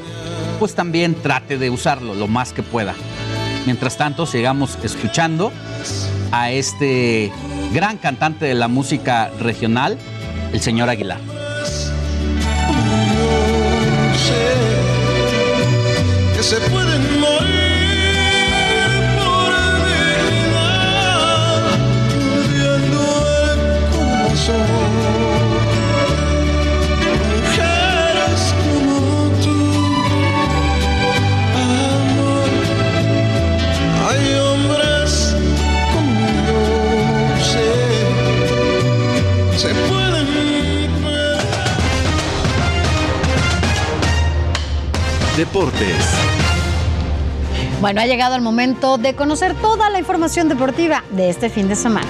pues 0.60 0.76
también 0.76 1.16
trate 1.16 1.58
de 1.58 1.70
usarlo 1.70 2.14
lo 2.14 2.30
más 2.30 2.54
que 2.54 2.64
pueda. 2.64 2.96
Mientras 3.66 3.98
tanto, 3.98 4.26
sigamos 4.26 4.78
escuchando 4.84 5.52
a 6.32 6.52
este 6.52 7.32
gran 7.74 7.98
cantante 7.98 8.46
de 8.46 8.54
la 8.54 8.70
música 8.70 9.30
regional, 9.40 9.98
el 10.54 10.62
señor 10.62 10.90
Aguilar. 10.90 11.33
Deportes. 45.38 46.06
Bueno, 47.82 48.02
ha 48.02 48.06
llegado 48.06 48.36
el 48.36 48.42
momento 48.42 48.98
de 48.98 49.16
conocer 49.16 49.56
toda 49.56 49.90
la 49.90 50.00
información 50.00 50.48
deportiva 50.48 51.04
de 51.12 51.30
este 51.30 51.50
fin 51.50 51.68
de 51.68 51.76
semana. 51.76 52.08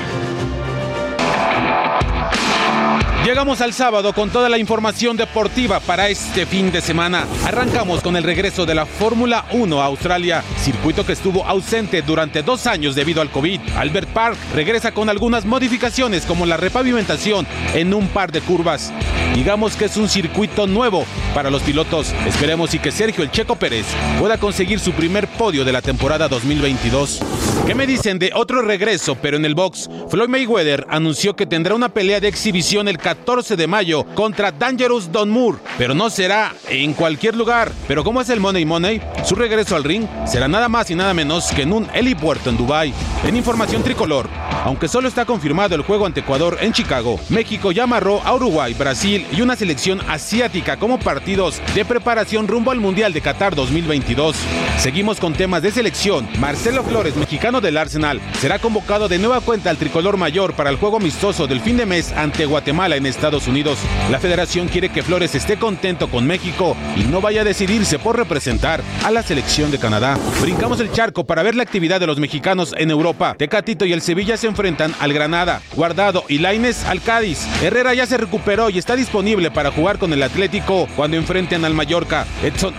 Llegamos 3.25 3.61
al 3.61 3.71
sábado 3.71 4.11
con 4.11 4.29
toda 4.29 4.49
la 4.49 4.57
información 4.57 5.15
deportiva 5.15 5.79
para 5.79 6.09
este 6.09 6.45
fin 6.45 6.73
de 6.73 6.81
semana. 6.81 7.25
Arrancamos 7.45 8.01
con 8.01 8.17
el 8.17 8.23
regreso 8.23 8.65
de 8.65 8.75
la 8.75 8.85
Fórmula 8.85 9.45
1 9.51 9.81
a 9.81 9.85
Australia, 9.85 10.43
circuito 10.57 11.05
que 11.05 11.13
estuvo 11.13 11.45
ausente 11.45 12.01
durante 12.01 12.43
dos 12.43 12.67
años 12.67 12.95
debido 12.95 13.21
al 13.21 13.31
COVID. 13.31 13.61
Albert 13.77 14.09
Park 14.09 14.37
regresa 14.53 14.91
con 14.91 15.07
algunas 15.07 15.45
modificaciones 15.45 16.25
como 16.25 16.45
la 16.45 16.57
repavimentación 16.57 17.47
en 17.73 17.93
un 17.93 18.09
par 18.09 18.33
de 18.33 18.41
curvas. 18.41 18.91
Digamos 19.35 19.75
que 19.75 19.85
es 19.85 19.97
un 19.97 20.07
circuito 20.07 20.67
nuevo 20.67 21.05
para 21.33 21.49
los 21.49 21.63
pilotos. 21.63 22.13
Esperemos 22.27 22.73
y 22.75 22.79
que 22.79 22.91
Sergio 22.91 23.23
El 23.23 23.31
Checo 23.31 23.55
Pérez 23.55 23.85
pueda 24.19 24.37
conseguir 24.37 24.79
su 24.79 24.91
primer 24.91 25.27
podio 25.27 25.65
de 25.65 25.71
la 25.71 25.81
temporada 25.81 26.27
2022. 26.27 27.19
¿Qué 27.65 27.73
me 27.73 27.87
dicen 27.87 28.19
de 28.19 28.31
otro 28.35 28.61
regreso, 28.61 29.15
pero 29.15 29.37
en 29.37 29.45
el 29.45 29.55
box? 29.55 29.89
Floyd 30.09 30.27
Mayweather 30.27 30.85
anunció 30.89 31.35
que 31.35 31.47
tendrá 31.47 31.73
una 31.73 31.89
pelea 31.89 32.19
de 32.19 32.27
exhibición 32.27 32.87
el 32.87 32.97
14 32.97 33.55
de 33.55 33.67
mayo 33.67 34.05
contra 34.13 34.51
Dangerous 34.51 35.11
Don 35.11 35.29
Moore, 35.29 35.57
pero 35.77 35.95
no 35.95 36.09
será 36.09 36.53
en 36.69 36.93
cualquier 36.93 37.35
lugar. 37.35 37.71
Pero 37.87 38.03
como 38.03 38.21
es 38.21 38.29
el 38.29 38.39
Money 38.39 38.65
Money, 38.65 39.01
su 39.25 39.35
regreso 39.35 39.75
al 39.75 39.83
ring 39.83 40.05
será 40.27 40.47
nada 40.47 40.69
más 40.69 40.91
y 40.91 40.95
nada 40.95 41.13
menos 41.13 41.51
que 41.51 41.63
en 41.63 41.73
un 41.73 41.87
helipuerto 41.93 42.49
en 42.49 42.57
Dubai. 42.57 42.93
En 43.25 43.35
información 43.35 43.81
tricolor, 43.81 44.29
aunque 44.65 44.87
solo 44.87 45.07
está 45.07 45.25
confirmado 45.25 45.73
el 45.73 45.81
juego 45.81 46.05
ante 46.05 46.19
Ecuador 46.19 46.57
en 46.61 46.73
Chicago, 46.73 47.19
México 47.29 47.71
ya 47.71 47.83
amarró 47.83 48.21
a 48.23 48.35
Uruguay, 48.35 48.73
Brasil 48.73 49.22
y 49.31 49.41
una 49.41 49.55
selección 49.55 50.01
asiática 50.07 50.77
como 50.77 50.99
partidos 50.99 51.61
de 51.73 51.85
preparación 51.85 52.47
rumbo 52.47 52.71
al 52.71 52.79
Mundial 52.79 53.13
de 53.13 53.21
Qatar 53.21 53.55
2022. 53.55 54.35
Seguimos 54.77 55.19
con 55.19 55.33
temas 55.33 55.61
de 55.61 55.71
selección. 55.71 56.27
Marcelo 56.39 56.83
Flores, 56.83 57.15
mexicano 57.15 57.61
del 57.61 57.77
Arsenal, 57.77 58.21
será 58.39 58.59
convocado 58.59 59.07
de 59.07 59.19
nueva 59.19 59.41
cuenta 59.41 59.69
al 59.69 59.77
tricolor 59.77 60.17
mayor 60.17 60.53
para 60.53 60.69
el 60.69 60.75
juego 60.75 60.97
amistoso 60.97 61.47
del 61.47 61.61
fin 61.61 61.77
de 61.77 61.85
mes 61.85 62.11
ante 62.11 62.45
Guatemala 62.45 62.95
en 62.95 63.05
Estados 63.05 63.47
Unidos. 63.47 63.79
La 64.11 64.19
federación 64.19 64.67
quiere 64.67 64.89
que 64.89 65.03
Flores 65.03 65.35
esté 65.35 65.57
contento 65.57 66.09
con 66.09 66.27
México 66.27 66.75
y 66.95 67.03
no 67.03 67.21
vaya 67.21 67.41
a 67.41 67.45
decidirse 67.45 67.99
por 67.99 68.17
representar 68.17 68.81
a 69.03 69.11
la 69.11 69.23
selección 69.23 69.71
de 69.71 69.79
Canadá. 69.79 70.17
Brincamos 70.41 70.79
el 70.79 70.91
charco 70.91 71.25
para 71.25 71.43
ver 71.43 71.55
la 71.55 71.63
actividad 71.63 71.99
de 71.99 72.07
los 72.07 72.19
mexicanos 72.19 72.73
en 72.77 72.91
Europa. 72.91 73.35
Tecatito 73.37 73.85
y 73.85 73.93
el 73.93 74.01
Sevilla 74.01 74.37
se 74.37 74.47
enfrentan 74.47 74.93
al 74.99 75.13
Granada, 75.13 75.61
Guardado 75.75 76.23
y 76.27 76.39
Laines 76.39 76.83
al 76.85 77.01
Cádiz. 77.01 77.47
Herrera 77.61 77.93
ya 77.93 78.05
se 78.05 78.17
recuperó 78.17 78.69
y 78.69 78.77
está 78.77 78.95
disponible 78.95 79.12
para 79.53 79.71
jugar 79.71 79.99
con 79.99 80.11
el 80.11 80.23
Atlético 80.23 80.87
cuando 80.95 81.17
enfrenten 81.17 81.63
al 81.65 81.73
Mallorca. 81.73 82.25
Edson 82.41 82.73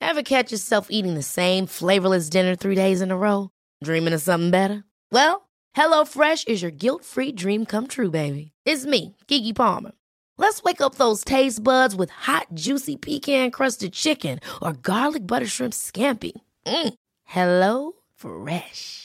Ever 0.00 0.22
catch 0.22 0.52
yourself 0.52 0.88
eating 0.90 1.14
the 1.14 1.22
same 1.22 1.66
flavorless 1.66 2.28
dinner 2.28 2.54
three 2.54 2.74
days 2.74 3.00
in 3.00 3.10
a 3.10 3.16
row? 3.16 3.48
Dreaming 3.82 4.12
of 4.12 4.20
something 4.20 4.50
better? 4.50 4.84
Well, 5.10 5.48
HelloFresh 5.74 6.48
is 6.48 6.60
your 6.60 6.70
guilt-free 6.70 7.32
dream 7.32 7.64
come 7.64 7.86
true, 7.86 8.10
baby. 8.10 8.52
It's 8.66 8.84
me, 8.84 9.16
Kiki 9.26 9.52
Palmer. 9.52 9.92
Let's 10.38 10.62
wake 10.62 10.80
up 10.80 10.96
those 10.96 11.24
taste 11.24 11.62
buds 11.62 11.96
with 11.96 12.10
hot, 12.10 12.48
juicy 12.54 12.96
pecan-crusted 12.96 13.92
chicken 13.92 14.40
or 14.60 14.74
garlic 14.74 15.26
butter 15.26 15.46
shrimp 15.46 15.72
scampi. 15.72 16.32
Mm. 16.66 16.94
Hello 17.24 17.92
Fresh. 18.16 19.01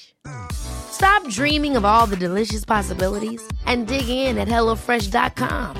Stop 0.51 1.27
dreaming 1.29 1.77
of 1.77 1.85
all 1.85 2.07
the 2.07 2.17
delicious 2.17 2.65
possibilities 2.65 3.41
and 3.65 3.87
dig 3.87 4.09
in 4.09 4.37
at 4.37 4.47
HelloFresh.com. 4.47 5.75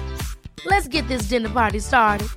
Let's 0.66 0.88
get 0.88 1.08
this 1.08 1.24
dinner 1.24 1.50
party 1.50 1.80
started. 1.80 2.28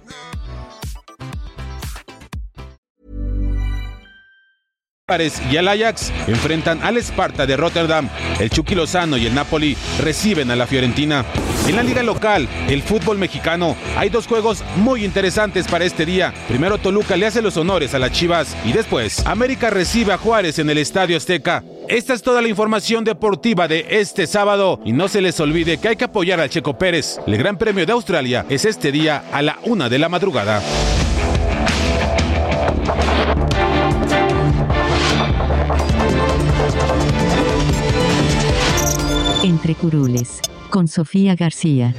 y 5.50 5.56
el 5.56 5.66
Ajax 5.66 6.12
enfrentan 6.28 6.80
al 6.82 6.96
Sparta 6.98 7.44
de 7.44 7.56
Rotterdam. 7.56 8.08
El 8.38 8.48
Chucky 8.48 8.76
Lozano 8.76 9.16
y 9.16 9.26
el 9.26 9.34
Napoli 9.34 9.76
reciben 9.98 10.52
a 10.52 10.56
la 10.56 10.68
Fiorentina. 10.68 11.24
En 11.66 11.74
la 11.74 11.82
liga 11.82 12.04
local, 12.04 12.48
el 12.68 12.80
fútbol 12.82 13.18
mexicano, 13.18 13.76
hay 13.96 14.08
dos 14.08 14.28
juegos 14.28 14.62
muy 14.76 15.04
interesantes 15.04 15.66
para 15.66 15.84
este 15.84 16.06
día. 16.06 16.32
Primero 16.46 16.78
Toluca 16.78 17.16
le 17.16 17.26
hace 17.26 17.42
los 17.42 17.56
honores 17.56 17.92
a 17.94 17.98
las 17.98 18.12
Chivas 18.12 18.56
y 18.64 18.72
después 18.72 19.26
América 19.26 19.68
recibe 19.68 20.12
a 20.12 20.18
Juárez 20.18 20.60
en 20.60 20.70
el 20.70 20.78
Estadio 20.78 21.16
Azteca. 21.16 21.64
Esta 21.90 22.14
es 22.14 22.22
toda 22.22 22.40
la 22.40 22.46
información 22.46 23.02
deportiva 23.02 23.66
de 23.66 23.84
este 23.90 24.28
sábado 24.28 24.80
y 24.84 24.92
no 24.92 25.08
se 25.08 25.20
les 25.20 25.40
olvide 25.40 25.78
que 25.78 25.88
hay 25.88 25.96
que 25.96 26.04
apoyar 26.04 26.38
al 26.38 26.48
Checo 26.48 26.78
Pérez. 26.78 27.18
El 27.26 27.36
Gran 27.36 27.58
Premio 27.58 27.84
de 27.84 27.90
Australia 27.90 28.46
es 28.48 28.64
este 28.64 28.92
día 28.92 29.24
a 29.32 29.42
la 29.42 29.58
una 29.64 29.88
de 29.88 29.98
la 29.98 30.08
madrugada. 30.08 30.62
Entre 39.42 39.74
Curules, 39.74 40.40
con 40.70 40.86
Sofía 40.86 41.34
García. 41.34 41.92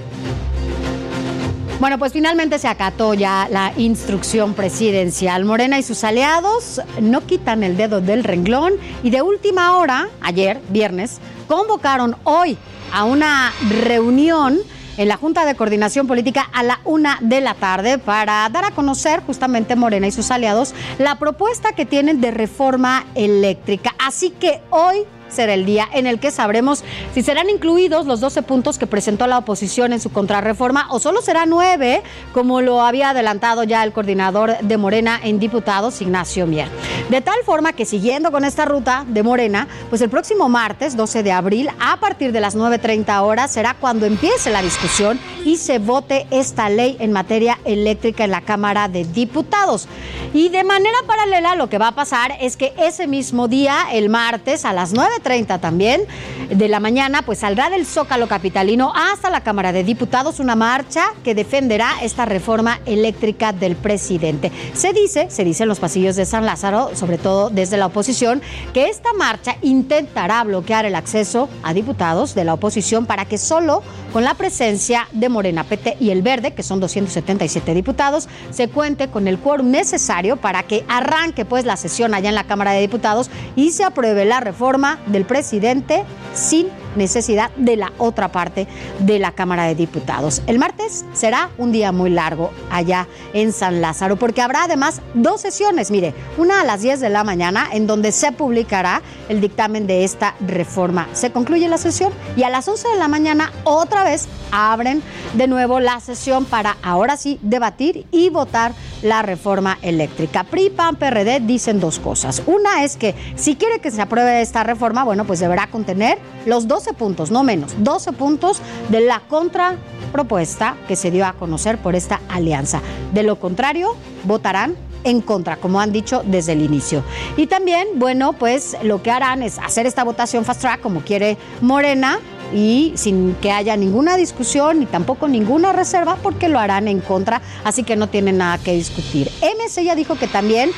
Bueno, 1.81 1.97
pues 1.97 2.13
finalmente 2.13 2.59
se 2.59 2.67
acató 2.67 3.15
ya 3.15 3.47
la 3.49 3.73
instrucción 3.75 4.53
presidencial. 4.53 5.45
Morena 5.45 5.79
y 5.79 5.83
sus 5.83 6.03
aliados 6.03 6.79
no 7.01 7.21
quitan 7.21 7.63
el 7.63 7.75
dedo 7.75 8.01
del 8.01 8.23
renglón 8.23 8.73
y 9.01 9.09
de 9.09 9.23
última 9.23 9.75
hora, 9.75 10.07
ayer, 10.21 10.61
viernes, 10.69 11.17
convocaron 11.47 12.15
hoy 12.23 12.55
a 12.93 13.03
una 13.03 13.51
reunión 13.83 14.59
en 14.97 15.07
la 15.07 15.17
Junta 15.17 15.43
de 15.43 15.55
Coordinación 15.55 16.05
Política 16.05 16.47
a 16.53 16.61
la 16.61 16.81
una 16.85 17.17
de 17.19 17.41
la 17.41 17.55
tarde 17.55 17.97
para 17.97 18.47
dar 18.49 18.63
a 18.63 18.75
conocer 18.75 19.21
justamente 19.21 19.75
Morena 19.75 20.05
y 20.05 20.11
sus 20.11 20.29
aliados 20.29 20.75
la 20.99 21.17
propuesta 21.17 21.73
que 21.73 21.87
tienen 21.87 22.21
de 22.21 22.29
reforma 22.29 23.07
eléctrica. 23.15 23.95
Así 23.97 24.29
que 24.29 24.61
hoy 24.69 24.97
será 25.31 25.53
el 25.53 25.65
día 25.65 25.87
en 25.93 26.07
el 26.07 26.19
que 26.19 26.31
sabremos 26.31 26.83
si 27.13 27.21
serán 27.23 27.49
incluidos 27.49 28.05
los 28.05 28.19
12 28.19 28.41
puntos 28.43 28.77
que 28.77 28.87
presentó 28.87 29.27
la 29.27 29.37
oposición 29.37 29.93
en 29.93 29.99
su 29.99 30.11
contrarreforma 30.11 30.87
o 30.89 30.99
solo 30.99 31.21
será 31.21 31.45
nueve, 31.45 32.03
como 32.33 32.61
lo 32.61 32.81
había 32.81 33.09
adelantado 33.11 33.63
ya 33.63 33.83
el 33.83 33.93
coordinador 33.93 34.57
de 34.59 34.77
Morena 34.77 35.19
en 35.23 35.39
diputados, 35.39 36.01
Ignacio 36.01 36.47
Mier. 36.47 36.69
De 37.09 37.21
tal 37.21 37.37
forma 37.45 37.73
que 37.73 37.85
siguiendo 37.85 38.31
con 38.31 38.45
esta 38.45 38.65
ruta 38.65 39.05
de 39.07 39.23
Morena, 39.23 39.67
pues 39.89 40.01
el 40.01 40.09
próximo 40.09 40.49
martes, 40.49 40.95
12 40.95 41.23
de 41.23 41.31
abril, 41.31 41.69
a 41.79 41.97
partir 41.99 42.31
de 42.31 42.39
las 42.39 42.55
9.30 42.55 43.21
horas, 43.21 43.51
será 43.51 43.73
cuando 43.73 44.05
empiece 44.05 44.51
la 44.51 44.61
discusión 44.61 45.19
y 45.45 45.57
se 45.57 45.79
vote 45.79 46.27
esta 46.31 46.69
ley 46.69 46.97
en 46.99 47.11
materia 47.11 47.59
eléctrica 47.65 48.23
en 48.23 48.31
la 48.31 48.41
Cámara 48.41 48.87
de 48.87 49.05
Diputados. 49.05 49.87
Y 50.33 50.49
de 50.49 50.63
manera 50.63 50.97
paralela, 51.05 51.55
lo 51.55 51.69
que 51.69 51.77
va 51.77 51.89
a 51.89 51.95
pasar 51.95 52.37
es 52.39 52.55
que 52.55 52.73
ese 52.77 53.07
mismo 53.07 53.47
día, 53.47 53.87
el 53.91 54.09
martes, 54.09 54.65
a 54.65 54.73
las 54.73 54.93
9 54.93 55.19
30 55.21 55.59
también 55.59 56.01
de 56.49 56.67
la 56.67 56.79
mañana, 56.79 57.21
pues 57.21 57.39
saldrá 57.39 57.69
del 57.69 57.85
Zócalo 57.85 58.27
Capitalino 58.27 58.93
hasta 58.95 59.29
la 59.29 59.41
Cámara 59.41 59.71
de 59.71 59.83
Diputados 59.83 60.39
una 60.39 60.55
marcha 60.55 61.13
que 61.23 61.35
defenderá 61.35 61.91
esta 62.01 62.25
reforma 62.25 62.79
eléctrica 62.85 63.53
del 63.53 63.75
presidente. 63.75 64.51
Se 64.73 64.93
dice, 64.93 65.29
se 65.29 65.43
dice 65.43 65.63
en 65.63 65.69
los 65.69 65.79
pasillos 65.79 66.15
de 66.15 66.25
San 66.25 66.45
Lázaro, 66.45 66.91
sobre 66.95 67.17
todo 67.17 67.49
desde 67.49 67.77
la 67.77 67.87
oposición, 67.87 68.41
que 68.73 68.89
esta 68.89 69.13
marcha 69.13 69.57
intentará 69.61 70.43
bloquear 70.43 70.85
el 70.85 70.95
acceso 70.95 71.49
a 71.63 71.73
diputados 71.73 72.35
de 72.35 72.43
la 72.43 72.53
oposición 72.53 73.05
para 73.05 73.25
que 73.25 73.37
solo 73.37 73.83
con 74.13 74.23
la 74.23 74.33
presencia 74.33 75.07
de 75.11 75.29
Morena 75.29 75.63
PT 75.63 75.97
y 75.99 76.09
el 76.09 76.21
Verde, 76.21 76.53
que 76.53 76.63
son 76.63 76.79
277 76.79 77.73
diputados, 77.73 78.27
se 78.49 78.67
cuente 78.67 79.07
con 79.07 79.27
el 79.27 79.39
quórum 79.39 79.71
necesario 79.71 80.37
para 80.37 80.63
que 80.63 80.83
arranque 80.87 81.45
pues 81.45 81.65
la 81.65 81.77
sesión 81.77 82.13
allá 82.13 82.29
en 82.29 82.35
la 82.35 82.43
Cámara 82.43 82.71
de 82.71 82.81
Diputados 82.81 83.29
y 83.55 83.71
se 83.71 83.83
apruebe 83.83 84.25
la 84.25 84.39
reforma 84.39 84.99
del 85.11 85.25
presidente 85.25 86.03
sin 86.33 86.67
necesidad 86.95 87.51
de 87.55 87.77
la 87.77 87.91
otra 87.97 88.31
parte 88.31 88.67
de 88.99 89.19
la 89.19 89.31
Cámara 89.31 89.65
de 89.65 89.75
Diputados. 89.75 90.41
El 90.47 90.59
martes 90.59 91.05
será 91.13 91.49
un 91.57 91.71
día 91.71 91.91
muy 91.91 92.09
largo 92.09 92.51
allá 92.71 93.07
en 93.33 93.53
San 93.53 93.81
Lázaro, 93.81 94.17
porque 94.17 94.41
habrá 94.41 94.63
además 94.63 95.01
dos 95.13 95.41
sesiones, 95.41 95.91
mire, 95.91 96.13
una 96.37 96.61
a 96.61 96.65
las 96.65 96.81
10 96.81 96.99
de 96.99 97.09
la 97.09 97.23
mañana 97.23 97.67
en 97.71 97.87
donde 97.87 98.11
se 98.11 98.31
publicará 98.31 99.01
el 99.29 99.41
dictamen 99.41 99.87
de 99.87 100.03
esta 100.03 100.35
reforma. 100.39 101.07
Se 101.13 101.31
concluye 101.31 101.67
la 101.67 101.77
sesión 101.77 102.11
y 102.35 102.43
a 102.43 102.49
las 102.49 102.67
11 102.67 102.87
de 102.89 102.97
la 102.97 103.07
mañana 103.07 103.51
otra 103.63 104.03
vez 104.03 104.27
abren 104.51 105.01
de 105.33 105.47
nuevo 105.47 105.79
la 105.79 105.99
sesión 105.99 106.45
para 106.45 106.77
ahora 106.83 107.17
sí 107.17 107.39
debatir 107.41 108.05
y 108.11 108.29
votar 108.29 108.73
la 109.01 109.21
reforma 109.21 109.77
eléctrica. 109.81 110.43
PRI, 110.43 110.69
PAN, 110.69 110.95
PRD 110.95 111.39
dicen 111.39 111.79
dos 111.79 111.99
cosas. 111.99 112.43
Una 112.45 112.83
es 112.83 112.97
que 112.97 113.15
si 113.35 113.55
quiere 113.55 113.79
que 113.79 113.91
se 113.91 114.01
apruebe 114.01 114.41
esta 114.41 114.63
reforma, 114.63 115.03
bueno, 115.03 115.25
pues 115.25 115.39
deberá 115.39 115.67
contener 115.67 116.19
los 116.45 116.67
12 116.81 116.93
puntos, 116.93 117.29
no 117.29 117.43
menos, 117.43 117.75
12 117.77 118.11
puntos 118.13 118.59
de 118.89 119.01
la 119.01 119.21
contrapropuesta 119.27 120.77
que 120.87 120.95
se 120.95 121.11
dio 121.11 121.27
a 121.27 121.33
conocer 121.33 121.77
por 121.77 121.93
esta 121.93 122.21
alianza. 122.27 122.81
De 123.13 123.21
lo 123.21 123.39
contrario, 123.39 123.95
votarán 124.23 124.75
en 125.03 125.21
contra, 125.21 125.57
como 125.57 125.79
han 125.79 125.91
dicho 125.91 126.23
desde 126.25 126.53
el 126.53 126.61
inicio. 126.63 127.03
Y 127.37 127.45
también, 127.45 127.87
bueno, 127.95 128.33
pues 128.33 128.75
lo 128.81 129.03
que 129.03 129.11
harán 129.11 129.43
es 129.43 129.59
hacer 129.59 129.85
esta 129.85 130.03
votación 130.03 130.43
fast 130.43 130.61
track 130.61 130.81
como 130.81 131.01
quiere 131.01 131.37
Morena 131.61 132.17
y 132.53 132.93
sin 132.95 133.35
que 133.35 133.51
haya 133.51 133.75
ninguna 133.77 134.17
discusión 134.17 134.79
ni 134.79 134.85
tampoco 134.85 135.27
ninguna 135.27 135.73
reserva 135.73 136.17
porque 136.21 136.49
lo 136.49 136.59
harán 136.59 136.87
en 136.87 136.99
contra, 136.99 137.41
así 137.63 137.83
que 137.83 137.95
no 137.95 138.07
tienen 138.07 138.37
nada 138.37 138.57
que 138.57 138.73
discutir. 138.73 139.29
MC 139.41 139.83
ya 139.83 139.95
dijo 139.95 140.15
que 140.15 140.27
también 140.27 140.71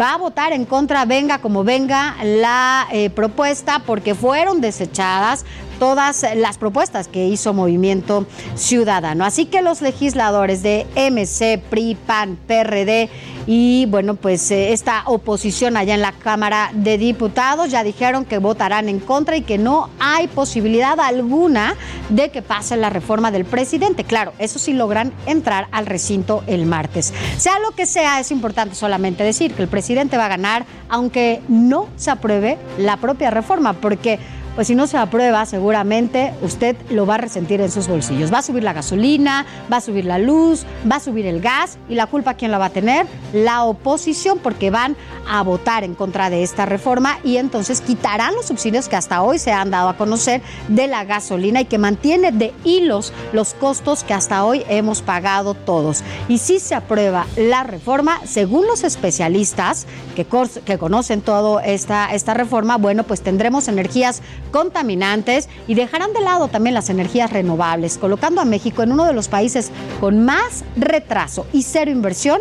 va 0.00 0.14
a 0.14 0.16
votar 0.16 0.52
en 0.52 0.64
contra, 0.64 1.04
venga 1.04 1.38
como 1.38 1.64
venga 1.64 2.16
la 2.22 2.86
eh, 2.92 3.10
propuesta, 3.10 3.80
porque 3.80 4.14
fueron 4.14 4.60
desechadas 4.60 5.44
todas 5.78 6.24
las 6.36 6.58
propuestas 6.58 7.08
que 7.08 7.26
hizo 7.26 7.52
Movimiento 7.52 8.26
Ciudadano. 8.54 9.24
Así 9.24 9.46
que 9.46 9.62
los 9.62 9.82
legisladores 9.82 10.62
de 10.62 10.86
MC, 10.96 11.62
PRI, 11.70 11.96
PAN, 12.06 12.38
PRD 12.46 13.08
y 13.46 13.86
bueno, 13.86 14.16
pues 14.16 14.50
eh, 14.50 14.72
esta 14.72 15.04
oposición 15.06 15.76
allá 15.76 15.94
en 15.94 16.00
la 16.00 16.12
Cámara 16.12 16.70
de 16.74 16.98
Diputados 16.98 17.70
ya 17.70 17.84
dijeron 17.84 18.24
que 18.24 18.38
votarán 18.38 18.88
en 18.88 18.98
contra 18.98 19.36
y 19.36 19.42
que 19.42 19.56
no 19.56 19.88
hay 20.00 20.26
posibilidad 20.26 20.98
alguna 20.98 21.74
de 22.08 22.30
que 22.30 22.42
pase 22.42 22.76
la 22.76 22.90
reforma 22.90 23.30
del 23.30 23.44
presidente. 23.44 24.02
Claro, 24.02 24.32
eso 24.38 24.58
sí 24.58 24.72
logran 24.72 25.12
entrar 25.26 25.68
al 25.70 25.86
recinto 25.86 26.42
el 26.48 26.66
martes. 26.66 27.14
Sea 27.36 27.60
lo 27.60 27.70
que 27.70 27.86
sea, 27.86 28.18
es 28.18 28.32
importante 28.32 28.74
solamente 28.74 29.22
decir 29.22 29.54
que 29.54 29.62
el 29.62 29.68
presidente 29.68 30.16
va 30.16 30.26
a 30.26 30.28
ganar 30.28 30.66
aunque 30.88 31.40
no 31.48 31.88
se 31.96 32.10
apruebe 32.10 32.58
la 32.78 32.96
propia 32.96 33.30
reforma, 33.30 33.74
porque 33.74 34.18
pues 34.56 34.68
si 34.68 34.74
no 34.74 34.86
se 34.86 34.96
aprueba, 34.96 35.44
seguramente 35.44 36.32
usted 36.40 36.76
lo 36.90 37.04
va 37.04 37.16
a 37.16 37.18
resentir 37.18 37.60
en 37.60 37.70
sus 37.70 37.88
bolsillos. 37.88 38.32
Va 38.32 38.38
a 38.38 38.42
subir 38.42 38.64
la 38.64 38.72
gasolina, 38.72 39.44
va 39.70 39.76
a 39.76 39.80
subir 39.82 40.06
la 40.06 40.18
luz, 40.18 40.64
va 40.90 40.96
a 40.96 41.00
subir 41.00 41.26
el 41.26 41.42
gas 41.42 41.78
y 41.90 41.94
la 41.94 42.06
culpa 42.06 42.34
quién 42.34 42.50
la 42.50 42.56
va 42.56 42.66
a 42.66 42.70
tener? 42.70 43.06
La 43.34 43.64
oposición, 43.64 44.38
porque 44.38 44.70
van 44.70 44.96
a 45.28 45.42
votar 45.42 45.84
en 45.84 45.94
contra 45.94 46.30
de 46.30 46.42
esta 46.42 46.64
reforma 46.64 47.18
y 47.22 47.36
entonces 47.36 47.82
quitarán 47.82 48.34
los 48.34 48.46
subsidios 48.46 48.88
que 48.88 48.96
hasta 48.96 49.22
hoy 49.22 49.38
se 49.38 49.52
han 49.52 49.70
dado 49.70 49.90
a 49.90 49.96
conocer 49.98 50.40
de 50.68 50.86
la 50.86 51.04
gasolina 51.04 51.60
y 51.60 51.66
que 51.66 51.76
mantiene 51.76 52.32
de 52.32 52.54
hilos 52.64 53.12
los 53.32 53.52
costos 53.52 54.04
que 54.04 54.14
hasta 54.14 54.44
hoy 54.44 54.64
hemos 54.68 55.02
pagado 55.02 55.52
todos. 55.52 56.02
Y 56.28 56.38
si 56.38 56.60
se 56.60 56.74
aprueba 56.74 57.26
la 57.36 57.62
reforma, 57.62 58.20
según 58.24 58.66
los 58.66 58.84
especialistas 58.84 59.86
que, 60.14 60.26
que 60.64 60.78
conocen 60.78 61.20
toda 61.20 61.62
esta, 61.62 62.14
esta 62.14 62.32
reforma, 62.32 62.78
bueno, 62.78 63.02
pues 63.04 63.20
tendremos 63.20 63.68
energías 63.68 64.22
contaminantes 64.50 65.48
y 65.66 65.74
dejarán 65.74 66.12
de 66.12 66.20
lado 66.20 66.48
también 66.48 66.74
las 66.74 66.90
energías 66.90 67.32
renovables, 67.32 67.98
colocando 67.98 68.40
a 68.40 68.44
México 68.44 68.82
en 68.82 68.92
uno 68.92 69.04
de 69.04 69.12
los 69.12 69.28
países 69.28 69.70
con 70.00 70.24
más 70.24 70.64
retraso 70.76 71.46
y 71.52 71.62
cero 71.62 71.90
inversión 71.90 72.40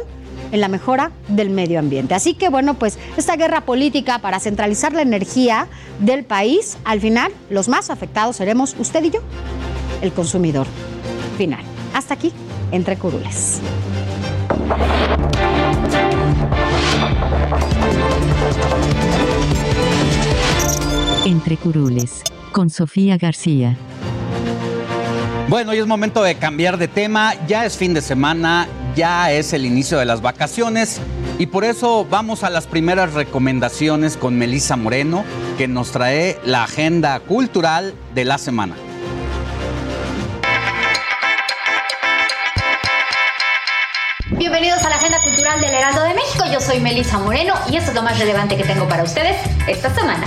en 0.52 0.62
la 0.62 0.68
mejora 0.68 1.12
del 1.28 1.50
medio 1.50 1.80
ambiente. 1.80 2.14
Así 2.14 2.34
que 2.34 2.50
bueno, 2.50 2.76
pues 2.76 2.98
esta 3.18 3.36
guerra 3.36 3.62
política 3.62 4.20
para 4.20 4.40
centralizar 4.40 4.94
la 4.94 5.02
energía 5.02 5.68
del 6.00 6.24
país, 6.24 6.78
al 6.86 7.02
final 7.02 7.32
los 7.50 7.68
más 7.68 7.90
afectados 7.90 8.38
seremos 8.38 8.76
usted 8.80 9.04
y 9.04 9.12
yo, 9.12 9.20
el 10.02 10.12
consumidor 10.12 10.68
final. 11.38 11.64
Hasta 11.94 12.14
aquí, 12.14 12.32
entre 12.72 12.98
curules. 12.98 13.62
Entre 21.26 21.58
Curules, 21.58 22.22
con 22.52 22.70
Sofía 22.70 23.18
García. 23.18 23.76
Bueno, 25.50 25.72
hoy 25.72 25.80
es 25.80 25.88
momento 25.88 26.22
de 26.22 26.36
cambiar 26.36 26.78
de 26.78 26.88
tema, 26.88 27.34
ya 27.48 27.66
es 27.66 27.78
fin 27.78 27.96
de 27.96 28.02
semana, 28.02 28.68
ya 28.96 29.32
es 29.32 29.52
el 29.54 29.66
inicio 29.66 29.98
de 29.98 30.06
las 30.06 30.22
vacaciones 30.22 31.02
y 31.40 31.48
por 31.48 31.64
eso 31.64 32.06
vamos 32.08 32.44
a 32.44 32.52
las 32.52 32.68
primeras 32.68 33.14
recomendaciones 33.14 34.18
con 34.18 34.38
Melisa 34.38 34.76
Moreno, 34.76 35.24
que 35.58 35.68
nos 35.68 35.92
trae 35.92 36.40
la 36.46 36.64
agenda 36.64 37.20
cultural 37.22 37.96
de 38.14 38.24
la 38.24 38.38
semana. 38.38 38.76
Bienvenidos 44.30 44.84
a 44.84 44.90
la 44.90 44.96
Agenda 44.98 45.18
Cultural 45.24 45.60
del 45.60 45.74
Heraldo 45.74 46.04
de 46.04 46.14
México. 46.14 46.46
Yo 46.54 46.62
soy 46.62 46.80
Melisa 46.82 47.18
Moreno 47.18 47.56
y 47.72 47.78
esto 47.78 47.90
es 47.90 47.96
lo 47.96 48.04
más 48.04 48.20
relevante 48.20 48.56
que 48.58 48.64
tengo 48.64 48.88
para 48.88 49.04
ustedes 49.04 49.38
esta 49.68 49.92
semana. 49.96 50.24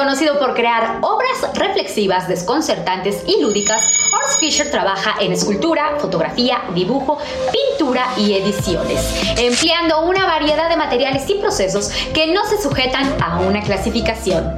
Reconocido 0.00 0.38
por 0.38 0.54
crear 0.54 0.96
obras 1.02 1.54
reflexivas, 1.54 2.26
desconcertantes 2.26 3.22
y 3.26 3.42
lúdicas, 3.42 3.82
Urs 4.10 4.38
Fischer 4.40 4.70
trabaja 4.70 5.16
en 5.20 5.30
escultura, 5.30 5.96
fotografía, 5.98 6.62
dibujo, 6.74 7.18
pintura 7.52 8.06
y 8.16 8.32
ediciones, 8.32 8.98
empleando 9.36 10.00
una 10.00 10.24
variedad 10.24 10.70
de 10.70 10.78
materiales 10.78 11.28
y 11.28 11.34
procesos 11.34 11.90
que 12.14 12.32
no 12.32 12.46
se 12.46 12.62
sujetan 12.62 13.14
a 13.22 13.40
una 13.40 13.60
clasificación. 13.60 14.56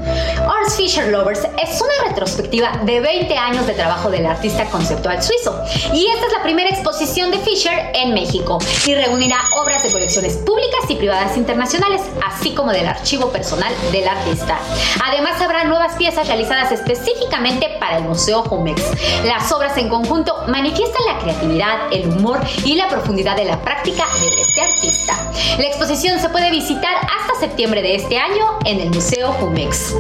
Urs 0.63 0.77
Fischer 0.77 1.09
Lovers 1.09 1.41
es 1.41 1.81
una 1.81 2.09
retrospectiva 2.09 2.81
de 2.85 3.01
20 3.01 3.37
años 3.37 3.67
de 3.67 3.73
trabajo 3.73 4.11
del 4.11 4.27
artista 4.27 4.67
conceptual 4.67 5.23
suizo, 5.23 5.61
y 5.93 6.07
esta 6.07 6.27
es 6.27 6.33
la 6.33 6.43
primera 6.43 6.69
exposición 6.71 7.31
de 7.31 7.39
Fischer 7.39 7.91
en 7.95 8.15
México, 8.15 8.59
y 8.87 8.95
reunirá 8.95 9.39
obras 9.61 9.83
de 9.83 9.91
colecciones 9.91 10.37
públicas 10.37 10.83
y 10.89 10.97
privadas 10.97 11.37
internacionales, 11.37 12.03
así 12.25 12.55
como 12.55 12.71
del 12.71 12.87
archivo 12.87 13.31
personal 13.31 13.73
del 13.91 14.07
artista. 14.07 14.59
Además, 15.05 15.41
habrá 15.41 15.65
nuevas 15.65 15.97
piezas 15.97 16.27
realizadas 16.29 16.71
específicamente 16.71 17.69
para 17.81 17.99
el 17.99 18.05
Museo 18.05 18.43
Jumex. 18.43 18.83
Las 19.25 19.51
obras 19.51 19.77
en 19.79 19.89
conjunto 19.89 20.45
manifiestan 20.49 21.03
la 21.07 21.19
creatividad, 21.19 21.93
el 21.93 22.09
humor 22.09 22.41
y 22.65 22.75
la 22.75 22.89
profundidad 22.89 23.37
de 23.37 23.47
la 23.47 23.61
práctica 23.63 24.05
de 24.21 24.43
este 24.43 24.61
artista. 24.61 25.33
La 25.59 25.67
exposición 25.67 26.21
se 26.21 26.29
puede 26.29 26.51
visitar 26.51 26.95
hasta 26.97 27.41
septiembre 27.41 27.83
de 27.83 27.97
este 27.97 28.19
año 28.19 28.59
en 28.65 28.81
el 28.81 28.91
Museo 28.91 29.33
Jumex. 29.33 29.95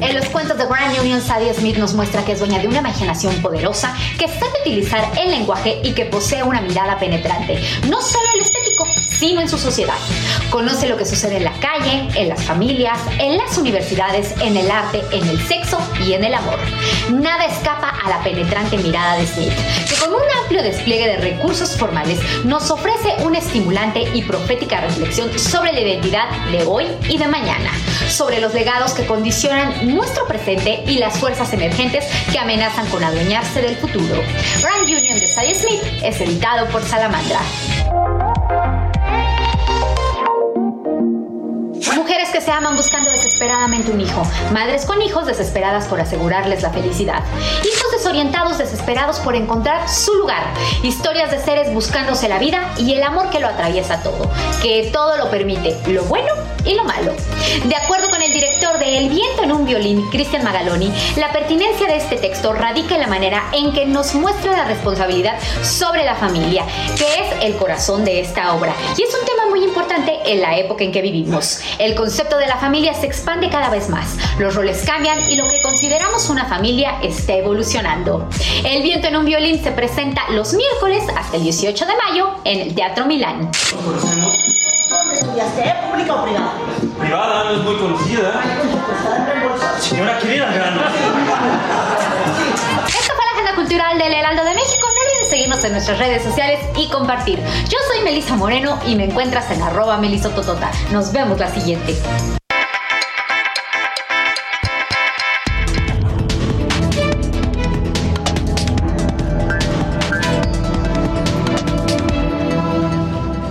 En 0.00 0.14
los 0.14 0.26
cuentos 0.26 0.58
de 0.58 0.66
Grand 0.66 0.98
Union, 0.98 1.20
Sadie 1.20 1.54
Smith 1.54 1.76
nos 1.76 1.94
muestra 1.94 2.24
que 2.24 2.32
es 2.32 2.38
dueña 2.38 2.58
de 2.58 2.68
una 2.68 2.78
imaginación 2.78 3.34
poderosa, 3.42 3.94
que 4.18 4.26
sabe 4.28 4.52
utilizar 4.62 5.12
el 5.18 5.30
lenguaje 5.30 5.80
y 5.84 5.92
que 5.92 6.06
posee 6.06 6.42
una 6.42 6.60
mirada 6.60 6.98
penetrante, 6.98 7.60
no 7.88 8.00
solo 8.00 8.31
sino 9.22 9.40
en 9.40 9.48
su 9.48 9.56
sociedad. 9.56 9.94
Conoce 10.50 10.88
lo 10.88 10.96
que 10.96 11.06
sucede 11.06 11.36
en 11.36 11.44
la 11.44 11.52
calle, 11.60 12.08
en 12.16 12.28
las 12.28 12.42
familias, 12.42 12.98
en 13.20 13.38
las 13.38 13.56
universidades, 13.56 14.34
en 14.40 14.56
el 14.56 14.68
arte, 14.68 15.00
en 15.12 15.28
el 15.28 15.40
sexo 15.46 15.78
y 16.04 16.14
en 16.14 16.24
el 16.24 16.34
amor. 16.34 16.58
Nada 17.08 17.44
escapa 17.44 17.90
a 18.04 18.08
la 18.08 18.20
penetrante 18.24 18.78
mirada 18.78 19.14
de 19.14 19.28
Smith, 19.28 19.52
que 19.88 19.94
con 19.94 20.12
un 20.12 20.22
amplio 20.42 20.64
despliegue 20.64 21.06
de 21.06 21.18
recursos 21.18 21.76
formales 21.76 22.18
nos 22.42 22.68
ofrece 22.72 23.14
una 23.20 23.38
estimulante 23.38 24.00
y 24.12 24.22
profética 24.22 24.80
reflexión 24.80 25.30
sobre 25.38 25.72
la 25.72 25.82
identidad 25.82 26.28
de 26.50 26.64
hoy 26.64 26.88
y 27.08 27.16
de 27.16 27.28
mañana, 27.28 27.70
sobre 28.08 28.40
los 28.40 28.52
legados 28.54 28.92
que 28.92 29.06
condicionan 29.06 29.94
nuestro 29.94 30.26
presente 30.26 30.82
y 30.88 30.98
las 30.98 31.16
fuerzas 31.20 31.52
emergentes 31.52 32.06
que 32.32 32.40
amenazan 32.40 32.88
con 32.88 33.04
adueñarse 33.04 33.62
del 33.62 33.76
futuro. 33.76 34.16
Grand 34.60 34.82
Union 34.82 35.20
de 35.20 35.28
Sadie 35.28 35.54
Smith 35.54 35.82
es 36.02 36.20
editado 36.20 36.66
por 36.70 36.82
Salamandra. 36.82 37.38
Mujeres 41.90 42.30
que 42.30 42.40
se 42.40 42.50
aman 42.50 42.76
buscando 42.76 43.10
desesperadamente 43.10 43.90
un 43.90 44.00
hijo, 44.00 44.22
madres 44.52 44.86
con 44.86 45.02
hijos 45.02 45.26
desesperadas 45.26 45.86
por 45.86 46.00
asegurarles 46.00 46.62
la 46.62 46.70
felicidad, 46.70 47.22
hijos 47.60 47.92
desorientados 47.92 48.58
desesperados 48.58 49.18
por 49.18 49.34
encontrar 49.34 49.88
su 49.88 50.14
lugar, 50.14 50.44
historias 50.82 51.30
de 51.30 51.38
seres 51.40 51.72
buscándose 51.74 52.28
la 52.28 52.38
vida 52.38 52.72
y 52.78 52.94
el 52.94 53.02
amor 53.02 53.30
que 53.30 53.40
lo 53.40 53.48
atraviesa 53.48 54.02
todo, 54.02 54.30
que 54.62 54.90
todo 54.92 55.16
lo 55.16 55.30
permite, 55.30 55.76
lo 55.88 56.04
bueno 56.04 56.32
y 56.64 56.74
lo 56.74 56.84
malo. 56.84 57.12
De 57.64 57.76
acuerdo 57.76 58.10
con 58.10 58.22
el 58.22 58.32
director 58.32 58.78
de 58.78 58.98
El 58.98 59.08
viento 59.08 59.42
en 59.42 59.52
un 59.52 59.64
violín, 59.64 60.08
Cristian 60.10 60.44
Magaloni, 60.44 60.92
la 61.16 61.32
pertinencia 61.32 61.86
de 61.86 61.96
este 61.96 62.16
texto 62.16 62.52
radica 62.52 62.94
en 62.94 63.00
la 63.00 63.06
manera 63.06 63.44
en 63.52 63.72
que 63.72 63.86
nos 63.86 64.14
muestra 64.14 64.52
la 64.52 64.64
responsabilidad 64.64 65.38
sobre 65.62 66.04
la 66.04 66.14
familia, 66.14 66.64
que 66.96 67.04
es 67.04 67.44
el 67.44 67.56
corazón 67.56 68.04
de 68.04 68.20
esta 68.20 68.54
obra, 68.54 68.74
y 68.96 69.02
es 69.02 69.14
un 69.14 69.26
tema 69.26 69.48
muy 69.48 69.64
importante 69.64 70.18
en 70.26 70.40
la 70.40 70.56
época 70.56 70.84
en 70.84 70.92
que 70.92 71.02
vivimos. 71.02 71.60
El 71.78 71.94
concepto 71.94 72.38
de 72.38 72.46
la 72.46 72.56
familia 72.56 72.94
se 72.94 73.06
expande 73.06 73.50
cada 73.50 73.70
vez 73.70 73.88
más, 73.88 74.16
los 74.38 74.54
roles 74.54 74.82
cambian 74.84 75.18
y 75.30 75.36
lo 75.36 75.48
que 75.48 75.60
consideramos 75.62 76.28
una 76.30 76.46
familia 76.46 76.98
está 77.02 77.34
evolucionando. 77.34 78.28
El 78.64 78.82
viento 78.82 79.08
en 79.08 79.16
un 79.16 79.24
violín 79.24 79.62
se 79.62 79.72
presenta 79.72 80.28
los 80.30 80.54
miércoles 80.54 81.04
hasta 81.16 81.36
el 81.36 81.42
18 81.42 81.86
de 81.86 81.92
mayo 81.96 82.34
en 82.44 82.60
el 82.60 82.74
Teatro 82.74 83.06
Milán. 83.06 83.50
¿Dónde 85.12 85.26
estudiaste? 85.26 85.74
¿Pública 85.90 86.14
o 86.14 86.24
privada? 86.24 86.52
Privada, 86.98 87.44
no 87.44 87.50
es 87.50 87.62
muy 87.64 87.76
conocida. 87.76 88.40
Señora, 89.78 90.18
¿quiere 90.18 90.36
ir 90.36 90.42
al 90.42 90.54
grano? 90.54 90.80
Esta 92.88 93.14
fue 93.14 93.24
la 93.26 93.32
agenda 93.32 93.54
cultural 93.54 93.98
del 93.98 94.14
Heraldo 94.14 94.42
de 94.42 94.54
México. 94.54 94.86
No 94.86 95.00
olvides 95.02 95.28
seguirnos 95.28 95.62
en 95.64 95.72
nuestras 95.72 95.98
redes 95.98 96.22
sociales 96.22 96.60
y 96.76 96.88
compartir. 96.88 97.40
Yo 97.68 97.76
soy 97.92 98.02
Melisa 98.04 98.36
Moreno 98.36 98.78
y 98.86 98.94
me 98.94 99.04
encuentras 99.04 99.50
en 99.50 99.60
arroba 99.60 99.98
melisototota. 99.98 100.70
Nos 100.92 101.12
vemos 101.12 101.38
la 101.38 101.50
siguiente. 101.50 101.94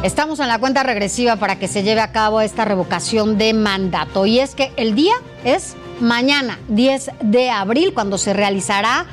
Estamos 0.04 0.40
en 0.40 0.48
la 0.48 0.58
cuenta 0.58 0.82
regresiva 0.82 1.36
para 1.36 1.60
que 1.60 1.68
se 1.68 1.84
lleve 1.84 2.02
a 2.02 2.12
cabo 2.12 2.42
esta 2.42 2.66
revocación 2.66 3.38
de 3.38 3.54
mandato. 3.54 4.26
Y 4.26 4.40
es 4.40 4.56
que 4.56 4.72
el 4.76 4.96
día 4.96 5.14
es 5.44 5.76
mañana, 6.00 6.58
10 6.70 7.12
de 7.22 7.52
abril, 7.52 7.94
cuando 7.94 8.18
se 8.18 8.34
realizará 8.34 9.06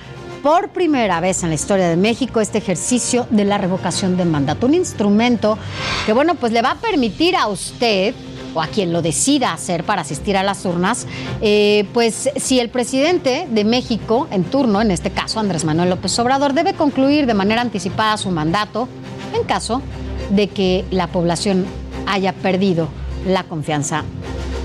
por 0.43 0.70
primera 0.70 1.20
vez 1.20 1.43
en 1.43 1.51
la 1.51 1.56
historia 1.56 1.90
de 1.90 1.98
México 1.98 2.40
este 2.40 2.56
ejercicio 2.56 3.27
de 3.28 3.44
la 3.44 3.59
revocación 3.59 4.16
de 4.16 4.24
mandato. 4.24 4.65
Un 4.65 4.73
instrumento 4.73 5.59
que, 6.06 6.15
bueno, 6.15 6.36
pues 6.36 6.52
le 6.52 6.62
va 6.62 6.70
a 6.70 6.77
permitir 6.77 7.36
a 7.36 7.48
usted 7.48 8.15
o 8.55 8.62
a 8.62 8.66
quien 8.66 8.90
lo 8.90 9.02
decida 9.02 9.52
hacer 9.52 9.85
para 9.85 10.01
asistir 10.01 10.39
a 10.39 10.43
las 10.43 10.65
urnas, 10.65 11.06
eh, 11.43 11.86
pues 11.93 12.31
si 12.36 12.60
el 12.60 12.70
presidente 12.70 13.47
de 13.51 13.65
México 13.65 14.27
en 14.31 14.44
turno, 14.44 14.81
en 14.81 14.90
este 14.90 15.10
caso 15.10 15.39
Andrés 15.39 15.66
Manuel 15.66 15.90
López 15.90 16.19
Obrador, 16.19 16.55
debe 16.55 16.73
concluir 16.73 17.27
de 17.27 17.35
manera 17.35 17.60
anticipada 17.60 18.16
su 18.16 18.31
mandato 18.31 18.89
en 19.35 19.44
caso 19.44 19.82
de 20.30 20.48
que 20.48 20.84
la 20.90 21.09
población 21.09 21.66
haya 22.06 22.32
perdido 22.32 22.88
la 23.26 23.44
confianza 23.44 24.05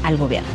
al 0.04 0.18
gobierno. 0.18 0.50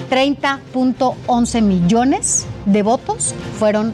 30.11 0.10 1.62
millones 1.62 2.46
de 2.66 2.84
votos 2.84 3.34
fueron 3.60 3.94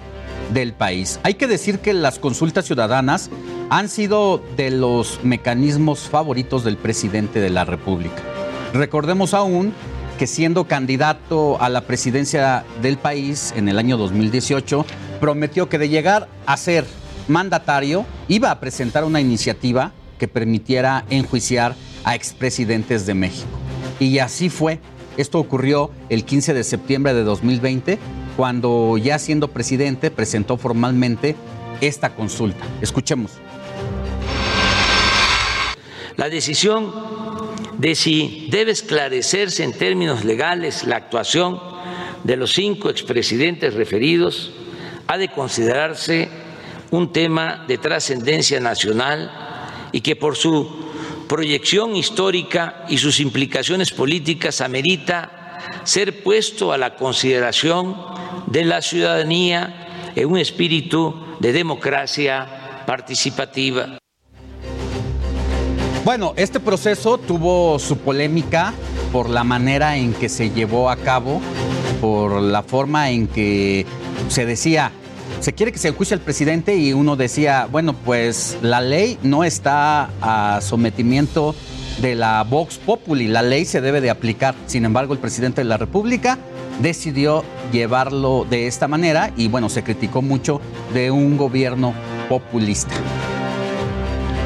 del 0.52 0.74
país. 0.74 1.18
Hay 1.22 1.32
que 1.34 1.46
decir 1.46 1.78
que 1.78 1.94
las 1.94 2.18
consultas 2.18 2.66
ciudadanas 2.66 3.30
han 3.70 3.88
sido 3.88 4.42
de 4.56 4.70
los 4.70 5.24
mecanismos 5.24 6.00
favoritos 6.00 6.62
del 6.62 6.76
presidente 6.76 7.40
de 7.40 7.50
la 7.50 7.64
República. 7.64 8.35
Recordemos 8.76 9.32
aún 9.32 9.72
que 10.18 10.26
siendo 10.26 10.64
candidato 10.64 11.60
a 11.62 11.70
la 11.70 11.82
presidencia 11.82 12.64
del 12.82 12.98
país 12.98 13.54
en 13.56 13.68
el 13.70 13.78
año 13.78 13.96
2018, 13.96 14.84
prometió 15.18 15.70
que 15.70 15.78
de 15.78 15.88
llegar 15.88 16.28
a 16.44 16.58
ser 16.58 16.84
mandatario 17.26 18.04
iba 18.28 18.50
a 18.50 18.60
presentar 18.60 19.04
una 19.04 19.20
iniciativa 19.20 19.92
que 20.18 20.28
permitiera 20.28 21.06
enjuiciar 21.08 21.74
a 22.04 22.14
expresidentes 22.14 23.06
de 23.06 23.14
México. 23.14 23.48
Y 23.98 24.18
así 24.18 24.50
fue. 24.50 24.78
Esto 25.16 25.38
ocurrió 25.38 25.90
el 26.10 26.26
15 26.26 26.52
de 26.52 26.62
septiembre 26.62 27.14
de 27.14 27.24
2020, 27.24 27.98
cuando 28.36 28.98
ya 28.98 29.18
siendo 29.18 29.48
presidente 29.48 30.10
presentó 30.10 30.58
formalmente 30.58 31.34
esta 31.80 32.14
consulta. 32.14 32.62
Escuchemos. 32.82 33.32
La 36.16 36.28
decisión 36.28 36.92
de 37.78 37.94
si 37.94 38.48
debe 38.50 38.72
esclarecerse 38.72 39.62
en 39.64 39.72
términos 39.72 40.24
legales 40.24 40.84
la 40.84 40.96
actuación 40.96 41.60
de 42.24 42.36
los 42.36 42.52
cinco 42.52 42.90
expresidentes 42.90 43.74
referidos 43.74 44.52
ha 45.06 45.18
de 45.18 45.28
considerarse 45.28 46.28
un 46.90 47.12
tema 47.12 47.64
de 47.68 47.78
trascendencia 47.78 48.60
nacional 48.60 49.30
y 49.92 50.00
que 50.00 50.16
por 50.16 50.36
su 50.36 50.86
proyección 51.28 51.96
histórica 51.96 52.84
y 52.88 52.98
sus 52.98 53.20
implicaciones 53.20 53.90
políticas 53.90 54.60
amerita 54.60 55.58
ser 55.84 56.22
puesto 56.22 56.72
a 56.72 56.78
la 56.78 56.96
consideración 56.96 57.96
de 58.46 58.64
la 58.64 58.82
ciudadanía 58.82 60.12
en 60.14 60.28
un 60.28 60.38
espíritu 60.38 61.14
de 61.40 61.52
democracia 61.52 62.84
participativa. 62.86 63.98
Bueno, 66.06 66.34
este 66.36 66.60
proceso 66.60 67.18
tuvo 67.18 67.80
su 67.80 67.98
polémica 67.98 68.72
por 69.10 69.28
la 69.28 69.42
manera 69.42 69.96
en 69.96 70.14
que 70.14 70.28
se 70.28 70.50
llevó 70.50 70.88
a 70.88 70.94
cabo, 70.94 71.40
por 72.00 72.40
la 72.40 72.62
forma 72.62 73.10
en 73.10 73.26
que 73.26 73.84
se 74.28 74.46
decía, 74.46 74.92
se 75.40 75.52
quiere 75.52 75.72
que 75.72 75.78
se 75.78 75.88
enjuicie 75.88 76.14
al 76.14 76.20
presidente 76.20 76.76
y 76.76 76.92
uno 76.92 77.16
decía, 77.16 77.66
bueno, 77.72 77.92
pues 77.92 78.56
la 78.62 78.80
ley 78.80 79.18
no 79.24 79.42
está 79.42 80.10
a 80.20 80.60
sometimiento 80.60 81.56
de 82.00 82.14
la 82.14 82.44
Vox 82.44 82.78
Populi, 82.78 83.26
la 83.26 83.42
ley 83.42 83.64
se 83.64 83.80
debe 83.80 84.00
de 84.00 84.10
aplicar. 84.10 84.54
Sin 84.68 84.84
embargo, 84.84 85.12
el 85.12 85.18
presidente 85.18 85.62
de 85.62 85.64
la 85.64 85.76
República 85.76 86.38
decidió 86.80 87.42
llevarlo 87.72 88.46
de 88.48 88.68
esta 88.68 88.86
manera 88.86 89.32
y 89.36 89.48
bueno, 89.48 89.68
se 89.68 89.82
criticó 89.82 90.22
mucho 90.22 90.60
de 90.94 91.10
un 91.10 91.36
gobierno 91.36 91.94
populista. 92.28 92.94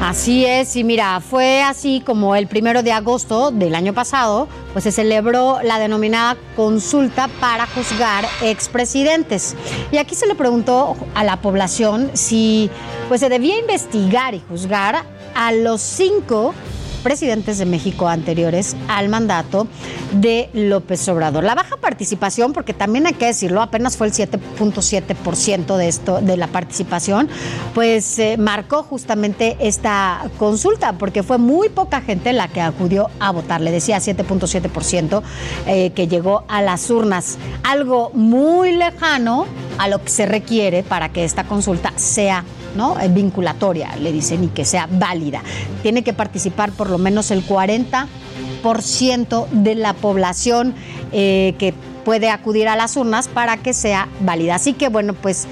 Así 0.01 0.45
es, 0.45 0.75
y 0.75 0.83
mira, 0.83 1.19
fue 1.19 1.61
así 1.61 2.01
como 2.03 2.35
el 2.35 2.47
primero 2.47 2.81
de 2.81 2.91
agosto 2.91 3.51
del 3.51 3.75
año 3.75 3.93
pasado, 3.93 4.47
pues 4.73 4.83
se 4.83 4.91
celebró 4.91 5.59
la 5.61 5.77
denominada 5.77 6.37
consulta 6.55 7.29
para 7.39 7.67
juzgar 7.67 8.25
expresidentes. 8.41 9.55
Y 9.91 9.97
aquí 9.97 10.15
se 10.15 10.25
le 10.25 10.33
preguntó 10.33 10.97
a 11.13 11.23
la 11.23 11.39
población 11.39 12.09
si 12.13 12.71
pues 13.09 13.21
se 13.21 13.29
debía 13.29 13.59
investigar 13.59 14.33
y 14.33 14.41
juzgar 14.49 15.05
a 15.35 15.51
los 15.51 15.81
cinco 15.81 16.55
presidentes 17.01 17.57
de 17.57 17.65
México 17.65 18.07
anteriores 18.07 18.75
al 18.87 19.09
mandato 19.09 19.67
de 20.13 20.49
López 20.53 21.07
Obrador. 21.09 21.43
La 21.43 21.55
baja 21.55 21.77
participación, 21.77 22.53
porque 22.53 22.73
también 22.73 23.07
hay 23.07 23.13
que 23.13 23.25
decirlo, 23.25 23.61
apenas 23.61 23.97
fue 23.97 24.07
el 24.07 24.13
7.7% 24.13 25.77
de 25.77 25.87
esto 25.87 26.21
de 26.21 26.37
la 26.37 26.47
participación, 26.47 27.29
pues 27.73 28.19
eh, 28.19 28.37
marcó 28.37 28.83
justamente 28.83 29.57
esta 29.59 30.29
consulta, 30.37 30.93
porque 30.93 31.23
fue 31.23 31.37
muy 31.37 31.69
poca 31.69 32.01
gente 32.01 32.33
la 32.33 32.47
que 32.47 32.61
acudió 32.61 33.09
a 33.19 33.31
votar. 33.31 33.61
Le 33.61 33.71
decía 33.71 33.97
7.7% 33.97 35.21
eh, 35.67 35.91
que 35.91 36.07
llegó 36.07 36.43
a 36.47 36.61
las 36.61 36.89
urnas, 36.89 37.37
algo 37.63 38.11
muy 38.13 38.73
lejano 38.73 39.45
a 39.77 39.87
lo 39.87 40.03
que 40.03 40.09
se 40.09 40.25
requiere 40.25 40.83
para 40.83 41.09
que 41.09 41.23
esta 41.23 41.43
consulta 41.45 41.93
sea 41.95 42.43
¿no? 42.75 42.99
Eh, 42.99 43.07
vinculatoria, 43.09 43.95
le 43.97 44.11
dicen, 44.11 44.43
y 44.43 44.47
que 44.47 44.65
sea 44.65 44.87
válida. 44.89 45.41
Tiene 45.81 46.03
que 46.03 46.13
participar 46.13 46.71
por 46.71 46.89
lo 46.91 46.97
menos 46.97 47.31
el 47.31 47.45
40% 47.45 49.47
de 49.49 49.75
la 49.75 49.93
población 49.93 50.75
eh, 51.11 51.55
que 51.57 51.73
puede 52.05 52.29
acudir 52.29 52.67
a 52.67 52.75
las 52.75 52.97
urnas 52.97 53.27
para 53.27 53.57
que 53.57 53.73
sea 53.73 54.07
válida. 54.21 54.55
Así 54.55 54.73
que 54.73 54.89
bueno, 54.89 55.13
pues 55.13 55.47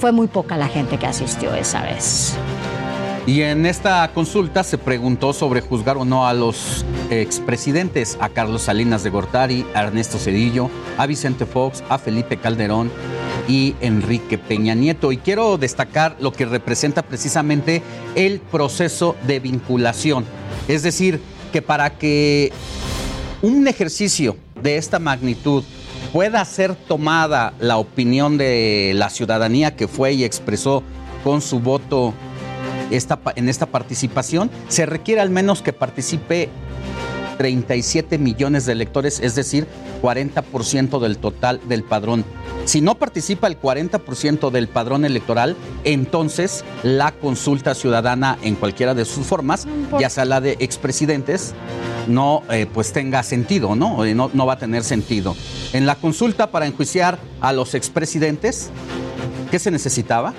fue 0.00 0.12
muy 0.12 0.28
poca 0.28 0.56
la 0.56 0.68
gente 0.68 0.98
que 0.98 1.06
asistió 1.06 1.54
esa 1.54 1.82
vez. 1.82 2.36
Y 3.28 3.42
en 3.42 3.66
esta 3.66 4.10
consulta 4.14 4.64
se 4.64 4.78
preguntó 4.78 5.34
sobre 5.34 5.60
juzgar 5.60 5.98
o 5.98 6.06
no 6.06 6.26
a 6.26 6.32
los 6.32 6.86
expresidentes, 7.10 8.16
a 8.22 8.30
Carlos 8.30 8.62
Salinas 8.62 9.02
de 9.02 9.10
Gortari, 9.10 9.66
a 9.74 9.82
Ernesto 9.82 10.16
Cedillo, 10.16 10.70
a 10.96 11.04
Vicente 11.04 11.44
Fox, 11.44 11.84
a 11.90 11.98
Felipe 11.98 12.38
Calderón 12.38 12.90
y 13.46 13.76
Enrique 13.82 14.38
Peña 14.38 14.74
Nieto. 14.74 15.12
Y 15.12 15.18
quiero 15.18 15.58
destacar 15.58 16.16
lo 16.20 16.32
que 16.32 16.46
representa 16.46 17.02
precisamente 17.02 17.82
el 18.14 18.40
proceso 18.40 19.14
de 19.26 19.40
vinculación. 19.40 20.24
Es 20.68 20.82
decir, 20.82 21.20
que 21.52 21.62
para 21.62 21.98
que 21.98 22.52
un 23.42 23.66
ejercicio 23.66 24.36
de 24.62 24.76
esta 24.76 24.98
magnitud 24.98 25.64
pueda 26.12 26.44
ser 26.44 26.74
tomada 26.74 27.54
la 27.58 27.78
opinión 27.78 28.38
de 28.38 28.92
la 28.94 29.10
ciudadanía 29.10 29.76
que 29.76 29.88
fue 29.88 30.12
y 30.12 30.24
expresó 30.24 30.82
con 31.24 31.40
su 31.40 31.60
voto 31.60 32.14
esta, 32.90 33.18
en 33.36 33.48
esta 33.48 33.66
participación, 33.66 34.50
se 34.68 34.86
requiere 34.86 35.20
al 35.20 35.30
menos 35.30 35.62
que 35.62 35.72
participe 35.72 36.48
37 37.38 38.18
millones 38.18 38.66
de 38.66 38.72
electores, 38.72 39.20
es 39.20 39.34
decir, 39.34 39.66
40% 40.02 41.00
del 41.00 41.16
total 41.16 41.60
del 41.66 41.84
padrón. 41.84 42.24
Si 42.66 42.82
no 42.82 42.96
participa 42.96 43.46
el 43.46 43.58
40% 43.58 44.50
del 44.50 44.68
padrón 44.68 45.06
electoral, 45.06 45.56
entonces 45.84 46.64
la 46.82 47.12
consulta 47.12 47.74
ciudadana 47.74 48.36
en 48.42 48.56
cualquiera 48.56 48.94
de 48.94 49.06
sus 49.06 49.26
formas, 49.26 49.66
ya 49.98 50.10
sea 50.10 50.26
la 50.26 50.42
de 50.42 50.56
expresidentes, 50.58 51.54
no 52.08 52.42
eh, 52.50 52.66
pues 52.72 52.92
tenga 52.92 53.22
sentido, 53.22 53.74
¿no? 53.74 54.04
Eh, 54.04 54.14
¿no? 54.14 54.30
No 54.34 54.44
va 54.44 54.54
a 54.54 54.58
tener 54.58 54.84
sentido. 54.84 55.36
En 55.72 55.86
la 55.86 55.94
consulta 55.94 56.50
para 56.50 56.66
enjuiciar 56.66 57.18
a 57.40 57.52
los 57.52 57.74
expresidentes, 57.74 58.70
¿qué 59.50 59.58
se 59.58 59.70
necesitaba? 59.70 60.34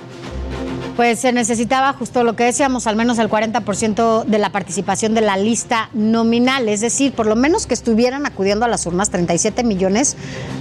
Pues 1.00 1.22
se 1.22 1.32
necesitaba 1.32 1.94
justo 1.94 2.26
lo 2.26 2.36
que 2.36 2.44
decíamos, 2.44 2.86
al 2.86 2.98
menos 2.98 3.20
el 3.20 3.30
40% 3.30 4.26
de 4.26 4.38
la 4.38 4.52
participación 4.52 5.14
de 5.14 5.22
la 5.22 5.38
lista 5.38 5.90
nominal, 5.94 6.68
es 6.68 6.82
decir, 6.82 7.14
por 7.14 7.26
lo 7.26 7.38
menos 7.38 7.68
que 7.68 7.74
estuvieran 7.74 8.26
acudiendo 8.26 8.66
a 8.66 8.68
las 8.68 8.86
urnas 8.86 9.10
37 9.10 9.64
millones 9.64 10.18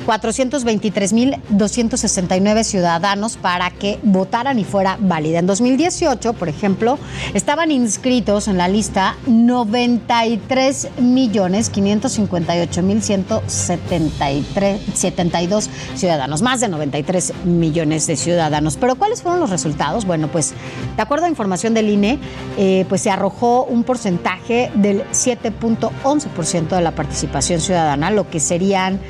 423 0.06 1.12
mil 1.12 1.34
269 1.48 2.62
ciudadanos 2.62 3.36
para 3.36 3.72
que 3.72 3.98
votaran 4.04 4.60
y 4.60 4.64
fuera 4.64 4.96
válida. 5.00 5.40
En 5.40 5.48
2018, 5.48 6.34
por 6.34 6.48
ejemplo, 6.48 7.00
estaban 7.34 7.72
inscritos 7.72 8.46
en 8.46 8.58
la 8.58 8.68
lista 8.68 9.16
93 9.26 11.00
millones 11.00 11.68
558 11.68 12.82
mil 12.84 13.02
172 13.02 15.70
ciudadanos, 15.96 16.42
más 16.42 16.60
de 16.60 16.68
93 16.68 17.32
millones 17.44 18.06
de 18.06 18.16
ciudadanos. 18.16 18.76
Pero 18.76 18.94
¿cuáles 18.94 19.20
fueron 19.20 19.40
los 19.40 19.50
resultados? 19.50 20.04
Bueno, 20.04 20.27
pues 20.28 20.54
de 20.96 21.02
acuerdo 21.02 21.26
a 21.26 21.28
información 21.28 21.74
del 21.74 21.88
INE, 21.88 22.18
eh, 22.56 22.84
pues 22.88 23.02
se 23.02 23.10
arrojó 23.10 23.64
un 23.64 23.84
porcentaje 23.84 24.70
del 24.74 25.04
7.11% 25.10 26.68
de 26.68 26.82
la 26.82 26.92
participación 26.92 27.60
ciudadana, 27.60 28.10
lo 28.10 28.28
que 28.28 28.40
serían 28.40 29.00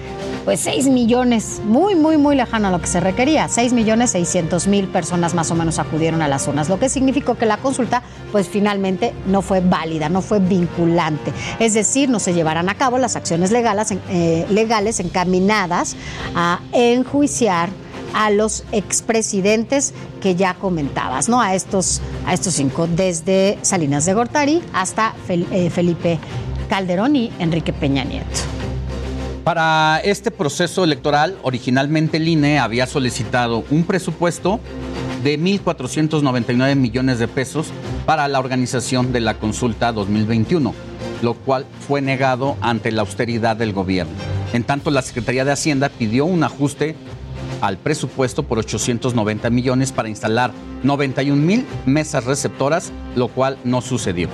pues 0.45 0.61
6 0.61 0.87
millones, 0.87 1.61
muy, 1.63 1.95
muy, 1.95 2.17
muy 2.17 2.35
lejano 2.35 2.69
a 2.69 2.71
lo 2.71 2.81
que 2.81 2.87
se 2.87 3.01
requería. 3.01 3.49
6 3.49 3.75
millones 3.75 4.11
600 4.13 4.67
mil 4.67 4.89
personas 4.89 5.35
más 5.35 5.51
o 5.51 5.55
menos 5.55 5.79
acudieron 5.79 6.23
a 6.23 6.29
las 6.29 6.49
urnas, 6.49 6.71
lo 6.71 6.79
que 6.79 6.89
significó 6.89 7.35
que 7.35 7.45
la 7.45 7.59
consulta 7.59 8.03
pues 8.33 8.49
finalmente 8.49 9.13
no 9.27 9.43
fue 9.43 9.61
válida, 9.61 10.09
no 10.09 10.23
fue 10.23 10.39
vinculante. 10.39 11.33
Es 11.59 11.75
decir, 11.75 12.09
no 12.09 12.19
se 12.19 12.33
llevarán 12.33 12.69
a 12.69 12.77
cabo 12.77 12.99
las 12.99 13.15
acciones 13.15 13.51
legales, 13.51 13.93
eh, 14.09 14.47
legales 14.49 15.01
encaminadas 15.01 15.97
a 16.35 16.61
enjuiciar 16.73 17.69
a 18.15 18.31
los 18.31 18.65
expresidentes 18.73 19.95
que 20.21 20.35
ya 20.35 20.55
comentabas, 20.55 21.29
¿no? 21.29 21.41
A 21.41 21.55
estos, 21.55 22.01
a 22.27 22.35
estos 22.35 22.55
cinco, 22.55 22.87
desde 22.87 23.59
Salinas 23.63 24.05
de 24.07 24.15
Gortari 24.15 24.63
hasta 24.73 25.15
eh, 25.29 25.71
Felipe 25.71 26.19
Calderón 26.69 27.17
y 27.17 27.33
Enrique 27.39 27.73
Peña 27.73 28.05
Nieto. 28.05 28.27
Para 29.45 30.01
este 30.05 30.31
proceso 30.31 30.85
electoral, 30.85 31.39
originalmente 31.43 32.19
el 32.19 32.29
INE 32.29 32.59
había 32.59 32.87
solicitado 32.87 33.65
un 33.71 33.85
presupuesto 33.85 34.61
de 35.25 35.39
1.499 35.39 36.77
millones 36.77 37.19
de 37.19 37.29
pesos 37.29 37.69
para 38.05 38.29
la 38.29 38.39
organización 38.39 39.13
de 39.13 39.21
la 39.21 39.39
consulta 39.39 39.93
2021, 39.93 40.75
lo 41.23 41.35
cual 41.35 41.65
fue 41.87 42.03
negado 42.03 42.59
ante 42.61 42.93
la 42.93 43.01
austeridad 43.01 43.57
del 43.57 43.73
gobierno. 43.73 44.13
En 44.53 44.65
tanto, 44.65 44.91
la 44.91 45.03
Secretaría 45.03 45.45
de 45.45 45.53
Hacienda 45.53 45.89
pidió 45.89 46.25
un 46.25 46.45
ajuste 46.45 46.95
al 47.61 47.79
presupuesto 47.79 48.43
por 48.43 48.59
890 48.59 49.51
millones 49.51 49.93
para 49.93 50.09
instalar 50.09 50.53
91 50.83 51.41
mil 51.41 51.67
mesas 51.87 52.25
receptoras, 52.25 52.93
lo 53.17 53.29
cual 53.29 53.59
no 53.65 53.81
sucedió. 53.81 54.29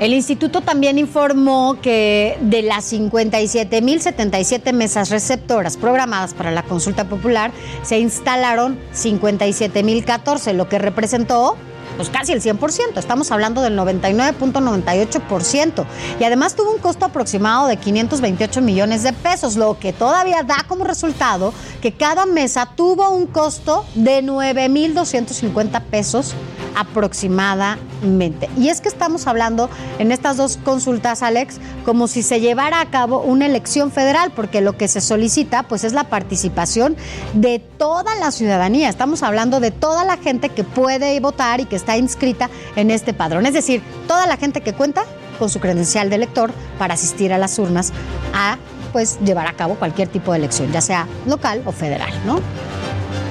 El 0.00 0.14
instituto 0.14 0.60
también 0.60 0.96
informó 0.96 1.76
que 1.82 2.38
de 2.40 2.62
las 2.62 2.92
57.077 2.92 4.72
mesas 4.72 5.10
receptoras 5.10 5.76
programadas 5.76 6.34
para 6.34 6.52
la 6.52 6.62
consulta 6.62 7.08
popular, 7.08 7.50
se 7.82 7.98
instalaron 7.98 8.78
57.014, 8.94 10.52
lo 10.52 10.68
que 10.68 10.78
representó 10.78 11.56
pues 11.98 12.08
casi 12.10 12.32
el 12.32 12.40
100%, 12.40 12.96
estamos 12.96 13.32
hablando 13.32 13.60
del 13.60 13.76
99.98%. 13.76 15.84
Y 16.20 16.24
además 16.24 16.54
tuvo 16.54 16.70
un 16.70 16.78
costo 16.78 17.06
aproximado 17.06 17.66
de 17.66 17.76
528 17.76 18.60
millones 18.60 19.02
de 19.02 19.12
pesos, 19.12 19.56
lo 19.56 19.80
que 19.80 19.92
todavía 19.92 20.44
da 20.44 20.64
como 20.68 20.84
resultado 20.84 21.52
que 21.82 21.90
cada 21.92 22.24
mesa 22.24 22.68
tuvo 22.76 23.10
un 23.10 23.26
costo 23.26 23.84
de 23.96 24.22
9.250 24.22 25.82
pesos 25.82 26.34
aproximadamente. 26.76 28.48
Y 28.56 28.68
es 28.68 28.80
que 28.80 28.88
estamos 28.88 29.26
hablando 29.26 29.68
en 29.98 30.12
estas 30.12 30.36
dos 30.36 30.56
consultas, 30.64 31.24
Alex, 31.24 31.56
como 31.84 32.06
si 32.06 32.22
se 32.22 32.40
llevara 32.40 32.80
a 32.80 32.90
cabo 32.90 33.22
una 33.22 33.46
elección 33.46 33.90
federal, 33.90 34.30
porque 34.36 34.60
lo 34.60 34.76
que 34.76 34.86
se 34.86 35.00
solicita 35.00 35.64
pues 35.64 35.82
es 35.82 35.92
la 35.92 36.04
participación 36.04 36.96
de 37.34 37.58
toda 37.58 38.14
la 38.14 38.30
ciudadanía. 38.30 38.88
Estamos 38.88 39.24
hablando 39.24 39.58
de 39.58 39.72
toda 39.72 40.04
la 40.04 40.18
gente 40.18 40.50
que 40.50 40.62
puede 40.62 41.18
votar 41.18 41.60
y 41.60 41.64
que 41.64 41.74
está 41.74 41.87
inscrita 41.96 42.50
en 42.76 42.90
este 42.90 43.14
padrón. 43.14 43.46
Es 43.46 43.54
decir, 43.54 43.82
toda 44.06 44.26
la 44.26 44.36
gente 44.36 44.60
que 44.60 44.72
cuenta 44.72 45.04
con 45.38 45.48
su 45.48 45.60
credencial 45.60 46.10
de 46.10 46.16
elector 46.16 46.50
para 46.78 46.94
asistir 46.94 47.32
a 47.32 47.38
las 47.38 47.58
urnas 47.58 47.92
a 48.34 48.58
pues 48.92 49.18
llevar 49.20 49.46
a 49.46 49.52
cabo 49.52 49.74
cualquier 49.76 50.08
tipo 50.08 50.32
de 50.32 50.38
elección, 50.38 50.72
ya 50.72 50.80
sea 50.80 51.06
local 51.26 51.62
o 51.64 51.72
federal, 51.72 52.10
¿no? 52.26 52.40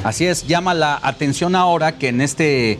Así 0.04 0.26
es, 0.26 0.48
llama 0.48 0.74
la 0.74 1.00
atención 1.02 1.56
ahora 1.56 1.98
que 1.98 2.10
en 2.10 2.22
este 2.22 2.80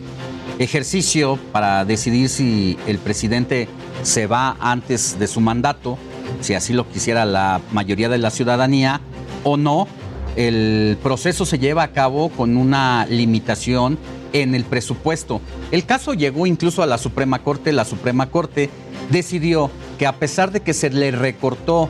ejercicio 0.60 1.38
para 1.52 1.86
decidir 1.86 2.30
si 2.30 2.78
el 2.88 3.00
presidente 3.00 3.68
se 4.04 4.28
va 4.28 4.56
antes 4.60 5.20
de 5.20 5.28
su 5.28 5.42
mandato, 5.42 5.98
si 6.42 6.54
así 6.54 6.74
lo 6.74 6.88
quisiera 6.90 7.26
la 7.26 7.62
mayoría 7.72 8.10
de 8.10 8.18
la 8.18 8.30
ciudadanía, 8.30 9.02
o 9.44 9.58
no, 9.58 9.88
el 10.36 10.98
proceso 11.02 11.46
se 11.46 11.60
lleva 11.60 11.84
a 11.84 11.92
cabo 11.92 12.30
con 12.30 12.58
una 12.58 13.06
limitación 13.08 13.98
en 14.34 14.56
el 14.56 14.64
presupuesto. 14.64 15.42
El 15.72 15.86
caso 15.86 16.14
llegó 16.14 16.46
incluso 16.46 16.84
a 16.84 16.86
la 16.86 16.98
Suprema 16.98 17.40
Corte. 17.40 17.72
La 17.72 17.86
Suprema 17.86 18.30
Corte 18.30 18.70
decidió 19.10 19.70
que 19.98 20.08
a 20.08 20.14
pesar 20.14 20.52
de 20.52 20.62
que 20.62 20.74
se 20.74 20.90
le 20.90 21.12
recortó 21.12 21.90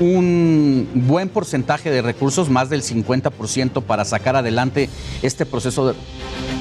un 0.00 0.88
buen 0.94 1.28
porcentaje 1.28 1.90
de 1.90 2.02
recursos, 2.02 2.48
más 2.50 2.68
del 2.70 2.82
50% 2.82 3.82
para 3.82 4.04
sacar 4.04 4.36
adelante 4.36 4.88
este 5.22 5.46
proceso 5.46 5.88
de, 5.88 5.94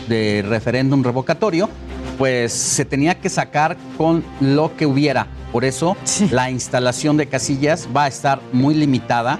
de 0.07 0.41
referéndum 0.43 1.03
revocatorio, 1.03 1.69
pues 2.17 2.53
se 2.53 2.85
tenía 2.85 3.19
que 3.19 3.29
sacar 3.29 3.77
con 3.97 4.23
lo 4.39 4.75
que 4.75 4.85
hubiera. 4.85 5.27
Por 5.51 5.65
eso 5.65 5.97
la 6.31 6.51
instalación 6.51 7.17
de 7.17 7.27
casillas 7.27 7.87
va 7.95 8.05
a 8.05 8.07
estar 8.07 8.41
muy 8.53 8.75
limitada 8.75 9.39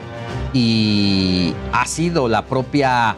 y 0.53 1.53
ha 1.72 1.85
sido 1.85 2.27
la 2.27 2.45
propia 2.45 3.15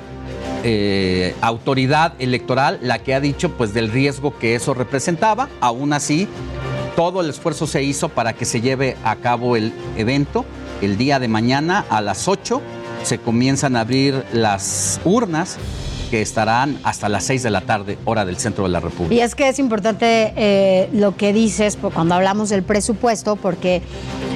eh, 0.63 1.35
autoridad 1.41 2.13
electoral 2.19 2.79
la 2.81 2.99
que 2.99 3.13
ha 3.13 3.19
dicho 3.19 3.51
pues 3.51 3.73
del 3.73 3.91
riesgo 3.91 4.37
que 4.37 4.55
eso 4.55 4.73
representaba. 4.73 5.49
Aún 5.59 5.93
así, 5.93 6.27
todo 6.95 7.21
el 7.21 7.29
esfuerzo 7.29 7.67
se 7.67 7.83
hizo 7.83 8.09
para 8.09 8.33
que 8.33 8.45
se 8.45 8.61
lleve 8.61 8.97
a 9.03 9.17
cabo 9.17 9.55
el 9.55 9.73
evento. 9.97 10.45
El 10.81 10.97
día 10.97 11.19
de 11.19 11.27
mañana 11.27 11.85
a 11.89 12.01
las 12.01 12.27
8 12.27 12.61
se 13.03 13.17
comienzan 13.19 13.75
a 13.75 13.81
abrir 13.81 14.23
las 14.31 14.99
urnas 15.03 15.57
que 16.13 16.21
estarán 16.21 16.77
hasta 16.83 17.09
las 17.09 17.23
6 17.23 17.41
de 17.41 17.49
la 17.49 17.61
tarde, 17.61 17.97
hora 18.05 18.23
del 18.23 18.37
centro 18.37 18.65
de 18.65 18.69
la 18.69 18.79
República. 18.79 19.15
Y 19.15 19.21
es 19.21 19.33
que 19.33 19.49
es 19.49 19.57
importante 19.57 20.31
eh, 20.35 20.87
lo 20.93 21.17
que 21.17 21.33
dices 21.33 21.75
cuando 21.91 22.13
hablamos 22.13 22.49
del 22.49 22.61
presupuesto, 22.61 23.35
porque 23.35 23.81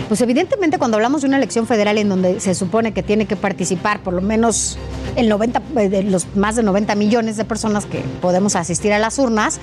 pues 0.08 0.20
evidentemente 0.22 0.80
cuando 0.80 0.98
hablamos 0.98 1.22
de 1.22 1.28
una 1.28 1.38
elección 1.38 1.68
federal 1.68 2.00
en 2.00 2.10
donde 2.10 2.40
se 2.40 2.56
supone 2.56 2.94
que 2.94 3.04
tiene 3.04 3.28
que 3.28 3.36
participar 3.36 4.02
por 4.02 4.14
lo 4.14 4.22
menos 4.22 4.80
el 5.16 5.30
90, 5.30 5.62
eh, 5.76 5.90
de 5.90 6.04
los 6.04 6.36
más 6.36 6.56
de 6.56 6.64
90 6.64 6.96
millones 6.96 7.38
de 7.38 7.46
personas 7.46 7.86
que 7.86 8.00
podemos 8.22 8.56
asistir 8.56 8.94
a 8.94 9.00
las 9.00 9.20
urnas, 9.20 9.60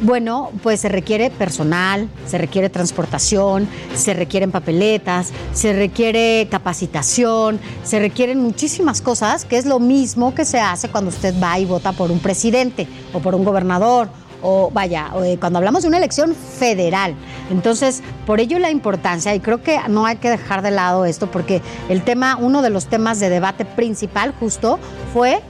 bueno, 0.00 0.50
pues 0.62 0.80
se 0.80 0.88
requiere 0.88 1.30
personal, 1.30 2.08
se 2.26 2.38
requiere 2.38 2.70
transportación, 2.70 3.68
se 3.94 4.14
requieren 4.14 4.52
papeletas, 4.52 5.32
se 5.52 5.72
requiere 5.72 6.46
capacitación, 6.50 7.58
se 7.84 7.98
requieren 7.98 8.40
muchísimas 8.40 9.00
cosas, 9.00 9.44
que 9.44 9.58
es 9.58 9.66
lo 9.66 9.80
mismo 9.80 10.34
que 10.34 10.44
se 10.44 10.60
hace 10.60 10.88
cuando 10.88 11.10
usted 11.10 11.34
va 11.42 11.57
y 11.58 11.64
vota 11.64 11.92
por 11.92 12.10
un 12.10 12.20
presidente 12.20 12.86
o 13.12 13.20
por 13.20 13.34
un 13.34 13.44
gobernador 13.44 14.08
o 14.42 14.70
vaya, 14.72 15.10
eh, 15.24 15.36
cuando 15.38 15.58
hablamos 15.58 15.82
de 15.82 15.88
una 15.88 15.98
elección 15.98 16.34
federal. 16.34 17.14
Entonces, 17.50 18.02
por 18.26 18.40
ello 18.40 18.58
la 18.58 18.70
importancia, 18.70 19.34
y 19.34 19.40
creo 19.40 19.62
que 19.62 19.78
no 19.88 20.06
hay 20.06 20.16
que 20.16 20.30
dejar 20.30 20.62
de 20.62 20.70
lado 20.70 21.04
esto, 21.04 21.30
porque 21.30 21.62
el 21.88 22.02
tema, 22.02 22.36
uno 22.40 22.62
de 22.62 22.70
los 22.70 22.86
temas 22.86 23.20
de 23.20 23.28
debate 23.28 23.64
principal 23.64 24.32
justo 24.38 24.78
fue 25.12 25.40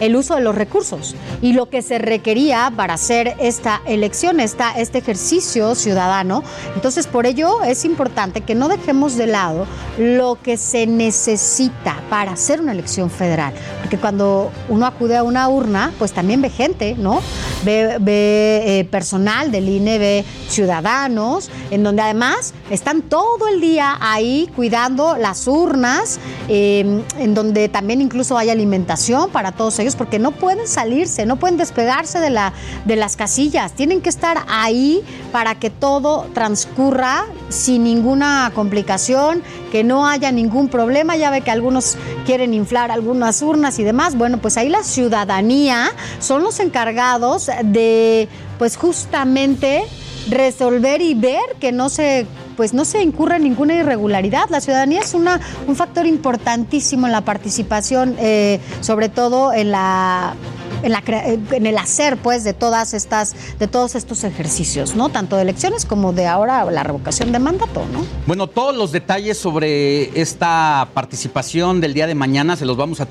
el 0.00 0.16
uso 0.16 0.34
de 0.34 0.40
los 0.40 0.54
recursos 0.54 1.14
y 1.42 1.52
lo 1.52 1.68
que 1.68 1.82
se 1.82 1.98
requería 1.98 2.72
para 2.74 2.94
hacer 2.94 3.34
esta 3.38 3.82
elección, 3.86 4.40
esta, 4.40 4.72
este 4.72 4.98
ejercicio 4.98 5.74
ciudadano. 5.74 6.42
Entonces, 6.74 7.06
por 7.06 7.26
ello 7.26 7.62
es 7.62 7.84
importante 7.84 8.40
que 8.42 8.54
no 8.54 8.68
dejemos 8.68 9.16
de 9.16 9.26
lado 9.26 9.66
lo 9.98 10.38
que 10.42 10.56
se 10.56 10.86
necesita 10.86 12.02
para 12.10 12.32
hacer 12.32 12.60
una 12.60 12.72
elección 12.72 13.10
federal. 13.10 13.52
Porque 13.80 13.98
cuando 13.98 14.50
uno 14.68 14.86
acude 14.86 15.16
a 15.16 15.22
una 15.22 15.48
urna, 15.48 15.92
pues 15.98 16.12
también 16.12 16.42
ve 16.42 16.50
gente, 16.50 16.94
¿no? 16.98 17.20
Ve, 17.64 17.98
eh, 18.06 18.84
personal 18.90 19.50
del 19.50 19.68
INE, 19.68 19.98
ve 19.98 20.24
ciudadanos, 20.48 21.50
en 21.70 21.82
donde 21.82 22.02
además 22.02 22.54
están 22.70 23.02
todo 23.02 23.48
el 23.48 23.60
día 23.60 23.96
ahí 24.00 24.48
cuidando 24.54 25.16
las 25.16 25.46
urnas, 25.46 26.18
eh, 26.48 27.02
en 27.18 27.34
donde 27.34 27.68
también 27.68 28.00
incluso 28.00 28.38
hay 28.38 28.50
alimentación 28.50 29.30
para 29.30 29.52
todos 29.52 29.78
ellos, 29.78 29.87
porque 29.96 30.18
no 30.18 30.32
pueden 30.32 30.66
salirse, 30.66 31.26
no 31.26 31.36
pueden 31.36 31.56
despegarse 31.56 32.20
de, 32.20 32.30
la, 32.30 32.52
de 32.84 32.96
las 32.96 33.16
casillas, 33.16 33.72
tienen 33.72 34.00
que 34.00 34.08
estar 34.08 34.44
ahí 34.48 35.02
para 35.32 35.54
que 35.56 35.70
todo 35.70 36.26
transcurra 36.34 37.26
sin 37.48 37.84
ninguna 37.84 38.50
complicación, 38.54 39.42
que 39.70 39.84
no 39.84 40.06
haya 40.06 40.32
ningún 40.32 40.68
problema. 40.68 41.16
Ya 41.16 41.30
ve 41.30 41.40
que 41.40 41.50
algunos 41.50 41.96
quieren 42.26 42.54
inflar 42.54 42.90
algunas 42.90 43.42
urnas 43.42 43.78
y 43.78 43.84
demás. 43.84 44.16
Bueno, 44.16 44.38
pues 44.38 44.56
ahí 44.56 44.68
la 44.68 44.82
ciudadanía 44.82 45.90
son 46.20 46.42
los 46.42 46.60
encargados 46.60 47.50
de, 47.64 48.28
pues 48.58 48.76
justamente 48.76 49.84
resolver 50.28 51.00
y 51.00 51.14
ver 51.14 51.56
que 51.60 51.72
no 51.72 51.88
se 51.88 52.26
pues 52.56 52.74
no 52.74 52.84
se 52.84 53.02
incurra 53.02 53.38
ninguna 53.38 53.76
irregularidad. 53.76 54.50
La 54.50 54.60
ciudadanía 54.60 55.00
es 55.00 55.14
una, 55.14 55.40
un 55.68 55.76
factor 55.76 56.06
importantísimo 56.06 57.06
en 57.06 57.12
la 57.12 57.20
participación, 57.20 58.16
eh, 58.18 58.58
sobre 58.80 59.08
todo 59.08 59.52
en 59.52 59.70
la 59.70 60.34
en, 60.82 61.66
el 61.66 61.78
hacer 61.78 62.16
pues 62.16 62.44
de 62.44 62.54
todas 62.54 62.94
estas 62.94 63.34
de 63.58 63.66
todos 63.66 63.96
estos 63.96 64.22
ejercicios 64.22 64.94
no 64.94 65.08
tanto 65.08 65.34
de 65.34 65.42
elecciones 65.42 65.84
como 65.84 66.12
de 66.12 66.28
ahora 66.28 66.64
la 66.70 66.84
revocación 66.84 67.32
de 67.32 67.40
mandato 67.40 67.84
no 67.92 68.04
bueno 68.28 68.46
todos 68.46 68.76
los 68.76 68.92
detalles 68.92 69.38
sobre 69.38 70.20
esta 70.20 70.88
participación 70.94 71.80
del 71.80 71.94
día 71.94 72.06
de 72.06 72.14
mañana 72.14 72.54
se 72.54 72.64
los 72.64 72.76
vamos 72.76 73.00
a, 73.00 73.08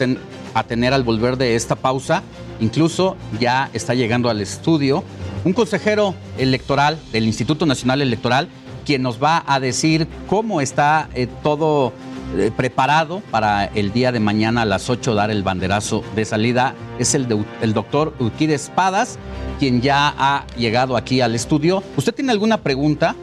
a 0.54 0.64
tener 0.64 0.94
al 0.94 1.04
volver 1.04 1.38
de 1.38 1.56
esta 1.56 1.76
pausa. 1.76 2.24
Incluso 2.60 3.16
ya 3.40 3.70
está 3.74 3.94
llegando 3.94 4.30
al 4.30 4.42
estudio 4.42 5.04
un 5.48 5.54
consejero 5.54 6.14
electoral 6.38 7.00
del 7.14 7.26
Instituto 7.26 7.66
Nacional 7.66 8.02
Electoral 8.02 8.50
quien 8.86 9.02
nos 9.02 9.24
va 9.24 9.44
a 9.48 9.62
decir 9.62 10.06
cómo 10.28 10.60
está 10.60 11.08
eh, 11.14 11.28
todo 11.42 11.94
eh, 12.38 12.52
preparado 12.56 13.22
para 13.32 13.64
el 13.64 13.94
día 13.94 14.12
de 14.12 14.20
mañana 14.20 14.64
a 14.64 14.66
las 14.66 14.90
8 14.90 15.16
dar 15.16 15.32
el 15.32 15.44
banderazo 15.44 16.04
de 16.16 16.26
salida. 16.26 16.76
Es 17.00 17.16
el, 17.16 17.30
de, 17.30 17.44
el 17.62 17.74
doctor 17.74 18.14
Urquide 18.20 18.56
Espadas, 18.56 19.18
quien 19.58 19.82
ya 19.82 20.14
ha 20.18 20.46
llegado 20.58 20.98
aquí 20.98 21.22
al 21.22 21.34
estudio. 21.34 21.82
¿Usted 21.96 22.14
tiene 22.14 22.34
alguna 22.34 22.58
pregunta? 22.58 23.16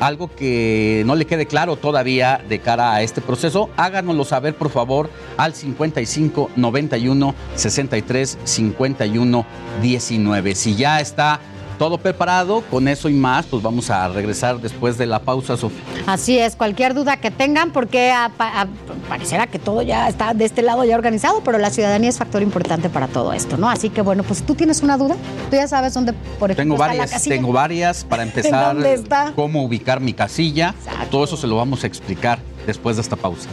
Algo 0.00 0.34
que 0.34 1.02
no 1.06 1.14
le 1.14 1.26
quede 1.26 1.46
claro 1.46 1.76
todavía 1.76 2.42
de 2.46 2.58
cara 2.58 2.94
a 2.94 3.02
este 3.02 3.20
proceso, 3.20 3.68
háganoslo 3.76 4.24
saber 4.24 4.54
por 4.54 4.70
favor 4.70 5.10
al 5.36 5.54
55 5.54 6.50
91 6.56 7.34
63 7.54 8.38
51 8.44 9.46
19. 9.82 10.54
Si 10.54 10.74
ya 10.74 11.00
está 11.00 11.40
todo 11.80 11.96
preparado, 11.96 12.60
con 12.70 12.88
eso 12.88 13.08
y 13.08 13.14
más, 13.14 13.46
pues 13.46 13.62
vamos 13.62 13.88
a 13.88 14.06
regresar 14.08 14.60
después 14.60 14.98
de 14.98 15.06
la 15.06 15.18
pausa, 15.18 15.56
Sofía. 15.56 15.80
Así 16.06 16.38
es, 16.38 16.54
cualquier 16.54 16.92
duda 16.92 17.16
que 17.16 17.30
tengan, 17.30 17.70
porque 17.70 18.10
a, 18.10 18.30
a, 18.38 18.66
pareciera 19.08 19.46
que 19.46 19.58
todo 19.58 19.80
ya 19.80 20.06
está 20.06 20.34
de 20.34 20.44
este 20.44 20.60
lado 20.60 20.84
ya 20.84 20.94
organizado, 20.94 21.40
pero 21.42 21.56
la 21.56 21.70
ciudadanía 21.70 22.10
es 22.10 22.18
factor 22.18 22.42
importante 22.42 22.90
para 22.90 23.08
todo 23.08 23.32
esto, 23.32 23.56
¿no? 23.56 23.70
Así 23.70 23.88
que 23.88 24.02
bueno, 24.02 24.24
pues 24.24 24.42
tú 24.42 24.54
tienes 24.54 24.82
una 24.82 24.98
duda, 24.98 25.16
tú 25.48 25.56
ya 25.56 25.66
sabes 25.68 25.94
dónde, 25.94 26.12
por 26.38 26.50
ejemplo, 26.50 26.64
tengo 26.64 26.74
está 26.74 26.86
varias, 26.88 27.10
la 27.10 27.16
casilla. 27.16 27.36
tengo 27.36 27.52
varias 27.54 28.04
para 28.04 28.22
empezar. 28.24 28.52
¿En 28.52 28.74
dónde 28.74 28.92
está? 28.92 29.32
Cómo 29.34 29.64
ubicar 29.64 30.00
mi 30.00 30.12
casilla, 30.12 30.74
Exacto. 30.84 31.06
todo 31.10 31.24
eso 31.24 31.38
se 31.38 31.46
lo 31.46 31.56
vamos 31.56 31.82
a 31.84 31.86
explicar 31.86 32.40
después 32.66 32.96
de 32.96 33.02
esta 33.02 33.16
pausa. 33.16 33.48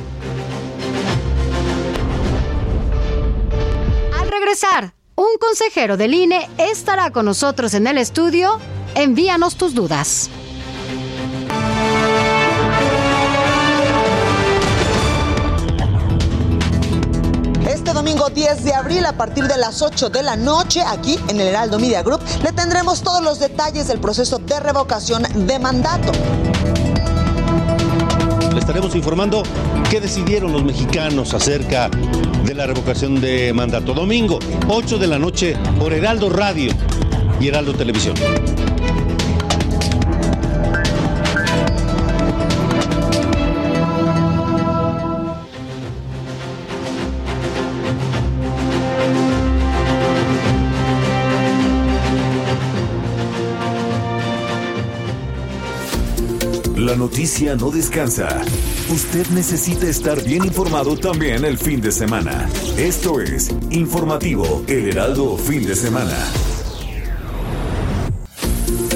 Al 4.19 4.29
regresar, 4.29 4.97
un 5.18 5.38
consejero 5.39 5.98
del 5.98 6.14
INE 6.14 6.48
estará 6.60 7.10
con 7.11 7.26
nosotros 7.26 7.73
en 7.73 7.88
el 7.88 7.98
estudio. 7.98 8.60
Envíanos 8.94 9.56
tus 9.56 9.73
dudas. 9.73 10.30
Este 17.68 17.94
domingo 17.94 18.30
10 18.30 18.64
de 18.64 18.73
abril 18.76 19.06
a 19.06 19.14
partir 19.14 19.45
de 19.45 19.57
las 19.57 19.81
8 19.81 20.10
de 20.10 20.22
la 20.22 20.35
noche 20.35 20.84
aquí 20.85 21.19
en 21.30 21.41
el 21.41 21.48
Heraldo 21.48 21.80
Media 21.80 22.03
Group 22.03 22.22
le 22.44 22.52
tendremos 22.52 23.02
todos 23.02 23.23
los 23.23 23.39
detalles 23.39 23.88
del 23.88 23.99
proceso 23.99 24.38
de 24.38 24.60
revocación 24.60 25.23
de 25.48 25.57
mandato. 25.57 26.11
Estaremos 28.68 28.95
informando 28.95 29.44
qué 29.89 30.02
decidieron 30.02 30.52
los 30.52 30.61
mexicanos 30.61 31.34
acerca 31.34 31.89
de 32.44 32.53
la 32.53 32.68
revocación 32.68 33.22
de 33.22 33.53
mandato. 33.53 33.94
Domingo, 33.94 34.39
8 34.68 34.98
de 34.98 35.07
la 35.07 35.18
noche, 35.18 35.56
por 35.80 35.94
Heraldo 35.94 36.30
Radio 36.30 36.73
y 37.39 37.48
Heraldo 37.48 37.73
Televisión. 37.73 38.15
La 56.88 56.95
noticia 56.95 57.53
no 57.57 57.69
descansa. 57.69 58.30
Usted 58.89 59.27
necesita 59.31 59.88
estar 59.88 60.23
bien 60.23 60.45
informado 60.45 60.95
también 60.95 61.43
el 61.43 61.57
fin 61.57 61.81
de 61.81 61.91
semana. 61.91 62.47
Esto 62.77 63.19
es 63.19 63.53
Informativo 63.72 64.64
El 64.69 64.88
Heraldo 64.91 65.35
Fin 65.35 65.65
de 65.65 65.76
Semana. 65.76 66.18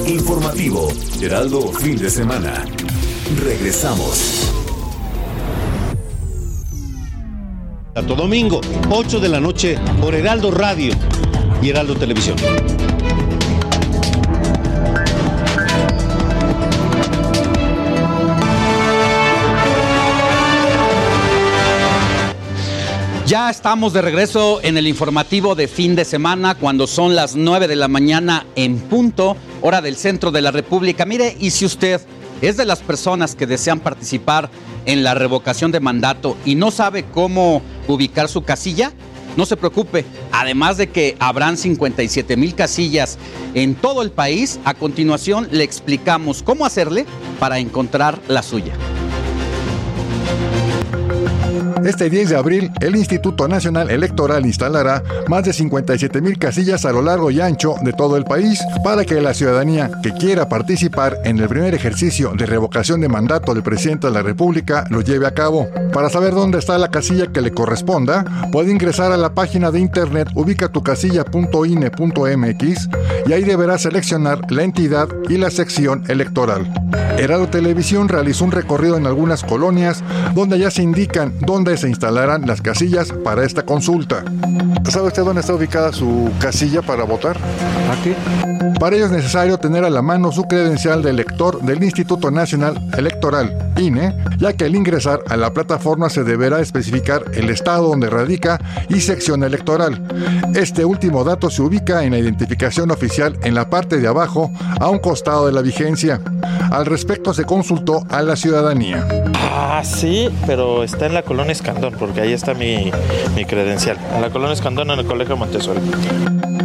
Informativo 0.07 0.87
Heraldo 1.21 1.73
Fin 1.73 1.97
de 1.97 2.09
Semana. 2.09 2.63
Regresamos. 3.43 4.53
Santo 7.93 8.15
Domingo, 8.15 8.61
8 8.89 9.19
de 9.19 9.27
la 9.27 9.41
noche, 9.41 9.77
por 9.99 10.15
Heraldo 10.15 10.49
Radio 10.51 10.93
y 11.61 11.71
Heraldo 11.71 11.95
Televisión. 11.95 12.37
Ya 23.31 23.49
estamos 23.49 23.93
de 23.93 24.01
regreso 24.01 24.59
en 24.61 24.75
el 24.75 24.87
informativo 24.87 25.55
de 25.55 25.69
fin 25.69 25.95
de 25.95 26.03
semana 26.03 26.55
cuando 26.55 26.85
son 26.85 27.15
las 27.15 27.33
9 27.33 27.69
de 27.69 27.77
la 27.77 27.87
mañana 27.87 28.45
en 28.57 28.77
punto, 28.77 29.37
hora 29.61 29.81
del 29.81 29.95
centro 29.95 30.31
de 30.31 30.41
la 30.41 30.51
República. 30.51 31.05
Mire, 31.05 31.37
y 31.39 31.51
si 31.51 31.63
usted 31.63 32.01
es 32.41 32.57
de 32.57 32.65
las 32.65 32.79
personas 32.79 33.35
que 33.35 33.47
desean 33.47 33.79
participar 33.79 34.49
en 34.85 35.05
la 35.05 35.13
revocación 35.13 35.71
de 35.71 35.79
mandato 35.79 36.35
y 36.43 36.55
no 36.55 36.71
sabe 36.71 37.05
cómo 37.05 37.61
ubicar 37.87 38.27
su 38.27 38.43
casilla, 38.43 38.91
no 39.37 39.45
se 39.45 39.55
preocupe, 39.55 40.03
además 40.33 40.75
de 40.75 40.89
que 40.89 41.15
habrán 41.19 41.55
57 41.55 42.35
mil 42.35 42.53
casillas 42.53 43.17
en 43.53 43.75
todo 43.75 44.01
el 44.01 44.11
país, 44.11 44.59
a 44.65 44.73
continuación 44.73 45.47
le 45.51 45.63
explicamos 45.63 46.43
cómo 46.43 46.65
hacerle 46.65 47.05
para 47.39 47.59
encontrar 47.59 48.19
la 48.27 48.43
suya. 48.43 48.73
Este 51.85 52.09
10 52.09 52.29
de 52.29 52.37
abril, 52.37 52.71
el 52.79 52.95
Instituto 52.95 53.47
Nacional 53.47 53.89
Electoral 53.89 54.45
instalará 54.45 55.01
más 55.27 55.43
de 55.43 55.51
57 55.51 56.21
mil 56.21 56.37
casillas 56.37 56.85
a 56.85 56.91
lo 56.91 57.01
largo 57.01 57.31
y 57.31 57.41
ancho 57.41 57.73
de 57.81 57.91
todo 57.91 58.17
el 58.17 58.23
país 58.23 58.61
para 58.83 59.03
que 59.03 59.19
la 59.19 59.33
ciudadanía 59.33 59.89
que 60.03 60.13
quiera 60.13 60.47
participar 60.47 61.17
en 61.25 61.39
el 61.39 61.47
primer 61.47 61.73
ejercicio 61.73 62.33
de 62.37 62.45
revocación 62.45 63.01
de 63.01 63.09
mandato 63.09 63.51
del 63.53 63.63
presidente 63.63 64.05
de 64.07 64.13
la 64.13 64.21
República 64.21 64.85
lo 64.89 65.01
lleve 65.01 65.25
a 65.25 65.33
cabo. 65.33 65.67
Para 65.91 66.09
saber 66.09 66.35
dónde 66.35 66.59
está 66.59 66.77
la 66.77 66.91
casilla 66.91 67.27
que 67.27 67.41
le 67.41 67.51
corresponda, 67.51 68.23
puede 68.51 68.71
ingresar 68.71 69.11
a 69.11 69.17
la 69.17 69.33
página 69.33 69.71
de 69.71 69.79
internet 69.79 70.27
ubicatucasilla.ine.mx 70.35 72.89
y 73.25 73.33
ahí 73.33 73.43
deberá 73.43 73.79
seleccionar 73.79 74.39
la 74.51 74.63
entidad 74.63 75.09
y 75.29 75.37
la 75.37 75.49
sección 75.49 76.03
electoral. 76.07 76.71
Herado 77.17 77.49
Televisión 77.49 78.07
realizó 78.07 78.45
un 78.45 78.51
recorrido 78.51 78.97
en 78.97 79.05
algunas 79.05 79.43
colonias 79.43 80.01
donde 80.33 80.57
ya 80.57 80.71
se 80.71 80.81
indican 80.81 81.33
dónde 81.41 81.70
se 81.77 81.89
instalarán 81.89 82.45
las 82.45 82.61
casillas 82.61 83.11
para 83.23 83.45
esta 83.45 83.63
consulta. 83.63 84.23
¿Sabe 84.89 85.07
usted 85.07 85.23
dónde 85.23 85.41
está 85.41 85.53
ubicada 85.53 85.93
su 85.93 86.31
casilla 86.39 86.81
para 86.81 87.03
votar? 87.03 87.37
¿Para 87.87 88.01
qué? 88.03 88.15
Para 88.81 88.95
ello 88.95 89.05
es 89.05 89.11
necesario 89.11 89.59
tener 89.59 89.85
a 89.85 89.91
la 89.91 90.01
mano 90.01 90.31
su 90.31 90.45
credencial 90.45 91.03
de 91.03 91.11
elector 91.11 91.61
del 91.61 91.83
Instituto 91.83 92.31
Nacional 92.31 92.81
Electoral, 92.97 93.73
INE, 93.77 94.15
ya 94.39 94.53
que 94.53 94.65
al 94.65 94.75
ingresar 94.75 95.19
a 95.29 95.37
la 95.37 95.53
plataforma 95.53 96.09
se 96.09 96.23
deberá 96.23 96.59
especificar 96.61 97.23
el 97.35 97.51
estado 97.51 97.89
donde 97.89 98.09
radica 98.09 98.59
y 98.89 99.01
sección 99.01 99.43
electoral. 99.43 100.01
Este 100.55 100.83
último 100.83 101.23
dato 101.23 101.51
se 101.51 101.61
ubica 101.61 102.03
en 102.03 102.13
la 102.13 102.17
identificación 102.17 102.89
oficial 102.89 103.37
en 103.43 103.53
la 103.53 103.69
parte 103.69 103.99
de 103.99 104.07
abajo, 104.07 104.51
a 104.79 104.89
un 104.89 104.97
costado 104.97 105.45
de 105.45 105.51
la 105.51 105.61
vigencia. 105.61 106.19
Al 106.71 106.87
respecto 106.87 107.35
se 107.35 107.43
consultó 107.43 108.03
a 108.09 108.23
la 108.23 108.35
ciudadanía. 108.35 109.07
Ah, 109.35 109.81
sí, 109.83 110.29
pero 110.47 110.83
está 110.83 111.05
en 111.05 111.13
la 111.13 111.21
colonia 111.21 111.51
Escandón, 111.61 111.93
porque 111.97 112.21
ahí 112.21 112.33
está 112.33 112.55
mi, 112.55 112.91
mi 113.35 113.45
credencial. 113.45 113.99
En 114.15 114.21
la 114.21 114.31
colonia 114.31 114.53
Escandón, 114.53 114.89
en 114.89 114.99
el 114.99 115.05
Colegio 115.05 115.37
Montessori. 115.37 115.79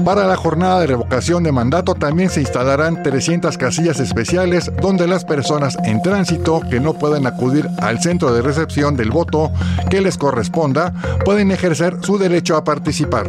Para 0.07 0.25
la 0.29 0.37
jornada 0.37 0.79
de 0.79 0.87
revocación 0.87 1.43
de 1.43 1.51
mandato 1.51 1.97
también 1.97 2.31
se 2.31 2.41
instalarán 2.41 3.03
300 3.03 3.59
casillas 3.59 3.99
especiales 3.99 4.71
donde 4.81 5.09
las 5.09 5.25
personas 5.25 5.77
en 5.83 6.01
tránsito 6.01 6.61
que 6.71 6.79
no 6.79 6.95
pueden 6.95 7.27
acudir 7.27 7.69
al 7.79 8.01
centro 8.01 8.33
de 8.33 8.41
recepción 8.41 8.97
del 8.97 9.11
voto 9.11 9.51
que 9.91 10.01
les 10.01 10.17
corresponda 10.17 10.95
pueden 11.25 11.51
ejercer 11.51 11.97
su 12.03 12.19
derecho 12.19 12.57
a 12.57 12.63
participar. 12.63 13.27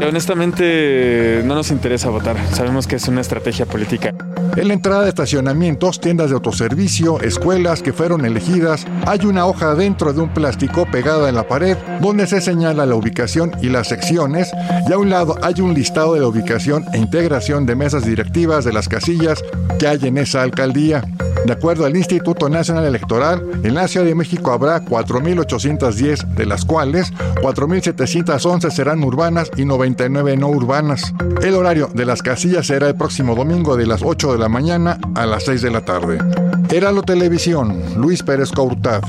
Honestamente 0.00 1.42
no 1.44 1.56
nos 1.56 1.72
interesa 1.72 2.08
votar, 2.08 2.36
sabemos 2.52 2.86
que 2.86 2.94
es 2.96 3.08
una 3.08 3.20
estrategia 3.20 3.66
política. 3.66 4.14
En 4.54 4.68
la 4.68 4.74
entrada 4.74 5.04
de 5.04 5.08
estacionamientos, 5.08 5.98
tiendas 5.98 6.28
de 6.28 6.34
autoservicio, 6.34 7.20
escuelas 7.22 7.82
que 7.82 7.94
fueron 7.94 8.26
elegidas, 8.26 8.86
hay 9.06 9.24
una 9.24 9.46
hoja 9.46 9.74
dentro 9.74 10.12
de 10.12 10.20
un 10.20 10.28
plástico 10.28 10.84
pegada 10.84 11.30
en 11.30 11.36
la 11.36 11.48
pared 11.48 11.76
donde 12.02 12.26
se 12.26 12.42
señala 12.42 12.84
la 12.84 12.94
ubicación 12.94 13.52
y 13.62 13.70
las 13.70 13.88
secciones 13.88 14.52
y 14.86 14.92
a 14.92 14.98
un 14.98 15.08
lado 15.08 15.36
hay 15.40 15.62
un 15.62 15.72
listado 15.72 16.11
de 16.14 16.20
la 16.20 16.28
ubicación 16.28 16.84
e 16.92 16.98
integración 16.98 17.66
de 17.66 17.76
mesas 17.76 18.04
directivas 18.04 18.64
de 18.64 18.72
las 18.72 18.88
casillas 18.88 19.42
que 19.78 19.86
hay 19.86 19.98
en 20.02 20.18
esa 20.18 20.42
alcaldía. 20.42 21.02
De 21.44 21.52
acuerdo 21.52 21.84
al 21.84 21.96
Instituto 21.96 22.48
Nacional 22.48 22.84
Electoral, 22.84 23.42
en 23.64 23.74
la 23.74 23.88
Ciudad 23.88 24.06
de 24.06 24.14
México 24.14 24.52
habrá 24.52 24.84
4.810, 24.84 26.34
de 26.34 26.46
las 26.46 26.64
cuales 26.64 27.12
4.711 27.42 28.70
serán 28.70 29.02
urbanas 29.02 29.50
y 29.56 29.64
99 29.64 30.36
no 30.36 30.48
urbanas. 30.48 31.12
El 31.42 31.54
horario 31.54 31.88
de 31.92 32.06
las 32.06 32.22
casillas 32.22 32.68
será 32.68 32.88
el 32.88 32.94
próximo 32.94 33.34
domingo 33.34 33.76
de 33.76 33.86
las 33.86 34.02
8 34.04 34.32
de 34.32 34.38
la 34.38 34.48
mañana 34.48 34.98
a 35.14 35.26
las 35.26 35.44
6 35.44 35.62
de 35.62 35.70
la 35.70 35.84
tarde. 35.84 36.18
Heralo 36.70 37.02
Televisión, 37.02 37.76
Luis 37.96 38.22
Pérez 38.22 38.52
Courtad. 38.52 39.02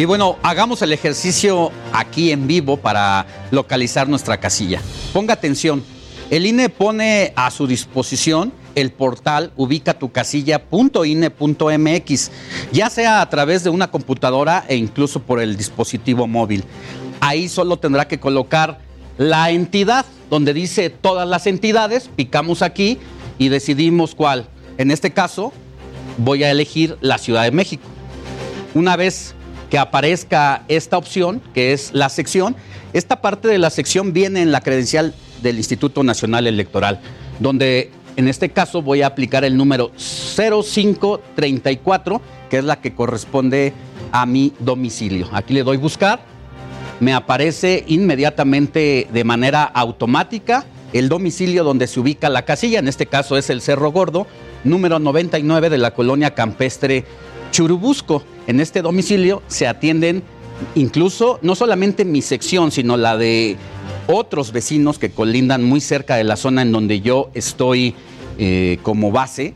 Y 0.00 0.06
bueno, 0.06 0.38
hagamos 0.42 0.80
el 0.80 0.94
ejercicio 0.94 1.70
aquí 1.92 2.32
en 2.32 2.46
vivo 2.46 2.78
para 2.78 3.26
localizar 3.50 4.08
nuestra 4.08 4.40
casilla. 4.40 4.80
Ponga 5.12 5.34
atención, 5.34 5.84
el 6.30 6.46
INE 6.46 6.70
pone 6.70 7.34
a 7.36 7.50
su 7.50 7.66
disposición 7.66 8.50
el 8.74 8.92
portal 8.92 9.52
ubicatucasilla.ine.mx, 9.56 12.30
ya 12.72 12.88
sea 12.88 13.20
a 13.20 13.28
través 13.28 13.62
de 13.62 13.68
una 13.68 13.90
computadora 13.90 14.64
e 14.68 14.76
incluso 14.76 15.20
por 15.20 15.38
el 15.38 15.58
dispositivo 15.58 16.26
móvil. 16.26 16.64
Ahí 17.20 17.50
solo 17.50 17.76
tendrá 17.76 18.08
que 18.08 18.18
colocar 18.18 18.78
la 19.18 19.50
entidad, 19.50 20.06
donde 20.30 20.54
dice 20.54 20.88
todas 20.88 21.28
las 21.28 21.46
entidades, 21.46 22.08
picamos 22.16 22.62
aquí 22.62 22.96
y 23.36 23.50
decidimos 23.50 24.14
cuál. 24.14 24.48
En 24.78 24.92
este 24.92 25.10
caso, 25.10 25.52
voy 26.16 26.42
a 26.42 26.50
elegir 26.50 26.96
la 27.02 27.18
Ciudad 27.18 27.42
de 27.42 27.50
México. 27.50 27.84
Una 28.72 28.96
vez 28.96 29.34
que 29.70 29.78
aparezca 29.78 30.64
esta 30.68 30.98
opción, 30.98 31.40
que 31.54 31.72
es 31.72 31.94
la 31.94 32.08
sección, 32.08 32.56
esta 32.92 33.22
parte 33.22 33.46
de 33.48 33.58
la 33.58 33.70
sección 33.70 34.12
viene 34.12 34.42
en 34.42 34.50
la 34.52 34.60
credencial 34.60 35.14
del 35.42 35.56
Instituto 35.56 36.02
Nacional 36.02 36.48
Electoral, 36.48 37.00
donde 37.38 37.92
en 38.16 38.26
este 38.28 38.50
caso 38.50 38.82
voy 38.82 39.00
a 39.02 39.06
aplicar 39.06 39.44
el 39.44 39.56
número 39.56 39.92
0534, 39.96 42.20
que 42.50 42.58
es 42.58 42.64
la 42.64 42.80
que 42.80 42.92
corresponde 42.94 43.72
a 44.10 44.26
mi 44.26 44.52
domicilio. 44.58 45.28
Aquí 45.32 45.54
le 45.54 45.62
doy 45.62 45.76
buscar, 45.76 46.18
me 46.98 47.14
aparece 47.14 47.84
inmediatamente 47.86 49.06
de 49.12 49.24
manera 49.24 49.62
automática 49.62 50.64
el 50.92 51.08
domicilio 51.08 51.62
donde 51.62 51.86
se 51.86 52.00
ubica 52.00 52.28
la 52.28 52.44
casilla, 52.44 52.80
en 52.80 52.88
este 52.88 53.06
caso 53.06 53.36
es 53.36 53.48
el 53.48 53.62
Cerro 53.62 53.92
Gordo, 53.92 54.26
número 54.64 54.98
99 54.98 55.70
de 55.70 55.78
la 55.78 55.92
colonia 55.92 56.34
campestre 56.34 57.04
Churubusco. 57.50 58.22
En 58.46 58.60
este 58.60 58.82
domicilio 58.82 59.42
se 59.46 59.66
atienden 59.66 60.22
incluso 60.74 61.38
no 61.42 61.54
solamente 61.54 62.04
mi 62.04 62.22
sección, 62.22 62.70
sino 62.70 62.96
la 62.96 63.16
de 63.16 63.56
otros 64.06 64.52
vecinos 64.52 64.98
que 64.98 65.10
colindan 65.10 65.62
muy 65.62 65.80
cerca 65.80 66.16
de 66.16 66.24
la 66.24 66.36
zona 66.36 66.62
en 66.62 66.72
donde 66.72 67.00
yo 67.00 67.30
estoy 67.34 67.94
eh, 68.38 68.78
como 68.82 69.10
base 69.12 69.54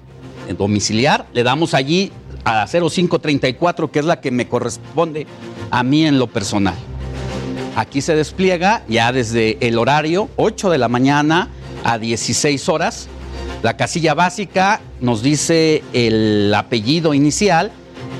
eh, 0.48 0.54
domiciliar. 0.56 1.26
Le 1.32 1.42
damos 1.42 1.74
allí 1.74 2.12
a 2.44 2.66
0534, 2.66 3.90
que 3.90 3.98
es 3.98 4.04
la 4.04 4.20
que 4.20 4.30
me 4.30 4.48
corresponde 4.48 5.26
a 5.70 5.82
mí 5.82 6.06
en 6.06 6.18
lo 6.18 6.26
personal. 6.26 6.74
Aquí 7.76 8.00
se 8.00 8.14
despliega 8.14 8.84
ya 8.88 9.10
desde 9.12 9.58
el 9.66 9.78
horario 9.78 10.28
8 10.36 10.70
de 10.70 10.78
la 10.78 10.88
mañana 10.88 11.48
a 11.82 11.98
16 11.98 12.68
horas. 12.68 13.08
La 13.62 13.76
casilla 13.76 14.14
básica 14.14 14.80
nos 15.00 15.22
dice 15.22 15.82
el 15.92 16.52
apellido 16.54 17.14
inicial 17.14 17.72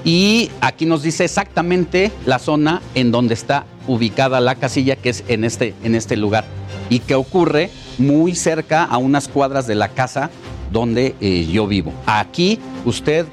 y 0.05 0.51
aquí 0.61 0.87
nos 0.87 1.03
dice 1.03 1.25
exactamente 1.25 2.13
la 2.27 2.39
zona 2.39 2.83
en 2.95 3.11
donde 3.11 3.35
está 3.35 3.65
ubicada 3.87 4.41
la 4.41 4.55
casilla, 4.55 4.97
que 4.97 5.11
es 5.11 5.25
en 5.29 5.45
este, 5.45 5.75
en 5.83 5.95
este 5.95 6.17
lugar, 6.17 6.45
y 6.91 6.99
que 6.99 7.15
ocurre 7.15 7.71
muy 7.99 8.35
cerca 8.35 8.85
a 8.85 8.99
unas 8.99 9.29
cuadras 9.29 9.67
de 9.67 9.75
la 9.75 9.89
casa 9.89 10.31
donde 10.71 11.15
eh, 11.21 11.47
yo 11.51 11.67
vivo. 11.67 11.93
Aquí 12.07 12.59
usted 12.85 13.27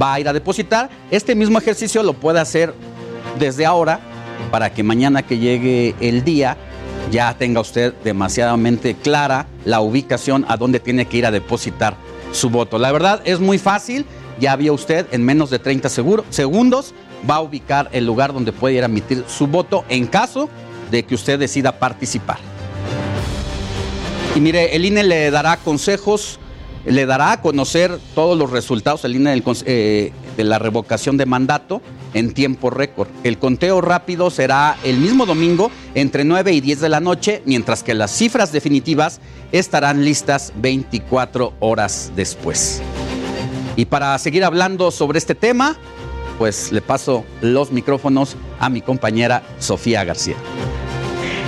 va 0.00 0.14
a 0.14 0.20
ir 0.20 0.28
a 0.28 0.32
depositar. 0.32 0.90
Este 1.10 1.34
mismo 1.34 1.58
ejercicio 1.58 2.02
lo 2.02 2.12
puede 2.14 2.40
hacer 2.40 2.74
desde 3.38 3.66
ahora 3.66 4.00
para 4.50 4.72
que 4.72 4.82
mañana 4.82 5.22
que 5.22 5.38
llegue 5.38 5.94
el 6.00 6.24
día 6.24 6.56
ya 7.10 7.36
tenga 7.36 7.60
usted 7.60 7.94
demasiadamente 8.04 8.94
clara 8.94 9.46
la 9.64 9.80
ubicación 9.80 10.44
a 10.48 10.56
donde 10.56 10.80
tiene 10.80 11.06
que 11.06 11.16
ir 11.16 11.26
a 11.26 11.30
depositar 11.30 11.96
su 12.32 12.48
voto. 12.50 12.78
La 12.78 12.92
verdad 12.92 13.20
es 13.24 13.40
muy 13.40 13.58
fácil, 13.58 14.06
ya 14.40 14.56
vio 14.56 14.74
usted 14.74 15.06
en 15.12 15.24
menos 15.24 15.50
de 15.50 15.58
30 15.58 15.88
seguro- 15.88 16.24
segundos 16.30 16.94
va 17.28 17.36
a 17.36 17.40
ubicar 17.40 17.88
el 17.92 18.04
lugar 18.06 18.32
donde 18.32 18.52
puede 18.52 18.74
ir 18.76 18.82
a 18.82 18.86
emitir 18.86 19.24
su 19.28 19.46
voto 19.46 19.84
en 19.88 20.06
caso 20.06 20.48
de 20.90 21.04
que 21.04 21.14
usted 21.14 21.38
decida 21.38 21.78
participar. 21.78 22.38
Y 24.34 24.40
mire, 24.40 24.74
el 24.74 24.84
INE 24.84 25.04
le 25.04 25.30
dará 25.30 25.56
consejos, 25.58 26.38
le 26.86 27.06
dará 27.06 27.32
a 27.32 27.40
conocer 27.42 27.98
todos 28.14 28.36
los 28.36 28.50
resultados, 28.50 29.04
el 29.04 29.16
INE 29.16 29.30
del 29.30 29.42
eh, 29.66 30.12
de 30.36 30.44
la 30.44 30.58
revocación 30.58 31.18
de 31.18 31.26
mandato 31.26 31.82
en 32.14 32.32
tiempo 32.32 32.70
récord. 32.70 33.08
El 33.24 33.38
conteo 33.38 33.80
rápido 33.82 34.30
será 34.30 34.76
el 34.82 34.96
mismo 34.96 35.26
domingo 35.26 35.70
entre 35.94 36.24
9 36.24 36.52
y 36.52 36.60
10 36.60 36.80
de 36.80 36.88
la 36.88 37.00
noche, 37.00 37.42
mientras 37.44 37.82
que 37.82 37.92
las 37.94 38.10
cifras 38.10 38.52
definitivas 38.52 39.20
estarán 39.52 40.04
listas 40.04 40.52
24 40.56 41.52
horas 41.60 42.12
después. 42.16 42.80
Y 43.76 43.86
para 43.86 44.18
seguir 44.18 44.44
hablando 44.44 44.90
sobre 44.90 45.18
este 45.18 45.34
tema, 45.34 45.76
pues 46.38 46.72
le 46.72 46.82
paso 46.82 47.24
los 47.40 47.72
micrófonos 47.72 48.36
a 48.58 48.68
mi 48.68 48.80
compañera 48.80 49.42
Sofía 49.58 50.04
García. 50.04 50.36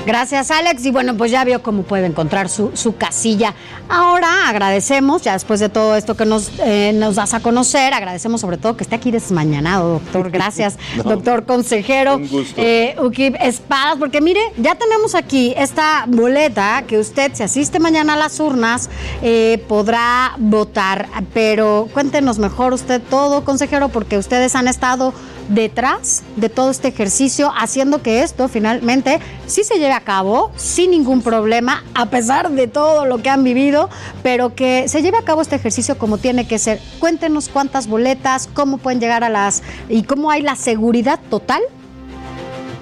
Gracias, 0.07 0.51
Alex. 0.51 0.85
Y 0.85 0.91
bueno, 0.91 1.17
pues 1.17 1.31
ya 1.31 1.45
vio 1.45 1.63
cómo 1.63 1.83
puede 1.83 2.07
encontrar 2.07 2.49
su, 2.49 2.71
su 2.75 2.97
casilla. 2.97 3.55
Ahora 3.89 4.49
agradecemos, 4.49 5.23
ya 5.23 5.33
después 5.33 5.61
de 5.61 5.69
todo 5.69 5.97
esto 5.97 6.15
que 6.17 6.27
nos, 6.27 6.51
eh, 6.59 6.93
nos 6.95 7.15
das 7.17 7.33
a 7.35 7.41
conocer, 7.41 7.95
agradecemos 7.95 8.41
sobre 8.41 8.59
todo 8.59 8.77
que 8.77 8.85
esté 8.85 8.97
aquí 8.97 9.11
desmañanado, 9.11 9.95
doctor. 9.95 10.31
Gracias, 10.35 10.77
No. 10.97 11.05
doctor 11.05 11.47
consejero. 11.47 12.17
Un 12.17 12.29
gusto. 12.29 12.55
Eh, 12.61 12.97
Ukip 13.03 13.35
Espadas, 13.41 13.97
porque 13.99 14.21
mire, 14.21 14.41
ya 14.59 14.75
tenemos 14.75 15.15
aquí 15.15 15.55
esta 15.57 16.05
boleta 16.07 16.85
que 16.87 16.99
usted, 16.99 17.33
si 17.35 17.43
asiste 17.43 17.79
mañana 17.81 18.15
a 18.15 18.17
las 18.17 18.39
urnas, 18.41 18.91
eh, 19.23 19.63
podrá 19.69 20.35
votar. 20.39 21.09
Pero 21.33 21.89
cuéntenos 21.95 22.39
mejor 22.39 22.73
usted 22.75 23.01
todo, 23.09 23.45
consejero, 23.45 23.89
porque 23.89 24.19
ustedes 24.19 24.55
han 24.55 24.69
estado 24.69 25.15
detrás 25.49 26.23
de 26.37 26.49
todo 26.49 26.71
este 26.71 26.89
ejercicio, 26.89 27.53
haciendo 27.57 28.03
que 28.03 28.23
esto 28.23 28.49
finalmente 28.49 29.21
sí 29.47 29.65
se 29.65 29.75
lleve 29.75 29.93
a 29.93 30.01
cabo 30.01 30.51
sin 30.57 30.91
ningún 30.91 31.23
problema, 31.23 31.85
a 31.95 32.07
pesar 32.07 32.51
de 32.51 32.66
todo 32.66 33.05
lo 33.07 33.19
que 33.19 33.31
han 33.31 33.45
vivido, 33.45 33.89
pero 34.23 34.55
que 34.55 34.89
se 34.89 35.03
lleve 35.03 35.19
a 35.19 35.23
cabo 35.23 35.43
este 35.43 35.57
ejercicio 35.57 35.99
como 35.99 36.19
tiene 36.19 36.47
que 36.47 36.59
ser. 36.59 36.81
Cuéntenos 36.99 37.49
cuántas 37.49 37.87
boletas, 37.87 38.49
cómo 38.53 38.79
pueden 38.79 39.01
llegar 39.01 39.25
a 39.25 39.29
las 39.29 39.62
y 39.89 40.03
cómo 40.03 40.31
hay 40.31 40.43
la 40.43 40.57
seguridad 40.57 41.21
total 41.31 41.62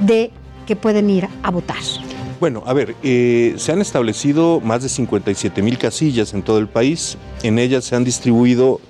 de 0.00 0.30
que 0.66 0.76
pueden 0.76 1.10
ir 1.10 1.28
a 1.42 1.50
votar. 1.50 1.78
Bueno, 2.40 2.64
a 2.66 2.72
ver, 2.72 2.96
eh, 3.04 3.54
se 3.56 3.70
han 3.70 3.80
establecido 3.80 4.60
más 4.60 4.82
de 4.82 4.88
57 4.88 5.62
mil 5.62 5.78
casillas 5.78 6.34
en 6.34 6.42
todo 6.42 6.58
el 6.58 6.66
país. 6.68 7.16
En 7.44 7.58
ellas 7.58 7.84
se 7.84 7.94
han 7.94 8.02
distribuido 8.02 8.80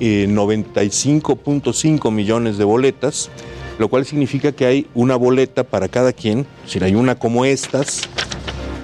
eh, 0.00 0.26
95.5 0.28 2.10
millones 2.10 2.58
de 2.58 2.64
boletas, 2.64 3.30
lo 3.78 3.88
cual 3.88 4.04
significa 4.04 4.52
que 4.52 4.66
hay 4.66 4.86
una 4.94 5.16
boleta 5.16 5.64
para 5.64 5.88
cada 5.88 6.12
quien. 6.12 6.46
Decir, 6.64 6.84
hay 6.84 6.94
una 6.94 7.16
como 7.16 7.44
estas 7.44 8.08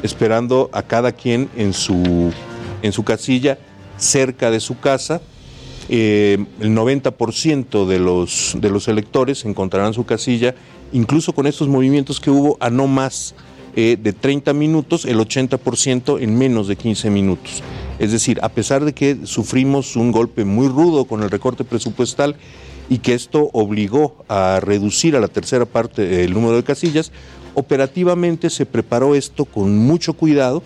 esperando 0.02 0.68
a 0.72 0.82
cada 0.82 1.12
quien 1.12 1.48
en 1.56 1.72
su, 1.72 2.32
en 2.82 2.92
su 2.92 3.04
casilla, 3.04 3.58
cerca 3.96 4.50
de 4.50 4.60
su 4.60 4.78
casa. 4.78 5.22
Eh, 5.88 6.38
el 6.60 6.74
90% 6.74 7.86
de 7.86 7.98
los, 7.98 8.56
de 8.58 8.70
los 8.70 8.88
electores 8.88 9.44
encontrarán 9.44 9.94
su 9.94 10.04
casilla, 10.04 10.54
incluso 10.92 11.32
con 11.34 11.46
estos 11.46 11.68
movimientos 11.68 12.20
que 12.20 12.30
hubo, 12.30 12.56
a 12.60 12.70
no 12.70 12.86
más 12.86 13.34
eh, 13.76 13.96
de 14.00 14.12
30 14.12 14.52
minutos, 14.52 15.04
el 15.04 15.18
80% 15.18 16.22
en 16.22 16.38
menos 16.38 16.68
de 16.68 16.76
15 16.76 17.10
minutos. 17.10 17.62
Es 17.98 18.12
decir, 18.12 18.38
a 18.42 18.48
pesar 18.48 18.84
de 18.84 18.92
que 18.92 19.18
sufrimos 19.24 19.96
un 19.96 20.10
golpe 20.10 20.44
muy 20.44 20.68
rudo 20.68 21.04
con 21.04 21.22
el 21.22 21.30
recorte 21.30 21.64
presupuestal 21.64 22.36
y 22.88 22.98
que 22.98 23.14
esto 23.14 23.50
obligó 23.52 24.24
a 24.28 24.60
reducir 24.60 25.16
a 25.16 25.20
la 25.20 25.28
tercera 25.28 25.64
parte 25.64 26.24
el 26.24 26.34
número 26.34 26.56
de 26.56 26.64
casillas, 26.64 27.12
operativamente 27.54 28.50
se 28.50 28.66
preparó 28.66 29.14
esto 29.14 29.44
con 29.44 29.78
mucho 29.78 30.14
cuidado 30.14 30.62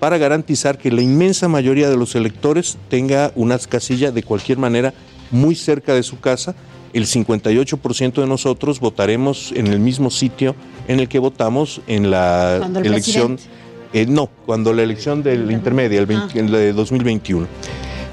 para 0.00 0.18
garantizar 0.18 0.78
que 0.78 0.90
la 0.90 1.00
inmensa 1.00 1.46
mayoría 1.46 1.88
de 1.88 1.96
los 1.96 2.16
electores 2.16 2.76
tenga 2.88 3.30
unas 3.36 3.68
casillas 3.68 4.12
de 4.12 4.24
cualquier 4.24 4.58
manera 4.58 4.92
muy 5.30 5.54
cerca 5.54 5.94
de 5.94 6.02
su 6.02 6.18
casa. 6.18 6.56
El 6.92 7.06
58% 7.06 8.14
de 8.14 8.26
nosotros 8.26 8.80
votaremos 8.80 9.52
en 9.54 9.68
el 9.68 9.78
mismo 9.78 10.10
sitio 10.10 10.56
en 10.88 10.98
el 10.98 11.08
que 11.08 11.20
votamos 11.20 11.80
en 11.86 12.10
la 12.10 12.56
el 12.56 12.86
elección. 12.86 13.38
Eh, 13.92 14.06
no, 14.06 14.28
cuando 14.46 14.72
la 14.72 14.82
elección 14.82 15.22
de 15.22 15.36
la 15.36 15.52
intermedia, 15.52 15.98
el 15.98 16.06
20 16.06 16.38
en 16.38 16.52
la 16.52 16.58
de 16.58 16.72
2021. 16.72 17.46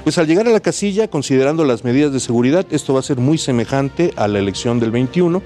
Pues 0.04 0.18
al 0.18 0.26
llegar 0.26 0.48
a 0.48 0.50
la 0.50 0.60
casilla, 0.60 1.08
considerando 1.08 1.64
las 1.64 1.84
medidas 1.84 2.12
de 2.12 2.20
seguridad, 2.20 2.66
esto 2.70 2.94
va 2.94 3.00
a 3.00 3.02
ser 3.02 3.18
muy 3.18 3.38
semejante 3.38 4.12
a 4.16 4.28
la 4.28 4.38
elección 4.38 4.80
del 4.80 4.90
21. 4.90 5.42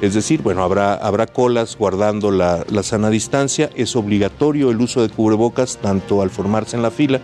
Es 0.00 0.14
decir, 0.14 0.42
bueno, 0.42 0.64
habrá, 0.64 0.94
habrá 0.94 1.26
colas 1.26 1.76
guardando 1.78 2.32
la, 2.32 2.64
la 2.68 2.82
sana 2.82 3.10
distancia. 3.10 3.70
Es 3.76 3.94
obligatorio 3.94 4.70
el 4.70 4.80
uso 4.80 5.02
de 5.02 5.08
cubrebocas 5.08 5.78
tanto 5.78 6.22
al 6.22 6.30
formarse 6.30 6.76
en 6.76 6.82
la 6.82 6.90
fila 6.90 7.20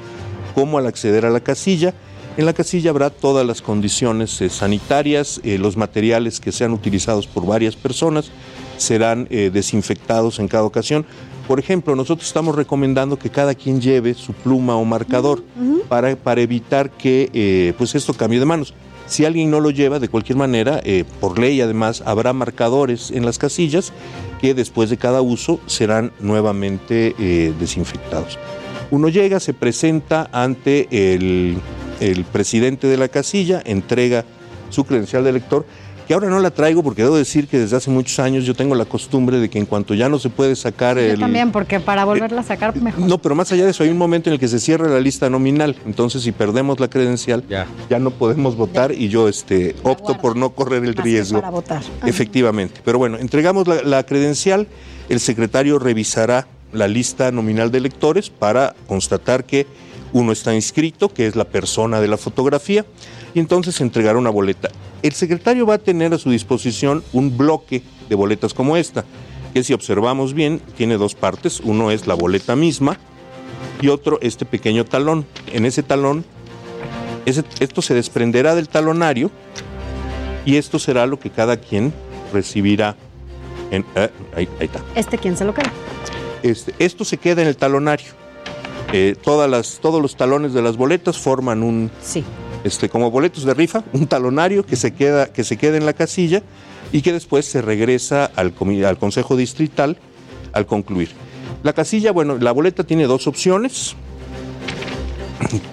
como 0.54 0.78
al 0.78 0.86
acceder 0.86 1.26
a 1.26 1.30
la 1.30 1.40
casilla. 1.40 1.94
En 2.38 2.46
la 2.46 2.52
casilla 2.52 2.90
habrá 2.90 3.10
todas 3.10 3.44
las 3.44 3.62
condiciones 3.62 4.40
eh, 4.40 4.48
sanitarias, 4.48 5.40
eh, 5.42 5.58
los 5.58 5.76
materiales 5.76 6.38
que 6.38 6.52
sean 6.52 6.72
utilizados 6.72 7.26
por 7.26 7.44
varias 7.44 7.74
personas 7.74 8.30
serán 8.76 9.26
eh, 9.30 9.50
desinfectados 9.52 10.38
en 10.38 10.46
cada 10.46 10.62
ocasión. 10.62 11.04
Por 11.48 11.58
ejemplo, 11.58 11.96
nosotros 11.96 12.28
estamos 12.28 12.54
recomendando 12.54 13.18
que 13.18 13.30
cada 13.30 13.54
quien 13.54 13.80
lleve 13.80 14.12
su 14.12 14.34
pluma 14.34 14.76
o 14.76 14.84
marcador 14.84 15.42
para, 15.88 16.14
para 16.14 16.42
evitar 16.42 16.90
que 16.90 17.30
eh, 17.32 17.72
pues 17.78 17.94
esto 17.94 18.12
cambie 18.12 18.38
de 18.38 18.44
manos. 18.44 18.74
Si 19.06 19.24
alguien 19.24 19.50
no 19.50 19.58
lo 19.58 19.70
lleva, 19.70 19.98
de 19.98 20.10
cualquier 20.10 20.36
manera, 20.36 20.82
eh, 20.84 21.04
por 21.20 21.38
ley 21.38 21.62
además, 21.62 22.02
habrá 22.04 22.34
marcadores 22.34 23.10
en 23.10 23.24
las 23.24 23.38
casillas 23.38 23.94
que 24.42 24.52
después 24.52 24.90
de 24.90 24.98
cada 24.98 25.22
uso 25.22 25.58
serán 25.64 26.12
nuevamente 26.20 27.14
eh, 27.18 27.54
desinfectados. 27.58 28.38
Uno 28.90 29.08
llega, 29.08 29.40
se 29.40 29.54
presenta 29.54 30.28
ante 30.32 30.86
el, 30.90 31.56
el 32.00 32.24
presidente 32.24 32.88
de 32.88 32.98
la 32.98 33.08
casilla, 33.08 33.62
entrega 33.64 34.26
su 34.68 34.84
credencial 34.84 35.24
de 35.24 35.30
elector, 35.30 35.64
que 36.08 36.14
ahora 36.14 36.30
no 36.30 36.40
la 36.40 36.50
traigo 36.50 36.82
porque 36.82 37.02
debo 37.02 37.18
decir 37.18 37.48
que 37.48 37.58
desde 37.58 37.76
hace 37.76 37.90
muchos 37.90 38.18
años 38.18 38.46
yo 38.46 38.54
tengo 38.54 38.74
la 38.74 38.86
costumbre 38.86 39.38
de 39.38 39.50
que 39.50 39.58
en 39.58 39.66
cuanto 39.66 39.92
ya 39.92 40.08
no 40.08 40.18
se 40.18 40.30
puede 40.30 40.56
sacar 40.56 40.96
Yo 40.96 41.02
el... 41.02 41.20
también, 41.20 41.52
porque 41.52 41.80
para 41.80 42.06
volverla 42.06 42.40
a 42.40 42.44
sacar 42.44 42.74
mejor. 42.80 43.06
No, 43.06 43.18
pero 43.18 43.34
más 43.34 43.52
allá 43.52 43.66
de 43.66 43.72
eso, 43.72 43.82
hay 43.82 43.90
un 43.90 43.98
momento 43.98 44.30
en 44.30 44.32
el 44.32 44.40
que 44.40 44.48
se 44.48 44.58
cierra 44.58 44.88
la 44.88 45.00
lista 45.00 45.28
nominal. 45.28 45.76
Entonces, 45.84 46.22
si 46.22 46.32
perdemos 46.32 46.80
la 46.80 46.88
credencial, 46.88 47.44
ya, 47.50 47.98
no 47.98 48.10
podemos 48.10 48.56
votar 48.56 48.90
y 48.92 49.10
yo 49.10 49.28
este, 49.28 49.76
opto 49.82 50.16
por 50.16 50.34
no 50.34 50.48
correr 50.54 50.82
el 50.82 50.94
riesgo. 50.94 51.40
Para 51.40 51.50
votar. 51.50 51.82
Efectivamente. 52.06 52.80
Pero 52.82 52.96
bueno, 52.96 53.18
entregamos 53.18 53.68
la, 53.68 53.82
la 53.82 54.02
credencial, 54.06 54.66
el 55.10 55.20
secretario 55.20 55.78
revisará 55.78 56.48
la 56.72 56.88
lista 56.88 57.30
nominal 57.32 57.70
de 57.70 57.78
electores 57.78 58.30
para 58.30 58.74
constatar 58.86 59.44
que 59.44 59.66
uno 60.14 60.32
está 60.32 60.54
inscrito, 60.54 61.12
que 61.12 61.26
es 61.26 61.36
la 61.36 61.44
persona 61.44 62.00
de 62.00 62.08
la 62.08 62.16
fotografía, 62.16 62.86
y 63.34 63.40
entonces 63.40 63.78
entregará 63.82 64.18
una 64.18 64.30
boleta. 64.30 64.70
El 65.02 65.12
secretario 65.12 65.64
va 65.66 65.74
a 65.74 65.78
tener 65.78 66.12
a 66.12 66.18
su 66.18 66.30
disposición 66.30 67.04
un 67.12 67.36
bloque 67.36 67.82
de 68.08 68.14
boletas 68.14 68.52
como 68.54 68.76
esta, 68.76 69.04
que 69.54 69.62
si 69.62 69.72
observamos 69.72 70.34
bien, 70.34 70.60
tiene 70.76 70.96
dos 70.96 71.14
partes. 71.14 71.60
Uno 71.60 71.90
es 71.90 72.06
la 72.06 72.14
boleta 72.14 72.56
misma 72.56 72.98
y 73.80 73.88
otro 73.88 74.18
este 74.22 74.44
pequeño 74.44 74.84
talón. 74.84 75.24
En 75.52 75.64
ese 75.66 75.82
talón, 75.82 76.24
ese- 77.26 77.44
esto 77.60 77.80
se 77.82 77.94
desprenderá 77.94 78.54
del 78.54 78.68
talonario 78.68 79.30
y 80.44 80.56
esto 80.56 80.78
será 80.78 81.06
lo 81.06 81.18
que 81.20 81.30
cada 81.30 81.56
quien 81.58 81.92
recibirá. 82.32 82.96
En, 83.70 83.84
eh, 83.94 84.08
ahí, 84.34 84.48
ahí 84.60 84.66
está. 84.66 84.80
¿Este 84.94 85.18
quién 85.18 85.36
se 85.36 85.44
lo 85.44 85.54
queda? 85.54 85.70
Este, 86.42 86.74
esto 86.78 87.04
se 87.04 87.18
queda 87.18 87.42
en 87.42 87.48
el 87.48 87.56
talonario. 87.56 88.06
Eh, 88.92 89.14
todas 89.22 89.48
las, 89.50 89.78
todos 89.80 90.00
los 90.00 90.16
talones 90.16 90.54
de 90.54 90.62
las 90.62 90.76
boletas 90.78 91.18
forman 91.18 91.62
un, 91.62 91.90
Sí. 92.02 92.24
Este, 92.68 92.88
como 92.88 93.10
boletos 93.10 93.44
de 93.44 93.54
rifa, 93.54 93.82
un 93.92 94.06
talonario 94.06 94.64
que 94.64 94.76
se 94.76 94.92
queda, 94.92 95.32
que 95.32 95.42
se 95.42 95.56
queda 95.56 95.76
en 95.76 95.86
la 95.86 95.94
casilla 95.94 96.42
y 96.92 97.02
que 97.02 97.12
después 97.12 97.46
se 97.46 97.60
regresa 97.60 98.26
al, 98.36 98.54
al 98.84 98.98
Consejo 98.98 99.36
Distrital 99.36 99.98
al 100.52 100.66
concluir. 100.66 101.08
La 101.62 101.72
casilla, 101.72 102.12
bueno, 102.12 102.38
la 102.38 102.52
boleta 102.52 102.84
tiene 102.84 103.04
dos 103.04 103.26
opciones. 103.26 103.96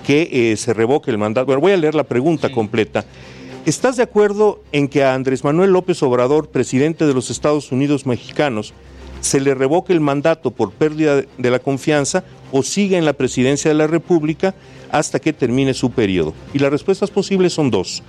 Que 0.05 0.51
eh, 0.51 0.57
se 0.57 0.73
revoque 0.73 1.09
el 1.11 1.17
mandato. 1.17 1.47
Bueno, 1.47 1.59
voy 1.59 1.71
a 1.71 1.77
leer 1.77 1.95
la 1.95 2.03
pregunta 2.03 2.51
completa. 2.51 3.03
¿Estás 3.65 3.97
de 3.97 4.03
acuerdo 4.03 4.61
en 4.71 4.87
que 4.87 5.03
a 5.03 5.15
Andrés 5.15 5.43
Manuel 5.43 5.71
López 5.71 6.01
Obrador, 6.03 6.49
presidente 6.49 7.07
de 7.07 7.13
los 7.15 7.31
Estados 7.31 7.71
Unidos 7.71 8.05
mexicanos, 8.05 8.73
se 9.25 9.39
le 9.39 9.55
revoque 9.55 9.91
el 9.91 10.01
mandato 10.01 10.51
por 10.51 10.71
pérdida 10.71 11.23
de 11.39 11.49
la 11.49 11.57
confianza 11.57 12.23
o 12.51 12.61
siga 12.61 12.95
en 12.99 13.05
la 13.05 13.13
presidencia 13.13 13.71
de 13.71 13.75
la 13.75 13.87
República 13.87 14.53
hasta 14.91 15.19
que 15.19 15.33
termine 15.33 15.73
su 15.73 15.89
periodo? 15.89 16.35
Y 16.53 16.59
las 16.59 16.69
respuestas 16.69 17.09
posibles 17.09 17.51
son 17.51 17.71
dos. 17.71 18.03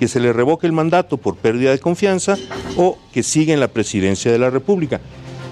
Que 0.00 0.08
se 0.08 0.18
le 0.18 0.32
revoque 0.32 0.66
el 0.66 0.72
mandato 0.72 1.18
por 1.18 1.36
pérdida 1.36 1.70
de 1.70 1.78
confianza 1.78 2.36
o 2.76 2.98
que 3.12 3.22
siga 3.22 3.54
en 3.54 3.60
la 3.60 3.68
presidencia 3.68 4.32
de 4.32 4.40
la 4.40 4.50
República. 4.50 5.00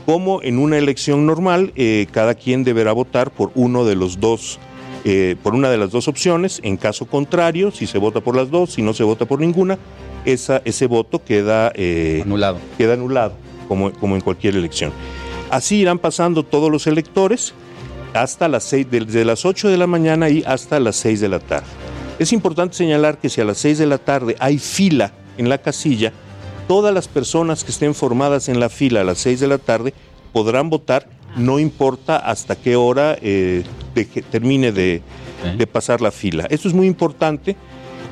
Como 0.05 0.43
en 0.43 0.59
una 0.59 0.79
elección 0.79 1.27
normal, 1.27 1.73
eh, 1.77 2.09
cada 2.11 2.35
quien 2.35 2.65
deberá 2.65 2.91
votar 2.91 3.31
por 3.31 3.53
uno 3.55 3.85
de 3.85 3.95
los 3.95 4.19
dos 4.19 4.59
eh, 5.05 5.37
por 5.45 5.55
una 5.55 5.71
de 5.71 5.79
las 5.79 5.93
dos 5.93 6.09
opciones. 6.09 6.59
En 6.65 6.77
caso 6.77 7.07
contrario, 7.07 7.71
si 7.71 7.87
se 7.87 7.99
vota 7.99 8.21
por 8.21 8.35
las 8.35 8.51
dos, 8.51 8.73
si 8.73 8.83
no 8.83 8.95
se 8.95 9.05
vota 9.05 9.27
por 9.27 9.39
ninguna, 9.39 9.79
esa, 10.25 10.61
ese 10.65 10.89
voto 10.89 11.23
queda 11.23 11.73
anulado. 12.23 12.59
Queda 12.77 12.95
anulado, 12.95 13.35
como, 13.65 13.93
como 13.93 14.15
en 14.15 14.21
cualquier 14.21 14.57
elección. 14.57 14.93
Así 15.51 15.77
irán 15.77 15.99
pasando 15.99 16.43
todos 16.43 16.71
los 16.71 16.87
electores 16.87 17.55
hasta 18.15 18.49
las 18.49 18.65
seis, 18.65 18.87
desde 18.91 19.25
las 19.25 19.45
8 19.45 19.69
de 19.69 19.77
la 19.77 19.87
mañana 19.87 20.29
y 20.29 20.43
hasta 20.47 20.81
las 20.81 20.97
6 20.97 21.21
de 21.21 21.29
la 21.29 21.41
tarde. 21.41 21.67
Es 22.19 22.33
importante 22.33 22.77
señalar 22.77 23.19
que 23.19 23.29
si 23.29 23.41
a 23.41 23.45
las 23.45 23.59
6 23.59 23.79
de 23.79 23.87
la 23.87 23.99
tarde 23.99 24.37
hay 24.39 24.59
fila 24.59 25.13
en 25.37 25.49
la 25.49 25.59
casilla, 25.59 26.13
todas 26.69 26.95
las 26.95 27.09
personas 27.09 27.65
que 27.65 27.73
estén 27.73 27.95
formadas 27.95 28.49
en 28.49 28.61
la 28.61 28.69
fila 28.69 29.01
a 29.01 29.05
las 29.05 29.19
6 29.19 29.41
de 29.41 29.49
la 29.49 29.59
tarde 29.59 29.95
podrán 30.33 30.71
votar, 30.71 31.09
no 31.37 31.59
importa 31.59 32.17
hasta 32.17 32.55
qué 32.55 32.77
hora 32.77 33.19
eh, 33.21 33.65
termine 34.31 34.71
de, 34.71 35.03
de 35.59 35.67
pasar 35.67 36.01
la 36.01 36.13
fila. 36.13 36.47
Esto 36.51 36.69
es 36.69 36.75
muy 36.75 36.87
importante 36.87 37.57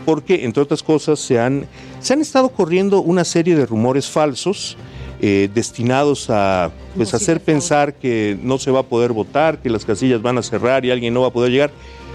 porque, 0.05 0.45
entre 0.45 0.62
otras 0.62 0.83
cosas, 0.83 1.20
se 1.20 1.39
han, 1.39 1.66
se 2.01 2.12
han 2.12 2.20
estado 2.20 2.49
corriendo 2.49 3.01
una 3.01 3.24
serie 3.24 3.55
de 3.55 3.66
rumores 3.66 4.09
falsos 4.09 4.77
eh, 5.24 5.49
destinados 5.55 6.31
a 6.31 6.73
pues, 6.97 7.15
hacer 7.15 7.40
pensar 7.40 7.94
que 7.94 8.36
no 8.43 8.59
se 8.59 8.73
va 8.73 8.81
a 8.81 8.82
poder 8.82 9.12
votar, 9.12 9.62
que 9.62 9.70
las 9.70 9.85
casillas 9.85 10.20
van 10.20 10.36
a 10.36 10.43
cerrar 10.43 10.85
y 10.85 10.90
alguien 10.90 11.15
no 11.15 11.20
va 11.20 11.28
a 11.28 11.32
poder 11.32 11.53
llegar. 11.53 11.70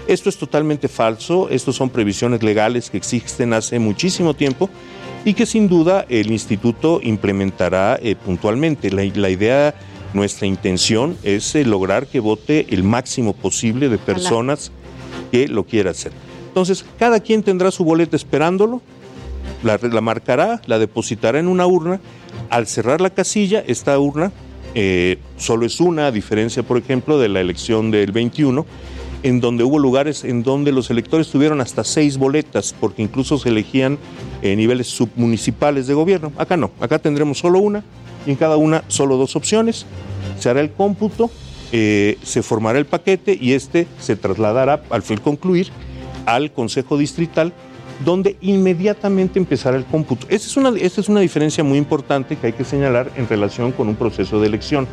Esto 0.06 0.28
es 0.28 0.36
totalmente 0.36 0.88
falso, 0.88 1.48
estos 1.48 1.74
son 1.74 1.88
previsiones 1.88 2.42
legales 2.42 2.90
que 2.90 2.98
existen 2.98 3.54
hace 3.54 3.78
muchísimo 3.78 4.34
tiempo 4.34 4.68
y 5.24 5.32
que 5.32 5.46
sin 5.46 5.68
duda 5.68 6.04
el 6.10 6.30
instituto 6.30 7.00
implementará 7.02 7.98
eh, 8.02 8.14
puntualmente. 8.14 8.90
La, 8.90 9.02
la 9.14 9.30
idea, 9.30 9.74
nuestra 10.12 10.46
intención 10.46 11.16
es 11.22 11.54
eh, 11.54 11.64
lograr 11.64 12.08
que 12.08 12.20
vote 12.20 12.66
el 12.68 12.82
máximo 12.82 13.32
posible 13.32 13.88
de 13.88 13.96
personas 13.96 14.70
que 15.32 15.48
lo 15.48 15.64
quiera 15.64 15.92
hacer. 15.92 16.12
Entonces, 16.48 16.84
cada 16.98 17.20
quien 17.20 17.42
tendrá 17.42 17.70
su 17.70 17.84
boleta 17.84 18.16
esperándolo, 18.16 18.82
la, 19.62 20.00
marcará, 20.00 20.60
la 20.66 20.78
depositará 20.78 21.38
en 21.38 21.48
una 21.48 21.66
urna. 21.66 22.00
Al 22.50 22.66
cerrar 22.66 23.00
la 23.00 23.10
casilla, 23.10 23.62
esta 23.66 23.98
urna 23.98 24.32
eh, 24.74 25.18
solo 25.36 25.66
es 25.66 25.80
una, 25.80 26.06
a 26.06 26.12
diferencia, 26.12 26.62
por 26.62 26.78
ejemplo, 26.78 27.18
de 27.18 27.28
la 27.28 27.40
elección 27.40 27.90
del 27.90 28.12
21, 28.12 28.66
en 29.22 29.40
donde 29.40 29.64
hubo 29.64 29.78
lugares 29.78 30.24
en 30.24 30.42
donde 30.42 30.72
los 30.72 30.90
electores 30.90 31.28
tuvieron 31.28 31.60
hasta 31.60 31.84
seis 31.84 32.18
boletas, 32.18 32.74
porque 32.78 33.02
incluso 33.02 33.38
se 33.38 33.48
elegían 33.48 33.98
en 34.42 34.58
niveles 34.58 34.86
submunicipales 34.88 35.86
de 35.86 35.94
gobierno. 35.94 36.32
Acá 36.38 36.56
no, 36.56 36.70
acá 36.80 36.98
tendremos 36.98 37.38
solo 37.38 37.58
una 37.58 37.84
y 38.26 38.30
en 38.30 38.36
cada 38.36 38.56
una 38.56 38.84
solo 38.88 39.16
dos 39.16 39.34
opciones. 39.36 39.86
Se 40.38 40.48
hará 40.48 40.60
el 40.60 40.70
cómputo, 40.70 41.30
eh, 41.72 42.16
se 42.22 42.42
formará 42.42 42.78
el 42.78 42.86
paquete 42.86 43.36
y 43.40 43.52
este 43.52 43.86
se 43.98 44.16
trasladará 44.16 44.82
al 44.90 45.02
fin 45.02 45.18
concluir 45.18 45.68
al 46.26 46.52
Consejo 46.52 46.98
Distrital, 46.98 47.52
donde 48.04 48.36
inmediatamente 48.40 49.38
empezará 49.38 49.76
el 49.76 49.84
cómputo. 49.84 50.26
Esta 50.28 50.48
es, 50.48 50.56
una, 50.56 50.78
esta 50.78 51.00
es 51.00 51.08
una 51.08 51.20
diferencia 51.20 51.64
muy 51.64 51.78
importante 51.78 52.36
que 52.36 52.48
hay 52.48 52.52
que 52.52 52.64
señalar 52.64 53.10
en 53.16 53.28
relación 53.28 53.72
con 53.72 53.88
un 53.88 53.96
proceso 53.96 54.40
de 54.40 54.46
elección. 54.46 54.86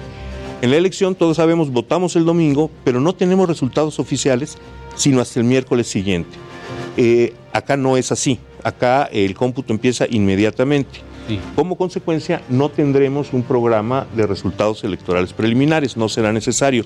En 0.62 0.72
la 0.72 0.78
elección, 0.78 1.16
todos 1.16 1.38
sabemos, 1.38 1.72
votamos 1.72 2.16
el 2.16 2.26
domingo, 2.26 2.72
pero 2.84 3.00
no 3.00 3.14
tenemos 3.14 3.48
resultados 3.48 4.00
oficiales 4.00 4.58
sino 4.96 5.22
hasta 5.22 5.40
el 5.40 5.46
miércoles 5.46 5.88
siguiente. 5.88 6.38
Eh, 6.98 7.34
acá 7.54 7.78
no 7.78 7.98
es 7.98 8.12
así. 8.12 8.40
Acá 8.64 9.10
el 9.12 9.36
cómputo 9.36 9.72
empieza 9.74 10.06
inmediatamente. 10.10 11.02
Como 11.56 11.76
consecuencia, 11.76 12.42
no 12.50 12.70
tendremos 12.70 13.34
un 13.34 13.42
programa 13.42 14.06
de 14.16 14.28
resultados 14.28 14.84
electorales 14.84 15.34
preliminares, 15.34 15.98
no 15.98 16.08
será 16.08 16.32
necesario. 16.32 16.86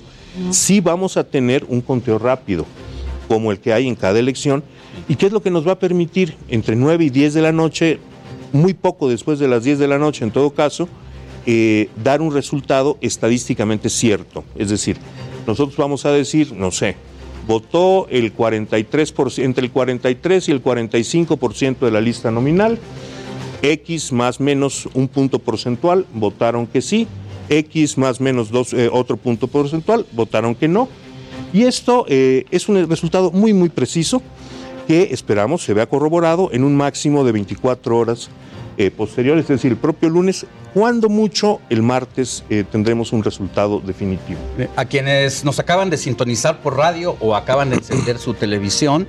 Sí 0.50 0.80
vamos 0.80 1.18
a 1.18 1.24
tener 1.24 1.64
un 1.68 1.82
conteo 1.82 2.18
rápido, 2.18 2.64
como 3.30 3.52
el 3.52 3.60
que 3.60 3.72
hay 3.72 3.86
en 3.86 3.94
cada 3.94 4.18
elección, 4.18 4.64
y 5.08 5.14
qué 5.14 5.26
es 5.26 5.32
lo 5.32 5.40
que 5.40 5.52
nos 5.52 5.64
va 5.64 5.72
a 5.72 5.78
permitir 5.78 6.34
entre 6.48 6.74
9 6.74 7.04
y 7.04 7.10
10 7.10 7.34
de 7.34 7.42
la 7.42 7.52
noche, 7.52 8.00
muy 8.52 8.74
poco 8.74 9.08
después 9.08 9.38
de 9.38 9.46
las 9.46 9.62
10 9.62 9.78
de 9.78 9.86
la 9.86 10.00
noche 10.00 10.24
en 10.24 10.32
todo 10.32 10.50
caso, 10.50 10.88
eh, 11.46 11.88
dar 12.02 12.22
un 12.22 12.34
resultado 12.34 12.98
estadísticamente 13.00 13.88
cierto. 13.88 14.42
Es 14.56 14.68
decir, 14.68 14.96
nosotros 15.46 15.76
vamos 15.76 16.04
a 16.06 16.10
decir, 16.10 16.52
no 16.54 16.72
sé, 16.72 16.96
votó 17.46 18.08
el 18.10 18.34
43%, 18.36 19.44
entre 19.44 19.64
el 19.64 19.70
43 19.70 20.48
y 20.48 20.50
el 20.50 20.60
45% 20.60 21.78
de 21.78 21.90
la 21.92 22.00
lista 22.00 22.32
nominal, 22.32 22.80
X 23.62 24.10
más 24.10 24.40
menos 24.40 24.88
un 24.92 25.06
punto 25.06 25.38
porcentual 25.38 26.04
votaron 26.14 26.66
que 26.66 26.82
sí, 26.82 27.06
X 27.48 27.96
más 27.96 28.20
menos 28.20 28.50
dos, 28.50 28.72
eh, 28.72 28.90
otro 28.92 29.16
punto 29.16 29.46
porcentual 29.46 30.04
votaron 30.10 30.56
que 30.56 30.66
no. 30.66 30.88
Y 31.52 31.64
esto 31.64 32.04
eh, 32.08 32.44
es 32.50 32.68
un 32.68 32.88
resultado 32.88 33.30
muy, 33.30 33.52
muy 33.52 33.68
preciso 33.68 34.22
que 34.86 35.08
esperamos 35.12 35.62
se 35.62 35.74
vea 35.74 35.86
corroborado 35.86 36.50
en 36.52 36.64
un 36.64 36.76
máximo 36.76 37.24
de 37.24 37.32
24 37.32 37.96
horas 37.96 38.28
eh, 38.76 38.90
posteriores, 38.90 39.44
es 39.44 39.48
decir, 39.48 39.72
el 39.72 39.76
propio 39.76 40.08
lunes, 40.08 40.46
cuando 40.72 41.08
mucho 41.08 41.60
el 41.68 41.82
martes 41.82 42.44
eh, 42.48 42.64
tendremos 42.70 43.12
un 43.12 43.22
resultado 43.22 43.80
definitivo. 43.80 44.38
A 44.76 44.84
quienes 44.84 45.44
nos 45.44 45.58
acaban 45.58 45.90
de 45.90 45.96
sintonizar 45.96 46.60
por 46.60 46.76
radio 46.76 47.16
o 47.20 47.36
acaban 47.36 47.70
de 47.70 47.76
encender 47.76 48.18
su 48.18 48.34
televisión, 48.34 49.06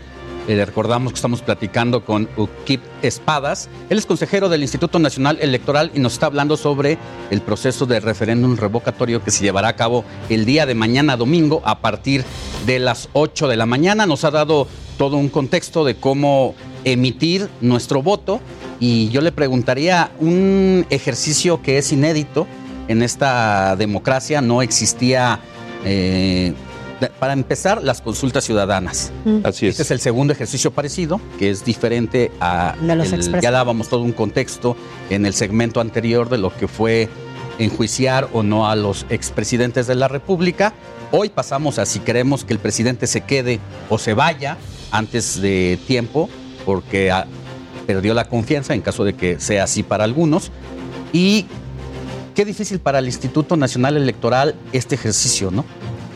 eh, 0.52 0.66
recordamos 0.66 1.14
que 1.14 1.16
estamos 1.16 1.42
platicando 1.42 2.04
con 2.04 2.28
Ukip 2.36 2.82
Espadas. 3.02 3.70
Él 3.90 3.98
es 3.98 4.06
consejero 4.06 4.50
del 4.50 4.62
Instituto 4.62 5.00
Nacional 5.00 5.38
Electoral 5.40 5.92
y 5.94 6.00
nos 6.00 6.14
está 6.14 6.26
hablando 6.26 6.58
sobre 6.58 6.98
el 7.30 7.42
proceso 7.42 7.86
de 7.86 8.02
referéndum 8.02 8.58
revocatorio 8.58 9.24
que 9.24 9.32
se 9.32 9.44
llevará 9.44 9.70
a 9.70 9.76
cabo 9.78 10.04
el 10.30 10.44
día 10.44 10.66
de 10.66 10.76
mañana 10.76 11.16
domingo 11.16 11.62
a 11.64 11.80
partir 11.80 12.26
de 12.66 12.80
las 12.80 13.08
8 13.14 13.48
de 13.48 13.56
la 13.56 13.66
mañana. 13.66 14.06
Nos 14.06 14.26
ha 14.26 14.32
dado 14.32 14.68
todo 14.98 15.16
un 15.16 15.30
contexto 15.30 15.86
de 15.86 15.96
cómo 15.96 16.54
emitir 16.84 17.48
nuestro 17.62 18.02
voto 18.02 18.42
y 18.80 19.08
yo 19.10 19.22
le 19.22 19.32
preguntaría 19.32 20.12
un 20.20 20.86
ejercicio 20.90 21.62
que 21.62 21.78
es 21.78 21.94
inédito 21.94 22.46
en 22.90 23.04
esta 23.04 23.78
democracia, 23.78 24.42
no 24.42 24.62
existía... 24.62 25.40
eh, 25.86 26.54
para 27.10 27.34
empezar, 27.34 27.84
las 27.84 28.02
consultas 28.02 28.44
ciudadanas. 28.44 29.12
Así 29.44 29.68
es. 29.68 29.72
Este 29.72 29.84
es 29.84 29.92
el 29.92 30.00
segundo 30.00 30.34
ejercicio 30.34 30.72
parecido, 30.72 31.20
que 31.40 31.50
es 31.50 31.66
diferente 31.66 32.32
a... 32.40 32.76
De 32.82 32.96
los 32.96 33.12
el- 33.12 33.42
ya 33.42 33.52
dábamos 33.52 33.90
todo 33.90 34.02
un 34.02 34.12
contexto 34.12 34.76
en 35.10 35.26
el 35.26 35.34
segmento 35.34 35.82
anterior 35.82 36.30
de 36.30 36.38
lo 36.38 36.56
que 36.56 36.68
fue 36.68 37.10
enjuiciar 37.60 38.30
o 38.34 38.44
no 38.44 38.70
a 38.70 38.76
los 38.76 39.06
expresidentes 39.10 39.88
de 39.88 39.96
la 39.96 40.08
República. 40.08 40.74
Hoy 41.12 41.30
pasamos 41.30 41.78
a 41.80 41.86
si 41.86 42.00
queremos 42.00 42.46
que 42.46 42.54
el 42.54 42.60
presidente 42.60 43.06
se 43.08 43.22
quede 43.22 43.60
o 43.90 43.98
se 43.98 44.14
vaya 44.14 44.58
antes 44.92 45.42
de 45.42 45.78
tiempo, 45.88 46.30
porque 46.66 47.12
ah, 47.12 47.26
perdió 47.88 48.14
la 48.14 48.28
confianza 48.28 48.74
en 48.74 48.82
caso 48.82 49.04
de 49.04 49.14
que 49.14 49.40
sea 49.40 49.64
así 49.66 49.84
para 49.84 50.04
algunos. 50.06 50.52
Y 51.14 51.46
qué 52.36 52.46
difícil 52.46 52.80
para 52.80 53.00
el 53.00 53.06
Instituto 53.06 53.58
Nacional 53.58 53.98
Electoral 53.98 54.56
este 54.72 54.96
ejercicio, 54.96 55.52
¿no? 55.52 55.66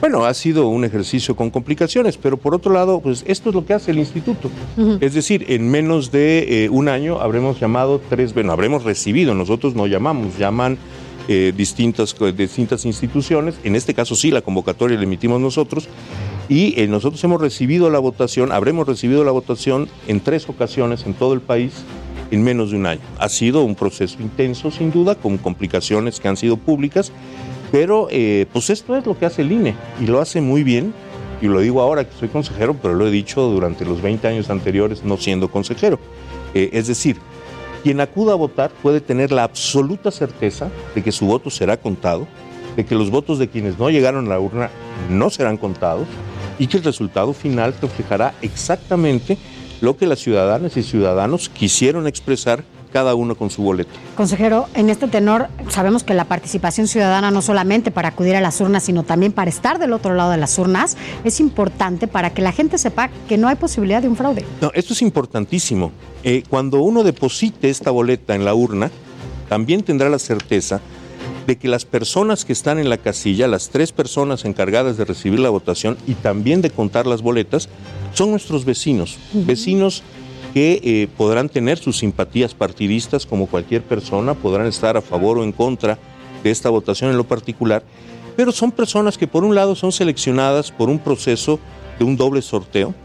Bueno, 0.01 0.25
ha 0.25 0.33
sido 0.33 0.67
un 0.67 0.83
ejercicio 0.83 1.35
con 1.35 1.49
complicaciones, 1.49 2.17
pero 2.17 2.37
por 2.37 2.53
otro 2.53 2.73
lado, 2.73 2.99
pues 2.99 3.23
esto 3.27 3.49
es 3.49 3.55
lo 3.55 3.65
que 3.65 3.73
hace 3.73 3.91
el 3.91 3.99
instituto. 3.99 4.49
Es 4.99 5.13
decir, 5.13 5.45
en 5.49 5.69
menos 5.69 6.11
de 6.11 6.65
eh, 6.65 6.69
un 6.69 6.89
año 6.89 7.19
habremos 7.21 7.59
llamado 7.59 8.01
tres, 8.09 8.33
bueno, 8.33 8.51
habremos 8.51 8.83
recibido, 8.83 9.33
nosotros 9.33 9.73
no 9.73 9.87
llamamos, 9.87 10.37
llaman 10.37 10.77
eh, 11.27 11.53
distintas, 11.55 12.15
distintas 12.37 12.85
instituciones, 12.85 13.55
en 13.63 13.75
este 13.75 13.93
caso 13.93 14.15
sí, 14.15 14.31
la 14.31 14.41
convocatoria 14.41 14.97
la 14.97 15.03
emitimos 15.03 15.41
nosotros, 15.41 15.87
y 16.49 16.79
eh, 16.79 16.87
nosotros 16.87 17.23
hemos 17.23 17.41
recibido 17.41 17.89
la 17.89 17.99
votación, 17.99 18.51
habremos 18.51 18.87
recibido 18.87 19.23
la 19.23 19.31
votación 19.31 19.87
en 20.07 20.19
tres 20.19 20.47
ocasiones 20.49 21.05
en 21.05 21.15
todo 21.15 21.33
el 21.33 21.41
país 21.41 21.73
en 22.31 22.43
menos 22.43 22.71
de 22.71 22.77
un 22.77 22.85
año. 22.85 23.01
Ha 23.17 23.29
sido 23.29 23.63
un 23.63 23.75
proceso 23.75 24.17
intenso, 24.21 24.71
sin 24.71 24.91
duda, 24.91 25.15
con 25.15 25.37
complicaciones 25.37 26.19
que 26.19 26.27
han 26.27 26.37
sido 26.37 26.57
públicas, 26.57 27.11
pero 27.71 28.07
eh, 28.11 28.45
pues 28.51 28.69
esto 28.69 28.95
es 28.95 29.05
lo 29.05 29.17
que 29.17 29.25
hace 29.25 29.41
el 29.41 29.51
INE 29.51 29.75
y 29.99 30.05
lo 30.05 30.21
hace 30.21 30.41
muy 30.41 30.63
bien. 30.63 30.93
Y 31.41 31.47
lo 31.47 31.59
digo 31.59 31.81
ahora 31.81 32.05
que 32.05 32.15
soy 32.17 32.29
consejero, 32.29 32.75
pero 32.81 32.93
lo 32.93 33.07
he 33.07 33.11
dicho 33.11 33.41
durante 33.41 33.83
los 33.83 34.01
20 34.01 34.27
años 34.27 34.49
anteriores 34.49 35.03
no 35.03 35.17
siendo 35.17 35.49
consejero. 35.49 35.99
Eh, 36.53 36.69
es 36.73 36.87
decir, 36.87 37.17
quien 37.83 37.99
acuda 37.99 38.33
a 38.33 38.35
votar 38.35 38.71
puede 38.81 39.01
tener 39.01 39.31
la 39.31 39.43
absoluta 39.43 40.11
certeza 40.11 40.69
de 40.95 41.03
que 41.03 41.11
su 41.11 41.25
voto 41.25 41.49
será 41.49 41.77
contado, 41.77 42.25
de 42.75 42.85
que 42.85 42.95
los 42.95 43.11
votos 43.11 43.37
de 43.37 43.49
quienes 43.49 43.77
no 43.77 43.89
llegaron 43.89 44.25
a 44.25 44.29
la 44.29 44.39
urna 44.39 44.69
no 45.09 45.29
serán 45.29 45.57
contados 45.57 46.07
y 46.57 46.67
que 46.67 46.77
el 46.77 46.83
resultado 46.83 47.33
final 47.33 47.75
reflejará 47.81 48.33
exactamente 48.41 49.37
lo 49.81 49.97
que 49.97 50.07
las 50.07 50.19
ciudadanas 50.19 50.77
y 50.77 50.83
ciudadanos 50.83 51.49
quisieron 51.49 52.07
expresar 52.07 52.63
cada 52.95 53.13
uno 53.13 53.35
con 53.35 53.49
su 53.49 53.61
boleto. 53.61 53.91
Consejero, 54.15 54.67
en 54.73 54.89
este 54.89 55.09
tenor 55.09 55.49
sabemos 55.67 56.05
que 56.05 56.13
la 56.13 56.23
participación 56.23 56.87
ciudadana 56.87 57.29
no 57.29 57.41
solamente 57.41 57.91
para 57.91 58.07
acudir 58.07 58.37
a 58.37 58.39
las 58.39 58.61
urnas, 58.61 58.83
sino 58.83 59.03
también 59.03 59.33
para 59.33 59.49
estar 59.49 59.79
del 59.79 59.91
otro 59.91 60.13
lado 60.13 60.31
de 60.31 60.37
las 60.37 60.57
urnas, 60.57 60.95
es 61.25 61.41
importante 61.41 62.07
para 62.07 62.29
que 62.29 62.41
la 62.41 62.53
gente 62.53 62.77
sepa 62.77 63.09
que 63.27 63.37
no 63.37 63.49
hay 63.49 63.57
posibilidad 63.57 64.01
de 64.01 64.07
un 64.07 64.15
fraude. 64.15 64.45
No, 64.61 64.71
esto 64.73 64.93
es 64.93 65.01
importantísimo. 65.01 65.91
Eh, 66.23 66.43
cuando 66.49 66.79
uno 66.79 67.03
deposite 67.03 67.69
esta 67.69 67.91
boleta 67.91 68.33
en 68.33 68.45
la 68.45 68.55
urna, 68.55 68.89
también 69.49 69.83
tendrá 69.83 70.07
la 70.07 70.17
certeza 70.17 70.79
de 71.47 71.57
que 71.57 71.67
las 71.67 71.83
personas 71.83 72.45
que 72.45 72.53
están 72.53 72.79
en 72.79 72.89
la 72.89 72.97
casilla, 72.97 73.49
las 73.49 73.71
tres 73.71 73.91
personas 73.91 74.45
encargadas 74.45 74.95
de 74.95 75.03
recibir 75.03 75.41
la 75.41 75.49
votación 75.49 75.97
y 76.07 76.13
también 76.13 76.61
de 76.61 76.69
contar 76.69 77.07
las 77.07 77.21
boletas, 77.21 77.67
son 78.13 78.31
nuestros 78.31 78.63
vecinos, 78.63 79.17
vecinos 79.33 80.01
que 80.55 80.79
eh, 80.85 81.09
podrán 81.17 81.49
tener 81.49 81.77
sus 81.77 81.97
simpatías 81.97 82.53
partidistas 82.53 83.25
como 83.25 83.45
cualquier 83.45 83.83
persona, 83.83 84.35
podrán 84.35 84.67
estar 84.67 84.95
a 84.95 85.01
favor 85.01 85.37
o 85.37 85.43
en 85.43 85.51
contra 85.51 85.99
de 86.45 86.49
esta 86.49 86.69
votación 86.69 87.11
en 87.11 87.17
lo 87.17 87.25
particular, 87.25 87.83
pero 88.37 88.53
son 88.53 88.71
personas 88.71 89.17
que 89.17 89.27
por 89.27 89.43
un 89.43 89.53
lado 89.53 89.75
son 89.75 89.91
seleccionadas 89.91 90.71
por 90.71 90.87
un 90.87 90.99
proceso 90.99 91.59
de 91.99 92.05
un 92.05 92.15
doble 92.15 92.41
sorteo, 92.41 92.95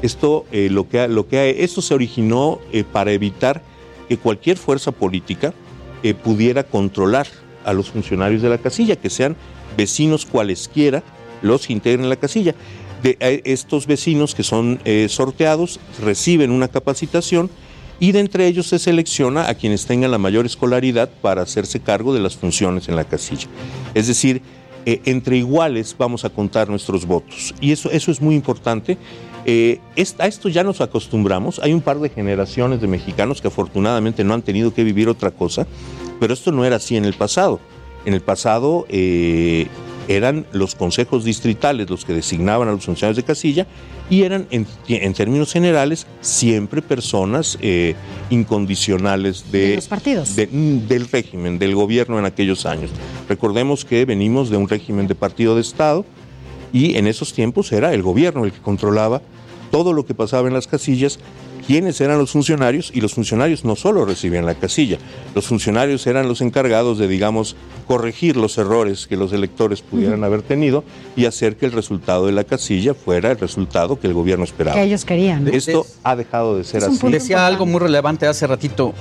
esto, 0.00 0.44
eh, 0.52 0.68
lo 0.70 0.88
que, 0.88 1.08
lo 1.08 1.26
que 1.26 1.64
esto 1.64 1.82
se 1.82 1.92
originó 1.92 2.60
eh, 2.70 2.84
para 2.84 3.10
evitar 3.10 3.62
que 4.08 4.16
cualquier 4.16 4.56
fuerza 4.56 4.92
política 4.92 5.52
pudiera 6.22 6.62
controlar 6.62 7.26
a 7.64 7.72
los 7.72 7.90
funcionarios 7.90 8.42
de 8.42 8.48
la 8.48 8.58
casilla, 8.58 8.94
que 8.94 9.10
sean 9.10 9.36
vecinos 9.76 10.24
cualesquiera 10.24 11.02
los 11.42 11.66
que 11.66 11.72
integren 11.72 12.08
la 12.08 12.16
casilla. 12.16 12.54
De, 13.02 13.16
eh, 13.18 13.42
estos 13.44 13.86
vecinos 13.86 14.34
que 14.34 14.42
son 14.42 14.80
eh, 14.84 15.06
sorteados 15.08 15.80
reciben 16.00 16.52
una 16.52 16.68
capacitación 16.68 17.50
y 17.98 18.12
de 18.12 18.20
entre 18.20 18.46
ellos 18.46 18.68
se 18.68 18.78
selecciona 18.78 19.48
a 19.48 19.54
quienes 19.54 19.86
tengan 19.86 20.10
la 20.10 20.18
mayor 20.18 20.46
escolaridad 20.46 21.10
para 21.20 21.42
hacerse 21.42 21.80
cargo 21.80 22.14
de 22.14 22.20
las 22.20 22.36
funciones 22.36 22.88
en 22.88 22.96
la 22.96 23.04
casilla. 23.04 23.48
Es 23.94 24.06
decir, 24.06 24.42
eh, 24.86 25.00
entre 25.04 25.36
iguales 25.36 25.94
vamos 25.98 26.24
a 26.24 26.30
contar 26.30 26.68
nuestros 26.68 27.06
votos. 27.06 27.54
Y 27.60 27.72
eso, 27.72 27.90
eso 27.90 28.10
es 28.10 28.20
muy 28.20 28.34
importante. 28.34 28.98
A 30.18 30.26
esto 30.26 30.48
ya 30.48 30.62
nos 30.62 30.80
acostumbramos. 30.80 31.58
Hay 31.58 31.72
un 31.72 31.80
par 31.80 31.98
de 31.98 32.08
generaciones 32.08 32.80
de 32.80 32.86
mexicanos 32.86 33.42
que 33.42 33.48
afortunadamente 33.48 34.22
no 34.22 34.34
han 34.34 34.42
tenido 34.42 34.72
que 34.72 34.84
vivir 34.84 35.08
otra 35.08 35.32
cosa, 35.32 35.66
pero 36.20 36.32
esto 36.32 36.52
no 36.52 36.64
era 36.64 36.76
así 36.76 36.96
en 36.96 37.04
el 37.04 37.14
pasado. 37.14 37.58
En 38.04 38.14
el 38.14 38.20
pasado 38.20 38.86
eran 40.08 40.46
los 40.52 40.74
consejos 40.74 41.24
distritales 41.24 41.88
los 41.88 42.04
que 42.04 42.12
designaban 42.12 42.68
a 42.68 42.72
los 42.72 42.84
funcionarios 42.84 43.16
de 43.16 43.22
casilla 43.22 43.66
y 44.10 44.22
eran, 44.22 44.46
en, 44.50 44.66
en 44.88 45.14
términos 45.14 45.52
generales, 45.52 46.06
siempre 46.20 46.82
personas 46.82 47.56
eh, 47.60 47.94
incondicionales 48.30 49.50
de, 49.50 49.68
De 49.68 49.74
los 49.76 49.86
partidos. 49.88 50.36
de- 50.36 50.46
mm, 50.48 50.86
del 50.88 51.08
régimen, 51.08 51.58
del 51.58 51.74
gobierno 51.74 52.18
en 52.18 52.24
aquellos 52.24 52.66
años. 52.66 52.90
Recordemos 53.28 53.84
que 53.84 54.04
venimos 54.04 54.50
de 54.50 54.56
un 54.56 54.68
régimen 54.68 55.06
de 55.06 55.14
partido 55.14 55.54
de 55.54 55.62
Estado 55.62 56.04
y 56.72 56.96
en 56.96 57.06
esos 57.06 57.32
tiempos 57.32 57.72
era 57.72 57.94
el 57.94 58.02
gobierno 58.02 58.44
el 58.44 58.52
que 58.52 58.60
controlaba 58.60 59.22
todo 59.70 59.92
lo 59.92 60.04
que 60.04 60.14
pasaba 60.14 60.48
en 60.48 60.54
las 60.54 60.66
casillas, 60.66 61.18
quiénes 61.66 62.00
eran 62.00 62.18
los 62.18 62.30
funcionarios 62.30 62.90
y 62.94 63.00
los 63.00 63.14
funcionarios 63.14 63.64
no 63.64 63.76
solo 63.76 64.04
recibían 64.04 64.46
la 64.46 64.54
casilla, 64.54 64.98
los 65.34 65.46
funcionarios 65.46 66.06
eran 66.06 66.28
los 66.28 66.40
encargados 66.40 66.98
de, 66.98 67.08
digamos, 67.08 67.56
corregir 67.86 68.36
los 68.36 68.58
errores 68.58 69.06
que 69.06 69.16
los 69.16 69.32
electores 69.32 69.82
pudieran 69.82 70.24
haber 70.24 70.42
tenido 70.42 70.84
y 71.16 71.26
hacer 71.26 71.56
que 71.56 71.66
el 71.66 71.72
resultado 71.72 72.26
de 72.26 72.32
la 72.32 72.44
casilla 72.44 72.94
fuera 72.94 73.30
el 73.30 73.38
resultado 73.38 73.98
que 73.98 74.06
el 74.06 74.14
gobierno 74.14 74.44
esperaba. 74.44 74.76
Que 74.76 74.84
ellos 74.84 75.04
querían. 75.04 75.48
Esto 75.48 75.86
ha 76.02 76.16
dejado 76.16 76.56
de 76.56 76.64
ser 76.64 76.84
así. 76.84 76.98
Decía 77.08 77.46
algo 77.46 77.66
muy 77.66 77.80
relevante 77.80 78.26
hace 78.26 78.46
ratito, 78.46 78.94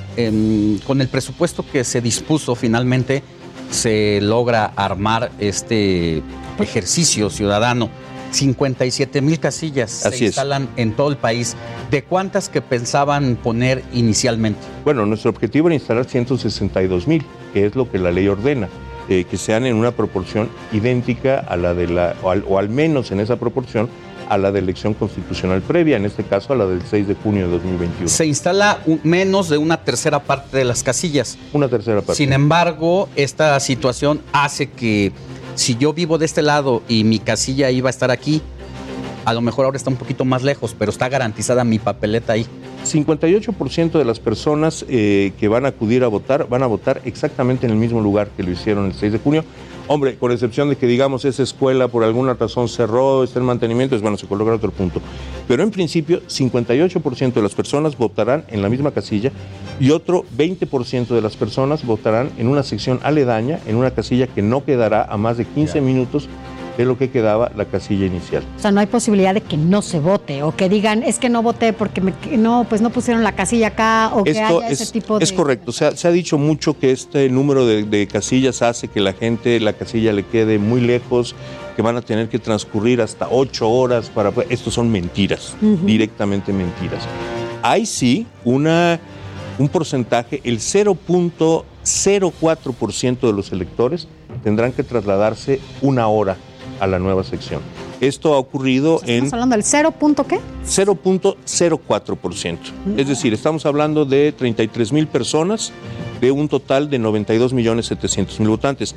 con 0.85 1.01
el 1.01 1.07
presupuesto 1.07 1.65
que 1.69 1.83
se 1.83 2.01
dispuso 2.01 2.55
finalmente, 2.55 3.23
se 3.69 4.19
logra 4.21 4.65
armar 4.75 5.31
este 5.39 6.21
ejercicio 6.59 7.29
ciudadano. 7.29 7.89
57 8.32 9.22
mil 9.22 9.40
casillas 9.40 10.06
Así 10.06 10.18
se 10.20 10.24
es. 10.26 10.30
instalan 10.30 10.70
en 10.78 10.94
todo 10.94 11.10
el 11.10 11.18
país. 11.18 11.56
¿De 11.91 12.03
cuántas 12.03 12.49
que 12.49 12.62
pensaban 12.62 13.36
poner 13.36 13.84
inicialmente? 13.94 14.60
Bueno, 14.84 15.06
nuestro 15.06 15.30
objetivo 15.32 15.68
era 15.68 15.76
instalar 15.76 16.06
162 16.06 17.08
mil, 17.08 17.24
que 17.53 17.66
es 17.66 17.76
lo 17.76 17.90
que 17.91 17.98
la 17.99 18.12
ley 18.12 18.28
ordena, 18.28 18.70
eh, 19.10 19.26
que 19.30 19.38
sean 19.38 19.66
en 19.66 19.76
una 19.76 19.91
proporción 19.91 20.49
idéntica 20.72 21.40
a 21.40 21.58
la 21.58 21.74
de 21.74 21.88
la, 21.88 22.16
o 22.24 22.32
al, 22.32 22.44
o 22.48 22.58
al 22.58 22.70
menos 22.70 23.12
en 23.12 23.20
esa 23.20 23.36
proporción, 23.38 23.90
a 24.30 24.38
la 24.38 24.49
de 24.53 24.60
elección 24.60 24.94
constitucional 24.94 25.62
previa, 25.62 25.98
en 25.98 26.06
este 26.06 26.24
caso 26.24 26.53
a 26.53 26.56
la 26.56 26.66
del 26.66 26.82
6 26.90 27.06
de 27.06 27.16
junio 27.16 27.48
de 27.48 27.52
2021. 27.53 28.08
Se 28.08 28.26
instala 28.26 28.80
un- 28.86 29.02
menos 29.03 29.49
de 29.49 29.58
una 29.58 29.84
tercera 29.84 30.20
parte 30.24 30.56
de 30.56 30.64
las 30.64 30.84
casillas. 30.84 31.38
Una 31.52 31.68
tercera 31.68 31.98
parte. 31.99 32.16
Sin 32.16 32.32
embargo, 32.32 33.10
esta 33.18 33.60
situación 33.60 34.22
hace 34.32 34.70
que 34.70 35.12
si 35.56 35.76
yo 35.76 35.94
vivo 35.94 36.18
de 36.18 36.26
este 36.26 36.41
lado 36.41 36.82
y 36.88 37.03
mi 37.03 37.19
casilla 37.19 37.69
iba 37.72 37.90
a 37.90 37.91
estar 37.91 38.11
aquí, 38.11 38.41
a 39.26 39.34
lo 39.34 39.41
mejor 39.41 39.65
ahora 39.65 39.78
está 39.78 39.90
un 39.90 39.98
poquito 39.98 40.26
más 40.26 40.44
lejos, 40.44 40.76
pero 40.78 40.91
está 40.91 41.10
garantizada 41.10 41.64
mi 41.64 41.80
papeleta 41.80 42.34
ahí. 42.34 42.45
58% 42.86 43.91
de 43.91 44.06
las 44.06 44.19
personas 44.19 44.86
eh, 44.90 45.34
que 45.40 45.48
van 45.48 45.65
a 45.65 45.69
acudir 45.69 46.03
a 46.03 46.07
votar 46.07 46.49
van 46.49 46.64
a 46.64 46.65
votar 46.65 47.02
exactamente 47.06 47.68
en 47.68 47.73
el 47.73 47.78
mismo 47.78 48.02
lugar 48.02 48.30
que 48.36 48.41
lo 48.41 48.52
hicieron 48.52 48.86
el 48.86 48.94
6 48.94 49.14
de 49.14 49.19
junio. 49.19 49.45
Hombre, 49.93 50.15
con 50.15 50.31
excepción 50.31 50.69
de 50.69 50.77
que 50.77 50.88
digamos 50.88 51.26
esa 51.26 51.43
escuela 51.43 51.89
por 51.89 52.05
alguna 52.05 52.34
razón 52.34 52.69
cerró, 52.69 53.26
está 53.26 53.39
en 53.39 53.45
mantenimiento, 53.45 53.93
es 53.93 54.01
bueno, 54.01 54.15
se 54.15 54.26
coloca 54.26 54.53
otro 54.53 54.72
punto. 54.72 55.01
Pero 55.49 55.63
en 55.63 55.69
principio, 55.69 56.22
58% 56.30 57.34
de 57.34 57.41
las 57.41 57.53
personas 57.53 57.97
votarán 57.97 58.45
en 58.47 58.61
la 58.61 58.69
misma 58.69 58.91
casilla 58.91 59.34
y 59.81 59.91
otro 59.91 60.23
20% 60.38 61.07
de 61.07 61.22
las 61.22 61.35
personas 61.35 61.85
votarán 61.85 62.31
en 62.38 62.47
una 62.47 62.63
sección 62.63 63.01
aledaña, 63.03 63.59
en 63.68 63.76
una 63.76 63.91
casilla 63.91 64.27
que 64.27 64.41
no 64.41 64.63
quedará 64.63 65.03
a 65.03 65.18
más 65.18 65.35
de 65.35 65.43
15 65.43 65.81
minutos 65.81 66.30
de 66.77 66.85
lo 66.85 66.98
que 66.98 67.10
quedaba 67.10 67.52
la 67.56 67.65
casilla 67.65 68.06
inicial. 68.06 68.43
O 68.57 68.60
sea, 68.60 68.72
no 68.72 68.80
hay 68.80 68.85
posibilidad 68.88 69.34
de 69.34 69.41
que 69.41 69.57
no 69.57 69.81
se 69.81 69.99
vote 69.99 70.41
o 70.43 70.56
que 70.56 70.69
digan, 70.69 71.03
es 71.03 71.19
que 71.19 71.30
no 71.30 71.43
voté 71.43 71.73
porque 71.73 71.99
me- 72.02 72.14
no, 72.38 72.65
pues 72.69 72.81
no 72.81 72.89
pusieron 72.91 73.23
la 73.23 73.34
casilla 73.34 73.68
acá 73.68 74.11
o 74.15 74.23
que 74.23 74.39
haya 74.41 74.68
es, 74.69 74.81
ese 74.81 74.93
tipo 74.93 75.19
de... 75.19 75.23
es 75.26 75.34
correcto. 75.34 75.72
Se 75.72 75.85
ha, 75.85 75.95
se 75.95 76.07
ha 76.07 76.11
dicho 76.11 76.38
mucho 76.38 76.77
que 76.80 76.91
este 76.91 77.30
número 77.30 77.65
de, 77.65 77.84
de 77.84 78.07
casillas 78.07 78.61
hace 78.61 78.88
que 78.88 78.99
la 79.02 79.14
gente, 79.14 79.60
la 79.60 79.73
casilla 79.73 80.14
le 80.14 80.23
quede 80.26 80.57
muy 80.60 80.81
lejos, 80.81 81.35
que 81.76 81.81
van 81.81 81.98
a 81.98 82.02
tener 82.02 82.30
que 82.30 82.39
transcurrir 82.39 83.02
hasta 83.02 83.27
ocho 83.30 83.69
horas 83.69 84.10
para... 84.10 84.31
Estos 84.49 84.73
son 84.73 84.89
mentiras, 84.91 85.56
directamente 85.85 86.52
mentiras. 86.53 87.03
Hay 87.64 87.85
sí 87.85 88.26
una, 88.43 88.99
un 89.60 89.69
porcentaje, 89.69 90.41
el 90.43 90.60
0.04% 90.60 93.19
de 93.22 93.34
los 93.34 93.52
electores 93.52 94.07
tendrán 94.43 94.72
que 94.72 94.84
trasladarse 94.84 95.60
una 95.81 96.07
hora 96.07 96.38
a 96.82 96.88
la 96.88 96.99
nueva 96.99 97.24
sección. 97.24 97.62
Esto 98.02 98.34
ha 98.34 98.40
ocurrido 98.40 98.99
en... 99.03 99.26
Estamos 99.26 99.34
hablando 99.34 99.56
del 99.56 99.64
cero 99.64 99.91
punto 99.91 100.26
qué? 100.26 100.40
0.04%. 100.66 102.58
Es 102.98 103.08
decir, 103.08 103.34
estamos 103.34 103.68
hablando 103.68 104.03
de 104.03 104.32
33 104.32 104.91
mil 104.91 105.08
personas 105.08 105.72
de 106.20 106.32
un 106.32 106.49
total 106.49 106.90
de 106.90 106.98
92 106.98 107.53
millones 107.53 107.86
700 107.86 108.40
mil 108.40 108.49
votantes. 108.49 108.95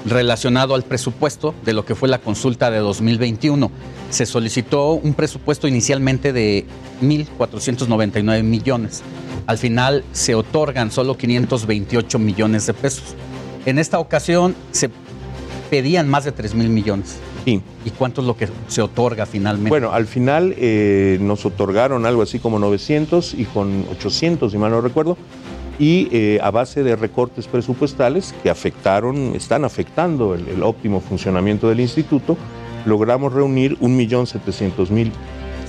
relacionado 0.06 0.74
al 0.74 0.82
presupuesto 0.82 1.54
de 1.64 1.72
lo 1.72 1.84
que 1.84 1.94
fue 1.94 2.08
la 2.08 2.18
consulta 2.18 2.70
de 2.70 2.78
2021. 2.78 3.70
Se 4.10 4.26
solicitó 4.26 4.92
un 4.92 5.14
presupuesto 5.14 5.68
inicialmente 5.68 6.32
de 6.32 6.66
1.499 7.00 8.42
millones. 8.42 9.02
Al 9.46 9.56
final 9.56 10.04
se 10.12 10.34
otorgan 10.34 10.90
solo 10.90 11.16
528 11.16 12.18
millones 12.18 12.66
de 12.66 12.74
pesos. 12.74 13.14
En 13.66 13.78
esta 13.78 13.98
ocasión 13.98 14.54
se 14.72 14.90
pedían 15.70 16.08
más 16.08 16.24
de 16.24 16.32
3 16.32 16.54
mil 16.54 16.68
millones. 16.68 17.18
Sí. 17.44 17.62
¿Y 17.84 17.90
cuánto 17.90 18.20
es 18.20 18.26
lo 18.26 18.36
que 18.36 18.48
se 18.68 18.82
otorga 18.82 19.24
finalmente? 19.26 19.70
Bueno, 19.70 19.92
al 19.92 20.06
final 20.06 20.54
eh, 20.58 21.18
nos 21.20 21.46
otorgaron 21.46 22.04
algo 22.04 22.22
así 22.22 22.38
como 22.38 22.58
900 22.58 23.34
y 23.34 23.44
con 23.44 23.86
800, 23.92 24.52
si 24.52 24.58
mal 24.58 24.72
no 24.72 24.80
recuerdo, 24.80 25.16
y 25.78 26.08
eh, 26.10 26.38
a 26.42 26.50
base 26.50 26.82
de 26.82 26.96
recortes 26.96 27.46
presupuestales 27.46 28.34
que 28.42 28.50
afectaron, 28.50 29.34
están 29.34 29.64
afectando 29.64 30.34
el, 30.34 30.46
el 30.48 30.62
óptimo 30.62 31.00
funcionamiento 31.00 31.68
del 31.68 31.80
instituto, 31.80 32.36
logramos 32.86 33.32
reunir 33.32 33.78
1.700.000 33.78 35.12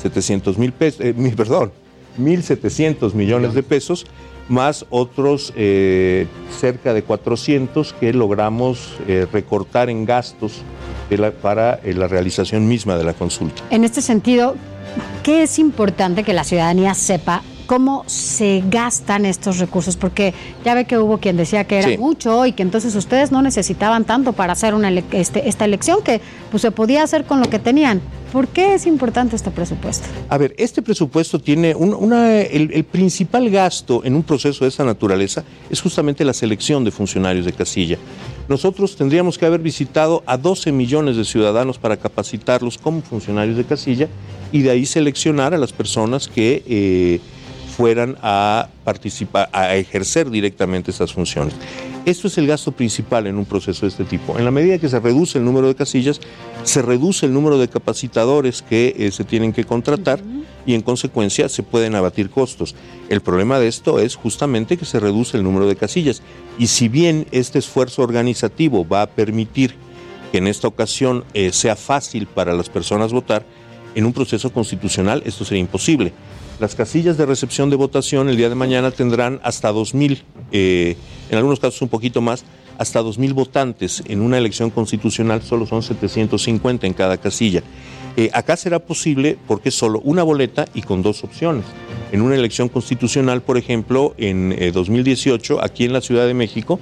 700 0.02 0.58
mil 0.58 0.74
pesos, 0.74 1.02
eh, 1.02 1.34
perdón, 1.36 1.72
1.700 2.20 3.14
millones 3.14 3.54
de 3.54 3.64
pesos, 3.64 4.06
más 4.50 4.86
otros 4.90 5.54
eh, 5.56 6.28
cerca 6.60 6.94
de 6.94 7.04
400 7.04 7.94
que 7.94 8.14
logramos 8.14 8.96
eh, 9.08 9.28
recortar 9.32 9.90
en 9.90 10.06
gastos 10.06 10.64
para 11.42 11.76
eh, 11.84 11.94
la 11.94 12.08
realización 12.08 12.68
misma 12.68 12.96
de 12.96 13.04
la 13.04 13.14
consulta. 13.14 13.62
En 13.70 13.84
este 13.84 14.02
sentido, 14.02 14.56
¿qué 15.24 15.44
es 15.44 15.60
importante 15.60 16.24
que 16.24 16.34
la 16.34 16.46
ciudadanía 16.46 16.94
sepa 16.94 17.44
cómo 17.72 18.04
se 18.06 18.62
gastan 18.70 19.26
estos 19.26 19.58
recursos? 19.60 19.96
Porque 19.96 20.34
ya 20.66 20.74
ve 20.74 20.84
que 20.84 20.98
hubo 20.98 21.20
quien 21.20 21.38
decía 21.38 21.64
que 21.64 21.78
era 21.78 21.88
Sí. 21.88 21.98
mucho 21.98 22.46
y 22.46 22.52
que 22.52 22.64
entonces 22.64 22.94
ustedes 22.96 23.32
no 23.32 23.42
necesitaban 23.42 24.04
tanto 24.04 24.34
para 24.34 24.52
hacer 24.52 24.74
una 24.74 24.90
ele- 24.90 25.06
este- 25.14 25.48
esta 25.48 25.64
elección, 25.64 26.04
que 26.04 26.20
pues 26.52 26.60
se 26.64 26.72
podía 26.72 27.02
hacer 27.02 27.24
con 27.24 27.40
lo 27.40 27.50
que 27.50 27.60
tenían. 27.60 28.02
¿Por 28.34 28.50
qué 28.50 28.74
es 28.74 28.86
importante 28.86 29.38
este 29.38 29.52
presupuesto? 29.52 30.06
A 30.28 30.38
ver, 30.38 30.54
este 30.58 30.82
presupuesto 30.82 31.40
tiene 31.40 31.74
un- 31.74 31.94
una, 31.94 32.42
el, 32.42 32.72
el 32.74 32.84
principal 32.84 33.50
gasto 33.50 34.02
en 34.04 34.16
un 34.16 34.24
proceso 34.24 34.66
de 34.66 34.70
esta 34.70 34.84
naturaleza 34.84 35.46
es 35.70 35.80
justamente 35.82 36.26
la 36.26 36.34
selección 36.34 36.84
de 36.84 36.92
funcionarios 36.92 37.46
de 37.46 37.54
casilla. 37.54 37.98
Nosotros 38.50 38.98
tendríamos 38.98 39.38
que 39.38 39.46
haber 39.46 39.62
visitado 39.62 40.24
a 40.26 40.36
12 40.36 40.74
millones 40.74 41.16
de 41.16 41.24
ciudadanos 41.24 41.78
para 41.78 41.96
capacitarlos 41.96 42.78
como 42.78 43.00
funcionarios 43.02 43.56
de 43.56 43.64
casilla 43.64 44.10
y 44.52 44.60
de 44.62 44.72
ahí 44.72 44.86
seleccionar 44.86 45.54
a 45.54 45.58
las 45.58 45.72
personas 45.72 46.28
que 46.28 46.64
eh, 46.68 47.22
fueran 47.76 48.18
a 48.22 48.68
participar, 48.84 49.50
a 49.52 49.76
ejercer 49.76 50.30
directamente 50.30 50.92
estas 50.92 51.14
funciones. 51.14 51.56
Esto 52.06 52.28
es 52.28 52.38
el 52.38 52.48
gasto 52.48 52.72
principal 52.72 53.28
en 53.28 53.38
un 53.38 53.46
proceso 53.46 53.82
de 53.82 53.90
este 53.90 54.06
tipo. 54.06 54.38
En 54.38 54.46
la 54.46 54.52
medida 54.52 54.80
que 54.80 54.90
se 54.90 55.00
reduce 55.00 55.38
el 55.38 55.46
número 55.46 55.68
de 55.68 55.76
casillas, 55.76 56.20
se 56.64 56.82
reduce 56.82 57.28
el 57.28 57.34
número 57.34 57.60
de 57.60 57.68
capacitadores 57.68 58.62
que 58.62 58.96
eh, 58.98 59.12
se 59.12 59.24
tienen 59.24 59.54
que 59.54 59.66
contratar 59.66 60.20
y 60.66 60.74
en 60.74 60.82
consecuencia 60.82 61.48
se 61.48 61.64
pueden 61.64 61.96
abatir 61.96 62.30
costos. 62.30 62.76
El 63.10 63.22
problema 63.22 63.60
de 63.60 63.68
esto 63.68 64.00
es 64.00 64.16
justamente 64.16 64.78
que 64.78 64.86
se 64.86 65.00
reduce 65.00 65.38
el 65.38 65.44
número 65.44 65.68
de 65.68 65.76
casillas. 65.76 66.22
Y 66.58 66.68
si 66.68 66.88
bien 66.88 67.28
este 67.32 67.60
esfuerzo 67.60 68.02
organizativo 68.02 68.88
va 68.88 69.04
a 69.04 69.10
permitir 69.10 69.76
que 70.32 70.40
en 70.40 70.48
esta 70.48 70.68
ocasión 70.68 71.24
eh, 71.34 71.52
sea 71.52 71.76
fácil 71.76 72.26
para 72.26 72.54
las 72.54 72.70
personas 72.70 73.12
votar, 73.12 73.46
en 73.94 74.06
un 74.06 74.14
proceso 74.14 74.52
constitucional 74.52 75.22
esto 75.26 75.46
sería 75.46 75.62
imposible. 75.62 76.14
Las 76.62 76.76
casillas 76.76 77.18
de 77.18 77.26
recepción 77.26 77.72
de 77.72 77.76
votación 77.76 78.30
el 78.30 78.38
día 78.38 78.48
de 78.48 78.54
mañana 78.54 78.92
tendrán 78.92 79.40
hasta 79.42 79.74
2.000, 79.74 80.22
eh, 80.52 80.96
en 81.32 81.36
algunos 81.36 81.60
casos 81.60 81.82
un 81.82 81.90
poquito 81.90 82.22
más, 82.22 82.46
hasta 82.78 83.02
2.000 83.02 83.34
votantes. 83.34 84.04
En 84.06 84.22
una 84.22 84.38
elección 84.38 84.70
constitucional 84.70 85.42
solo 85.42 85.66
son 85.66 85.82
750 85.82 86.86
en 86.86 86.94
cada 86.94 87.18
casilla. 87.18 87.64
Eh, 88.16 88.30
acá 88.32 88.58
será 88.58 88.78
posible 88.78 89.40
porque 89.48 89.70
es 89.70 89.76
solo 89.76 90.02
una 90.04 90.22
boleta 90.22 90.68
y 90.76 90.84
con 90.84 91.02
dos 91.02 91.24
opciones. 91.24 91.66
En 92.12 92.22
una 92.22 92.36
elección 92.36 92.70
constitucional, 92.70 93.42
por 93.42 93.58
ejemplo, 93.58 94.14
en 94.20 94.52
eh, 94.52 94.72
2018, 94.72 95.64
aquí 95.64 95.86
en 95.86 95.94
la 95.94 96.02
Ciudad 96.02 96.28
de 96.28 96.36
México, 96.36 96.80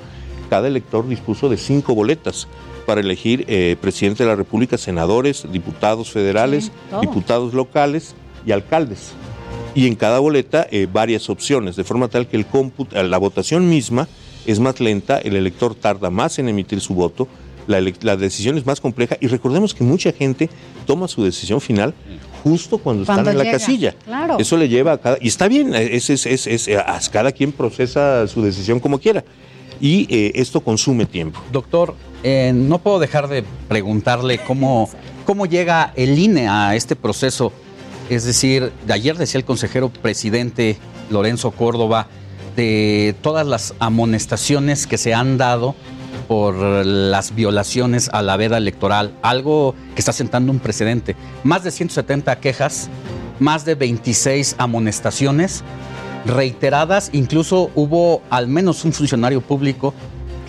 cada 0.49 0.68
elector 0.68 1.07
dispuso 1.07 1.47
de 1.47 1.56
cinco 1.56 1.95
boletas 1.95 2.49
para 2.85 2.99
elegir 2.99 3.45
eh, 3.47 3.77
presidente 3.80 4.23
de 4.23 4.30
la 4.30 4.35
República, 4.35 4.77
senadores, 4.77 5.49
diputados 5.49 6.11
federales, 6.11 6.69
diputados 6.99 7.53
locales 7.53 8.14
y 8.45 8.51
alcaldes. 8.51 9.14
Y 9.76 9.88
en 9.88 9.96
cada 9.96 10.20
boleta 10.20 10.68
eh, 10.72 10.88
varias 10.91 11.30
opciones, 11.30 11.76
de 11.76 11.84
forma 11.84 12.08
tal 12.08 12.28
que 12.28 12.38
el 12.38 12.46
cómputo- 12.48 13.02
la 13.02 13.18
votación 13.18 13.70
misma 13.70 14.08
es 14.46 14.60
más 14.60 14.80
lenta, 14.80 15.20
el 15.20 15.36
elector 15.36 15.76
tarda 15.76 16.10
más 16.10 16.40
en 16.40 16.50
emitir 16.50 16.82
su 16.82 16.94
voto, 16.96 17.28
la, 17.68 17.80
la 18.02 18.18
decisión 18.18 18.58
es 18.58 18.66
más 18.66 18.82
compleja 18.82 19.16
y 19.22 19.28
recordemos 19.28 19.76
que 19.76 19.84
mucha 19.84 20.12
gente 20.12 20.50
toma 20.88 21.08
su 21.08 21.24
decisión 21.24 21.62
final 21.62 21.94
justo 22.44 22.80
cuando, 22.80 23.04
están 23.04 23.18
Cuando 23.18 23.32
en 23.32 23.38
la 23.38 23.52
casilla. 23.52 23.96
claro. 24.06 24.38
Eso 24.40 24.58
le 24.58 24.68
lleva 24.70 24.94
a 24.94 24.98
cada... 24.98 25.18
Y 25.22 25.28
está 25.28 25.48
bien, 25.48 25.76
es, 25.76 26.10
es- 26.10 26.26
es- 26.26 26.48
es- 26.48 26.68
eh, 26.68 26.78
cada 27.12 27.32
quien 27.32 27.52
procesa 27.52 28.28
su 28.28 28.41
decisión 28.41 28.80
como 28.80 28.98
quiera. 28.98 29.24
Y 29.80 30.08
eh, 30.14 30.32
esto 30.36 30.62
consume 30.62 31.06
tiempo. 31.06 31.40
Doctor, 31.52 31.96
eh, 32.24 32.52
no 32.56 32.80
puedo 32.80 32.98
dejar 33.00 33.28
de 33.30 33.44
preguntarle 33.68 34.40
cómo, 34.40 34.90
cómo 35.26 35.46
llega 35.46 35.94
el 35.96 36.18
INE 36.18 36.48
a 36.50 36.76
este 36.76 36.96
proceso. 36.96 37.54
Es 38.10 38.23
decir, 38.23 38.72
de 38.88 38.94
ayer 38.94 39.18
decía 39.18 39.38
el 39.38 39.45
consejero 39.45 39.90
presidente 39.90 40.77
Lorenzo 41.11 41.52
Córdoba 41.52 42.07
de 42.56 43.15
todas 43.22 43.45
las 43.45 43.76
amonestaciones 43.77 44.88
que 44.88 44.98
se 44.98 45.14
han 45.14 45.38
dado 45.38 45.76
por 46.27 46.56
las 46.56 47.36
violaciones 47.36 48.10
a 48.11 48.23
la 48.23 48.36
veda 48.36 48.57
electoral, 48.57 49.14
algo 49.22 49.76
que 49.94 50.02
está 50.02 50.11
sentando 50.11 50.52
un 50.52 50.60
precedente. 50.60 51.15
Más 51.44 51.64
de 51.64 51.69
170 51.69 52.40
quejas, 52.40 52.90
más 53.40 53.64
de 53.64 53.76
26 53.76 54.56
amonestaciones 54.57 55.64
reiteradas, 56.26 57.11
incluso 57.14 57.69
hubo 57.76 58.23
al 58.31 58.48
menos 58.48 58.86
un 58.86 58.94
funcionario 58.94 59.41
público 59.41 59.94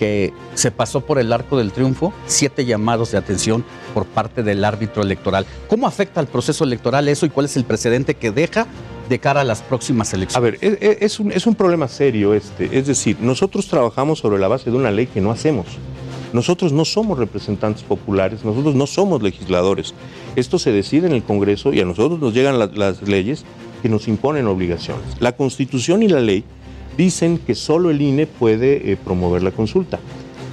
que 0.01 0.33
se 0.55 0.71
pasó 0.71 1.01
por 1.01 1.19
el 1.19 1.31
arco 1.31 1.59
del 1.59 1.71
triunfo, 1.71 2.11
siete 2.25 2.65
llamados 2.65 3.11
de 3.11 3.19
atención 3.19 3.63
por 3.93 4.07
parte 4.07 4.41
del 4.41 4.65
árbitro 4.65 5.03
electoral. 5.03 5.45
¿Cómo 5.67 5.85
afecta 5.85 6.19
al 6.19 6.25
proceso 6.25 6.63
electoral 6.63 7.07
eso 7.07 7.27
y 7.27 7.29
cuál 7.29 7.45
es 7.45 7.55
el 7.55 7.65
precedente 7.65 8.15
que 8.15 8.31
deja 8.31 8.65
de 9.09 9.19
cara 9.19 9.41
a 9.41 9.43
las 9.43 9.61
próximas 9.61 10.11
elecciones? 10.11 10.35
A 10.35 10.39
ver, 10.39 10.57
es, 10.59 10.97
es 11.03 11.19
un, 11.19 11.31
es 11.31 11.45
un 11.45 11.53
problema 11.53 11.87
serio 11.87 12.33
este. 12.33 12.75
Es 12.75 12.87
decir, 12.87 13.17
nosotros 13.21 13.67
trabajamos 13.67 14.17
sobre 14.17 14.39
la 14.39 14.47
base 14.47 14.71
de 14.71 14.75
una 14.75 14.89
ley 14.89 15.05
que 15.05 15.21
no 15.21 15.29
hacemos. 15.29 15.67
Nosotros 16.33 16.71
no 16.73 16.83
somos 16.83 17.19
representantes 17.19 17.83
populares, 17.83 18.43
nosotros 18.43 18.73
no 18.73 18.87
somos 18.87 19.21
legisladores. 19.21 19.93
Esto 20.35 20.57
se 20.57 20.71
decide 20.71 21.05
en 21.05 21.13
el 21.13 21.21
Congreso 21.21 21.73
y 21.73 21.79
a 21.79 21.85
nosotros 21.85 22.19
nos 22.19 22.33
llegan 22.33 22.57
la- 22.57 22.71
las 22.73 23.03
leyes 23.03 23.45
que 23.83 23.89
nos 23.89 24.07
imponen 24.07 24.47
obligaciones. 24.47 25.03
La 25.19 25.33
Constitución 25.33 26.01
y 26.01 26.07
la 26.07 26.21
ley 26.21 26.43
dicen 27.01 27.39
que 27.39 27.55
solo 27.55 27.89
el 27.89 27.99
INE 27.99 28.27
puede 28.27 28.91
eh, 28.91 28.95
promover 28.95 29.41
la 29.41 29.49
consulta. 29.49 29.99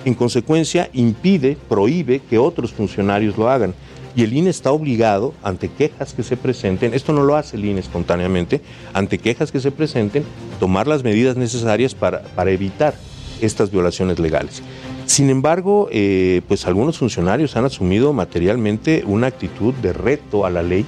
En 0.07 0.15
consecuencia, 0.15 0.89
impide, 0.95 1.59
prohíbe 1.69 2.21
que 2.21 2.39
otros 2.39 2.73
funcionarios 2.73 3.37
lo 3.37 3.51
hagan. 3.51 3.75
Y 4.17 4.23
el 4.23 4.33
INE 4.33 4.49
está 4.49 4.73
obligado, 4.73 5.35
ante 5.43 5.69
quejas 5.69 6.15
que 6.15 6.23
se 6.23 6.39
presenten, 6.39 6.95
esto 6.95 7.13
no 7.13 7.23
lo 7.23 7.37
hace 7.37 7.59
el 7.59 7.67
INE 7.67 7.81
espontáneamente, 7.81 8.63
ante 8.95 9.19
quejas 9.19 9.53
que 9.53 9.61
se 9.61 9.71
presenten, 9.71 10.25
tomar 10.59 10.87
las 10.87 11.05
medidas 11.05 11.37
necesarias 11.37 11.95
para, 11.95 12.23
evitar 12.51 12.95
estas 13.43 13.71
violaciones 13.71 14.19
legales. 14.19 14.63
Sin 15.05 15.29
embargo, 15.29 15.89
eh, 15.93 16.41
pues 16.49 16.67
algunos 16.67 16.97
funcionarios 16.97 17.57
han 17.57 17.67
asumido 17.67 18.15
materialmente 18.15 19.05
una 19.07 19.27
actitud 19.27 19.75
de 19.75 19.93
reto 19.93 20.47
a 20.47 20.51
la 20.51 20.63
ley, 20.63 20.87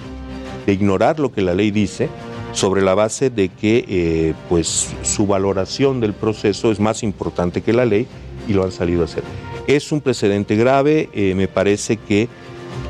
de 0.65 0.73
ignorar 0.73 1.21
lo 1.21 1.31
que 1.31 1.43
la 1.43 1.53
ley 1.53 1.71
dice, 1.71 2.09
sobre 2.53 2.83
la 2.83 2.95
base 2.95 3.31
de 3.31 3.49
que 3.49 3.85
eh, 3.89 4.35
pues 4.49 4.95
su 5.03 5.27
valoración 5.27 6.01
del 6.01 6.13
proceso 6.13 6.73
es 6.73 6.81
más 6.81 7.03
importante 7.03 7.63
que 7.63 7.73
la 7.73 7.85
ley 7.85 8.07
y 8.49 8.53
lo 8.53 8.65
han 8.65 8.73
salido 8.73 9.03
a 9.03 9.05
hacer. 9.05 9.23
Es 9.67 9.93
un 9.93 10.01
precedente 10.01 10.57
grave, 10.57 11.09
eh, 11.13 11.35
me 11.35 11.49
parece 11.49 11.97
que 11.97 12.29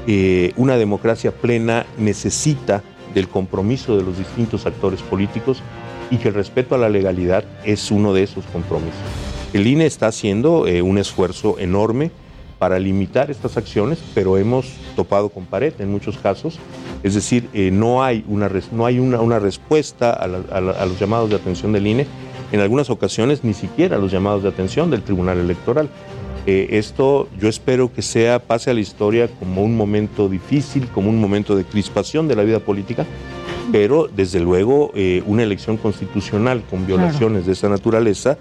eh, 0.06 0.52
una 0.56 0.76
democracia 0.76 1.32
plena 1.32 1.86
necesita 1.98 2.82
del 3.14 3.28
compromiso 3.28 3.96
de 3.96 4.04
los 4.04 4.18
distintos 4.18 4.66
actores 4.66 5.02
políticos 5.02 5.62
y 6.10 6.16
que 6.16 6.28
el 6.28 6.34
respeto 6.34 6.74
a 6.74 6.78
la 6.78 6.88
legalidad 6.88 7.44
es 7.64 7.90
uno 7.90 8.12
de 8.12 8.22
esos 8.22 8.44
compromisos. 8.46 8.98
El 9.52 9.66
INE 9.66 9.86
está 9.86 10.06
haciendo 10.06 10.62
un 10.62 10.98
esfuerzo 10.98 11.58
enorme 11.58 12.12
para 12.60 12.78
limitar 12.78 13.30
estas 13.30 13.56
acciones, 13.56 13.98
pero 14.14 14.38
hemos 14.38 14.66
topado 14.94 15.30
con 15.30 15.46
pared 15.46 15.72
en 15.80 15.90
muchos 15.90 16.18
casos. 16.18 16.58
Es 17.02 17.14
decir, 17.14 17.48
eh, 17.54 17.70
no 17.72 18.02
hay, 18.04 18.24
una, 18.28 18.50
no 18.72 18.84
hay 18.86 18.98
una, 18.98 19.20
una 19.20 19.38
respuesta 19.38 20.12
a, 20.12 20.26
la- 20.28 20.42
a 20.52 20.60
la- 20.60 20.72
a 20.72 20.86
los 20.86 20.98
llamados 20.98 21.30
de 21.30 21.36
atención 21.36 21.72
del 21.72 21.86
INE, 21.86 22.06
en 22.52 22.60
algunas 22.60 22.90
ocasiones 22.90 23.44
ni 23.44 23.54
siquiera 23.54 23.96
a 23.96 23.98
los 23.98 24.10
llamados 24.12 24.42
de 24.42 24.48
atención 24.50 24.90
del 24.90 25.02
Tribunal 25.02 25.38
Electoral. 25.38 25.88
Eh, 26.46 26.68
esto 26.72 27.28
yo 27.38 27.48
espero 27.48 27.92
que 27.92 28.02
sea, 28.02 28.38
pase 28.40 28.70
a 28.70 28.74
la 28.74 28.80
historia 28.80 29.28
como 29.28 29.62
un 29.62 29.76
momento 29.76 30.28
difícil, 30.28 30.88
como 30.88 31.08
un 31.10 31.20
momento 31.20 31.54
de 31.56 31.64
crispación 31.64 32.28
de 32.28 32.36
la 32.36 32.42
vida 32.42 32.58
política, 32.60 33.04
pero 33.72 34.08
desde 34.08 34.40
luego 34.40 34.90
eh, 34.94 35.22
una 35.26 35.42
elección 35.42 35.76
constitucional 35.76 36.62
con 36.68 36.86
violaciones 36.86 37.46
de 37.46 37.52
esa 37.52 37.68
naturaleza 37.68 38.36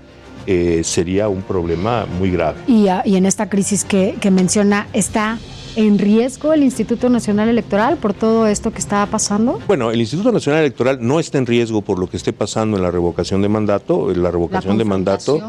sería 0.81 1.27
un 1.29 1.43
problema 1.43 2.07
muy 2.17 2.31
grave. 2.31 2.57
Y, 2.67 2.87
ah, 2.87 3.03
y 3.05 3.17
en 3.17 3.27
esta 3.27 3.49
crisis 3.49 3.83
que, 3.83 4.15
que 4.19 4.31
menciona, 4.31 4.87
¿está 4.93 5.37
en 5.79 5.97
riesgo 5.97 6.51
el 6.51 6.61
Instituto 6.61 7.07
Nacional 7.07 7.47
Electoral 7.47 7.95
por 7.95 8.13
todo 8.13 8.47
esto 8.47 8.71
que 8.71 8.79
está 8.79 9.05
pasando? 9.05 9.61
Bueno, 9.65 9.91
el 9.91 10.01
Instituto 10.01 10.29
Nacional 10.29 10.59
Electoral 10.59 10.97
no 10.99 11.21
está 11.21 11.37
en 11.37 11.45
riesgo 11.45 11.81
por 11.81 11.99
lo 11.99 12.09
que 12.09 12.17
esté 12.17 12.33
pasando 12.33 12.75
en 12.75 12.83
la 12.83 12.91
revocación 12.91 13.41
de 13.41 13.47
mandato. 13.47 14.13
La 14.13 14.29
revocación 14.29 14.77
de 14.77 14.83
mandato 14.83 15.39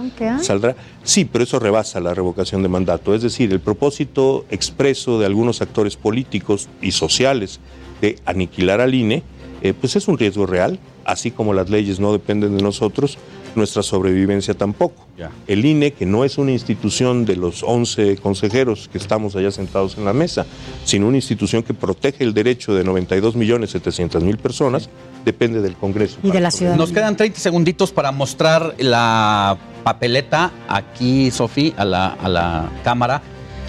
saldrá. 0.41 0.77
Sí, 1.03 1.25
pero 1.25 1.43
eso 1.43 1.59
rebasa 1.59 1.99
la 1.99 2.15
revocación 2.15 2.63
de 2.63 2.69
mandato. 2.69 3.13
Es 3.13 3.23
decir, 3.23 3.51
el 3.51 3.59
propósito 3.59 4.45
expreso 4.51 5.19
de 5.19 5.27
algunos 5.27 5.63
actores 5.63 5.97
políticos 5.97 6.69
y 6.81 6.93
sociales 6.93 7.59
de 8.01 8.17
aniquilar 8.25 8.81
al 8.81 8.95
INE, 8.95 9.25
eh, 9.63 9.75
pues 9.75 9.97
es 9.97 10.07
un 10.07 10.17
riesgo 10.17 10.47
real. 10.47 10.79
Así 11.05 11.33
como 11.33 11.55
las 11.55 11.71
leyes 11.71 11.99
no 11.99 12.13
dependen 12.13 12.57
de 12.57 12.63
nosotros, 12.63 13.19
nuestra 13.55 13.83
sobrevivencia 13.83 14.55
tampoco. 14.55 15.07
El 15.47 15.65
INE, 15.65 15.93
que 15.93 16.07
no 16.07 16.25
es 16.25 16.39
una 16.39 16.53
institución 16.53 17.25
de 17.27 17.37
los 17.37 17.63
11 17.63 18.17
consejeros 18.19 18.89
que 18.91 18.99
estamos 18.99 19.37
allá 19.37 19.51
sentados 19.51 19.99
en 19.99 20.05
la 20.05 20.13
mesa, 20.13 20.47
sino 20.85 21.09
una 21.09 21.19
institución 21.19 21.63
que 21.63 21.75
protege 21.75 22.25
el 22.25 22.33
derecho 22.33 22.75
de 22.75 22.85
92 22.85 23.37
millones 23.37 23.71
700 23.71 24.23
mil 24.23 24.39
personas, 24.39 24.89
depende 25.25 25.61
del 25.61 25.75
Congreso. 25.77 26.19
Y 26.23 26.31
de 26.31 26.41
la 26.41 26.51
ciudad. 26.51 26.77
Nos 26.77 26.93
quedan 26.93 27.17
30 27.17 27.39
segunditos 27.39 27.93
para 27.93 28.13
mostrar 28.13 28.75
la 28.79 29.59
papeleta 29.85 30.53
aquí, 30.69 31.31
Sofi, 31.31 31.75
a 31.77 31.85
la, 31.85 32.07
a 32.09 32.29
la 32.29 32.71
cámara. 32.83 33.23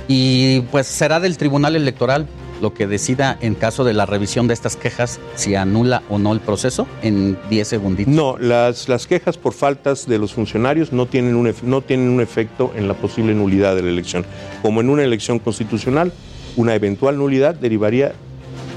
Y 0.08 0.62
pues 0.72 0.88
será 0.88 1.20
del 1.20 1.38
Tribunal 1.38 1.76
Electoral 1.76 2.28
lo 2.62 2.74
que 2.74 2.88
decida 2.88 3.38
en 3.42 3.56
caso 3.56 3.84
de 3.84 3.94
la 3.94 4.06
revisión 4.06 4.48
de 4.48 4.54
estas 4.54 4.76
quejas 4.76 5.20
si 5.36 5.56
anula 5.56 6.04
o 6.10 6.20
no 6.20 6.34
el 6.34 6.40
proceso 6.40 6.88
en 7.02 7.38
10 7.50 7.68
segunditos. 7.68 8.14
No, 8.14 8.38
las, 8.38 8.88
las 8.88 9.08
quejas 9.08 9.38
por 9.38 9.54
faltas 9.54 10.08
de 10.08 10.18
los 10.20 10.34
funcionarios 10.34 10.94
no 10.94 11.06
tienen, 11.06 11.36
un, 11.36 11.54
no 11.64 11.82
tienen 11.82 12.10
un 12.10 12.22
efecto 12.22 12.72
en 12.76 12.88
la 12.88 12.94
posible 12.94 13.34
nulidad 13.34 13.76
de 13.76 13.82
la 13.82 13.90
elección. 13.90 14.26
Como 14.62 14.82
en 14.82 14.90
una 14.90 15.04
elección 15.04 15.40
constitucional, 15.40 16.14
una 16.56 16.76
eventual 16.76 17.18
nulidad 17.18 17.56
derivaría 17.56 18.14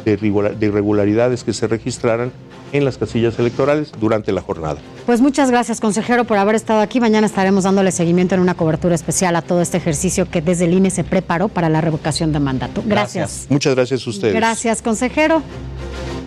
de 0.05 0.19
irregularidades 0.61 1.45
que 1.45 1.53
se 1.53 1.67
registraran 1.67 2.31
en 2.75 2.85
las 2.85 2.99
casillas 2.99 3.39
electorales 3.39 3.93
durante 3.99 4.33
la 4.33 4.43
jornada. 4.43 4.79
Pues 5.07 5.21
muchas 5.21 5.51
gracias, 5.51 5.81
consejero, 5.81 6.25
por 6.25 6.39
haber 6.39 6.57
estado 6.57 6.81
aquí. 6.81 7.01
Mañana 7.01 7.27
estaremos 7.27 7.65
dándole 7.65 7.93
seguimiento 7.93 8.35
en 8.35 8.41
una 8.41 8.55
cobertura 8.55 8.97
especial 8.97 9.37
a 9.37 9.43
todo 9.43 9.63
este 9.63 9.77
ejercicio 9.77 10.29
que 10.29 10.43
desde 10.43 10.65
el 10.65 10.75
INE 10.75 10.91
se 10.91 11.05
preparó 11.05 11.49
para 11.49 11.69
la 11.69 11.81
revocación 11.81 12.33
de 12.33 12.41
mandato. 12.41 12.83
Gracias. 12.85 13.47
Muchas 13.49 13.77
gracias 13.77 14.05
a 14.07 14.11
ustedes. 14.11 14.35
Gracias, 14.35 14.83
consejero. 14.83 15.41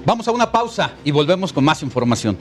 Vamos 0.06 0.26
a 0.28 0.32
una 0.32 0.50
pausa 0.50 0.94
y 1.04 1.12
volvemos 1.12 1.52
con 1.52 1.66
más 1.66 1.84
información. 1.84 2.38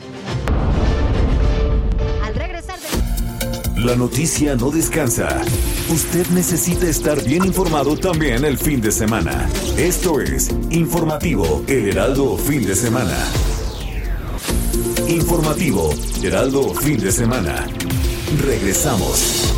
La 3.77 3.95
noticia 3.95 4.57
no 4.57 4.71
descansa. 4.71 5.43
Usted 5.91 6.27
necesita 6.29 6.87
estar 6.89 7.23
bien 7.23 7.45
informado 7.45 7.97
también 7.97 8.45
el 8.45 8.57
fin 8.57 8.81
de 8.81 8.91
semana. 8.91 9.49
Esto 9.77 10.21
es 10.21 10.51
Informativo 10.71 11.63
El 11.69 11.91
Heraldo 11.91 12.37
Fin 12.37 12.67
de 12.67 12.75
Semana. 12.75 13.17
Informativo 15.09 15.91
Heraldo 16.23 16.75
Fin 16.75 16.99
de 16.99 17.13
Semana. 17.13 17.67
Regresamos. 18.45 19.55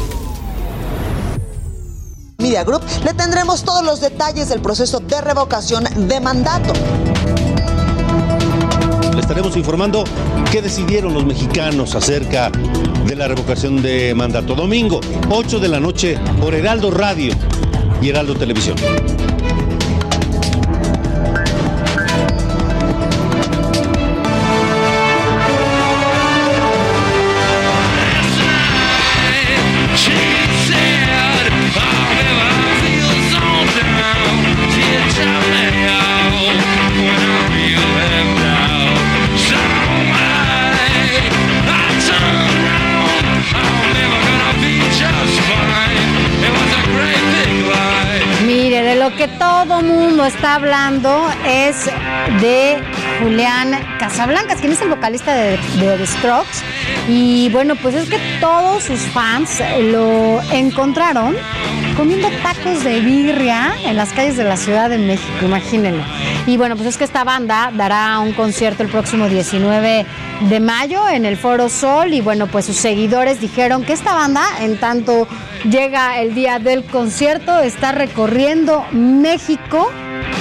Media 2.37 2.65
Group 2.65 2.83
le 3.05 3.15
tendremos 3.15 3.65
todos 3.65 3.83
los 3.83 4.01
detalles 4.01 4.51
del 4.51 4.61
proceso 4.61 5.01
de 5.01 5.20
revocación 5.23 5.85
de 6.07 6.20
mandato. 6.20 6.75
Le 9.15 9.20
estaremos 9.20 9.57
informando 9.57 10.05
qué 10.53 10.61
decidieron 10.61 11.15
los 11.15 11.25
mexicanos 11.25 11.95
acerca 11.95 12.51
de 13.07 13.16
la 13.16 13.27
revocación 13.27 13.81
de 13.81 14.15
mandato. 14.15 14.55
Domingo, 14.55 15.01
8 15.31 15.61
de 15.61 15.69
la 15.69 15.81
noche, 15.81 16.19
por 16.41 16.55
Heraldo 16.55 16.91
Radio 16.91 17.33
y 18.03 18.11
Heraldo 18.11 18.35
Televisión. 18.35 18.77
Que 49.19 49.27
todo 49.27 49.82
mundo 49.82 50.24
está 50.24 50.55
hablando 50.55 51.28
es 51.45 51.86
de 52.40 52.81
Julián 53.20 53.73
Casablancas, 53.99 54.61
quien 54.61 54.73
es 54.73 54.81
el 54.81 54.90
vocalista 54.90 55.35
de, 55.35 55.57
de 55.57 55.97
The 55.97 56.07
Strokes, 56.07 56.62
Y 57.09 57.48
bueno, 57.51 57.74
pues 57.77 57.94
es 57.94 58.09
que 58.09 58.19
todos 58.40 58.85
sus 58.85 59.01
fans 59.01 59.62
lo 59.81 60.40
encontraron 60.52 61.36
comiendo 61.97 62.28
tacos 62.43 62.85
de 62.85 63.01
birria 63.01 63.73
en 63.85 63.97
las 63.97 64.12
calles 64.12 64.36
de 64.36 64.44
la 64.44 64.56
Ciudad 64.56 64.89
de 64.89 64.98
México, 64.98 65.32
imagínenlo. 65.43 66.05
Y 66.47 66.56
bueno, 66.56 66.77
pues 66.77 66.89
es 66.89 66.97
que 66.97 67.05
esta 67.05 67.24
banda 67.24 67.73
dará 67.74 68.20
un 68.20 68.32
concierto 68.35 68.82
el 68.85 68.89
próximo 68.89 69.28
19 69.28 70.06
de 70.48 70.60
mayo 70.60 71.09
en 71.09 71.24
el 71.24 71.36
Foro 71.36 71.69
Sol 71.69 72.15
y 72.15 72.20
bueno, 72.20 72.47
pues 72.47 72.66
sus 72.66 72.77
seguidores 72.77 73.40
dijeron 73.40 73.85
que 73.85 73.94
esta 73.94 74.15
banda, 74.15 74.43
en 74.60 74.78
tanto 74.78 75.27
llega 75.69 76.20
el 76.20 76.35
día 76.35 76.59
del 76.60 76.85
concierto, 76.85 77.59
está 77.59 77.90
recorriendo 77.90 78.85
México 78.93 79.90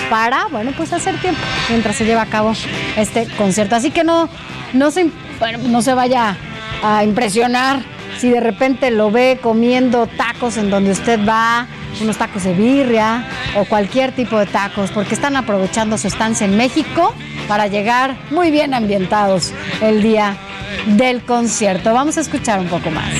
para, 0.09 0.45
bueno, 0.51 0.73
pues 0.77 0.93
hacer 0.93 1.19
tiempo 1.19 1.41
mientras 1.69 1.95
se 1.95 2.05
lleva 2.05 2.21
a 2.21 2.27
cabo 2.27 2.53
este 2.97 3.27
concierto. 3.37 3.75
Así 3.75 3.89
que 3.89 4.03
no, 4.03 4.29
no 4.73 4.91
se, 4.91 5.09
bueno, 5.39 5.59
no 5.59 5.81
se 5.81 5.93
vaya 5.93 6.37
a 6.83 7.03
impresionar 7.03 7.81
si 8.17 8.29
de 8.29 8.39
repente 8.39 8.91
lo 8.91 9.11
ve 9.11 9.39
comiendo 9.41 10.07
tacos 10.07 10.57
en 10.57 10.69
donde 10.69 10.91
usted 10.91 11.19
va, 11.27 11.67
unos 12.01 12.17
tacos 12.17 12.43
de 12.43 12.53
birria 12.53 13.27
o 13.55 13.65
cualquier 13.65 14.11
tipo 14.11 14.37
de 14.37 14.45
tacos, 14.45 14.91
porque 14.91 15.13
están 15.13 15.35
aprovechando 15.35 15.97
su 15.97 16.07
estancia 16.07 16.45
en 16.45 16.57
México 16.57 17.13
para 17.47 17.67
llegar 17.67 18.15
muy 18.31 18.51
bien 18.51 18.73
ambientados 18.73 19.53
el 19.81 20.01
día 20.01 20.35
del 20.85 21.21
concierto. 21.23 21.93
Vamos 21.93 22.17
a 22.17 22.21
escuchar 22.21 22.59
un 22.59 22.67
poco 22.67 22.89
más. 22.91 23.13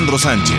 Alejandro 0.00 0.18
Sánchez. 0.18 0.56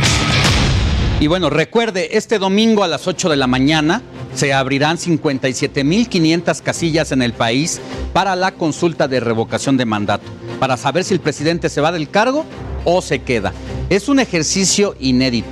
Y 1.20 1.26
bueno, 1.26 1.50
recuerde, 1.50 2.16
este 2.16 2.38
domingo 2.38 2.84
a 2.84 2.88
las 2.88 3.08
8 3.08 3.28
de 3.28 3.38
la 3.38 3.48
mañana 3.48 4.04
se 4.36 4.54
abrirán 4.54 4.98
57.500 4.98 6.62
casillas 6.62 7.12
en 7.12 7.24
el 7.24 7.34
país 7.34 7.82
para 8.14 8.36
la 8.36 8.52
consulta 8.52 9.08
de 9.08 9.20
revocación 9.20 9.78
de 9.78 9.86
mandato, 9.86 10.30
para 10.60 10.78
saber 10.78 11.04
si 11.04 11.16
el 11.16 11.22
presidente 11.22 11.70
se 11.70 11.82
va 11.82 11.92
del 11.92 12.12
cargo 12.12 12.46
o 12.86 13.02
se 13.02 13.24
queda. 13.24 13.52
Es 13.90 14.10
un 14.10 14.20
ejercicio 14.20 14.96
inédito. 15.00 15.50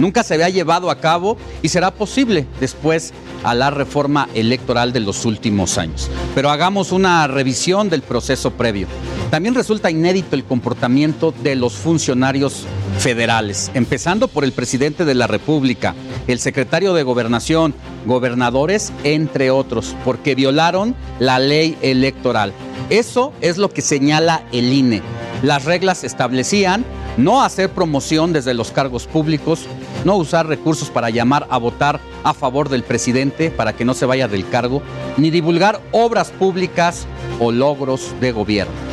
Nunca 0.00 0.24
se 0.24 0.34
había 0.34 0.48
llevado 0.48 0.90
a 0.90 0.98
cabo 0.98 1.36
y 1.62 1.68
será 1.68 1.92
posible 1.92 2.44
después 2.58 3.12
a 3.44 3.54
la 3.54 3.70
reforma 3.70 4.28
electoral 4.34 4.92
de 4.92 5.00
los 5.00 5.24
últimos 5.24 5.78
años. 5.78 6.10
Pero 6.34 6.50
hagamos 6.50 6.90
una 6.90 7.28
revisión 7.28 7.88
del 7.88 8.02
proceso 8.02 8.50
previo. 8.50 8.88
También 9.30 9.54
resulta 9.54 9.92
inédito 9.92 10.34
el 10.34 10.44
comportamiento 10.44 11.32
de 11.44 11.54
los 11.54 11.74
funcionarios 11.74 12.66
federales, 12.98 13.70
empezando 13.74 14.28
por 14.28 14.44
el 14.44 14.52
presidente 14.52 15.04
de 15.04 15.14
la 15.14 15.26
República, 15.26 15.94
el 16.26 16.40
secretario 16.40 16.94
de 16.94 17.02
Gobernación, 17.02 17.74
gobernadores, 18.06 18.92
entre 19.04 19.50
otros, 19.50 19.94
porque 20.04 20.34
violaron 20.34 20.94
la 21.18 21.38
ley 21.38 21.76
electoral. 21.82 22.52
Eso 22.90 23.32
es 23.40 23.58
lo 23.58 23.70
que 23.70 23.82
señala 23.82 24.42
el 24.52 24.72
INE. 24.72 25.02
Las 25.42 25.64
reglas 25.64 26.04
establecían 26.04 26.84
no 27.16 27.42
hacer 27.42 27.70
promoción 27.70 28.32
desde 28.32 28.54
los 28.54 28.70
cargos 28.70 29.06
públicos, 29.06 29.66
no 30.04 30.16
usar 30.16 30.46
recursos 30.46 30.90
para 30.90 31.10
llamar 31.10 31.46
a 31.50 31.58
votar 31.58 32.00
a 32.24 32.32
favor 32.32 32.68
del 32.68 32.84
presidente 32.84 33.50
para 33.50 33.72
que 33.72 33.84
no 33.84 33.94
se 33.94 34.06
vaya 34.06 34.28
del 34.28 34.48
cargo, 34.48 34.82
ni 35.16 35.30
divulgar 35.30 35.80
obras 35.92 36.30
públicas 36.30 37.06
o 37.40 37.52
logros 37.52 38.14
de 38.20 38.32
gobierno. 38.32 38.87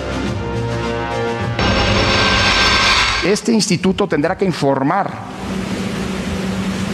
Este 3.25 3.51
instituto 3.51 4.07
tendrá 4.07 4.37
que 4.37 4.45
informar 4.45 5.11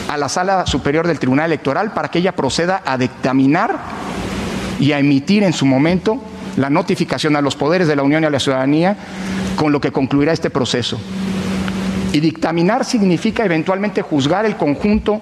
a 0.08 0.16
la 0.16 0.30
Sala 0.30 0.66
Superior 0.66 1.06
del 1.06 1.20
Tribunal 1.20 1.48
Electoral 1.48 1.94
para 1.94 2.10
que 2.10 2.20
ella 2.20 2.32
proceda 2.32 2.82
a 2.86 2.98
dictaminar 2.98 3.78
y 4.80 4.94
a 4.94 5.00
emitir 5.00 5.44
en 5.44 5.52
su 5.52 5.66
momento 5.66 6.22
la 6.56 6.70
notificación 6.70 7.36
a 7.36 7.42
los 7.42 7.58
poderes 7.58 7.90
de 7.90 7.98
la 7.98 8.04
Unión 8.04 8.24
y 8.24 8.28
a 8.28 8.30
la 8.30 8.40
ciudadanía 8.40 8.96
con 9.58 9.74
lo 9.74 9.82
que 9.82 9.92
concluirá 9.92 10.32
este 10.32 10.50
proceso. 10.50 10.98
Y 12.14 12.22
dictaminar 12.22 12.86
significa 12.86 13.44
eventualmente 13.44 14.02
juzgar 14.02 14.46
el 14.46 14.56
conjunto 14.56 15.20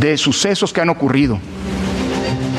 de 0.00 0.16
sucesos 0.16 0.72
que 0.72 0.80
han 0.80 0.88
ocurrido. 0.88 1.38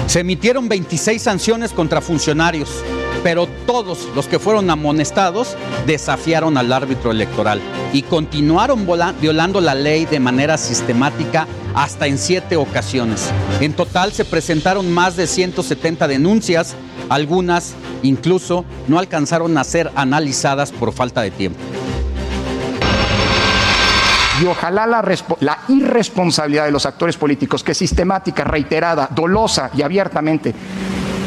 Se 0.07 0.22
emitieron 0.22 0.69
26 0.69 1.22
sanciones 1.22 1.73
contra 1.73 1.99
funcionarios, 1.99 2.81
pero 3.22 3.48
todos 3.65 4.07
los 4.15 4.27
que 4.27 4.40
fueron 4.40 4.69
amonestados 4.69 5.56
desafiaron 5.85 6.57
al 6.57 6.72
árbitro 6.72 7.11
electoral 7.11 7.61
y 7.94 8.02
continuaron 8.03 8.88
violando 9.22 9.61
la 9.61 9.76
ley 9.76 10.06
de 10.06 10.19
manera 10.19 10.57
sistemática 10.57 11.48
hasta 11.76 12.07
en 12.07 12.18
siete 12.18 12.56
ocasiones. 12.56 13.31
En 13.60 13.73
total 13.73 14.11
se 14.11 14.26
presentaron 14.26 14.91
más 14.91 15.15
de 15.15 15.27
170 15.27 16.07
denuncias, 16.07 16.76
algunas 17.10 17.76
incluso 18.02 18.65
no 18.88 18.99
alcanzaron 18.99 19.57
a 19.57 19.64
ser 19.64 19.91
analizadas 19.95 20.72
por 20.72 20.94
falta 20.94 21.22
de 21.22 21.31
tiempo. 21.31 21.60
Y 24.41 24.45
ojalá 24.48 24.88
la 24.88 25.60
irresponsabilidad 25.69 26.65
de 26.65 26.72
los 26.72 26.85
actores 26.85 27.18
políticos 27.18 27.64
que 27.64 27.76
sistemática, 27.76 28.44
reiterada, 28.44 29.07
dolosa 29.14 29.69
y 29.76 29.84
abiertamente, 29.84 30.53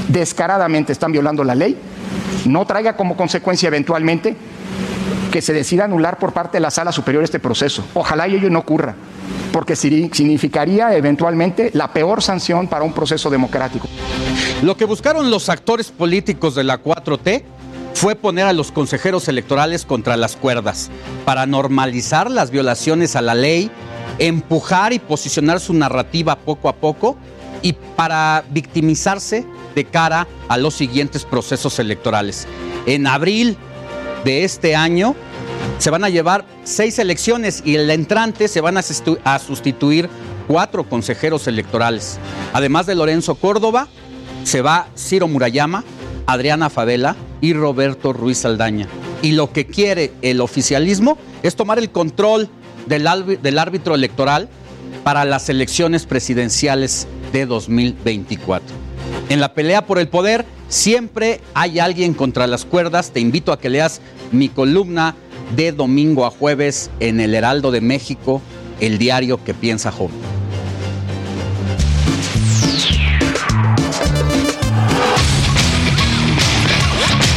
descaradamente 0.09 0.93
están 0.93 1.13
violando 1.13 1.45
la 1.45 1.55
ley, 1.55 1.77
no 2.45 2.67
traiga 2.67 2.97
como 2.97 3.17
consecuencia 3.17 3.69
eventualmente 3.69 4.37
que 5.31 5.43
se 5.43 5.53
decida 5.53 5.85
anular 5.85 6.19
por 6.19 6.33
parte 6.33 6.57
de 6.57 6.61
la 6.61 6.71
sala 6.71 6.93
superior 6.93 7.23
este 7.23 7.39
proceso. 7.39 7.85
Ojalá 7.95 8.29
y 8.29 8.37
ello 8.37 8.49
no 8.49 8.61
ocurra, 8.61 8.95
porque 9.53 9.77
significaría 9.77 10.97
eventualmente 10.97 11.71
la 11.75 11.93
peor 11.93 12.23
sanción 12.23 12.69
para 12.69 12.85
un 12.85 12.93
proceso 12.93 13.29
democrático. 13.29 13.89
Lo 14.63 14.77
que 14.77 14.85
buscaron 14.85 15.31
los 15.31 15.49
actores 15.49 15.91
políticos 15.91 16.55
de 16.55 16.65
la 16.65 16.83
4T 16.83 17.43
fue 17.95 18.15
poner 18.15 18.47
a 18.47 18.53
los 18.53 18.73
consejeros 18.73 19.29
electorales 19.29 19.85
contra 19.85 20.17
las 20.17 20.37
cuerdas 20.37 20.91
para 21.25 21.47
normalizar 21.47 22.31
las 22.31 22.51
violaciones 22.51 23.17
a 23.17 23.23
la 23.23 23.35
ley, 23.35 23.71
empujar 24.19 24.93
y 24.93 24.99
posicionar 24.99 25.61
su 25.61 25.75
narrativa 25.75 26.37
poco 26.37 26.69
a 26.69 26.77
poco 26.77 27.17
y 27.63 27.73
para 27.73 28.45
victimizarse 28.51 29.45
de 29.77 29.85
cara 29.85 30.27
a 30.49 30.57
los 30.57 30.75
siguientes 30.75 31.25
procesos 31.25 31.79
electorales. 31.79 32.49
En 32.87 33.07
abril 33.07 33.57
de 34.25 34.43
este 34.43 34.75
año 34.75 35.15
se 35.79 35.91
van 35.91 36.03
a 36.03 36.09
llevar 36.09 36.45
seis 36.65 36.99
elecciones 36.99 37.63
y 37.65 37.77
en 37.77 37.87
la 37.87 37.95
entrante 37.95 38.49
se 38.49 38.61
van 38.63 38.79
a 38.79 38.81
sustitu- 38.81 39.19
a 39.23 39.39
sustituir 39.39 40.09
cuatro 40.49 40.89
consejeros 40.89 41.47
electorales. 41.47 42.19
Además 42.55 42.87
de 42.87 42.95
Lorenzo 42.95 43.35
Córdoba, 43.37 43.87
se 44.45 44.63
va 44.63 44.89
Ciro 44.97 45.29
Murayama, 45.29 45.85
Adriana 46.27 46.71
Favela 46.71 47.15
y 47.43 47.53
Roberto 47.53 48.13
Ruiz 48.15 48.45
Aldaña. 48.47 48.89
Y 49.23 49.33
lo 49.33 49.53
que 49.53 49.67
quiere 49.67 50.13
el 50.23 50.41
oficialismo 50.41 51.19
es 51.43 51.55
tomar 51.55 51.79
el 51.79 51.91
control 51.91 52.49
del 52.87 53.59
árbitro 53.59 53.95
electoral 53.95 54.49
para 55.05 55.25
las 55.25 55.49
elecciones 55.51 56.07
presidenciales 56.07 57.07
de 57.33 57.45
2024. 57.45 58.86
En 59.29 59.41
la 59.41 59.55
pelea 59.55 59.87
por 59.87 59.99
el 59.99 60.09
poder 60.09 60.45
siempre 60.69 61.41
hay 61.55 61.79
alguien 61.79 62.15
contra 62.15 62.47
las 62.47 62.65
cuerdas. 62.65 63.11
Te 63.11 63.21
invito 63.21 63.53
a 63.53 63.59
que 63.59 63.69
leas 63.69 64.01
mi 64.33 64.49
columna 64.49 65.15
de 65.55 65.73
domingo 65.73 66.27
a 66.27 66.31
jueves 66.31 66.91
en 67.01 67.21
el 67.21 67.35
Heraldo 67.35 67.71
de 67.71 67.81
México, 67.81 68.41
el 68.81 68.99
diario 68.99 69.43
que 69.43 69.55
piensa 69.55 69.93
joven. 69.93 70.17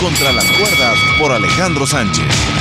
Contra 0.02 0.32
las 0.32 0.46
cuerdas 0.46 0.98
por 1.20 1.32
Alejandro 1.32 1.86
Sánchez. 1.86 2.59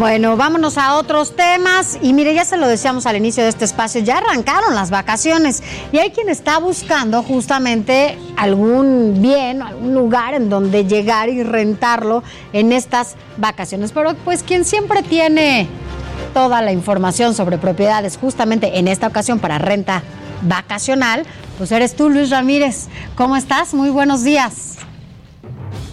Bueno, 0.00 0.38
vámonos 0.38 0.78
a 0.78 0.94
otros 0.94 1.36
temas. 1.36 1.98
Y 2.00 2.14
mire, 2.14 2.32
ya 2.32 2.46
se 2.46 2.56
lo 2.56 2.66
decíamos 2.66 3.04
al 3.04 3.16
inicio 3.16 3.42
de 3.42 3.50
este 3.50 3.66
espacio, 3.66 4.00
ya 4.00 4.16
arrancaron 4.16 4.74
las 4.74 4.88
vacaciones. 4.88 5.62
Y 5.92 5.98
hay 5.98 6.10
quien 6.10 6.30
está 6.30 6.58
buscando 6.58 7.22
justamente 7.22 8.16
algún 8.38 9.20
bien, 9.20 9.60
algún 9.60 9.92
lugar 9.92 10.32
en 10.32 10.48
donde 10.48 10.86
llegar 10.86 11.28
y 11.28 11.42
rentarlo 11.42 12.22
en 12.54 12.72
estas 12.72 13.16
vacaciones. 13.36 13.92
Pero 13.92 14.14
pues 14.24 14.42
quien 14.42 14.64
siempre 14.64 15.02
tiene 15.02 15.68
toda 16.32 16.62
la 16.62 16.72
información 16.72 17.34
sobre 17.34 17.58
propiedades 17.58 18.16
justamente 18.16 18.78
en 18.78 18.88
esta 18.88 19.06
ocasión 19.06 19.38
para 19.38 19.58
renta 19.58 20.02
vacacional, 20.40 21.26
pues 21.58 21.72
eres 21.72 21.94
tú, 21.94 22.08
Luis 22.08 22.30
Ramírez. 22.30 22.86
¿Cómo 23.16 23.36
estás? 23.36 23.74
Muy 23.74 23.90
buenos 23.90 24.24
días. 24.24 24.78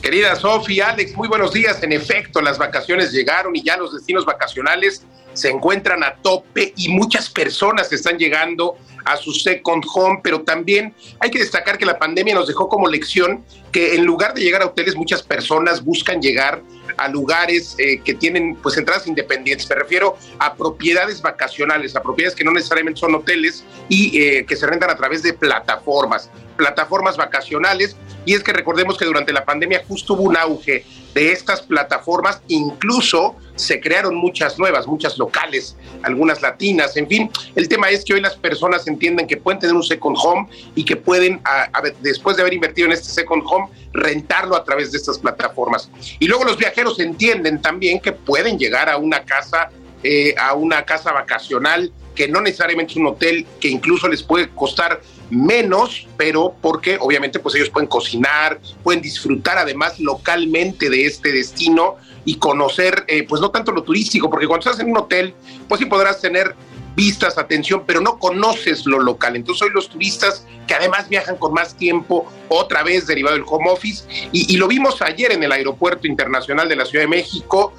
Querida 0.02 0.36
Sofi, 0.36 0.80
Alex, 0.80 1.15
muy 1.15 1.28
buenos 1.28 1.52
días. 1.53 1.82
En 1.84 1.91
efecto, 1.91 2.41
las 2.41 2.57
vacaciones 2.57 3.11
llegaron 3.11 3.56
y 3.56 3.64
ya 3.64 3.78
los 3.78 3.94
destinos 3.94 4.26
vacacionales 4.26 5.03
se 5.34 5.49
encuentran 5.49 6.03
a 6.03 6.15
tope 6.15 6.74
y 6.76 6.90
muchas 6.90 7.30
personas 7.30 7.91
están 7.91 8.18
llegando 8.18 8.78
a 9.08 9.16
su 9.18 9.32
second 9.32 9.84
home, 9.94 10.20
pero 10.22 10.42
también 10.42 10.94
hay 11.20 11.32
que 11.32 11.40
destacar 11.40 11.78
que 11.78 11.86
la 11.86 11.98
pandemia 11.98 12.36
nos 12.36 12.48
dejó 12.48 12.68
como 12.68 12.88
lección 12.88 13.44
que 13.72 13.96
en 13.96 14.06
lugar 14.06 14.34
de 14.34 14.42
llegar 14.42 14.62
a 14.62 14.66
hoteles, 14.66 14.96
muchas 14.96 15.24
personas 15.24 15.84
buscan 15.84 16.22
llegar 16.22 16.62
a 16.98 17.08
lugares 17.08 17.76
eh, 17.78 18.02
que 18.04 18.14
tienen 18.14 18.56
pues 18.56 18.78
entradas 18.78 19.08
independientes. 19.08 19.70
Me 19.70 19.76
refiero 19.76 20.18
a 20.40 20.56
propiedades 20.56 21.22
vacacionales, 21.22 21.96
a 21.96 22.02
propiedades 22.02 22.36
que 22.36 22.44
no 22.44 22.52
necesariamente 22.52 23.00
son 23.00 23.16
hoteles 23.16 23.64
y 23.88 24.20
eh, 24.20 24.46
que 24.46 24.56
se 24.56 24.66
rentan 24.66 24.90
a 24.90 24.96
través 24.96 25.24
de 25.24 25.34
plataformas, 25.34 26.30
plataformas 26.56 27.18
vacacionales. 27.18 27.96
Y 28.26 28.34
es 28.34 28.44
que 28.44 28.52
recordemos 28.52 28.98
que 28.98 29.06
durante 29.06 29.32
la 29.32 29.46
pandemia 29.46 29.84
justo 29.88 30.16
hubo 30.16 30.24
un 30.24 30.38
auge 30.38 30.84
de 31.14 31.32
estas 31.32 31.62
plataformas, 31.62 32.42
incluso 32.48 33.36
se 33.56 33.80
crearon 33.80 34.16
muchas 34.16 34.60
nuevas, 34.60 34.86
muchas 34.86 35.18
locales, 35.18 35.76
algunas 36.04 36.42
latinas, 36.42 36.96
en 36.96 37.08
fin, 37.08 37.32
el 37.56 37.68
tema 37.68 37.90
es 37.90 38.06
que 38.06 38.14
hoy 38.14 38.22
las 38.22 38.36
personas 38.36 38.86
entienden 38.98 39.28
que 39.28 39.38
pueden 39.38 39.60
tener 39.60 39.76
un 39.76 39.84
second 39.84 40.18
home 40.19 40.48
y 40.76 40.84
que 40.84 40.95
pueden, 40.95 41.40
a- 41.45 41.69
a 41.72 41.82
después 42.02 42.36
de 42.36 42.41
haber 42.41 42.53
invertido 42.53 42.88
en 42.88 42.94
este 42.94 43.10
second 43.10 43.44
home, 43.45 43.68
rentarlo 43.94 44.56
a 44.56 44.64
través 44.64 44.91
de 44.91 44.98
estas 44.98 45.19
plataformas. 45.19 45.90
Y 46.19 46.28
luego 46.28 46.44
los 46.44 46.57
viajeros 46.57 46.99
entienden 46.99 47.61
también 47.61 47.99
que 47.99 48.11
pueden 48.11 48.57
llegar 48.57 48.90
a 48.90 48.98
una 48.98 49.24
casa, 49.24 49.69
eh, 50.03 50.34
a 50.40 50.53
una 50.56 50.84
casa 50.84 51.11
vacacional, 51.11 51.91
que 52.15 52.28
no 52.28 52.41
necesariamente 52.41 52.94
es 52.94 52.98
un 52.98 53.07
hotel, 53.07 53.45
que 53.60 53.68
incluso 53.68 54.07
les 54.07 54.24
puede 54.24 54.49
costar 54.49 55.02
menos, 55.30 56.07
pero 56.18 56.56
porque 56.61 56.98
obviamente 56.99 57.38
pues 57.38 57.53
ellos 57.56 57.69
pueden 57.69 57.88
cocinar, 57.88 58.60
pueden 58.84 59.02
disfrutar 59.02 59.57
además 59.60 59.99
localmente 59.99 60.90
de 60.90 61.06
este 61.06 61.32
destino 61.32 61.98
y 62.26 62.36
conocer 62.38 63.03
eh, 63.07 63.24
pues 63.28 63.40
no 63.41 63.52
tanto 63.52 63.72
lo 63.72 63.84
turístico, 63.84 64.30
porque 64.30 64.48
cuando 64.48 64.68
estás 64.69 64.84
en 64.84 64.90
un 64.91 64.98
hotel 64.98 65.34
pues 65.68 65.80
sí 65.80 65.86
podrás 65.86 66.19
tener 66.22 66.56
vistas, 66.98 67.38
atención, 67.38 67.84
pero 67.86 68.02
no 68.02 68.18
conoces 68.18 68.88
lo 68.88 68.99
local. 68.99 69.36
Entonces 69.36 69.61
hoy 69.61 69.69
los 69.72 69.88
turistas 69.88 70.45
que 70.65 70.74
además 70.74 71.07
viajan 71.07 71.38
con 71.38 71.53
más 71.53 71.78
tiempo, 71.78 72.30
otra 72.49 72.82
vez 72.82 73.06
derivado 73.06 73.36
del 73.36 73.45
home 73.48 73.69
office, 73.69 74.03
y, 74.32 74.57
lo 74.57 74.68
vimos 74.68 75.02
ayer 75.03 75.32
en 75.32 75.44
el 75.44 75.52
Aeropuerto 75.52 76.07
Internacional 76.07 76.68
de 76.68 76.76
la 76.76 76.86
Ciudad 76.86 77.03
de 77.03 77.10
México, 77.10 77.72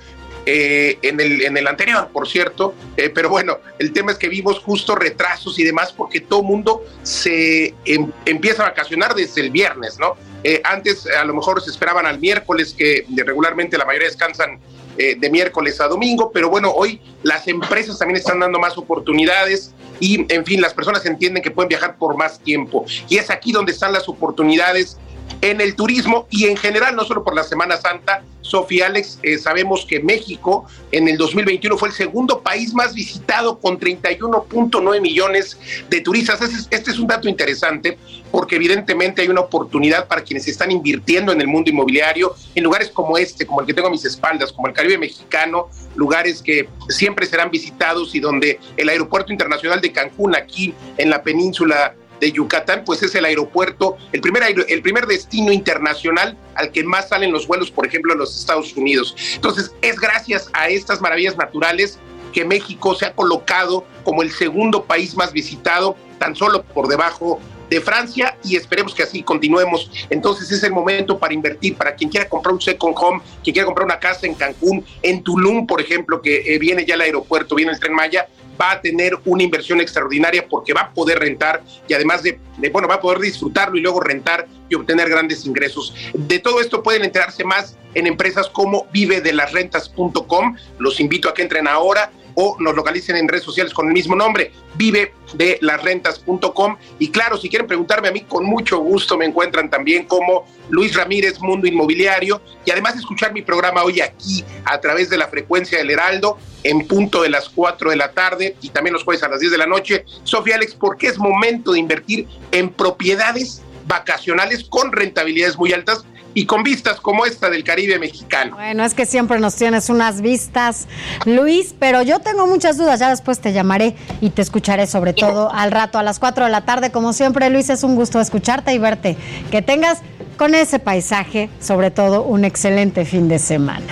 eh, 0.46 0.98
en, 1.02 1.20
el, 1.20 1.42
en 1.42 1.56
el 1.56 1.66
anterior, 1.66 2.08
por 2.12 2.28
cierto, 2.28 2.74
eh, 2.96 3.10
pero 3.10 3.28
bueno, 3.28 3.58
el 3.80 3.92
tema 3.92 4.12
es 4.12 4.18
que 4.18 4.28
vimos 4.28 4.60
justo 4.60 4.94
retrasos 4.94 5.58
y 5.58 5.64
demás 5.64 5.92
porque 5.92 6.20
todo 6.20 6.42
mundo 6.42 6.84
se 7.02 7.74
em- 7.84 8.12
empieza 8.24 8.62
a 8.62 8.68
vacacionar 8.68 9.14
desde 9.14 9.40
el 9.42 9.50
viernes, 9.50 9.98
¿no? 9.98 10.14
Eh, 10.44 10.62
antes 10.64 11.06
a 11.06 11.24
lo 11.24 11.34
mejor 11.34 11.60
se 11.60 11.70
esperaban 11.70 12.06
al 12.06 12.20
miércoles, 12.20 12.72
que 12.72 13.04
regularmente 13.26 13.76
la 13.76 13.84
mayoría 13.84 14.08
descansan 14.08 14.60
eh, 14.98 15.16
de 15.18 15.30
miércoles 15.30 15.80
a 15.80 15.86
domingo, 15.86 16.30
pero 16.32 16.50
bueno, 16.50 16.72
hoy 16.72 17.00
las 17.22 17.46
empresas 17.46 17.98
también 17.98 18.16
están 18.16 18.40
dando 18.40 18.58
más 18.58 18.76
oportunidades 18.76 19.72
y, 20.00 20.26
en 20.32 20.44
fin, 20.44 20.60
las 20.60 20.74
personas 20.74 21.06
entienden 21.06 21.42
que 21.42 21.50
pueden 21.50 21.68
viajar 21.68 21.96
por 21.96 22.16
más 22.16 22.40
tiempo. 22.40 22.84
Y 23.08 23.16
es 23.16 23.30
aquí 23.30 23.52
donde 23.52 23.72
están 23.72 23.92
las 23.92 24.08
oportunidades 24.08 24.98
en 25.40 25.60
el 25.60 25.74
turismo 25.74 26.26
y 26.30 26.46
en 26.46 26.56
general, 26.56 26.96
no 26.96 27.04
solo 27.04 27.24
por 27.24 27.34
la 27.34 27.44
Semana 27.44 27.76
Santa. 27.76 28.22
Sofía 28.40 28.86
Alex, 28.86 29.18
eh, 29.22 29.36
sabemos 29.36 29.84
que 29.84 30.00
México 30.00 30.64
en 30.90 31.06
el 31.06 31.18
2021 31.18 31.76
fue 31.76 31.88
el 31.88 31.94
segundo 31.94 32.40
país 32.40 32.72
más 32.72 32.94
visitado 32.94 33.58
con 33.58 33.78
31.9 33.78 35.00
millones 35.02 35.58
de 35.90 36.00
turistas. 36.00 36.40
Este 36.40 36.56
es, 36.56 36.68
este 36.70 36.90
es 36.92 36.98
un 36.98 37.08
dato 37.08 37.28
interesante 37.28 37.98
porque 38.30 38.56
evidentemente 38.56 39.20
hay 39.20 39.28
una 39.28 39.42
oportunidad 39.42 40.08
para 40.08 40.22
quienes 40.22 40.48
están 40.48 40.70
invirtiendo 40.70 41.32
en 41.32 41.42
el 41.42 41.46
mundo 41.46 41.70
inmobiliario 41.70 42.34
en 42.54 42.64
lugares 42.64 42.88
como 42.88 43.18
este, 43.18 43.46
como 43.46 43.60
el 43.60 43.66
que 43.66 43.74
tengo 43.74 43.88
a 43.88 43.90
mis 43.90 44.04
espaldas, 44.06 44.50
como 44.50 44.68
el 44.68 44.72
Caribe 44.72 44.96
mexicano, 44.96 45.68
lugares 45.94 46.42
que 46.42 46.68
siempre 46.88 47.26
serán 47.26 47.50
visitados 47.50 48.14
y 48.14 48.20
donde 48.20 48.60
el 48.76 48.88
Aeropuerto 48.88 49.30
Internacional 49.30 49.80
de 49.80 49.92
Cancún, 49.92 50.34
aquí 50.34 50.74
en 50.96 51.10
la 51.10 51.22
península 51.22 51.94
de 52.20 52.32
Yucatán, 52.32 52.82
pues 52.84 53.02
es 53.02 53.14
el 53.14 53.24
aeropuerto, 53.24 53.96
el 54.12 54.20
primer, 54.20 54.42
el 54.68 54.82
primer 54.82 55.06
destino 55.06 55.52
internacional 55.52 56.36
al 56.54 56.72
que 56.72 56.84
más 56.84 57.08
salen 57.08 57.32
los 57.32 57.46
vuelos, 57.46 57.70
por 57.70 57.86
ejemplo, 57.86 58.12
en 58.12 58.18
los 58.18 58.36
Estados 58.38 58.76
Unidos. 58.76 59.14
Entonces, 59.34 59.72
es 59.82 59.98
gracias 59.98 60.50
a 60.52 60.68
estas 60.68 61.00
maravillas 61.00 61.36
naturales 61.36 61.98
que 62.32 62.44
México 62.44 62.94
se 62.94 63.06
ha 63.06 63.14
colocado 63.14 63.84
como 64.04 64.22
el 64.22 64.30
segundo 64.30 64.84
país 64.84 65.16
más 65.16 65.32
visitado, 65.32 65.96
tan 66.18 66.36
solo 66.36 66.62
por 66.62 66.88
debajo 66.88 67.40
de 67.70 67.80
Francia 67.80 68.36
y 68.44 68.56
esperemos 68.56 68.94
que 68.94 69.02
así 69.02 69.22
continuemos. 69.22 69.90
Entonces 70.10 70.50
es 70.50 70.62
el 70.62 70.72
momento 70.72 71.18
para 71.18 71.34
invertir, 71.34 71.76
para 71.76 71.94
quien 71.94 72.10
quiera 72.10 72.28
comprar 72.28 72.54
un 72.54 72.60
second 72.60 72.94
home, 72.96 73.20
quien 73.42 73.54
quiera 73.54 73.66
comprar 73.66 73.84
una 73.84 73.98
casa 73.98 74.26
en 74.26 74.34
Cancún, 74.34 74.84
en 75.02 75.22
Tulum, 75.22 75.66
por 75.66 75.80
ejemplo, 75.80 76.22
que 76.22 76.54
eh, 76.54 76.58
viene 76.58 76.84
ya 76.86 76.94
el 76.94 77.02
aeropuerto, 77.02 77.54
viene 77.54 77.72
el 77.72 77.78
tren 77.80 77.94
Maya, 77.94 78.28
va 78.60 78.72
a 78.72 78.80
tener 78.80 79.16
una 79.24 79.42
inversión 79.42 79.80
extraordinaria 79.80 80.46
porque 80.48 80.72
va 80.72 80.82
a 80.82 80.90
poder 80.92 81.18
rentar 81.18 81.62
y 81.86 81.94
además 81.94 82.22
de, 82.22 82.40
bueno, 82.72 82.88
va 82.88 82.96
a 82.96 83.00
poder 83.00 83.18
disfrutarlo 83.18 83.76
y 83.76 83.80
luego 83.80 84.00
rentar 84.00 84.46
y 84.68 84.74
obtener 84.74 85.08
grandes 85.08 85.46
ingresos. 85.46 85.94
De 86.14 86.38
todo 86.38 86.60
esto 86.60 86.82
pueden 86.82 87.04
enterarse 87.04 87.44
más 87.44 87.76
en 87.94 88.06
empresas 88.06 88.48
como 88.48 88.86
vivedelasrentas.com. 88.92 90.56
Los 90.78 91.00
invito 91.00 91.28
a 91.28 91.34
que 91.34 91.42
entren 91.42 91.68
ahora 91.68 92.10
o 92.40 92.56
nos 92.60 92.76
localicen 92.76 93.16
en 93.16 93.26
redes 93.26 93.42
sociales 93.42 93.74
con 93.74 93.88
el 93.88 93.92
mismo 93.92 94.14
nombre, 94.14 94.52
vive 94.76 95.12
de 95.34 95.58
lasrentas.com. 95.60 96.76
Y 97.00 97.10
claro, 97.10 97.36
si 97.36 97.48
quieren 97.48 97.66
preguntarme 97.66 98.06
a 98.06 98.12
mí, 98.12 98.20
con 98.20 98.44
mucho 98.44 98.78
gusto 98.78 99.18
me 99.18 99.24
encuentran 99.24 99.68
también 99.68 100.04
como 100.04 100.46
Luis 100.70 100.94
Ramírez, 100.94 101.40
Mundo 101.40 101.66
Inmobiliario, 101.66 102.40
y 102.64 102.70
además 102.70 102.94
escuchar 102.94 103.32
mi 103.32 103.42
programa 103.42 103.82
hoy 103.82 104.00
aquí 104.00 104.44
a 104.64 104.80
través 104.80 105.10
de 105.10 105.18
la 105.18 105.26
frecuencia 105.26 105.78
del 105.78 105.90
Heraldo 105.90 106.38
en 106.62 106.86
punto 106.86 107.22
de 107.22 107.30
las 107.30 107.48
4 107.48 107.90
de 107.90 107.96
la 107.96 108.12
tarde 108.12 108.54
y 108.62 108.68
también 108.68 108.92
los 108.92 109.02
jueves 109.02 109.24
a 109.24 109.28
las 109.28 109.40
10 109.40 109.50
de 109.50 109.58
la 109.58 109.66
noche. 109.66 110.04
Sofía 110.22 110.54
Alex, 110.54 110.76
porque 110.76 111.08
es 111.08 111.18
momento 111.18 111.72
de 111.72 111.80
invertir 111.80 112.28
en 112.52 112.70
propiedades 112.70 113.62
vacacionales 113.88 114.62
con 114.62 114.92
rentabilidades 114.92 115.58
muy 115.58 115.72
altas 115.72 116.04
y 116.34 116.46
con 116.46 116.62
vistas 116.62 117.00
como 117.00 117.26
esta 117.26 117.50
del 117.50 117.64
Caribe 117.64 117.98
mexicano. 117.98 118.56
Bueno, 118.56 118.84
es 118.84 118.94
que 118.94 119.06
siempre 119.06 119.38
nos 119.38 119.56
tienes 119.56 119.88
unas 119.88 120.20
vistas, 120.20 120.86
Luis, 121.24 121.74
pero 121.78 122.02
yo 122.02 122.20
tengo 122.20 122.46
muchas 122.46 122.76
dudas, 122.76 123.00
ya 123.00 123.10
después 123.10 123.40
te 123.40 123.52
llamaré 123.52 123.96
y 124.20 124.30
te 124.30 124.42
escucharé 124.42 124.86
sobre 124.86 125.12
todo 125.12 125.52
al 125.52 125.70
rato, 125.70 125.98
a 125.98 126.02
las 126.02 126.18
4 126.18 126.44
de 126.44 126.50
la 126.50 126.64
tarde. 126.64 126.90
Como 126.92 127.12
siempre, 127.12 127.50
Luis, 127.50 127.70
es 127.70 127.82
un 127.82 127.96
gusto 127.96 128.20
escucharte 128.20 128.72
y 128.72 128.78
verte. 128.78 129.16
Que 129.50 129.62
tengas 129.62 129.98
con 130.36 130.54
ese 130.54 130.78
paisaje, 130.78 131.50
sobre 131.60 131.90
todo, 131.90 132.22
un 132.22 132.44
excelente 132.44 133.04
fin 133.04 133.28
de 133.28 133.38
semana. 133.38 133.86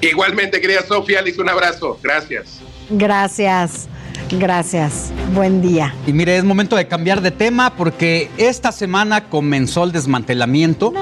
Igualmente, 0.00 0.60
querida 0.60 0.82
Sofía, 0.86 1.20
Alex, 1.20 1.38
un 1.38 1.48
abrazo. 1.48 1.98
Gracias. 2.02 2.60
Gracias, 2.90 3.88
gracias. 4.30 5.12
Buen 5.34 5.60
día. 5.60 5.94
Y 6.06 6.12
mire, 6.12 6.36
es 6.36 6.44
momento 6.44 6.76
de 6.76 6.86
cambiar 6.86 7.20
de 7.20 7.30
tema 7.30 7.74
porque 7.76 8.30
esta 8.36 8.72
semana 8.72 9.28
comenzó 9.28 9.84
el 9.84 9.92
desmantelamiento 9.92 10.92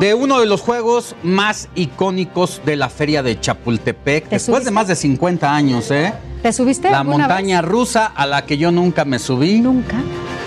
de 0.00 0.14
uno 0.14 0.40
de 0.40 0.46
los 0.46 0.60
juegos 0.60 1.14
más 1.22 1.68
icónicos 1.74 2.60
de 2.64 2.76
la 2.76 2.88
feria 2.88 3.22
de 3.22 3.40
Chapultepec, 3.40 4.28
después 4.28 4.64
de 4.64 4.70
más 4.70 4.88
de 4.88 4.96
50 4.96 5.54
años, 5.54 5.90
¿eh? 5.90 6.12
¿Te 6.44 6.52
subiste 6.52 6.90
La 6.90 6.98
alguna 7.00 7.26
montaña 7.26 7.62
rusa 7.62 8.04
a 8.04 8.26
la 8.26 8.44
que 8.44 8.58
yo 8.58 8.70
nunca 8.70 9.06
me 9.06 9.18
subí. 9.18 9.62
Nunca. 9.62 9.96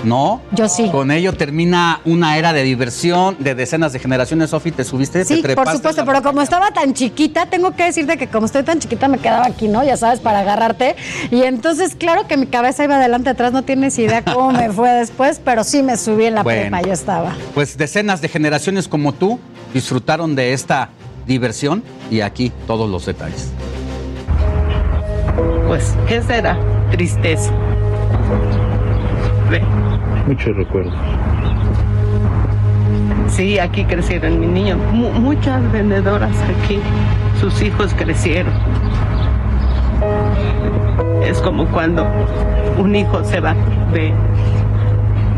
No. 0.03 0.42
Yo 0.51 0.69
sí. 0.69 0.90
Con 0.92 1.09
ello 1.09 1.34
termina 1.34 2.01
una 2.06 2.38
era 2.38 2.53
de 2.53 2.61
diversión 2.61 3.35
de 3.40 3.56
decenas 3.56 3.93
de 3.93 3.98
generaciones. 3.98 4.51
Sofi, 4.51 4.72
¿te 4.72 4.84
subiste? 4.84 5.26
Sí, 5.26 5.42
¿Te 5.42 5.56
por 5.56 5.67
supuesto, 5.72 6.06
pero 6.06 6.22
como 6.22 6.43
estaba 6.43 6.69
tan 6.72 6.93
chiquita, 6.93 7.48
tengo 7.48 7.72
que 7.76 7.85
decirte 7.85 8.16
que 8.16 8.27
como 8.27 8.45
estoy 8.45 8.61
tan 8.61 8.77
chiquita 8.77 9.08
me 9.08 9.17
quedaba 9.17 9.48
aquí, 9.48 9.67
¿no? 9.67 9.84
Ya 9.84 9.98
sabes, 9.98 10.19
para 10.19 10.42
agarrarte. 10.42 10.95
Y 11.32 11.42
entonces, 11.42 11.95
claro 11.95 12.27
que 12.27 12.38
mi 12.38 12.45
cabeza 12.45 12.84
iba 12.84 12.98
adelante, 12.98 13.32
atrás, 13.32 13.51
no 13.51 13.64
tienes 13.64 13.98
idea 13.98 14.24
cómo 14.24 14.51
me 14.51 14.69
fue 14.72 14.92
después, 14.92 15.42
pero 15.43 15.64
sí 15.64 15.82
me 15.82 15.98
subí 15.98 16.26
en 16.26 16.35
la 16.35 16.43
Bueno. 16.43 16.61
prepa, 16.61 16.82
yo 16.84 16.93
estaba. 16.93 17.35
Pues 17.56 17.76
decenas 17.76 18.22
de 18.22 18.30
generaciones 18.30 18.88
como 18.88 19.14
tú 19.14 19.40
disfrutaron 19.74 20.35
de 20.35 20.53
esta 20.53 20.90
diversión 21.26 21.82
y 22.11 22.22
aquí 22.22 22.51
todos 22.67 22.88
los 22.88 23.08
detalles. 23.08 23.48
Pues, 25.67 25.95
¿qué 26.07 26.22
será? 26.22 26.57
Tristeza. 26.91 27.51
Ve, 29.49 29.61
Muchos 30.27 30.56
recuerdos. 30.56 30.93
Sí, 33.30 33.59
aquí 33.59 33.83
crecieron 33.85 34.40
mis 34.40 34.49
niños. 34.49 34.77
Mu- 34.91 35.11
muchas 35.11 35.69
vendedoras 35.72 36.32
aquí. 36.41 36.80
Sus 37.40 37.61
hijos 37.61 37.93
crecieron. 37.93 38.53
Es 41.24 41.40
como 41.41 41.66
cuando 41.67 42.06
un 42.77 42.95
hijo 42.95 43.24
se 43.24 43.40
va 43.40 43.53
de, 43.93 44.14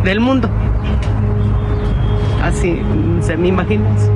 del 0.03 0.19
mundo. 0.19 0.49
Así 2.43 2.81
se 3.21 3.35
me 3.37 3.47
imaginas. 3.47 4.09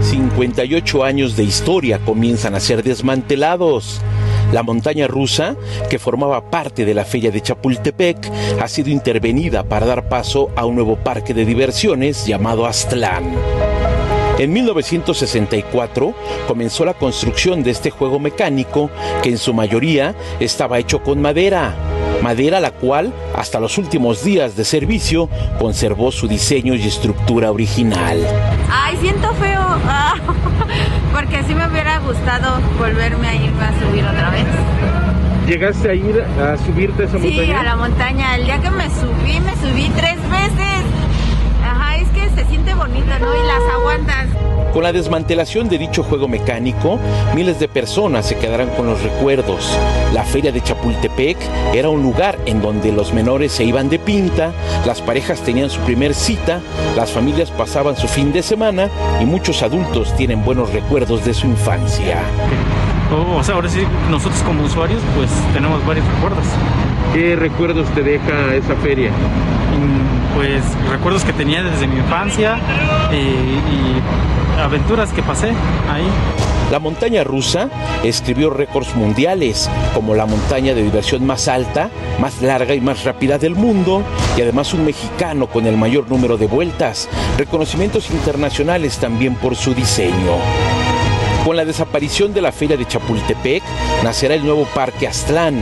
58 0.00 1.04
años 1.04 1.36
de 1.36 1.44
historia 1.44 1.98
comienzan 2.04 2.54
a 2.54 2.60
ser 2.60 2.82
desmantelados. 2.82 4.00
La 4.52 4.62
montaña 4.62 5.06
rusa, 5.06 5.56
que 5.90 5.98
formaba 5.98 6.50
parte 6.50 6.84
de 6.84 6.94
la 6.94 7.04
feria 7.04 7.30
de 7.30 7.40
Chapultepec, 7.40 8.30
ha 8.60 8.68
sido 8.68 8.90
intervenida 8.90 9.64
para 9.64 9.86
dar 9.86 10.08
paso 10.08 10.50
a 10.56 10.64
un 10.64 10.76
nuevo 10.76 10.96
parque 10.96 11.34
de 11.34 11.44
diversiones 11.44 12.26
llamado 12.26 12.66
Aztlán. 12.66 13.34
En 14.38 14.52
1964 14.52 16.14
comenzó 16.46 16.84
la 16.84 16.92
construcción 16.92 17.62
de 17.62 17.70
este 17.70 17.90
juego 17.90 18.18
mecánico 18.18 18.90
que 19.22 19.30
en 19.30 19.38
su 19.38 19.54
mayoría 19.54 20.14
estaba 20.40 20.78
hecho 20.78 21.02
con 21.02 21.22
madera, 21.22 21.74
madera 22.22 22.60
la 22.60 22.72
cual 22.72 23.14
hasta 23.34 23.60
los 23.60 23.78
últimos 23.78 24.22
días 24.22 24.54
de 24.54 24.66
servicio 24.66 25.30
conservó 25.58 26.12
su 26.12 26.28
diseño 26.28 26.74
y 26.74 26.82
estructura 26.82 27.50
original. 27.50 28.18
Ay, 28.70 28.98
siento 29.00 29.32
feo, 29.34 29.60
ah, 29.86 30.16
porque 31.36 31.48
sí 31.48 31.54
me 31.54 31.66
hubiera 31.68 31.98
gustado 31.98 32.60
volverme 32.78 33.28
a 33.28 33.34
ir 33.34 33.52
a 33.60 33.72
subir 33.80 34.04
otra 34.04 34.30
vez. 34.30 34.46
¿Llegaste 35.46 35.90
a 35.90 35.94
ir 35.94 36.22
a 36.40 36.56
subirte 36.56 37.02
a 37.02 37.06
esa 37.06 37.18
Sí, 37.18 37.28
montaña? 37.28 37.60
a 37.60 37.62
la 37.62 37.76
montaña. 37.76 38.34
El 38.36 38.44
día 38.46 38.58
que 38.60 38.70
me 38.70 38.84
subí, 38.90 39.40
me 39.40 39.54
subí 39.56 39.90
tres 39.94 40.16
veces. 40.30 40.82
Ajá, 41.64 41.96
es 41.96 42.08
que 42.10 42.28
se 42.30 42.44
siente 42.48 42.74
bonito, 42.74 43.06
¿no? 43.20 43.34
Y 43.34 43.46
las 43.46 43.74
aguantas. 43.78 44.26
Con 44.76 44.82
la 44.82 44.92
desmantelación 44.92 45.70
de 45.70 45.78
dicho 45.78 46.02
juego 46.02 46.28
mecánico, 46.28 46.98
miles 47.34 47.58
de 47.58 47.66
personas 47.66 48.26
se 48.26 48.36
quedarán 48.36 48.68
con 48.76 48.84
los 48.84 49.02
recuerdos. 49.02 49.74
La 50.12 50.22
feria 50.22 50.52
de 50.52 50.62
Chapultepec 50.62 51.38
era 51.72 51.88
un 51.88 52.02
lugar 52.02 52.38
en 52.44 52.60
donde 52.60 52.92
los 52.92 53.14
menores 53.14 53.52
se 53.52 53.64
iban 53.64 53.88
de 53.88 53.98
pinta, 53.98 54.52
las 54.84 55.00
parejas 55.00 55.40
tenían 55.40 55.70
su 55.70 55.80
primer 55.80 56.12
cita, 56.12 56.60
las 56.94 57.10
familias 57.10 57.50
pasaban 57.50 57.96
su 57.96 58.06
fin 58.06 58.34
de 58.34 58.42
semana 58.42 58.90
y 59.18 59.24
muchos 59.24 59.62
adultos 59.62 60.14
tienen 60.14 60.44
buenos 60.44 60.70
recuerdos 60.74 61.24
de 61.24 61.32
su 61.32 61.46
infancia. 61.46 62.18
O 63.34 63.42
sea, 63.42 63.54
ahora 63.54 63.70
sí, 63.70 63.80
nosotros 64.10 64.42
como 64.42 64.62
usuarios, 64.64 65.00
pues 65.16 65.30
tenemos 65.54 65.86
varios 65.86 66.04
recuerdos. 66.16 66.44
¿Qué 67.14 67.34
recuerdos 67.34 67.88
te 67.94 68.02
deja 68.02 68.54
esa 68.54 68.76
feria? 68.76 69.10
Pues 70.36 70.62
recuerdos 70.90 71.24
que 71.24 71.32
tenía 71.32 71.62
desde 71.62 71.86
mi 71.86 71.96
infancia 71.96 72.58
eh, 73.10 73.58
y 73.72 74.60
aventuras 74.60 75.10
que 75.10 75.22
pasé 75.22 75.48
ahí. 75.90 76.04
La 76.70 76.78
montaña 76.78 77.24
rusa 77.24 77.70
escribió 78.04 78.50
récords 78.50 78.94
mundiales, 78.96 79.70
como 79.94 80.14
la 80.14 80.26
montaña 80.26 80.74
de 80.74 80.82
diversión 80.82 81.24
más 81.24 81.48
alta, 81.48 81.88
más 82.20 82.42
larga 82.42 82.74
y 82.74 82.82
más 82.82 83.04
rápida 83.04 83.38
del 83.38 83.54
mundo, 83.54 84.02
y 84.36 84.42
además 84.42 84.74
un 84.74 84.84
mexicano 84.84 85.46
con 85.46 85.64
el 85.64 85.78
mayor 85.78 86.10
número 86.10 86.36
de 86.36 86.48
vueltas, 86.48 87.08
reconocimientos 87.38 88.10
internacionales 88.10 88.98
también 88.98 89.36
por 89.36 89.56
su 89.56 89.72
diseño. 89.72 90.36
Con 91.46 91.56
la 91.56 91.64
desaparición 91.64 92.34
de 92.34 92.42
la 92.42 92.52
feria 92.52 92.76
de 92.76 92.86
Chapultepec, 92.86 93.62
nacerá 94.04 94.34
el 94.34 94.44
nuevo 94.44 94.66
Parque 94.74 95.08
Aztlán, 95.08 95.60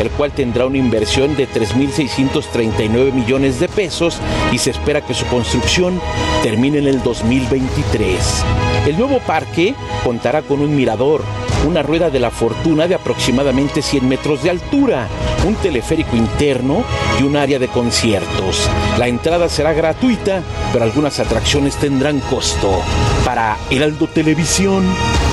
el 0.00 0.10
cual 0.10 0.32
tendrá 0.32 0.66
una 0.66 0.78
inversión 0.78 1.36
de 1.36 1.48
3.639 1.48 3.12
millones 3.12 3.60
de 3.60 3.68
pesos 3.68 4.18
y 4.52 4.58
se 4.58 4.70
espera 4.70 5.00
que 5.00 5.14
su 5.14 5.26
construcción 5.26 6.00
termine 6.42 6.78
en 6.78 6.88
el 6.88 7.02
2023. 7.02 8.44
El 8.86 8.98
nuevo 8.98 9.18
parque 9.20 9.74
contará 10.02 10.42
con 10.42 10.60
un 10.60 10.74
mirador, 10.76 11.22
una 11.66 11.82
rueda 11.82 12.10
de 12.10 12.20
la 12.20 12.30
fortuna 12.30 12.86
de 12.86 12.94
aproximadamente 12.94 13.80
100 13.80 14.06
metros 14.06 14.42
de 14.42 14.50
altura, 14.50 15.08
un 15.46 15.54
teleférico 15.54 16.16
interno 16.16 16.84
y 17.18 17.22
un 17.22 17.36
área 17.36 17.58
de 17.58 17.68
conciertos. 17.68 18.68
La 18.98 19.08
entrada 19.08 19.48
será 19.48 19.72
gratuita, 19.72 20.42
pero 20.72 20.84
algunas 20.84 21.18
atracciones 21.20 21.76
tendrán 21.76 22.20
costo. 22.20 22.82
Para 23.24 23.56
Heraldo 23.70 24.06
Televisión, 24.06 24.84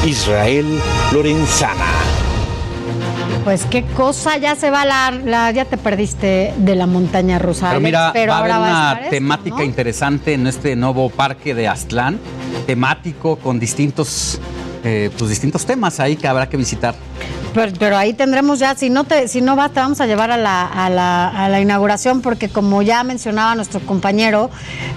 Israel 0.06 0.80
Lorenzana. 1.11 2.00
Pues 3.43 3.65
qué 3.65 3.83
cosa, 3.97 4.37
ya 4.37 4.55
se 4.55 4.69
va 4.69 4.85
la, 4.85 5.09
la- 5.11 5.49
ya 5.51 5.65
te 5.65 5.75
perdiste 5.77 6.53
de 6.57 6.75
la 6.75 6.85
montaña 6.85 7.39
rusa. 7.39 7.67
Pero 7.69 7.77
Alex, 7.77 7.83
mira, 7.83 8.09
pero 8.13 8.31
va 8.33 8.37
a 8.37 8.39
haber 8.41 8.51
a 8.51 8.59
una 8.59 8.93
esto, 8.99 9.09
temática 9.09 9.55
¿no? 9.57 9.63
interesante 9.63 10.33
en 10.33 10.45
este 10.45 10.75
nuevo 10.75 11.09
parque 11.09 11.55
de 11.55 11.67
Aztlán, 11.67 12.19
temático 12.67 13.37
con 13.37 13.59
distintos, 13.59 14.39
eh, 14.83 15.11
pues 15.17 15.29
distintos 15.29 15.65
temas 15.65 15.99
ahí 15.99 16.15
que 16.15 16.27
habrá 16.27 16.47
que 16.49 16.57
visitar. 16.57 16.95
Pero, 17.53 17.97
ahí 17.97 18.13
tendremos 18.13 18.59
ya, 18.59 18.75
si 18.75 18.89
no 18.89 19.03
te, 19.03 19.27
si 19.27 19.41
no 19.41 19.57
va, 19.57 19.67
te 19.67 19.81
vamos 19.81 19.99
a 19.99 20.07
llevar 20.07 20.31
a 20.31 20.37
la, 20.37 20.65
a, 20.65 20.89
la, 21.49 21.59
inauguración, 21.59 22.21
porque 22.21 22.47
como 22.47 22.81
ya 22.81 23.03
mencionaba 23.03 23.55
nuestro 23.55 23.81
compañero 23.81 24.49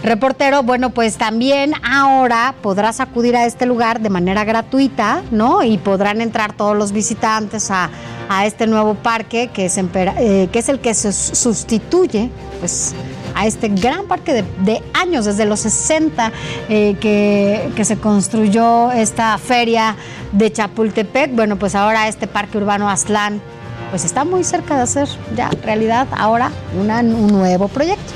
reportero, 0.04 0.62
bueno, 0.62 0.90
pues 0.90 1.16
también 1.16 1.72
ahora 1.82 2.54
podrás 2.62 3.00
acudir 3.00 3.34
a 3.36 3.44
este 3.44 3.66
lugar 3.66 4.00
de 4.00 4.08
manera 4.08 4.44
gratuita, 4.44 5.22
¿no? 5.32 5.64
Y 5.64 5.78
podrán 5.78 6.20
entrar 6.20 6.52
todos 6.52 6.76
los 6.76 6.92
visitantes 6.92 7.72
a, 7.72 7.90
a 8.28 8.46
este 8.46 8.68
nuevo 8.68 8.94
parque, 8.94 9.50
que 9.52 9.66
es, 9.66 9.76
eh, 9.76 10.48
que 10.52 10.58
es 10.58 10.68
el 10.68 10.78
que 10.78 10.94
se 10.94 11.12
sustituye, 11.12 12.30
pues 12.60 12.94
a 13.34 13.46
este 13.46 13.68
gran 13.68 14.06
parque 14.06 14.44
de, 14.60 14.82
años, 14.94 15.24
desde 15.24 15.44
los 15.44 15.60
60 15.60 16.32
eh, 16.68 16.96
que, 17.00 17.70
que 17.74 17.84
se 17.84 17.96
construyó 17.98 18.92
esta 18.92 19.36
feria 19.38 19.96
de 20.32 20.52
Chapultepec. 20.52 21.34
Bueno, 21.34 21.56
pues 21.56 21.74
ahora 21.74 22.08
este 22.08 22.26
parque 22.26 22.58
urbano 22.58 22.88
Aztlán, 22.88 23.40
pues 23.90 24.04
está 24.04 24.24
muy 24.24 24.44
cerca 24.44 24.76
de 24.76 24.82
hacer 24.82 25.08
ya 25.36 25.50
realidad 25.62 26.08
ahora 26.16 26.50
un 26.78 27.26
nuevo 27.28 27.68
proyecto. 27.68 28.12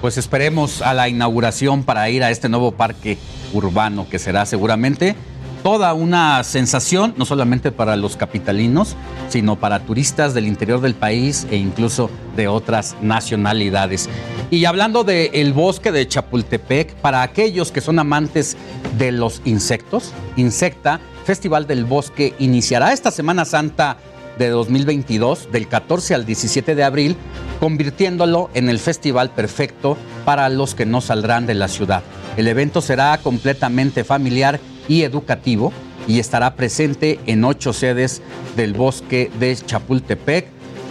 Pues 0.00 0.18
esperemos 0.18 0.82
a 0.82 0.94
la 0.94 1.08
inauguración 1.08 1.84
para 1.84 2.10
ir 2.10 2.24
a 2.24 2.30
este 2.30 2.48
nuevo 2.48 2.72
parque 2.72 3.18
urbano 3.52 4.08
que 4.08 4.18
será 4.18 4.46
seguramente 4.46 5.14
toda 5.62 5.94
una 5.94 6.42
sensación, 6.44 7.14
no 7.16 7.24
solamente 7.24 7.72
para 7.72 7.96
los 7.96 8.16
capitalinos, 8.16 8.96
sino 9.28 9.56
para 9.56 9.80
turistas 9.80 10.34
del 10.34 10.46
interior 10.46 10.80
del 10.80 10.94
país 10.94 11.46
e 11.50 11.56
incluso 11.56 12.10
de 12.36 12.48
otras 12.48 12.96
nacionalidades. 13.00 14.08
Y 14.50 14.64
hablando 14.64 15.04
del 15.04 15.52
bosque 15.52 15.92
de 15.92 16.06
Chapultepec, 16.06 16.94
para 16.96 17.22
aquellos 17.22 17.72
que 17.72 17.80
son 17.80 17.98
amantes 17.98 18.56
de 18.98 19.12
los 19.12 19.40
insectos, 19.44 20.12
Insecta, 20.36 21.00
Festival 21.24 21.66
del 21.66 21.84
Bosque, 21.84 22.34
iniciará 22.38 22.92
esta 22.92 23.10
Semana 23.10 23.44
Santa 23.44 23.98
de 24.38 24.48
2022, 24.48 25.52
del 25.52 25.68
14 25.68 26.14
al 26.14 26.26
17 26.26 26.74
de 26.74 26.84
abril, 26.84 27.16
convirtiéndolo 27.60 28.50
en 28.54 28.68
el 28.68 28.78
festival 28.78 29.30
perfecto 29.30 29.96
para 30.24 30.48
los 30.48 30.74
que 30.74 30.86
no 30.86 31.00
saldrán 31.00 31.46
de 31.46 31.54
la 31.54 31.68
ciudad. 31.68 32.02
El 32.36 32.48
evento 32.48 32.80
será 32.80 33.18
completamente 33.18 34.04
familiar 34.04 34.58
y 34.92 35.04
educativo 35.04 35.72
y 36.06 36.18
estará 36.18 36.54
presente 36.54 37.18
en 37.24 37.44
ocho 37.44 37.72
sedes 37.72 38.20
del 38.56 38.74
bosque 38.74 39.30
de 39.40 39.56
Chapultepec 39.56 40.46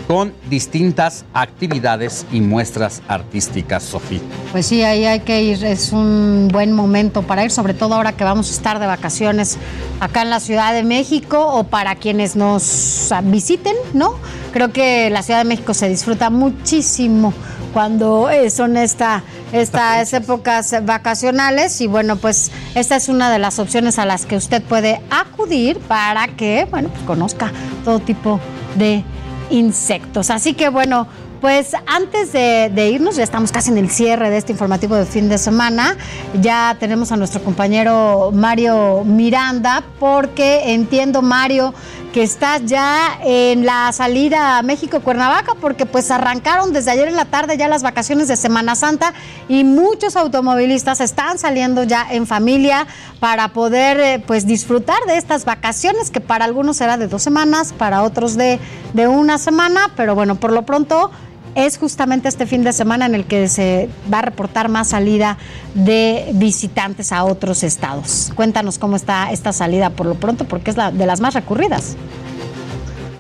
con 0.07 0.33
distintas 0.49 1.23
actividades 1.35 2.25
y 2.31 2.41
muestras 2.41 3.03
artísticas, 3.07 3.83
Sofía. 3.83 4.19
Pues 4.51 4.65
sí, 4.65 4.81
ahí 4.81 5.05
hay 5.05 5.19
que 5.19 5.43
ir, 5.43 5.63
es 5.63 5.93
un 5.93 6.49
buen 6.51 6.71
momento 6.71 7.21
para 7.21 7.45
ir, 7.45 7.51
sobre 7.51 7.75
todo 7.75 7.93
ahora 7.93 8.13
que 8.13 8.23
vamos 8.23 8.49
a 8.49 8.51
estar 8.51 8.80
de 8.80 8.88
vacaciones 8.88 9.57
acá 9.99 10.23
en 10.23 10.31
la 10.31 10.39
Ciudad 10.39 10.73
de 10.73 10.81
México 10.81 11.39
o 11.39 11.65
para 11.65 11.95
quienes 11.95 12.35
nos 12.35 13.13
visiten, 13.25 13.75
¿no? 13.93 14.15
Creo 14.51 14.73
que 14.73 15.11
la 15.11 15.21
Ciudad 15.21 15.41
de 15.41 15.45
México 15.45 15.75
se 15.75 15.88
disfruta 15.88 16.31
muchísimo 16.31 17.33
cuando 17.74 18.30
eh, 18.30 18.50
son 18.50 18.77
esta, 18.77 19.24
estas 19.51 20.14
épocas 20.14 20.74
vacacionales 20.83 21.82
y 21.82 21.88
bueno, 21.88 22.16
pues 22.16 22.51
esta 22.75 22.95
es 22.95 23.09
una 23.09 23.32
de 23.32 23.40
las 23.40 23.59
opciones 23.59 24.00
a 24.00 24.06
las 24.06 24.25
que 24.25 24.35
usted 24.35 24.61
puede 24.61 25.01
acudir 25.09 25.80
para 25.80 26.27
que, 26.27 26.67
bueno, 26.69 26.90
pues 26.90 27.03
conozca 27.03 27.51
todo 27.83 28.00
tipo 28.00 28.40
de 28.75 29.03
insectos. 29.50 30.30
Así 30.30 30.53
que 30.53 30.69
bueno, 30.69 31.08
pues 31.41 31.75
antes 31.87 32.31
de, 32.31 32.89
irnos, 32.93 33.15
ya 33.15 33.23
estamos 33.23 33.51
casi 33.51 33.71
en 33.71 33.79
el 33.79 33.89
cierre 33.89 34.29
de 34.29 34.37
este 34.37 34.51
informativo 34.51 34.95
de 34.95 35.07
fin 35.07 35.27
de 35.27 35.39
semana. 35.39 35.97
Ya 36.39 36.77
tenemos 36.79 37.11
a 37.11 37.17
nuestro 37.17 37.43
compañero 37.43 38.29
Mario 38.31 39.03
Miranda, 39.03 39.83
porque 39.99 40.73
entiendo, 40.73 41.23
Mario, 41.23 41.73
que 42.13 42.21
estás 42.21 42.63
ya 42.65 43.17
en 43.23 43.65
la 43.65 43.91
salida 43.91 44.59
a 44.59 44.61
México-Cuernavaca, 44.61 45.55
porque 45.59 45.87
pues 45.87 46.11
arrancaron 46.11 46.73
desde 46.73 46.91
ayer 46.91 47.07
en 47.07 47.15
la 47.15 47.25
tarde 47.25 47.57
ya 47.57 47.67
las 47.67 47.81
vacaciones 47.81 48.27
de 48.27 48.35
Semana 48.35 48.75
Santa 48.75 49.13
y 49.47 49.63
muchos 49.63 50.15
automovilistas 50.17 51.01
están 51.01 51.39
saliendo 51.39 51.83
ya 51.83 52.05
en 52.11 52.27
familia 52.27 52.85
para 53.19 53.47
poder 53.47 53.99
eh, 53.99 54.23
pues 54.25 54.45
disfrutar 54.45 54.99
de 55.07 55.17
estas 55.17 55.45
vacaciones, 55.45 56.11
que 56.11 56.21
para 56.21 56.45
algunos 56.45 56.77
será 56.77 56.97
de 56.97 57.07
dos 57.07 57.23
semanas, 57.23 57.73
para 57.73 58.03
otros 58.03 58.35
de, 58.35 58.59
de 58.93 59.07
una 59.07 59.39
semana, 59.39 59.91
pero 59.95 60.13
bueno, 60.13 60.35
por 60.35 60.51
lo 60.51 60.63
pronto 60.63 61.09
es 61.55 61.77
justamente 61.77 62.27
este 62.27 62.45
fin 62.45 62.63
de 62.63 62.73
semana 62.73 63.05
en 63.05 63.15
el 63.15 63.25
que 63.25 63.47
se 63.47 63.89
va 64.11 64.19
a 64.19 64.21
reportar 64.23 64.69
más 64.69 64.89
salida 64.89 65.38
de 65.73 66.31
visitantes 66.33 67.11
a 67.11 67.23
otros 67.23 67.63
estados. 67.63 68.31
Cuéntanos 68.35 68.77
cómo 68.77 68.95
está 68.95 69.31
esta 69.31 69.53
salida 69.53 69.89
por 69.89 70.05
lo 70.05 70.15
pronto, 70.15 70.45
porque 70.45 70.71
es 70.71 70.77
la 70.77 70.91
de 70.91 71.05
las 71.05 71.21
más 71.21 71.33
recurridas. 71.33 71.95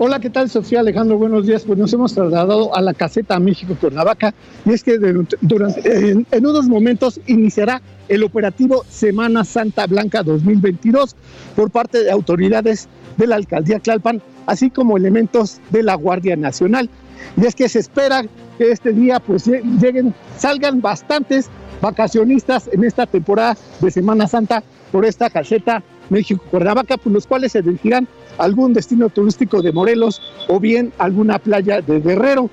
Hola, 0.03 0.19
¿qué 0.19 0.31
tal, 0.31 0.49
Sofía 0.49 0.79
Alejandro? 0.79 1.19
Buenos 1.19 1.45
días. 1.45 1.63
Pues 1.63 1.77
nos 1.77 1.93
hemos 1.93 2.15
trasladado 2.15 2.75
a 2.75 2.81
la 2.81 2.95
caseta 2.95 3.39
México 3.39 3.77
Cuernavaca 3.79 4.33
y 4.65 4.71
es 4.71 4.83
que 4.83 4.95
en 4.95 6.45
unos 6.45 6.67
momentos 6.67 7.21
iniciará 7.27 7.83
el 8.07 8.23
operativo 8.23 8.83
Semana 8.89 9.45
Santa 9.45 9.85
Blanca 9.85 10.23
2022 10.23 11.15
por 11.55 11.69
parte 11.69 12.03
de 12.03 12.09
autoridades 12.09 12.89
de 13.17 13.27
la 13.27 13.35
alcaldía 13.35 13.77
Tlalpan, 13.77 14.23
así 14.47 14.71
como 14.71 14.97
elementos 14.97 15.59
de 15.69 15.83
la 15.83 15.93
Guardia 15.93 16.35
Nacional. 16.35 16.89
Y 17.37 17.45
es 17.45 17.55
que 17.55 17.69
se 17.69 17.79
espera 17.79 18.23
que 18.57 18.71
este 18.71 18.91
día 18.93 19.19
pues 19.19 19.47
lle- 19.47 19.61
lleguen, 19.79 20.13
salgan 20.37 20.81
bastantes 20.81 21.49
vacacionistas 21.81 22.69
en 22.71 22.83
esta 22.83 23.05
temporada 23.05 23.57
de 23.79 23.91
Semana 23.91 24.27
Santa 24.27 24.63
por 24.91 25.05
esta 25.05 25.29
caseta 25.29 25.83
México-Cuernavaca, 26.09 26.97
por 26.97 27.11
los 27.13 27.25
cuales 27.25 27.53
se 27.53 27.61
dirigirán 27.61 28.07
a 28.37 28.43
algún 28.43 28.73
destino 28.73 29.09
turístico 29.09 29.61
de 29.61 29.71
Morelos 29.71 30.21
o 30.47 30.59
bien 30.59 30.91
alguna 30.97 31.39
playa 31.39 31.81
de 31.81 31.99
Guerrero. 32.01 32.49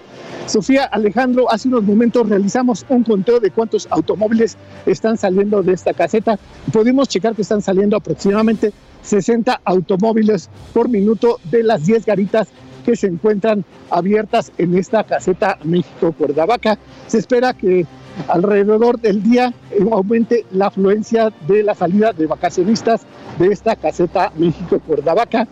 Sofía 0.47 0.85
Alejandro, 0.85 1.51
hace 1.51 1.69
unos 1.69 1.83
momentos 1.83 2.29
realizamos 2.29 2.87
un 2.89 3.05
conteo 3.05 3.39
de 3.41 3.51
cuántos 3.51 3.87
automóviles 3.91 4.57
están 4.87 5.19
saliendo 5.19 5.63
de 5.63 5.73
esta 5.75 5.93
caseta. 5.93 6.39
Pudimos 6.73 7.09
checar 7.09 7.35
que 7.35 7.43
están 7.43 7.61
saliendo 7.61 7.97
aproximadamente 7.97 8.73
60 9.03 9.61
automóviles 9.65 10.49
por 10.73 10.89
minuto 10.89 11.39
de 11.51 11.63
las 11.65 11.85
10 11.85 12.07
garitas 12.07 12.49
que 12.89 12.97
se 12.97 13.07
encuentran 13.07 13.67
abiertas 13.91 14.51
en 14.57 14.75
esta 14.75 15.05
caseta 15.05 15.59
México-Cuernavaca. 15.63 16.79
Se 17.07 17.19
espera 17.19 17.53
que 17.53 17.85
alrededor 18.29 18.99
del 18.99 19.23
día 19.23 19.53
aumente 19.93 20.47
la 20.53 20.69
afluencia 20.69 21.31
de 21.47 21.65
la 21.65 21.75
salida 21.75 22.15
de 22.15 22.25
vacacionistas 22.25 23.03
de 23.39 23.49
esta 23.49 23.77
caseta 23.77 24.33
México-Cuernavaca. 24.37 25.47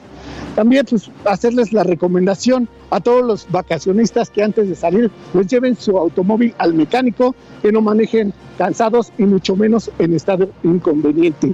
También 0.54 0.86
pues, 0.88 1.10
hacerles 1.24 1.72
la 1.72 1.82
recomendación 1.82 2.68
a 2.90 3.00
todos 3.00 3.24
los 3.24 3.46
vacacionistas 3.50 4.30
que 4.30 4.42
antes 4.42 4.68
de 4.68 4.74
salir 4.74 5.10
pues 5.32 5.46
lleven 5.48 5.76
su 5.76 5.96
automóvil 5.98 6.54
al 6.58 6.74
mecánico, 6.74 7.34
que 7.62 7.72
no 7.72 7.80
manejen 7.80 8.32
cansados 8.56 9.12
y 9.18 9.24
mucho 9.24 9.56
menos 9.56 9.90
en 9.98 10.14
estado 10.14 10.48
inconveniente. 10.62 11.52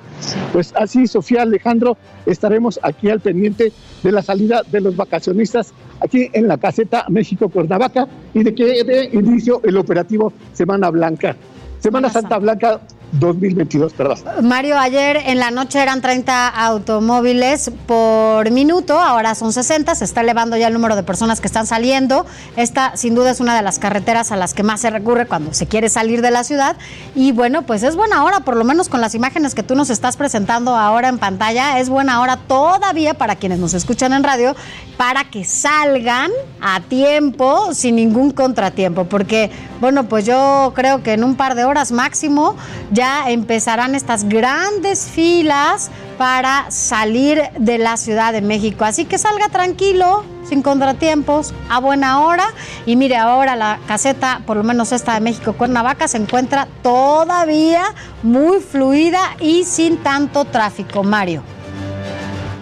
Pues 0.53 0.73
así, 0.77 1.07
Sofía 1.07 1.43
Alejandro, 1.43 1.97
estaremos 2.27 2.79
aquí 2.83 3.11
al 3.11 3.21
pendiente 3.21 3.73
de 4.03 4.13
la 4.13 4.23
salida 4.23 4.63
de 4.71 4.81
los 4.81 4.97
vacacionistas 4.97 5.73
aquí 6.01 6.31
en 6.33 6.49
la 6.49 6.59
caseta 6.59 7.07
México 7.09 7.49
Cuernavaca 7.49 8.07
y 8.35 8.43
de 8.43 8.55
que 8.55 8.85
dé 8.85 9.11
inicio 9.13 9.61
el 9.65 9.77
operativo 9.77 10.33
Semana 10.53 10.91
Blanca. 10.91 11.37
Semana 11.81 12.11
Santa 12.11 12.39
Blanca 12.39 12.81
2022, 13.13 13.93
perdón. 13.93 14.19
Mario, 14.43 14.79
ayer 14.79 15.19
en 15.27 15.39
la 15.39 15.51
noche 15.51 15.81
eran 15.81 16.01
30 16.01 16.49
automóviles 16.49 17.71
por 17.87 18.51
minuto, 18.51 18.99
ahora 18.99 19.35
son 19.35 19.53
60, 19.53 19.95
se 19.95 20.05
está 20.05 20.23
elevando 20.23 20.57
ya 20.57 20.69
el 20.69 20.73
número 20.73 20.97
de 20.97 21.03
personas 21.03 21.41
que 21.41 21.47
están 21.47 21.67
saliendo. 21.67 22.25
Esta 22.57 22.97
sin 22.97 23.15
duda 23.15 23.31
es 23.31 23.41
una 23.41 23.55
de 23.55 23.63
las 23.63 23.79
carreteras 23.79 24.33
a 24.33 24.37
las 24.37 24.55
que 24.55 24.63
más 24.63 24.81
se 24.81 24.91
recurre 24.91 25.27
cuando 25.27 25.53
se 25.53 25.67
quiere 25.67 25.89
salir 25.89 26.23
de 26.23 26.31
la 26.31 26.43
ciudad. 26.43 26.77
Y 27.15 27.33
bueno, 27.33 27.63
pues 27.63 27.83
es 27.83 27.97
buena 27.97 28.25
hora, 28.25 28.41
por 28.41 28.57
lo 28.57 28.65
menos 28.65 28.89
con 28.89 29.01
las 29.01 29.15
imágenes 29.15 29.55
que 29.55 29.63
tú 29.63 29.75
nos 29.75 29.91
estás 29.91 30.17
presentando 30.17 30.75
ahora 30.75 31.09
en 31.09 31.19
pantalla, 31.19 31.79
es 31.81 31.89
buena 31.91 32.21
hora 32.21 32.37
todavía 32.37 33.15
para 33.15 33.37
quienes 33.37 33.59
nos 33.59 33.75
escuchan 33.75 34.13
en 34.15 34.25
radio, 34.25 34.57
para 34.97 35.25
que 35.25 35.45
salgan 35.45 36.31
a 36.61 36.81
tiempo, 36.81 37.75
sin 37.75 37.97
ningún 37.97 38.31
contratiempo, 38.31 39.05
porque 39.05 39.51
bueno, 39.81 40.05
pues 40.05 40.25
yo 40.25 40.73
creo 40.75 41.03
que 41.03 41.13
en 41.13 41.25
un 41.25 41.35
par 41.35 41.57
de 41.57 41.65
horas 41.65 41.91
máximo 41.91 42.57
ya 42.93 43.02
ya 43.03 43.29
empezarán 43.31 43.97
estas 43.97 44.29
grandes 44.29 45.09
filas 45.09 45.91
para 46.19 46.71
salir 46.71 47.43
de 47.59 47.79
la 47.79 47.97
Ciudad 47.97 48.33
de 48.33 48.43
México. 48.43 48.85
Así 48.85 49.07
que 49.07 49.19
salga 49.19 49.49
tranquilo, 49.49 50.23
sin 50.49 50.63
contratiempos, 50.63 51.53
a 51.69 51.81
buena 51.81 52.21
hora. 52.21 52.45
Y 52.87 52.95
mire, 52.95 53.17
ahora 53.17 53.57
la 53.57 53.81
caseta, 53.89 54.43
por 54.47 54.57
lo 54.57 54.63
menos 54.63 54.93
esta 54.93 55.15
de 55.15 55.21
México 55.21 55.55
Cuernavaca, 55.55 56.07
se 56.07 56.19
encuentra 56.19 56.69
todavía 56.81 57.83
muy 58.23 58.61
fluida 58.61 59.21
y 59.41 59.65
sin 59.65 59.97
tanto 59.97 60.45
tráfico. 60.45 61.03
Mario. 61.03 61.43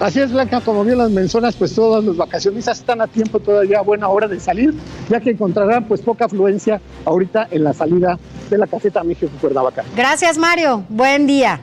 Así 0.00 0.18
es, 0.18 0.32
Blanca, 0.32 0.62
como 0.62 0.82
bien 0.82 0.96
las 0.96 1.10
mencionas, 1.10 1.54
pues 1.56 1.74
todos 1.74 2.02
los 2.02 2.16
vacacionistas 2.16 2.78
están 2.78 3.02
a 3.02 3.06
tiempo 3.06 3.38
todavía 3.38 3.80
a 3.80 3.82
buena 3.82 4.08
hora 4.08 4.26
de 4.28 4.40
salir, 4.40 4.72
ya 5.10 5.20
que 5.20 5.28
encontrarán 5.28 5.84
pues 5.84 6.00
poca 6.00 6.24
afluencia 6.24 6.80
ahorita 7.04 7.48
en 7.50 7.64
la 7.64 7.74
salida 7.74 8.18
de 8.48 8.56
la 8.56 8.66
caseta 8.66 9.04
México 9.04 9.30
Cuernavaca. 9.38 9.84
Gracias, 9.94 10.38
Mario. 10.38 10.84
Buen 10.88 11.26
día. 11.26 11.60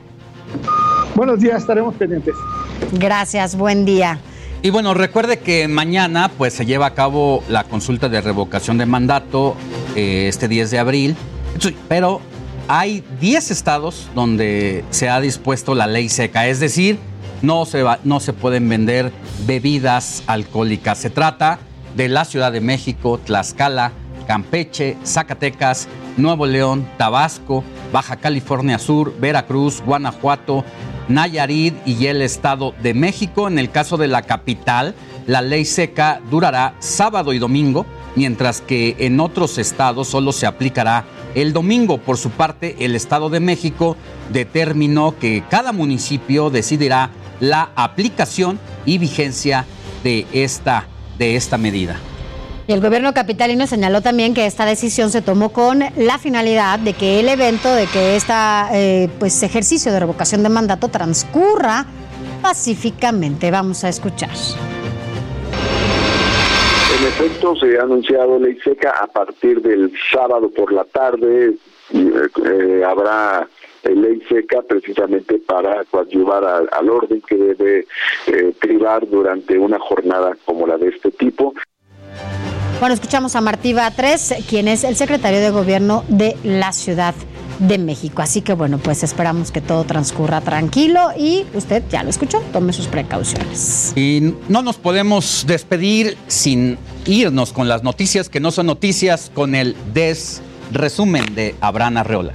Buenos 1.16 1.40
días, 1.40 1.62
estaremos 1.62 1.96
pendientes. 1.96 2.36
Gracias, 2.92 3.56
buen 3.56 3.84
día. 3.84 4.20
Y 4.62 4.70
bueno, 4.70 4.94
recuerde 4.94 5.40
que 5.40 5.66
mañana 5.66 6.30
pues 6.38 6.52
se 6.52 6.64
lleva 6.64 6.86
a 6.86 6.94
cabo 6.94 7.42
la 7.48 7.64
consulta 7.64 8.08
de 8.08 8.20
revocación 8.20 8.78
de 8.78 8.86
mandato 8.86 9.56
eh, 9.96 10.28
este 10.28 10.46
10 10.46 10.70
de 10.70 10.78
abril, 10.78 11.16
pero 11.88 12.20
hay 12.68 13.02
10 13.20 13.50
estados 13.50 14.08
donde 14.14 14.84
se 14.90 15.08
ha 15.08 15.20
dispuesto 15.20 15.74
la 15.74 15.88
ley 15.88 16.08
seca, 16.08 16.46
es 16.46 16.60
decir, 16.60 17.00
no 17.42 17.64
se, 17.64 17.82
va, 17.82 17.98
no 18.04 18.20
se 18.20 18.32
pueden 18.32 18.68
vender 18.68 19.12
bebidas 19.46 20.22
alcohólicas. 20.26 20.98
Se 20.98 21.10
trata 21.10 21.58
de 21.96 22.08
la 22.08 22.24
Ciudad 22.24 22.52
de 22.52 22.60
México, 22.60 23.18
Tlaxcala, 23.18 23.92
Campeche, 24.26 24.96
Zacatecas, 25.04 25.88
Nuevo 26.16 26.46
León, 26.46 26.86
Tabasco, 26.98 27.64
Baja 27.92 28.16
California 28.16 28.78
Sur, 28.78 29.18
Veracruz, 29.18 29.82
Guanajuato, 29.84 30.64
Nayarit 31.08 31.74
y 31.86 32.06
el 32.06 32.22
Estado 32.22 32.74
de 32.82 32.92
México. 32.92 33.48
En 33.48 33.58
el 33.58 33.70
caso 33.70 33.96
de 33.96 34.08
la 34.08 34.22
capital, 34.22 34.94
la 35.26 35.42
ley 35.42 35.64
seca 35.64 36.20
durará 36.30 36.74
sábado 36.78 37.32
y 37.32 37.38
domingo, 37.38 37.86
mientras 38.16 38.60
que 38.60 38.96
en 38.98 39.20
otros 39.20 39.58
estados 39.58 40.08
solo 40.08 40.32
se 40.32 40.46
aplicará 40.46 41.04
el 41.34 41.52
domingo. 41.52 41.98
Por 41.98 42.18
su 42.18 42.30
parte, 42.30 42.76
el 42.80 42.94
Estado 42.94 43.30
de 43.30 43.40
México 43.40 43.96
determinó 44.32 45.18
que 45.18 45.44
cada 45.48 45.72
municipio 45.72 46.50
decidirá 46.50 47.10
la 47.40 47.70
aplicación 47.74 48.58
y 48.84 48.98
vigencia 48.98 49.64
de 50.02 50.26
esta, 50.32 50.86
de 51.18 51.36
esta 51.36 51.58
medida. 51.58 51.96
Y 52.66 52.72
el 52.72 52.82
gobierno 52.82 53.14
capitalino 53.14 53.66
señaló 53.66 54.02
también 54.02 54.34
que 54.34 54.44
esta 54.44 54.66
decisión 54.66 55.10
se 55.10 55.22
tomó 55.22 55.48
con 55.48 55.82
la 55.96 56.18
finalidad 56.18 56.78
de 56.78 56.92
que 56.92 57.18
el 57.18 57.30
evento, 57.30 57.74
de 57.74 57.86
que 57.86 58.14
este 58.14 59.08
pues, 59.18 59.42
ejercicio 59.42 59.90
de 59.90 60.00
revocación 60.00 60.42
de 60.42 60.50
mandato 60.50 60.88
transcurra 60.88 61.86
pacíficamente. 62.42 63.50
Vamos 63.50 63.84
a 63.84 63.88
escuchar. 63.88 64.30
En 66.98 67.06
efecto, 67.06 67.56
se 67.56 67.78
ha 67.78 67.84
anunciado 67.84 68.38
ley 68.38 68.58
seca 68.62 68.92
a 69.02 69.06
partir 69.06 69.62
del 69.62 69.90
sábado 70.12 70.50
por 70.50 70.70
la 70.70 70.84
tarde. 70.84 71.54
Eh, 71.94 72.82
habrá 72.86 73.48
ley 73.84 74.22
seca 74.28 74.62
precisamente 74.62 75.38
para 75.38 75.84
coadyuvar 75.84 76.44
al, 76.44 76.90
orden 76.90 77.20
que 77.22 77.36
debe 77.36 77.86
eh, 78.26 78.52
privar 78.60 79.08
durante 79.08 79.58
una 79.58 79.78
jornada 79.78 80.36
como 80.44 80.66
la 80.66 80.76
de 80.78 80.88
este 80.88 81.10
tipo. 81.10 81.54
Bueno, 82.80 82.94
escuchamos 82.94 83.34
a 83.34 83.40
Martí 83.40 83.72
Batres, 83.72 84.34
quien 84.48 84.68
es 84.68 84.84
el 84.84 84.94
secretario 84.94 85.40
de 85.40 85.50
gobierno 85.50 86.04
de 86.08 86.36
la 86.44 86.72
Ciudad 86.72 87.14
de 87.58 87.76
México. 87.76 88.22
Así 88.22 88.40
que 88.40 88.52
bueno, 88.52 88.78
pues 88.78 89.02
esperamos 89.02 89.50
que 89.50 89.60
todo 89.60 89.84
transcurra 89.84 90.40
tranquilo 90.40 91.10
y 91.18 91.44
usted 91.54 91.82
ya 91.90 92.04
lo 92.04 92.10
escuchó, 92.10 92.40
tome 92.52 92.72
sus 92.72 92.86
precauciones. 92.86 93.92
Y 93.96 94.34
no 94.48 94.62
nos 94.62 94.76
podemos 94.76 95.44
despedir 95.46 96.16
sin 96.28 96.78
irnos 97.06 97.52
con 97.52 97.68
las 97.68 97.82
noticias 97.82 98.28
que 98.28 98.38
no 98.38 98.50
son 98.50 98.66
noticias, 98.66 99.30
con 99.34 99.54
el 99.54 99.74
des 99.92 100.40
resumen 100.72 101.34
de 101.34 101.54
Abraham 101.60 101.98
Arreola. 101.98 102.32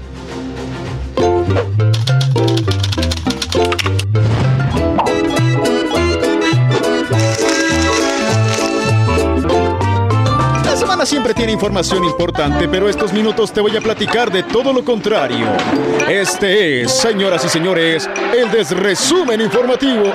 Siempre 11.06 11.34
tiene 11.34 11.52
información 11.52 12.06
importante, 12.06 12.68
pero 12.70 12.88
estos 12.88 13.12
minutos 13.12 13.52
te 13.52 13.60
voy 13.60 13.76
a 13.76 13.82
platicar 13.82 14.32
de 14.32 14.42
todo 14.42 14.72
lo 14.72 14.86
contrario. 14.86 15.46
Este 16.10 16.82
es, 16.82 16.92
señoras 16.94 17.44
y 17.44 17.50
señores, 17.50 18.10
el 18.36 18.50
desresumen 18.50 19.42
informativo. 19.42 20.06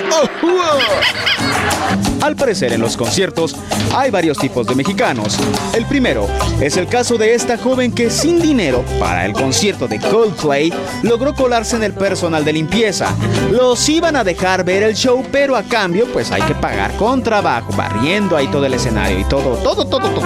Al 2.22 2.34
parecer 2.36 2.72
en 2.72 2.80
los 2.80 2.96
conciertos 2.96 3.54
hay 3.94 4.10
varios 4.10 4.38
tipos 4.38 4.66
de 4.66 4.74
mexicanos. 4.74 5.38
El 5.74 5.86
primero 5.86 6.26
es 6.60 6.76
el 6.76 6.88
caso 6.88 7.16
de 7.16 7.34
esta 7.34 7.56
joven 7.56 7.92
que 7.92 8.10
sin 8.10 8.40
dinero 8.40 8.84
para 8.98 9.24
el 9.24 9.32
concierto 9.32 9.86
de 9.86 10.00
Coldplay 10.00 10.72
logró 11.02 11.34
colarse 11.34 11.76
en 11.76 11.84
el 11.84 11.94
personal 11.94 12.44
de 12.44 12.52
limpieza. 12.54 13.14
Los 13.52 13.88
iban 13.88 14.16
a 14.16 14.24
dejar 14.24 14.64
ver 14.64 14.82
el 14.82 14.94
show, 14.94 15.24
pero 15.30 15.54
a 15.54 15.62
cambio 15.62 16.06
pues 16.12 16.32
hay 16.32 16.42
que 16.42 16.54
pagar 16.54 16.96
con 16.96 17.22
trabajo, 17.22 17.72
barriendo 17.76 18.36
ahí 18.36 18.48
todo 18.48 18.66
el 18.66 18.74
escenario 18.74 19.20
y 19.20 19.24
todo, 19.24 19.56
todo, 19.62 19.86
todo, 19.86 20.08
todo. 20.10 20.22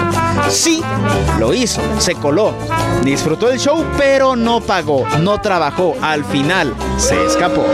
Sí, 0.52 0.82
lo 1.38 1.54
hizo, 1.54 1.80
se 1.98 2.14
coló, 2.14 2.52
disfrutó 3.02 3.50
el 3.50 3.58
show, 3.58 3.82
pero 3.96 4.36
no 4.36 4.60
pagó, 4.60 5.06
no 5.20 5.40
trabajó, 5.40 5.96
al 6.02 6.26
final 6.26 6.74
se 6.98 7.24
escapó. 7.24 7.64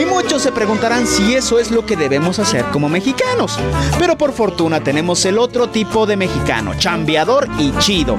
Y 0.00 0.04
muchos 0.04 0.40
se 0.40 0.52
preguntarán 0.52 1.08
si 1.08 1.34
eso 1.34 1.58
es 1.58 1.72
lo 1.72 1.84
que 1.84 1.96
debemos 1.96 2.38
hacer 2.38 2.64
como 2.66 2.88
mexicanos. 2.88 3.58
Pero 3.98 4.16
por 4.16 4.32
fortuna 4.32 4.80
tenemos 4.80 5.24
el 5.24 5.38
otro 5.38 5.70
tipo 5.70 6.06
de 6.06 6.16
mexicano, 6.16 6.74
chambeador 6.78 7.48
y 7.58 7.72
chido. 7.78 8.16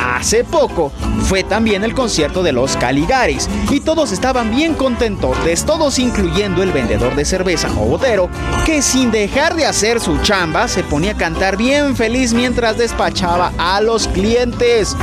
Hace 0.00 0.44
poco 0.44 0.92
fue 1.24 1.44
también 1.44 1.84
el 1.84 1.94
concierto 1.94 2.42
de 2.42 2.52
los 2.52 2.76
Caligaris 2.76 3.48
y 3.70 3.80
todos 3.80 4.12
estaban 4.12 4.50
bien 4.50 4.74
contentos, 4.74 5.36
todos 5.66 5.98
incluyendo 5.98 6.62
el 6.62 6.72
vendedor 6.72 7.14
de 7.14 7.24
cerveza 7.24 7.68
o 7.78 7.84
botero, 7.84 8.30
que 8.64 8.80
sin 8.80 9.10
dejar 9.10 9.54
de 9.54 9.66
hacer 9.66 10.00
su 10.00 10.16
chamba 10.18 10.68
se 10.68 10.82
ponía 10.82 11.12
a 11.12 11.16
cantar 11.16 11.56
bien 11.56 11.96
feliz 11.96 12.32
mientras 12.32 12.78
despachaba 12.78 13.52
a 13.58 13.80
los 13.80 14.08
clientes. 14.08 14.96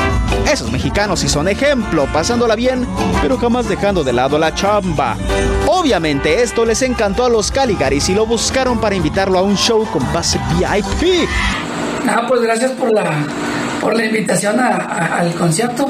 Esos 0.51 0.71
mexicanos 0.71 1.19
sí 1.19 1.29
son 1.29 1.47
ejemplo, 1.47 2.07
pasándola 2.11 2.55
bien, 2.55 2.87
pero 3.21 3.37
jamás 3.37 3.69
dejando 3.69 4.03
de 4.03 4.13
lado 4.13 4.37
la 4.39 4.53
chamba. 4.55 5.15
Obviamente 5.67 6.41
esto 6.41 6.65
les 6.65 6.81
encantó 6.81 7.25
a 7.25 7.29
los 7.29 7.51
Caligaris 7.51 8.09
y 8.09 8.15
lo 8.15 8.25
buscaron 8.25 8.79
para 8.79 8.95
invitarlo 8.95 9.37
a 9.37 9.43
un 9.43 9.55
show 9.55 9.85
con 9.91 10.01
base 10.11 10.39
VIP. 10.57 11.29
Nada, 12.03 12.27
pues 12.27 12.41
gracias 12.41 12.71
por 12.71 12.93
la, 12.93 13.25
por 13.87 13.95
la 13.95 14.03
invitación 14.03 14.59
al 14.59 15.33
concierto. 15.35 15.89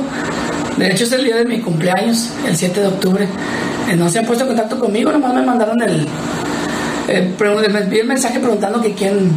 De 0.78 0.92
hecho 0.92 1.06
es 1.06 1.12
el 1.14 1.24
día 1.24 1.38
de 1.38 1.46
mi 1.46 1.62
cumpleaños, 1.62 2.30
el 2.48 2.56
7 2.56 2.80
de 2.80 2.88
octubre. 2.88 3.28
Eh, 3.90 3.96
no 3.96 4.08
se 4.08 4.20
han 4.20 4.26
puesto 4.28 4.44
en 4.44 4.50
contacto 4.50 4.80
conmigo, 4.80 5.12
nomás 5.12 5.34
me 5.34 5.42
mandaron 5.42 5.82
el... 5.82 6.08
Eh, 7.08 7.34
me 7.40 7.80
envié 7.80 8.02
el 8.02 8.08
mensaje 8.08 8.40
preguntando 8.40 8.80
que 8.84 8.94
quién, 8.94 9.32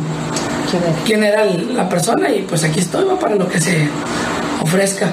quién 1.07 1.25
era 1.25 1.47
la 1.47 1.89
persona 1.89 2.29
y 2.29 2.43
pues 2.43 2.63
aquí 2.63 2.81
estoy 2.81 3.07
para 3.19 3.35
lo 3.35 3.49
que 3.49 3.59
se 3.59 3.89
ofrezca. 4.61 5.09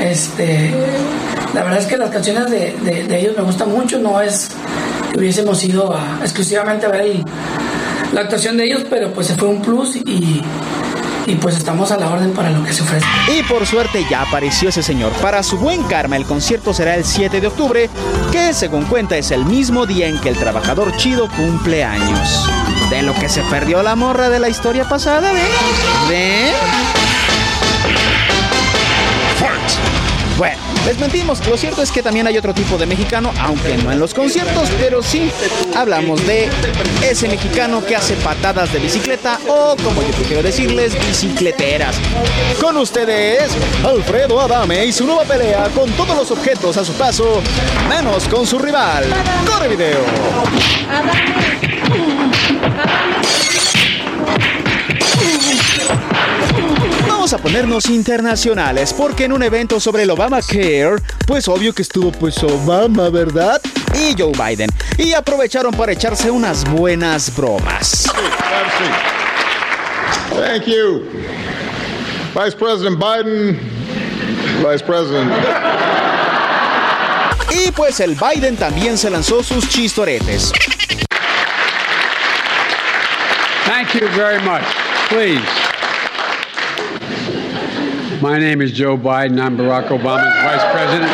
Este, 0.00 0.70
la 1.52 1.64
verdad 1.64 1.80
es 1.80 1.86
que 1.86 1.98
las 1.98 2.08
canciones 2.08 2.50
de, 2.50 2.74
de, 2.82 3.20
ellos 3.20 3.36
me 3.36 3.42
gustan 3.42 3.72
mucho, 3.72 3.98
no 3.98 4.22
es 4.22 4.48
que 5.12 5.18
hubiésemos 5.18 5.62
ido 5.64 5.94
a, 5.94 6.20
exclusivamente 6.22 6.86
a 6.86 6.88
ver 6.88 7.22
la 8.14 8.22
actuación 8.22 8.56
de 8.56 8.64
ellos, 8.64 8.86
pero 8.88 9.12
pues 9.12 9.26
se 9.26 9.34
fue 9.34 9.48
un 9.48 9.60
plus 9.60 9.96
y, 9.96 10.42
y 11.26 11.34
pues 11.36 11.56
estamos 11.56 11.90
a 11.90 11.96
la 11.96 12.10
orden 12.10 12.32
para 12.32 12.50
lo 12.50 12.62
que 12.62 12.72
se 12.72 12.82
ofrece. 12.82 13.06
Y 13.36 13.42
por 13.42 13.66
suerte 13.66 14.04
ya 14.08 14.22
apareció 14.22 14.68
ese 14.68 14.82
señor. 14.82 15.12
Para 15.14 15.42
su 15.42 15.58
buen 15.58 15.82
karma, 15.84 16.16
el 16.16 16.24
concierto 16.24 16.72
será 16.72 16.94
el 16.94 17.04
7 17.04 17.40
de 17.40 17.46
octubre, 17.46 17.90
que 18.32 18.54
según 18.54 18.84
cuenta 18.84 19.16
es 19.16 19.30
el 19.30 19.44
mismo 19.44 19.86
día 19.86 20.06
en 20.06 20.20
que 20.20 20.28
el 20.28 20.36
trabajador 20.36 20.96
chido 20.96 21.28
cumple 21.28 21.84
años. 21.84 22.48
De 22.90 23.02
lo 23.02 23.14
que 23.14 23.28
se 23.28 23.42
perdió 23.42 23.82
la 23.82 23.96
morra 23.96 24.28
de 24.28 24.38
la 24.38 24.48
historia 24.48 24.88
pasada, 24.88 25.32
¿ven? 25.32 25.42
¿Ven? 26.08 27.05
Les 30.86 30.98
mentimos, 30.98 31.44
lo 31.46 31.56
cierto 31.56 31.82
es 31.82 31.90
que 31.90 32.02
también 32.02 32.26
hay 32.28 32.38
otro 32.38 32.54
tipo 32.54 32.78
de 32.78 32.86
mexicano, 32.86 33.32
aunque 33.40 33.76
no 33.76 33.90
en 33.90 33.98
los 33.98 34.14
conciertos, 34.14 34.68
pero 34.78 35.02
sí 35.02 35.30
hablamos 35.74 36.24
de 36.26 36.48
ese 37.02 37.28
mexicano 37.28 37.84
que 37.84 37.96
hace 37.96 38.14
patadas 38.14 38.72
de 38.72 38.78
bicicleta 38.78 39.40
o, 39.48 39.76
como 39.82 40.00
yo 40.02 40.08
prefiero 40.08 40.42
decirles, 40.42 40.94
bicicleteras. 41.06 41.96
Con 42.60 42.76
ustedes, 42.76 43.50
Alfredo 43.84 44.40
Adame 44.40 44.86
y 44.86 44.92
su 44.92 45.04
nueva 45.06 45.24
pelea 45.24 45.68
con 45.74 45.90
todos 45.92 46.16
los 46.16 46.30
objetos 46.30 46.76
a 46.76 46.84
su 46.84 46.92
paso, 46.92 47.42
menos 47.88 48.28
con 48.28 48.46
su 48.46 48.58
rival. 48.58 49.04
¡Corre 49.44 49.68
video! 49.68 50.04
Vamos 52.68 53.45
a 57.36 57.38
ponernos 57.38 57.90
internacionales 57.90 58.94
porque 58.94 59.24
en 59.24 59.32
un 59.32 59.42
evento 59.42 59.78
sobre 59.78 60.04
el 60.04 60.10
Obamacare, 60.10 60.96
pues 61.26 61.46
obvio 61.48 61.74
que 61.74 61.82
estuvo 61.82 62.10
pues 62.10 62.42
Obama, 62.42 63.10
¿verdad? 63.10 63.60
Y 63.94 64.14
Joe 64.18 64.32
Biden. 64.32 64.70
Y 64.96 65.12
aprovecharon 65.12 65.74
para 65.74 65.92
echarse 65.92 66.30
unas 66.30 66.64
buenas 66.64 67.34
bromas. 67.36 68.04
Thank 70.30 70.64
you. 70.64 71.02
Vice 72.34 72.56
President 72.56 72.98
Biden. 72.98 73.60
Vice 74.62 74.84
President. 74.84 75.30
Y 77.50 77.70
pues 77.72 78.00
el 78.00 78.16
Biden 78.16 78.56
también 78.56 78.96
se 78.96 79.10
lanzó 79.10 79.42
sus 79.42 79.68
chistoretes. 79.68 80.52
Thank 83.66 83.92
you 83.94 84.08
very 84.16 84.42
much. 84.42 84.64
Please. 85.10 85.65
My 88.22 88.38
name 88.38 88.62
is 88.62 88.72
Joe 88.72 88.96
Biden. 88.96 89.38
I'm 89.38 89.58
Barack 89.58 89.88
Obama's 89.88 90.34
vice 90.42 90.72
president. 90.72 91.10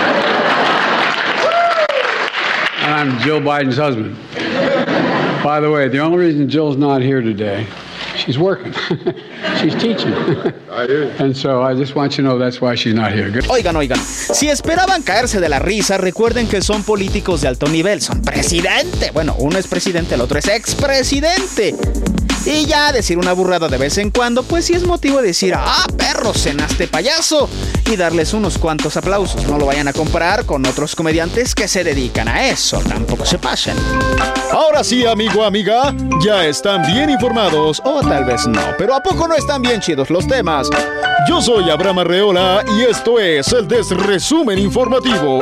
And 2.79 2.95
I'm 2.95 3.21
Jill 3.21 3.41
Biden's 3.41 3.77
husband. 3.77 4.17
By 5.43 5.59
the 5.59 5.69
way, 5.69 5.89
the 5.89 5.99
only 5.99 6.19
reason 6.19 6.49
Jill's 6.49 6.77
not 6.77 7.03
here 7.03 7.21
today, 7.21 7.67
she's 8.17 8.39
working. 8.39 8.73
she's 9.61 9.75
teaching. 9.75 10.13
I 10.71 10.87
hear 10.87 11.15
And 11.19 11.37
so 11.37 11.63
I 11.63 11.75
just 11.75 11.97
want 11.97 12.13
you 12.13 12.23
to 12.23 12.31
know 12.31 12.39
that's 12.39 12.61
why 12.61 12.77
she's 12.77 12.95
not 12.95 13.13
here. 13.13 13.31
Good. 13.31 13.45
Oigan, 13.51 13.75
oigan. 13.75 13.99
Si 13.99 14.49
esperaban 14.49 15.03
caerse 15.03 15.41
de 15.41 15.49
la 15.49 15.59
risa, 15.59 15.99
recuerden 15.99 16.47
que 16.47 16.63
son 16.63 16.85
políticos 16.85 17.41
de 17.41 17.49
alto 17.49 17.67
nivel. 17.67 18.01
Son 18.01 18.23
presidente. 18.23 19.11
Bueno, 19.13 19.35
uno 19.41 19.59
es 19.59 19.67
presidente, 19.67 20.15
el 20.15 20.21
otro 20.21 20.39
es 20.39 20.47
expresidente. 20.47 21.75
Y 22.45 22.67
ya 22.67 22.93
decir 22.93 23.19
una 23.19 23.33
burrada 23.33 23.69
de 23.69 23.79
vez 23.79 23.99
en 23.99 24.11
cuando, 24.11 24.43
pues 24.43 24.65
sí 24.65 24.75
es 24.75 24.85
motivo 24.85 25.19
de 25.19 25.29
decir, 25.29 25.55
ah, 25.57 25.87
perro, 25.97 26.35
cenaste 26.35 26.89
payaso. 26.89 27.49
Y 27.91 27.97
darles 27.97 28.33
unos 28.33 28.59
cuantos 28.59 28.97
aplausos. 28.97 29.47
No 29.47 29.59
lo 29.59 29.67
vayan 29.67 29.89
a 29.89 29.93
comparar 29.93 30.45
con 30.45 30.67
otros 30.67 30.97
comediantes 30.97 31.55
que 31.55 31.69
se 31.69 31.85
dedican 31.85 32.29
a 32.29 32.49
eso. 32.49 32.79
Tampoco 32.81 33.25
se 33.25 33.39
pasen. 33.39 33.77
Ahora 34.51 34.83
sí, 34.83 35.07
amigo, 35.07 35.45
amiga, 35.45 35.95
ya 36.25 36.45
están 36.45 36.83
bien 36.87 37.11
informados. 37.11 37.81
O 37.85 38.01
tal 38.01 38.25
vez 38.25 38.47
no, 38.47 38.63
pero 38.77 38.95
¿a 38.95 39.03
poco 39.03 39.29
no 39.29 39.35
están 39.35 39.63
bien 39.63 39.81
chidos 39.81 40.11
los 40.11 40.27
temas? 40.27 40.69
Yo 41.29 41.41
soy 41.41 41.71
Abraham 41.71 42.01
Arreola 42.01 42.65
y 42.77 42.83
esto 42.83 43.21
es 43.21 43.53
el 43.53 43.69
Desresumen 43.69 44.59
Informativo. 44.59 45.41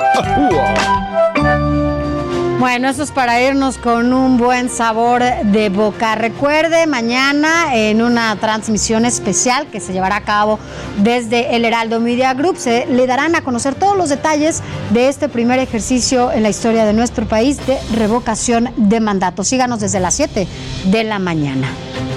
Bueno, 2.61 2.91
eso 2.91 3.03
es 3.03 3.11
para 3.11 3.41
irnos 3.43 3.79
con 3.79 4.13
un 4.13 4.37
buen 4.37 4.69
sabor 4.69 5.23
de 5.23 5.71
boca. 5.71 6.15
Recuerde, 6.15 6.87
mañana 6.87 7.75
en 7.75 8.03
una 8.03 8.37
transmisión 8.37 9.07
especial 9.07 9.69
que 9.69 9.81
se 9.81 9.95
llevará 9.95 10.17
a 10.17 10.25
cabo 10.25 10.59
desde 10.99 11.57
el 11.57 11.65
Heraldo 11.65 12.01
Media 12.01 12.35
Group, 12.35 12.59
se 12.59 12.85
le 12.85 13.07
darán 13.07 13.35
a 13.35 13.41
conocer 13.41 13.77
todos 13.77 13.97
los 13.97 14.11
detalles 14.11 14.63
de 14.91 15.09
este 15.09 15.31
primer 15.31 15.59
ejercicio 15.59 16.31
en 16.33 16.43
la 16.43 16.51
historia 16.51 16.85
de 16.85 16.93
nuestro 16.93 17.25
país 17.25 17.67
de 17.67 17.79
revocación 17.95 18.69
de 18.77 19.01
mandato. 19.01 19.43
Síganos 19.43 19.81
desde 19.81 19.99
las 19.99 20.13
7 20.17 20.47
de 20.85 21.05
la 21.05 21.19
mañana. 21.19 21.67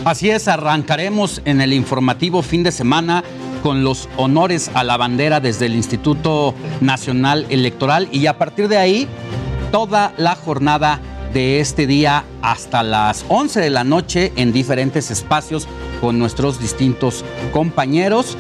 Así 0.04 0.30
es, 0.30 0.50
arrancaremos 0.50 1.42
en 1.46 1.62
el 1.62 1.72
informativo 1.72 2.42
fin 2.42 2.64
de 2.64 2.74
semana 2.74 3.24
con 3.64 3.86
los 3.86 4.10
honores 4.18 4.70
a 4.74 4.84
la 4.84 4.98
bandera 4.98 5.40
desde 5.40 5.68
el 5.68 5.74
Instituto 5.74 6.54
Nacional 6.82 7.46
Electoral 7.50 8.10
y 8.12 8.28
a 8.28 8.38
partir 8.38 8.68
de 8.68 8.78
ahí 8.78 9.08
toda 9.74 10.14
la 10.18 10.36
jornada 10.36 11.00
de 11.34 11.60
este 11.60 11.88
día 11.88 12.26
hasta 12.44 12.84
las 12.84 13.26
11 13.28 13.60
de 13.60 13.72
la 13.72 13.84
noche 13.84 14.32
en 14.36 14.54
diferentes 14.54 15.10
espacios 15.10 15.68
con 16.00 16.20
nuestros 16.20 16.60
distintos 16.60 17.26
compañeros 17.52 18.38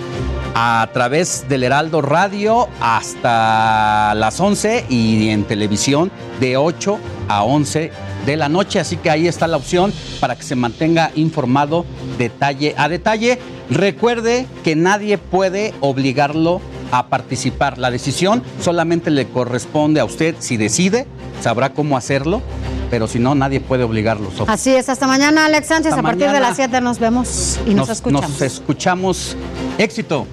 a 0.53 0.87
través 0.93 1.49
del 1.49 1.63
Heraldo 1.63 2.03
Radio 2.03 2.67
hasta 2.79 4.13
las 4.13 4.39
11 4.39 4.85
y 4.89 5.29
en 5.29 5.45
televisión 5.45 6.11
de 6.39 6.55
8 6.55 6.99
a 7.27 7.43
11 7.43 7.91
de 8.27 8.37
la 8.37 8.47
noche. 8.47 8.79
Así 8.79 8.97
que 8.97 9.09
ahí 9.09 9.27
está 9.27 9.47
la 9.47 9.57
opción 9.57 9.91
para 10.19 10.35
que 10.35 10.43
se 10.43 10.55
mantenga 10.55 11.09
informado 11.15 11.83
detalle 12.19 12.75
a 12.77 12.87
detalle. 12.89 13.39
Recuerde 13.71 14.45
que 14.63 14.75
nadie 14.75 15.17
puede 15.17 15.73
obligarlo 15.79 16.61
a 16.93 17.07
participar. 17.07 17.80
La 17.80 17.89
decisión 17.89 18.43
solamente 18.61 19.09
le 19.09 19.27
corresponde 19.27 19.99
a 19.99 20.05
usted 20.05 20.35
si 20.38 20.57
decide, 20.57 21.07
sabrá 21.41 21.73
cómo 21.73 21.97
hacerlo, 21.97 22.43
pero 22.91 23.07
si 23.07 23.17
no, 23.17 23.33
nadie 23.33 23.59
puede 23.59 23.83
obligarlo. 23.83 24.30
Así 24.45 24.75
es, 24.75 24.89
hasta 24.89 25.07
mañana, 25.07 25.45
Alex 25.45 25.67
Sánchez. 25.67 25.93
a 25.93 26.01
partir 26.03 26.30
de 26.30 26.39
las 26.39 26.55
7 26.55 26.81
nos 26.81 26.99
vemos 26.99 27.59
y 27.65 27.73
nos, 27.73 27.89
escuchamos. 27.89 28.30
Nos 28.30 28.41
escuchamos. 28.41 29.35
Éxito. 29.80 30.27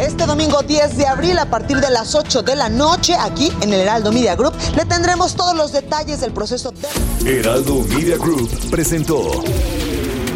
Este 0.00 0.24
domingo 0.24 0.62
10 0.62 0.96
de 0.96 1.06
abril, 1.06 1.38
a 1.38 1.50
partir 1.50 1.76
de 1.80 1.90
las 1.90 2.14
8 2.14 2.42
de 2.42 2.56
la 2.56 2.70
noche, 2.70 3.14
aquí 3.20 3.52
en 3.60 3.74
el 3.74 3.80
Heraldo 3.80 4.10
Media 4.10 4.36
Group, 4.36 4.54
le 4.74 4.86
tendremos 4.86 5.34
todos 5.34 5.54
los 5.54 5.72
detalles 5.72 6.20
del 6.20 6.32
proceso 6.32 6.72
de... 6.72 7.38
Heraldo 7.38 7.84
Media 7.90 8.16
Group 8.16 8.48
presentó 8.70 9.44